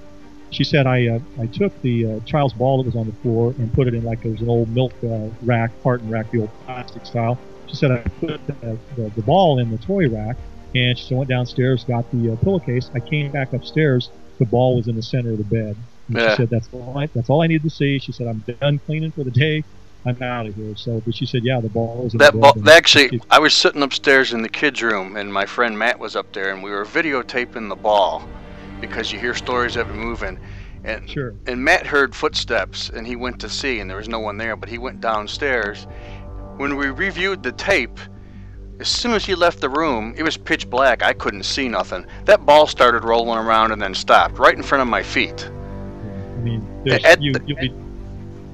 [0.51, 3.53] She said I uh, I took the uh, child's ball that was on the floor
[3.57, 6.39] and put it in like it was an old milk uh, rack, carton rack, the
[6.39, 7.37] old plastic style.
[7.67, 10.37] She said I put the, the, the ball in the toy rack
[10.73, 12.89] and she went downstairs, got the uh, pillowcase.
[12.95, 14.09] I came back upstairs.
[14.39, 15.75] The ball was in the center of the bed.
[16.07, 16.29] Yeah.
[16.29, 17.99] She said that's all I, that's all I needed to see.
[17.99, 19.65] She said I'm done cleaning for the day.
[20.05, 20.75] I'm out of here.
[20.75, 22.13] So, but she said, yeah, the ball was.
[22.13, 22.53] That ball.
[22.69, 26.31] Actually, I was sitting upstairs in the kids' room, and my friend Matt was up
[26.31, 28.27] there, and we were videotaping the ball
[28.79, 30.39] because you hear stories of it moving.
[30.83, 31.33] And, sure.
[31.47, 34.55] and Matt heard footsteps, and he went to see, and there was no one there,
[34.55, 35.87] but he went downstairs.
[36.57, 37.99] When we reviewed the tape,
[38.79, 41.01] as soon as he left the room, it was pitch black.
[41.01, 42.05] I couldn't see nothing.
[42.25, 45.49] That ball started rolling around and then stopped right in front of my feet.
[45.49, 47.73] I mean, you, you'll be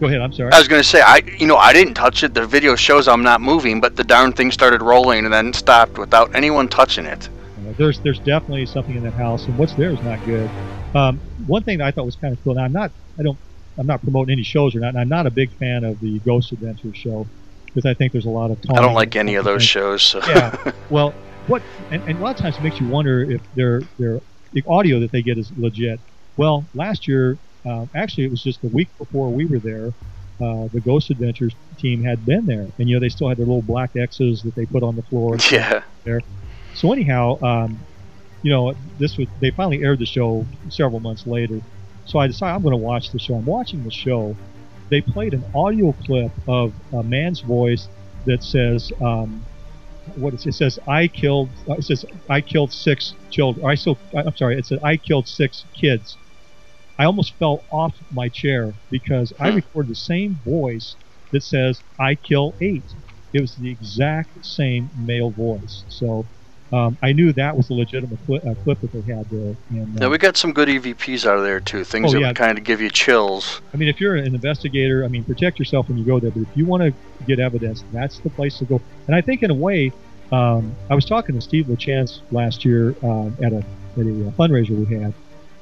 [0.02, 0.20] Go ahead.
[0.20, 0.52] I'm sorry.
[0.52, 2.34] I was going to say, I you know, I didn't touch it.
[2.34, 6.00] The video shows I'm not moving, but the darn thing started rolling and then stopped
[6.00, 7.30] without anyone touching it.
[7.30, 10.50] Uh, there's there's definitely something in that house, and what's there is not good.
[10.96, 12.56] Um, one thing that I thought was kind of cool.
[12.56, 13.38] Now I'm not I don't
[13.78, 14.90] I'm not promoting any shows or not.
[14.90, 17.28] And I'm not a big fan of the Ghost Adventures show
[17.66, 18.58] because I think there's a lot of.
[18.72, 20.02] I don't like any of those shows.
[20.02, 20.20] So.
[20.26, 20.72] yeah.
[20.90, 21.14] Well,
[21.46, 24.20] what and, and a lot of times it makes you wonder if their their
[24.52, 26.00] the audio that they get is legit.
[26.38, 29.94] Well, last year uh, actually, it was just the week before we were there.
[30.42, 33.46] Uh, the Ghost Adventures team had been there, and you know they still had their
[33.46, 35.38] little black X's that they put on the floor.
[35.52, 35.84] Yeah.
[36.04, 36.22] There.
[36.74, 37.80] So anyhow, um,
[38.42, 41.62] you know, this was they finally aired the show several months later.
[42.06, 43.36] So I decided I'm going to watch the show.
[43.36, 44.36] I'm watching the show.
[44.90, 47.88] They played an audio clip of a man's voice
[48.26, 49.46] that says, um,
[50.16, 50.80] "What it says?
[50.88, 54.58] I killed." Uh, it says, "I killed six children." I still, I'm sorry.
[54.58, 56.18] It said, "I killed six kids."
[57.02, 60.96] I almost fell off my chair because I recorded the same voice
[61.32, 62.84] that says I kill eight.
[63.34, 65.84] It was the exact same male voice.
[65.90, 66.28] So
[66.72, 69.56] um, I knew that was a legitimate clip, uh, clip that they had there.
[69.72, 71.84] And, uh, yeah, we got some good EVPs out of there too.
[71.84, 72.28] Things oh, that yeah.
[72.28, 73.62] would kind of give you chills.
[73.74, 76.30] I mean, if you're an investigator, I mean, protect yourself when you go there.
[76.30, 76.94] But if you want to
[77.26, 78.80] get evidence, that's the place to go.
[79.08, 79.92] And I think, in a way,
[80.32, 83.66] um, I was talking to Steve LaChance last year uh, at a
[83.98, 85.16] at a uh, fundraiser we had,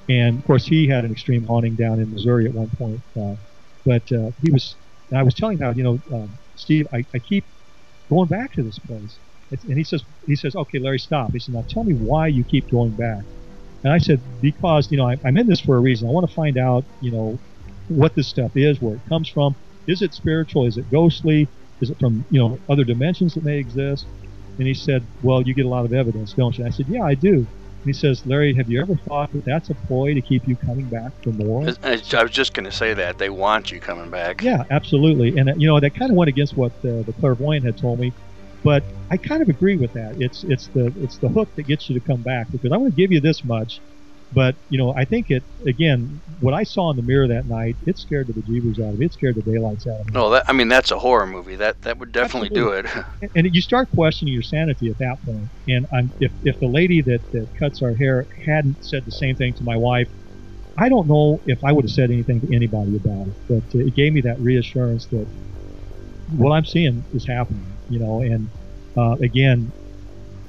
[0.09, 3.01] and of course, he had an extreme haunting down in Missouri at one point.
[3.17, 3.35] Uh,
[3.85, 4.77] but uh, he was,
[5.15, 7.45] I was telling him you know, um, Steve, I, I keep
[8.09, 9.19] going back to this place.
[9.51, 11.31] It's, and he says, he says, okay, Larry, stop.
[11.33, 13.23] He said, now tell me why you keep going back.
[13.83, 16.07] And I said, because, you know, I, I'm in this for a reason.
[16.09, 17.39] I want to find out, you know,
[17.87, 19.55] what this stuff is, where it comes from.
[19.87, 20.67] Is it spiritual?
[20.67, 21.51] Is it ghostly?
[21.81, 24.07] Is it from, you know, other dimensions that may exist?
[24.59, 26.65] And he said, well, you get a lot of evidence, don't you?
[26.65, 27.47] I said, yeah, I do.
[27.83, 30.57] And he says, Larry, have you ever thought that that's a ploy to keep you
[30.57, 31.63] coming back for more?
[31.81, 31.91] I,
[32.23, 33.17] was just going to say that.
[33.17, 34.41] They want you coming back.
[34.41, 35.37] Yeah, absolutely.
[35.37, 37.99] And, uh, you know, that kind of went against what uh, the clairvoyant had told
[37.99, 38.11] me.
[38.63, 40.15] But I kind of agree with that.
[40.19, 42.91] It's it's the it's the hook that gets you to come back because I'm going
[42.91, 43.79] to give you this much,
[44.31, 46.21] but you know I think it again.
[46.39, 49.05] What I saw in the mirror that night, it scared the bejeebers out of me.
[49.05, 50.13] It scared the daylights out of me.
[50.13, 51.55] No, that I mean that's a horror movie.
[51.55, 52.89] That that would definitely Absolutely.
[52.89, 53.31] do it.
[53.35, 55.49] and you start questioning your sanity at that point.
[55.67, 59.35] And I'm, if if the lady that, that cuts our hair hadn't said the same
[59.35, 60.07] thing to my wife,
[60.77, 63.35] I don't know if I would have said anything to anybody about it.
[63.47, 65.27] But uh, it gave me that reassurance that
[66.37, 67.65] what I'm seeing is happening.
[67.89, 68.47] You know, and
[68.95, 69.71] uh, again,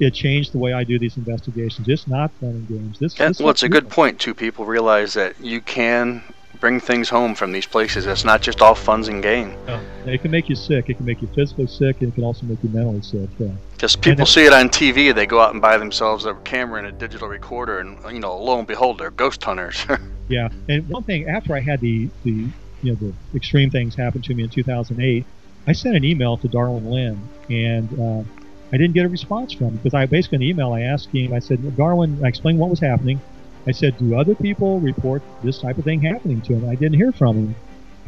[0.00, 1.86] it changed the way I do these investigations.
[1.88, 2.98] It's not fun and games.
[2.98, 4.34] This, And, this well, it's a good point too.
[4.34, 6.22] People realize that you can
[6.58, 8.06] bring things home from these places.
[8.06, 9.54] It's not just all funs and game.
[9.66, 9.80] No.
[10.06, 10.88] It can make you sick.
[10.88, 13.28] It can make you physically sick, and it can also make you mentally sick.
[13.38, 13.48] Yeah.
[13.72, 16.86] Because people see it on TV, they go out and buy themselves a camera and
[16.86, 19.84] a digital recorder, and you know, lo and behold, they're ghost hunters.
[20.28, 22.48] yeah, and one thing after I had the the
[22.82, 25.24] you know the extreme things happen to me in 2008,
[25.66, 28.39] I sent an email to Darwin Linn, and uh,
[28.72, 31.08] I didn't get a response from him because I basically in the email I asked
[31.12, 33.20] him, I said, Darwin, I explained what was happening.
[33.68, 36.68] I said, do other people report this type of thing happening to him?
[36.68, 37.56] I didn't hear from him.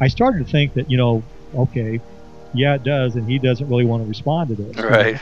[0.01, 1.23] I started to think that, you know,
[1.55, 1.99] okay,
[2.53, 4.83] yeah, it does, and he doesn't really want to respond to this.
[4.83, 5.21] Right.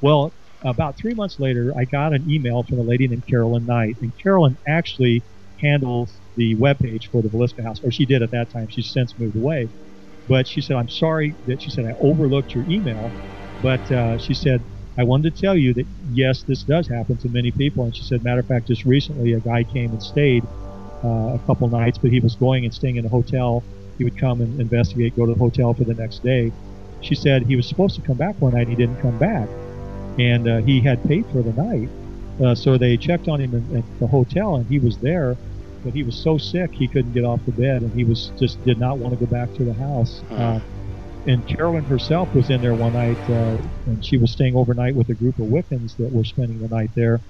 [0.00, 0.32] Well,
[0.64, 4.12] about three months later, I got an email from a lady named Carolyn Knight, and
[4.22, 5.22] Carolyn actually
[5.60, 8.66] handles the webpage for the Villisca House, or she did at that time.
[8.70, 9.68] She's since moved away.
[10.28, 13.10] But she said, I'm sorry that she said I overlooked your email,
[13.62, 14.64] but uh, she said,
[14.98, 17.84] I wanted to tell you that yes, this does happen to many people.
[17.84, 20.42] And she said, matter of fact, just recently a guy came and stayed
[21.04, 23.62] uh, a couple nights, but he was going and staying in a hotel.
[23.96, 26.50] He would come and investigate, go to the hotel for the next day.
[27.00, 29.48] She said he was supposed to come back one night, he didn't come back,
[30.18, 31.88] and uh, he had paid for the night.
[32.44, 35.36] Uh, so they checked on him in, at the hotel, and he was there,
[35.84, 38.62] but he was so sick he couldn't get off the bed, and he was just
[38.64, 40.22] did not want to go back to the house.
[41.28, 45.10] And Carolyn herself was in there one night, uh, and she was staying overnight with
[45.10, 47.20] a group of Wiccans that were spending the night there.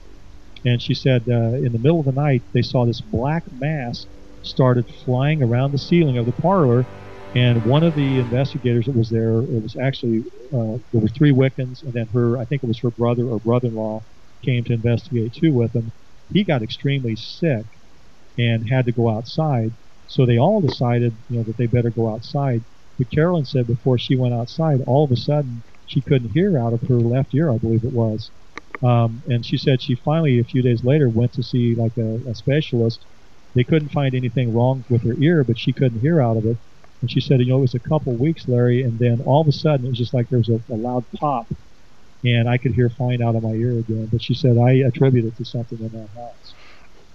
[0.64, 4.06] And she said uh, in the middle of the night they saw this black mass
[4.42, 6.86] started flying around the ceiling of the parlor,
[7.34, 10.22] and one of the investigators that was there, it was actually
[10.54, 13.40] uh, there were three Wiccans, and then her, I think it was her brother or
[13.40, 14.04] brother-in-law,
[14.44, 15.92] came to investigate too with him.
[16.32, 17.66] He got extremely sick
[18.38, 19.74] and had to go outside.
[20.06, 22.64] So they all decided, you know, that they better go outside.
[22.98, 26.72] But Carolyn said before she went outside, all of a sudden she couldn't hear out
[26.74, 28.32] of her left ear, I believe it was.
[28.82, 32.18] Um, and she said she finally, a few days later, went to see like a,
[32.30, 33.06] a specialist.
[33.54, 36.58] They couldn't find anything wrong with her ear, but she couldn't hear out of it.
[37.00, 39.48] And she said, you know, it was a couple weeks, Larry, and then all of
[39.48, 41.48] a sudden it was just like there was a, a loud pop,
[42.24, 44.08] and I could hear fine out of my ear again.
[44.12, 46.57] But she said I attribute it to something in that house.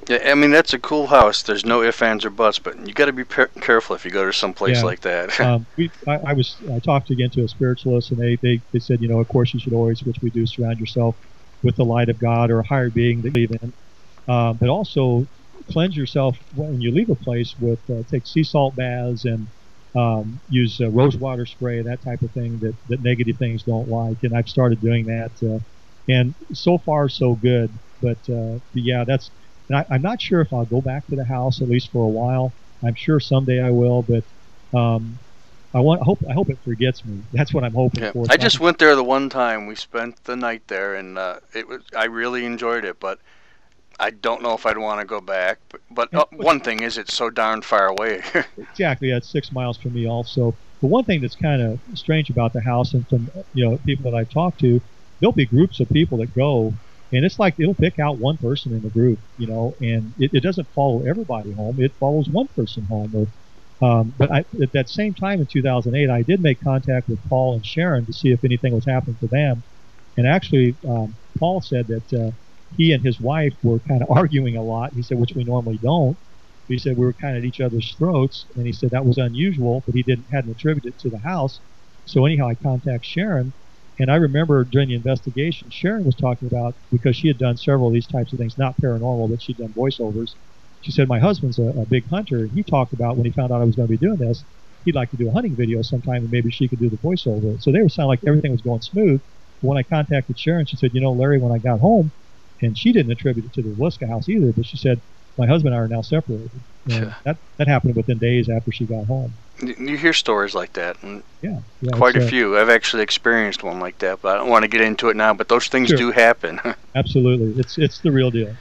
[0.09, 1.41] Yeah, I mean that's a cool house.
[1.41, 4.11] There's no ifs, ands, or buts, but you got to be per- careful if you
[4.11, 4.85] go to some place Yeah.
[4.85, 5.39] like that.
[5.41, 8.79] um, we, I, I was I talked again to a spiritualist, and they, they they
[8.79, 11.15] said, you know, of course you should always, which we do, surround yourself
[11.61, 13.73] with the light of God or a higher being that you believe in,
[14.33, 15.27] um, but also
[15.71, 19.47] cleanse yourself when you leave a place with uh, take sea salt baths and
[19.95, 23.87] um, use uh, rose water spray, that type of thing that that negative things don't
[23.87, 24.17] like.
[24.23, 25.59] And I've started doing that, uh,
[26.09, 27.79] and so far so good.
[28.01, 29.31] But, uh, but yeah, that's.
[29.69, 32.03] And I, I'm not sure if I'll go back to the house at least for
[32.03, 32.53] a while.
[32.85, 35.17] I'm sure someday I will, but um,
[35.73, 37.23] I want I hope I hope it forgets me.
[37.33, 38.11] That's what I'm hoping Yeah.
[38.11, 38.25] for.
[38.29, 39.65] I just went there the one time.
[39.67, 42.99] We spent the night there, and uh, it was I really enjoyed it.
[42.99, 43.19] But
[43.99, 45.59] I don't know if I'd want to go back.
[45.69, 48.21] But, but uh, one thing is, it's so darn far away.
[48.57, 49.11] exactly.
[49.11, 50.57] That's six miles from me also.
[50.81, 54.11] The one thing that's kind of strange about the house, and from you know people
[54.11, 54.81] that I've talked to,
[55.19, 56.73] there'll be groups of people that go,
[57.13, 60.31] and it's like it'll pick out one person in the group, you know, and it,
[60.33, 61.75] it doesn't follow everybody home.
[61.79, 63.13] It follows one person home.
[63.13, 67.19] Or, um, but I, at that same time in 2008, I did make contact with
[67.29, 69.63] Paul and Sharon to see if anything was happening to them.
[70.17, 72.31] And actually, um, Paul said that uh,
[72.75, 74.93] he and his wife were kind of arguing a lot.
[74.93, 76.17] He said, which we normally don't.
[76.67, 79.17] He said we were kind of at each other's throats, and he said that was
[79.17, 81.59] unusual, but he didn't hadn't attributed it to the house.
[82.05, 83.53] So anyhow, I contact Sharon,
[83.99, 87.87] and I remember during the investigation, Sharon was talking about because she had done several
[87.87, 90.35] of these types of things, not paranormal, but she'd done voiceovers.
[90.81, 93.61] She said my husband's a, a big hunter, he talked about when he found out
[93.61, 94.45] I was going to be doing this,
[94.83, 97.61] he'd like to do a hunting video sometime, and maybe she could do the voiceover.
[97.61, 99.21] So they were sounding like everything was going smooth.
[99.61, 102.11] But when I contacted Sharon, she said, you know, Larry, when I got home,
[102.61, 105.01] and she didn't attribute it to the Liska house either, but she said
[105.37, 106.63] my husband and I are now separated.
[106.89, 109.37] And that that happened within days after she got home.
[109.61, 112.57] You hear stories like that, and Yeah, yeah quite a few.
[112.57, 115.33] I've actually experienced one like that, but I don't want to get into it now.
[115.33, 115.97] But those things Sure.
[115.97, 116.59] do happen.
[116.95, 118.55] Absolutely, it's it's the real deal.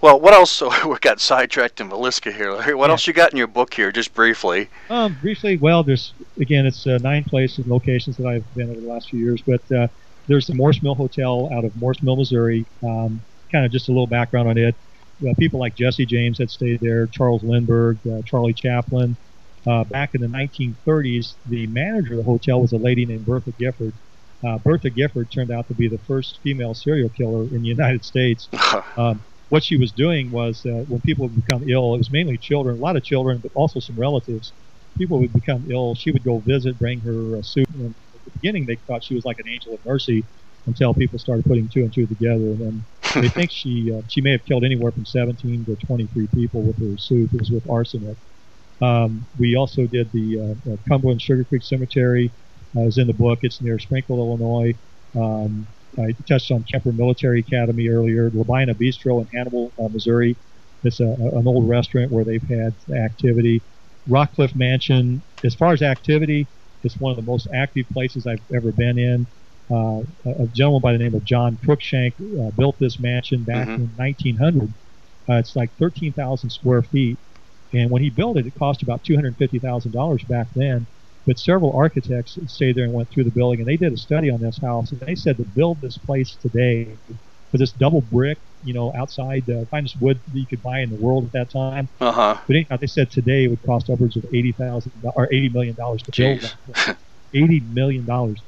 [0.00, 0.50] well, what else?
[0.56, 2.76] So we got sidetracked in Villisca here.
[2.76, 4.68] What else you got in your book here, just briefly?
[4.88, 8.80] Um, briefly, well, there's again, it's uh, nine places and locations that I've been over
[8.80, 9.88] the last few years, but uh,
[10.28, 12.64] there's the Morse Mill Hotel out of Morse Mill, Missouri.
[12.82, 14.74] Um, kind of just a little background on it.
[15.26, 19.16] Uh, people like Jesse James had stayed there, Charles Lindbergh, uh, Charlie Chaplin.
[19.66, 23.52] Uh, back in the 1930s, the manager of the hotel was a lady named Bertha
[23.58, 23.92] Gifford.
[24.46, 28.04] Uh, Bertha Gifford turned out to be the first female serial killer in the United
[28.04, 28.48] States.
[28.98, 29.20] Um,
[29.50, 32.78] what she was doing was uh, when people would become ill, it was mainly children,
[32.78, 34.54] a lot of children, but also some relatives.
[34.96, 35.94] People would become ill.
[35.94, 37.68] She would go visit, bring her uh, soup.
[37.74, 40.24] And at the beginning, they thought she was like an angel of mercy
[40.66, 42.34] until people started putting two and two together.
[42.34, 42.86] And then
[43.22, 46.78] they think she uh, she may have killed anywhere from 17 to 23 people with
[46.78, 47.34] her soup.
[47.34, 48.16] It was with arsenic.
[48.82, 52.32] Um, we also did the uh, uh, Cumberland Sugar Creek Cemetery.
[52.76, 53.38] Uh, is in the book.
[53.42, 54.74] It's near Sprinkle, Illinois.
[55.18, 55.66] Um,
[55.98, 58.30] I touched on Kemper Military Academy earlier.
[58.30, 60.36] LaBinnah Bistro in Hannibal, uh, Missouri.
[60.82, 63.62] It's a, an old restaurant where they've had activity.
[64.08, 66.48] Rockcliffe Mansion, as far as activity,
[66.82, 69.26] it's one of the most active places I've ever been in.
[69.70, 73.76] Uh, a gentleman by the name of John Cruikshank uh, built this mansion back Mhm.
[73.76, 74.74] in 1900.
[75.28, 77.18] Uh, it's like 13,000 square feet,
[77.72, 80.86] and when he built it, it cost about $250,000 back then.
[81.26, 84.30] But several architects stayed there and went through the building, and they did a study
[84.30, 86.98] on this house, and they said to build this place today
[87.50, 90.90] with this double brick, you know, outside the finest wood that you could buy in
[90.90, 91.88] the world at that time.
[92.00, 92.36] Uh huh.
[92.46, 95.74] But anyhow, they said today it would cost upwards of eighty thousand or eighty million
[95.74, 96.54] dollars to build Jeez.
[96.86, 96.98] that.
[97.34, 98.42] Eighty million dollars.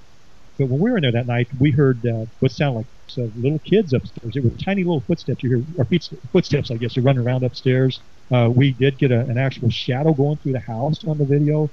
[0.58, 3.30] But when we were in there that night, we heard uh, what sounded like so
[3.36, 4.36] little kids upstairs.
[4.36, 5.42] It were tiny little footsteps.
[5.42, 5.86] You hear or
[6.32, 6.96] footsteps, I guess.
[6.96, 8.00] You're running around upstairs.
[8.32, 11.70] Uh, we did get a, an actual shadow going through the house on the video.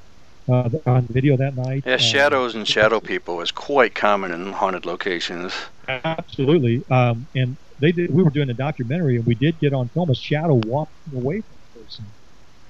[0.48, 1.82] Uh, on video that night.
[1.88, 5.56] Yeah, Uh, shadows and shadow people is quite common in haunted locations.
[5.88, 6.84] Absolutely.
[6.92, 8.14] Um, and they did.
[8.14, 11.42] We were doing a documentary, and we did get on film a shadow walking away
[11.42, 12.06] from the person.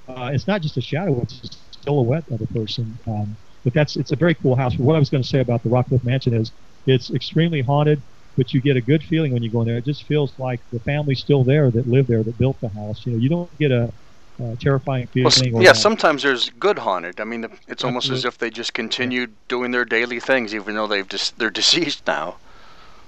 [0.07, 2.97] Uh, it's not just a shadow; it's a silhouette of a person.
[3.07, 4.73] Um, but that's it's a very cool house.
[4.75, 6.53] But what I was going to say about the Rockcliffe Mansion is
[6.85, 8.01] it's extremely haunted,
[8.37, 9.77] but you get a good feeling when you go in there.
[9.77, 13.05] It just feels like the family's still there that lived there that built the house.
[13.05, 13.93] You know, you don't get a,
[14.39, 15.53] uh terrifying feeling.
[15.53, 17.21] Well, yeah, a- sometimes there's good haunted.
[17.21, 20.87] I mean, it's almost as if they just continued doing their daily things, even though
[20.87, 22.37] they've just they're deceased now.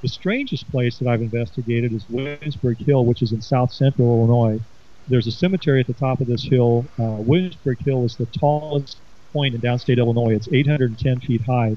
[0.03, 4.59] The strangest place that I've investigated is Williamsburg Hill, which is in south central Illinois.
[5.07, 6.85] There's a cemetery at the top of this hill.
[6.99, 9.01] Uh, Williamsburg Hill is the tallest
[9.33, 10.35] point in downstate Illinois.
[10.35, 11.75] It's 810 feet high.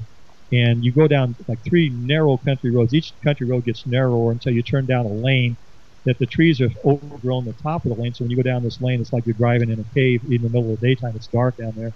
[0.51, 2.93] And you go down like three narrow country roads.
[2.93, 5.57] Each country road gets narrower until you turn down a lane
[6.05, 8.13] that the trees have overgrown the top of the lane.
[8.13, 10.21] So when you go down this lane, it's like you're driving in a cave.
[10.29, 11.93] In the middle of the daytime, it's dark down there.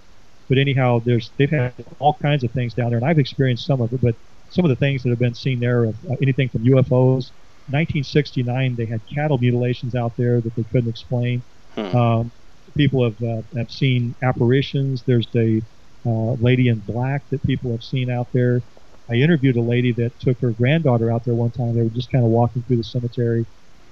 [0.48, 3.80] But anyhow, there's they've had all kinds of things down there, and I've experienced some
[3.80, 4.00] of it.
[4.00, 4.14] But
[4.48, 7.32] some of the things that have been seen there, of uh, anything from UFOs.
[7.68, 11.42] 1969, they had cattle mutilations out there that they couldn't explain.
[11.74, 11.96] Hmm.
[11.96, 12.32] Um,
[12.76, 15.02] people have uh, have seen apparitions.
[15.04, 15.60] There's a uh,
[16.06, 18.64] Uh, lady in black that people have seen out there.
[19.10, 21.74] I interviewed a lady that took her granddaughter out there one time.
[21.76, 23.46] They were just kind of walking through the cemetery,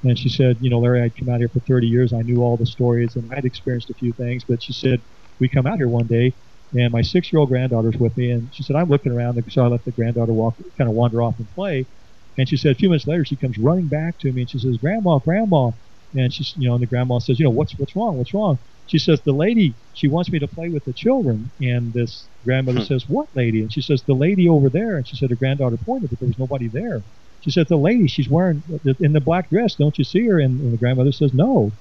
[0.05, 2.13] and she said, "You know, Larry, I'd come out here for 30 years.
[2.15, 5.03] I knew all the stories, and I'd experienced a few things." But she said,
[5.41, 6.37] "We come out here one day,
[6.75, 9.85] and my six-year-old granddaughter's with me, and she said I'm looking around, so I let
[9.85, 11.89] the granddaughter walk, kind of wander off and play."
[12.39, 14.59] And she said a few minutes later, she comes running back to me, and she
[14.59, 15.73] says, "Grandma, Grandma,"
[16.15, 18.17] and she's, you know, and the grandma says, "You know, what's what's wrong?
[18.19, 21.93] What's wrong?" She says, "The lady, she wants me to play with the children." And
[21.93, 22.85] this grandmother Hmm.
[22.85, 25.77] says, "What lady?" And she says, "The lady over there." And she said her granddaughter
[25.79, 27.05] pointed, but there was nobody there.
[27.41, 28.63] She said, "The lady, she's wearing
[29.01, 29.75] in the black dress.
[29.77, 31.73] Don't you see her?" And, and the grandmother says, "No."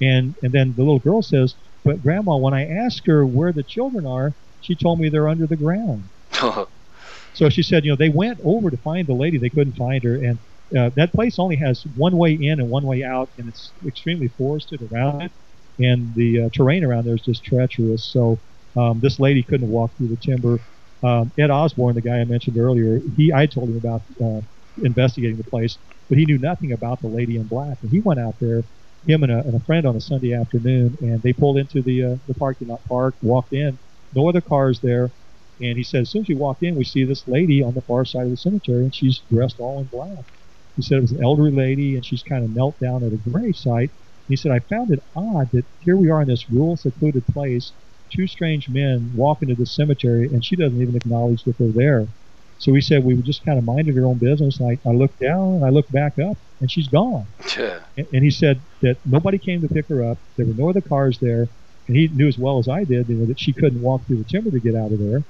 [0.00, 3.62] And and then the little girl says, "But grandma, when I asked her where the
[3.62, 6.10] children are, she told me they're under the ground."
[7.32, 9.38] So she said, you know, they went over to find the lady.
[9.38, 10.40] They couldn't find her, and
[10.76, 14.28] uh, that place only has one way in and one way out, and it's extremely
[14.28, 15.32] forested around it,
[15.80, 18.10] and the uh, terrain around there is just treacherous.
[18.12, 18.42] So
[18.76, 20.60] um, this lady couldn't walk through the timber.
[21.02, 24.40] Um, Ed Osborne, the guy I mentioned earlier, he I told him about uh,
[24.82, 25.78] investigating the place,
[26.08, 28.64] but he knew nothing about the lady in black, and he went out there,
[29.06, 32.04] him and a, and a friend on a Sunday afternoon, and they pulled into the
[32.04, 33.78] uh, the parking lot park, walked in,
[34.14, 35.12] no other cars there.
[35.62, 37.82] And he said, as soon as we walk in, we see this lady on the
[37.82, 40.24] far side of the cemetery, and she's dressed all in black.
[40.76, 43.18] He said it was an elderly lady, and she's kind of knelt down at a
[43.18, 43.90] grave site.
[44.30, 47.72] He said, I found it odd that here we are in this rural, secluded place,
[48.12, 52.06] two strange men walk into the cemetery, and she doesn't even acknowledge that they're there.
[52.58, 54.60] So he said we just kind of minded our own business.
[54.60, 57.26] And I, I looked down, and I looked back up, and she's gone.
[57.58, 57.80] Yeah.
[57.96, 60.18] And, and he said that nobody came to pick her up.
[60.36, 61.48] There were no other cars there,
[61.88, 64.18] and he knew as well as I did, you know, that she couldn't walk through
[64.18, 65.22] the timber to get out of there.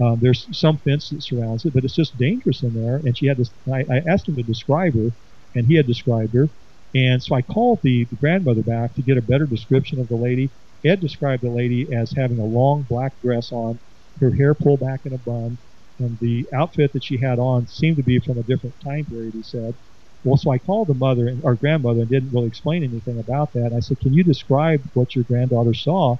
[0.00, 2.96] Um, there's some fence that surrounds it, but it's just dangerous in there.
[2.96, 3.50] And she had this.
[3.72, 5.10] I, I asked him to describe her,
[5.54, 6.48] and he had described her.
[6.94, 10.16] And so I called the, the grandmother back to get a better description of the
[10.16, 10.52] lady.
[10.84, 13.80] Ed described the lady as having a long black dress on,
[14.20, 15.58] her hair pulled back in a bun,
[15.98, 19.34] and the outfit that she had on seemed to be from a different time period.
[19.34, 19.74] He said.
[20.22, 23.52] Well, so I called the mother and our grandmother and didn't really explain anything about
[23.52, 23.72] that.
[23.76, 26.16] I said, "Can you describe what your granddaughter saw?"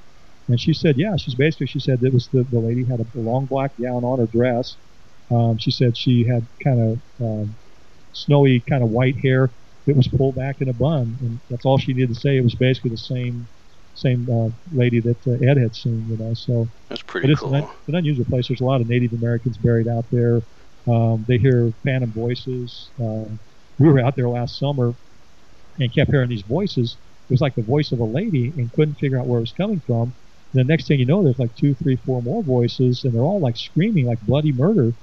[0.48, 3.06] And she said, "Yeah." She's basically she said it was the the lady had a
[3.18, 4.76] long black gown on her dress.
[5.30, 7.56] Um, she said she had kind of um,
[8.12, 9.54] snowy, kind of white hair
[9.86, 12.36] that was pulled back in a bun, and that's all she needed to say.
[12.36, 13.48] It was basically the same
[13.94, 16.34] same uh, lady that uh, Ed had seen, you know.
[16.34, 17.54] So That's but pretty it's cool.
[17.54, 18.48] an, an unusual place.
[18.48, 20.42] There's a lot of Native Americans buried out there.
[20.88, 22.90] Um, they hear phantom voices.
[23.00, 23.24] Uh,
[23.78, 24.94] we were out there last summer
[25.78, 26.98] and kept hearing these voices.
[27.28, 29.52] It was like the voice of a lady and couldn't figure out where it was
[29.52, 30.14] coming from.
[30.52, 33.40] the next thing you know, there's like two, three, four more voices, and they're all
[33.40, 34.94] like screaming like bloody murder.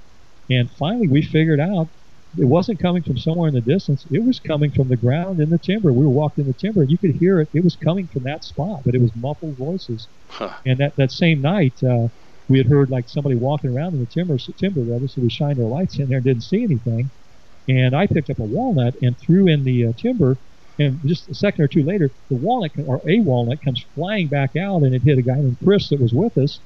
[0.50, 1.92] And finally, we figured out
[2.38, 4.06] it wasn't coming from somewhere in the distance.
[4.10, 5.92] It was coming from the ground in the timber.
[5.92, 7.50] We were walking in the timber, and you could hear it.
[7.53, 10.08] It was coming from that spot, but it was muffled voices.
[10.30, 10.53] Huh.
[10.66, 12.08] And that that same night, uh,
[12.48, 15.08] we had heard like somebody walking around in the timber, timber rather.
[15.08, 17.10] So we shined our lights in there and didn't see anything.
[17.68, 20.38] And I picked up a walnut and threw in the uh, timber.
[20.80, 24.56] And just a second or two later, the walnut or a walnut comes flying back
[24.56, 26.60] out, and it hit a guy named Chris that was with us.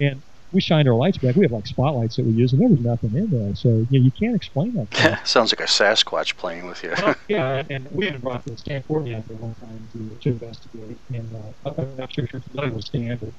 [0.00, 0.22] and
[0.56, 1.36] we shined our lights back.
[1.36, 3.54] We have like spotlights that we use, and there was nothing in there.
[3.54, 5.20] So you, know, you can't explain that.
[5.26, 6.94] Sounds like a Sasquatch playing with you.
[6.96, 10.28] well, yeah, and we even brought the Stan Courtney out there one time to, to
[10.30, 10.98] investigate.
[11.12, 13.34] And uh, I'm not sure if you're familiar with Stan, but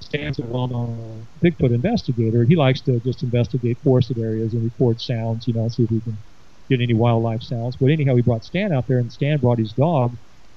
[0.00, 2.46] Stan's a well-known uh, Bigfoot investigator.
[2.48, 6.00] He likes to just investigate forested areas and record sounds, you know, see if he
[6.00, 6.16] can
[6.70, 7.76] get any wildlife sounds.
[7.76, 10.16] But anyhow, he brought Stan out there, and Stan brought his dog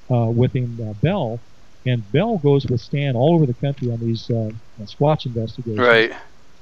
[0.09, 1.41] uh, with him, uh, Bell.
[1.85, 5.79] And Bell goes with Stan all over the country on these uh, Squatch investigations.
[5.79, 6.13] Right.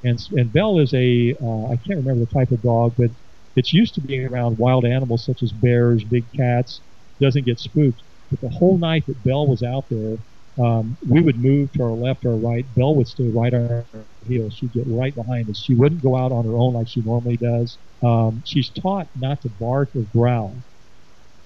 [0.03, 3.09] And and Bell is a uh, I can't remember the type of dog, but
[3.55, 6.81] it's used to being around wild animals such as bears, big cats.
[7.21, 8.01] Doesn't get spooked.
[8.29, 10.17] But the whole night that Bell was out there,
[10.57, 12.65] um, we would move to our left or right.
[12.75, 13.85] Bell would stay right on our
[14.27, 14.53] heels.
[14.55, 15.57] She'd get right behind us.
[15.57, 17.77] She wouldn't go out on her own like she normally does.
[18.01, 20.55] Um, she's taught not to bark or growl.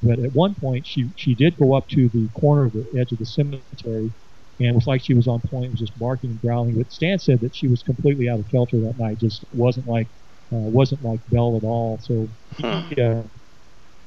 [0.02, 3.12] But at one point, she she did go up to the corner of the edge
[3.12, 4.14] of the cemetery,
[4.60, 6.76] and it was like she was on point, was just barking and growling.
[6.78, 9.20] But Stan said that she was completely out of kilter that night.
[9.20, 10.08] Just wasn't like
[10.52, 12.00] uh, wasn't like Belle at all.
[12.02, 13.24] So he, uh,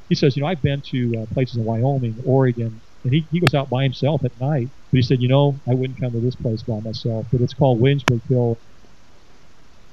[0.09, 3.41] he says, you know, I've been to uh, places in Wyoming, Oregon, and he, he
[3.41, 4.69] goes out by himself at night.
[4.93, 7.27] But he said, you know, I wouldn't come to this place by myself.
[7.33, 8.60] But it's called Williamsburg Hill.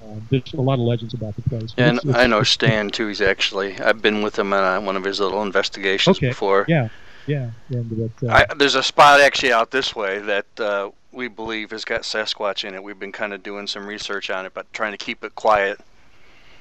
[0.07, 1.73] Uh, there's a lot of legends about the place.
[1.77, 3.07] Yeah, It's- and it's- I know Stan too.
[3.07, 6.29] He's actually I've been with him on uh, one of his little investigations Okay.
[6.29, 6.65] before.
[6.67, 6.89] Yeah,
[7.25, 7.49] yeah.
[7.69, 11.71] And but, uh, I, there's a spot actually out this way that uh, we believe
[11.71, 12.83] has got Sasquatch in it.
[12.83, 15.79] We've been kind of doing some research on it, but trying to keep it quiet.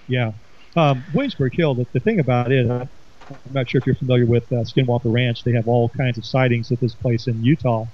[0.08, 0.32] Yeah.
[0.76, 2.88] Um, Williamsburg Hill, the, the thing about it, I'm
[3.52, 5.42] not sure if you're familiar with uh, Skinwalker Ranch.
[5.42, 7.86] They have all kinds of sightings at this place in Utah.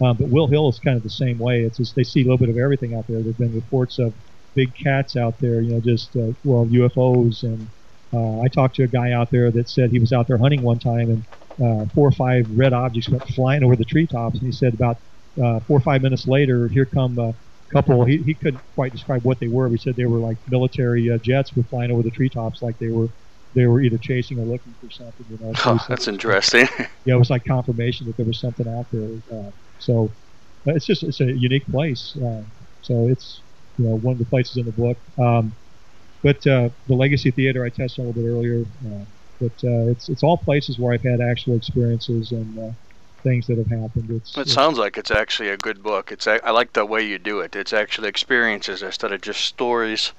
[0.00, 1.62] Um, but Will Hill is kind of the same way.
[1.62, 3.18] It's just they see a little bit of everything out there.
[3.18, 4.12] There have been reports of
[4.54, 7.42] big cats out there, you know, just, uh, well, UFOs.
[7.42, 7.70] And
[8.12, 10.62] uh, I talked to a guy out there that said he was out there hunting
[10.62, 11.24] one time and
[11.62, 14.38] uh, four or five red objects went flying over the treetops.
[14.38, 14.96] And he said about
[15.42, 17.34] uh, four or five minutes later, here come a
[17.72, 18.04] couple.
[18.04, 19.68] He, he couldn't quite describe what they were.
[19.68, 22.78] But he said they were like military uh, jets were flying over the treetops, like
[22.78, 23.08] they were
[23.54, 25.26] they were either chasing or looking for something.
[25.28, 26.66] You know, Oh, that's interesting.
[26.78, 29.38] yeah, it was like confirmation that there was something out there.
[29.38, 30.16] Uh, so
[30.66, 32.16] uh, it's just it's a unique place.
[32.16, 32.42] Uh,
[32.80, 33.42] so it's
[33.78, 34.96] you know one of the places in the book.
[35.18, 35.54] Um,
[36.22, 38.64] but uh, the Legacy Theater I touched on a little bit earlier.
[38.86, 39.04] Uh,
[39.40, 42.72] but uh, it's it's all places where I've had actual experiences and uh,
[43.24, 44.08] things that have happened.
[44.10, 46.12] It's, It sounds like it's actually a good book.
[46.12, 47.56] It's I like the way you do it.
[47.56, 50.12] It's actually experiences instead of just stories.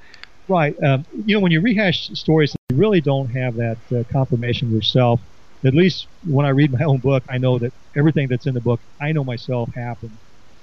[0.49, 0.75] Right.
[0.85, 5.21] Um, you know, when you rehash stories, you really don't have that uh, confirmation yourself.
[5.65, 8.61] At least when I read my own book, I know that everything that's in the
[8.61, 10.17] book, I know myself happened.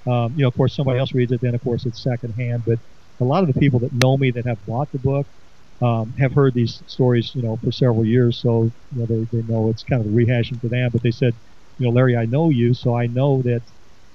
[0.07, 2.63] Um, you know, of course, somebody else reads it, then of course it's secondhand.
[2.65, 2.79] But
[3.19, 5.27] a lot of the people that know me that have bought the book
[5.81, 8.37] um, have heard these stories, you know, for several years.
[8.37, 10.89] So you know, they they know it's kind of a rehashing for them.
[10.91, 11.33] But they said,
[11.77, 13.61] you know, Larry, I know you, so I know that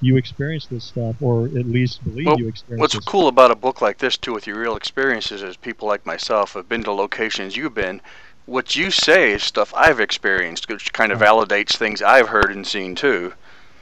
[0.00, 3.56] you experienced this stuff, or at least believe Well, you experienced What's cool about a
[3.56, 6.92] book like this too, with your real experiences, is people like myself have been to
[6.92, 8.00] locations you've been.
[8.44, 12.66] What you say is stuff I've experienced, which kind of validates things I've heard and
[12.66, 13.32] seen too.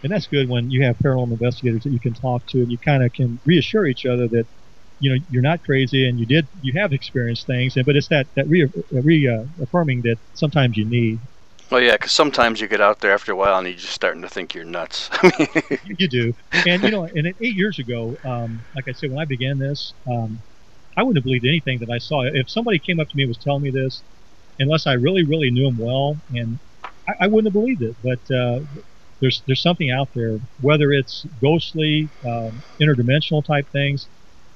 [0.04, 2.78] And that's good when you have paranormal investigators that you can talk to and you
[2.78, 4.44] kind of can reassure each other that
[5.00, 8.08] you know you're not crazy and you did you have experienced things and but it's
[8.08, 11.20] that that re, re uh, affirming that sometimes you need.
[11.70, 14.20] Well, yeah, because sometimes you get out there after a while and you're just starting
[14.20, 15.08] to think you're nuts.
[15.38, 16.32] you, you do.
[16.52, 19.94] And you know and eight years ago um, like i said when i began this
[20.06, 20.42] um,
[20.98, 22.22] i wouldn't have believed anything that i saw.
[22.30, 24.02] If somebody came up to me and was telling me this
[24.58, 26.60] unless i really really knew him well and
[27.08, 27.96] i, I wouldn't have believed it.
[28.02, 28.60] But uh,
[29.24, 34.08] there's there's something out there whether it's ghostly um, interdimensional type things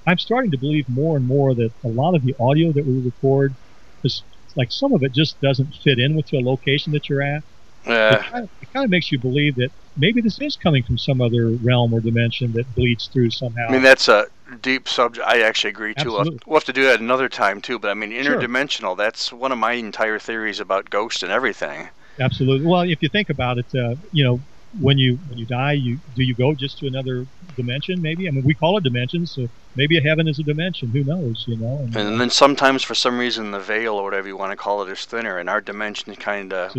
[0.06, 3.00] i'm starting to believe more and more that a lot of the audio that we
[3.12, 3.56] record
[4.04, 4.22] is
[4.56, 7.42] like some of it just doesn't fit in with the location that you're at
[7.84, 8.22] it Yeah.
[8.30, 11.20] kind, of, it kind of makes you believe that maybe this is coming from some
[11.20, 13.68] other realm or dimension that bleeds through somehow.
[13.68, 14.26] I mean, that's a
[14.60, 15.26] deep subject.
[15.26, 16.10] I actually agree too.
[16.12, 17.78] We'll have, we'll have to do that another time too.
[17.78, 18.22] But I mean, Sure.
[18.22, 18.96] interdimensional.
[18.96, 21.88] That's one of my entire theories about ghosts and everything.
[22.20, 22.66] Absolutely.
[22.66, 24.40] Well, if you think about it, uh, you know,
[24.80, 28.00] when you when you die, you do you go just to another dimension?
[28.00, 28.28] Maybe.
[28.28, 30.90] I mean, we call it dimensions, so maybe a heaven is a dimension.
[30.92, 31.44] Who knows?
[31.46, 31.78] You know.
[31.84, 34.56] And, And uh, then sometimes, for some reason, the veil or whatever you want to
[34.56, 36.74] call it is thinner, and our dimensions kind of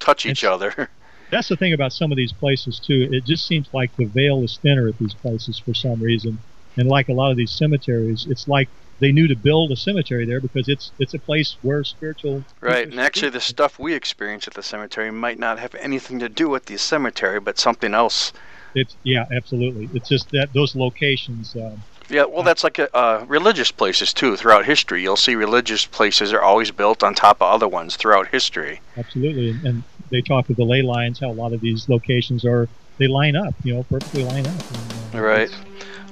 [0.00, 0.90] touch each other.
[1.30, 3.08] that's the thing about some of these places too.
[3.10, 6.38] It just seems like the veil is thinner at these places for some reason,
[6.76, 8.68] and like a lot of these cemeteries, it's like
[9.00, 12.88] they knew to build a cemetery there because it's it's a place where spiritual right
[12.88, 16.48] and actually the stuff we experience at the cemetery might not have anything to do
[16.48, 18.32] with the cemetery but something else.
[18.74, 19.90] It's yeah absolutely.
[19.92, 24.36] It's just that those locations um, yeah well that's like a, uh, religious places too
[24.36, 25.02] throughout history.
[25.02, 28.80] You'll see religious places are always built on top of other ones throughout history.
[28.96, 32.44] Absolutely and, and they talk of the ley lines how a lot of these locations
[32.44, 34.54] are they line up you know perfectly line up.
[34.54, 35.50] And, uh, right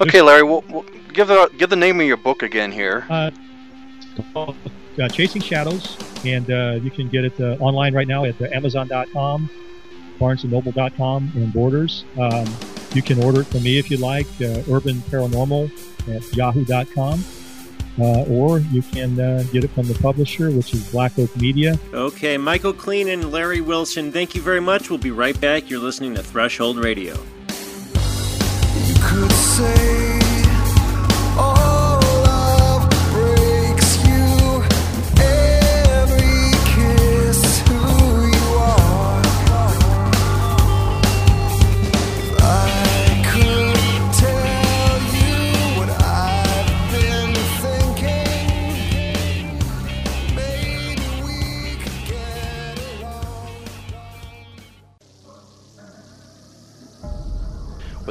[0.01, 3.05] okay larry we'll, we'll give the give the name of your book again here.
[3.11, 3.31] Uh,
[4.33, 4.57] called,
[5.01, 9.49] uh, Chasing Shadows, and uh, you can get it uh, online right now at Amazon.com,
[10.19, 12.05] BarnesandNoble.com, and Borders.
[12.19, 12.47] Um,
[12.93, 15.71] you can order it from me if you like, uh, Urban Paranormal
[16.15, 17.25] at Yahoo.com.
[17.99, 21.79] Uh, or you can uh, get it from the publisher, which is Black Oak Media.
[21.93, 24.89] Okay, Michael Kleen and Larry Wilson, thank you very much.
[24.89, 25.69] We'll be right back.
[25.69, 27.19] You're listening to Threshold Radio
[29.51, 30.20] say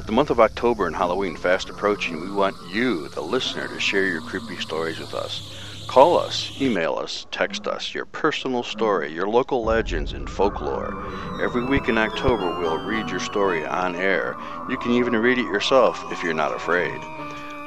[0.10, 4.08] the month of October and Halloween fast approaching, we want you, the listener, to share
[4.08, 5.56] your creepy stories with us.
[5.86, 10.96] Call us, email us, text us your personal story, your local legends and folklore.
[11.44, 14.36] Every week in October, we'll read your story on air.
[14.68, 17.00] You can even read it yourself if you're not afraid.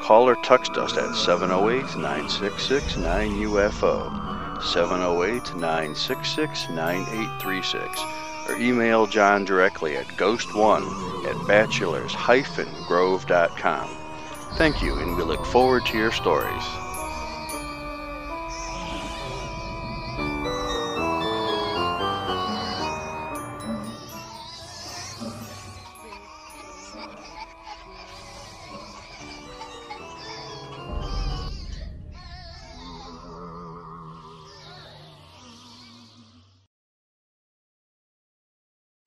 [0.00, 9.96] Call or text us at 708 966 9UFO, 708 966 9836 or email John directly
[9.96, 10.92] at ghost1
[11.24, 13.88] at bachelors-grove.com.
[14.56, 16.64] Thank you, and we look forward to your stories.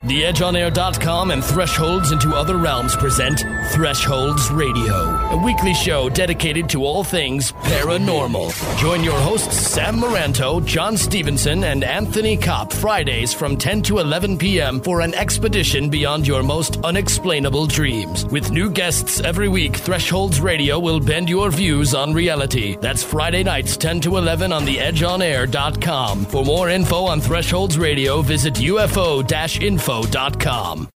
[0.06, 4.94] TheEdgeOnAir.com and Thresholds into Other Realms present Thresholds Radio,
[5.32, 8.54] a weekly show dedicated to all things paranormal.
[8.78, 14.38] Join your hosts Sam Moranto, John Stevenson, and Anthony Kopp Fridays from 10 to 11
[14.38, 14.80] p.m.
[14.80, 18.26] for an expedition beyond your most unexplainable dreams.
[18.28, 22.78] With new guests every week, Thresholds Radio will bend your views on reality.
[22.80, 26.26] That's Friday nights 10 to 11 on TheEdgeOnAir.com.
[26.26, 30.95] For more info on Thresholds Radio, visit UFO-info info.com.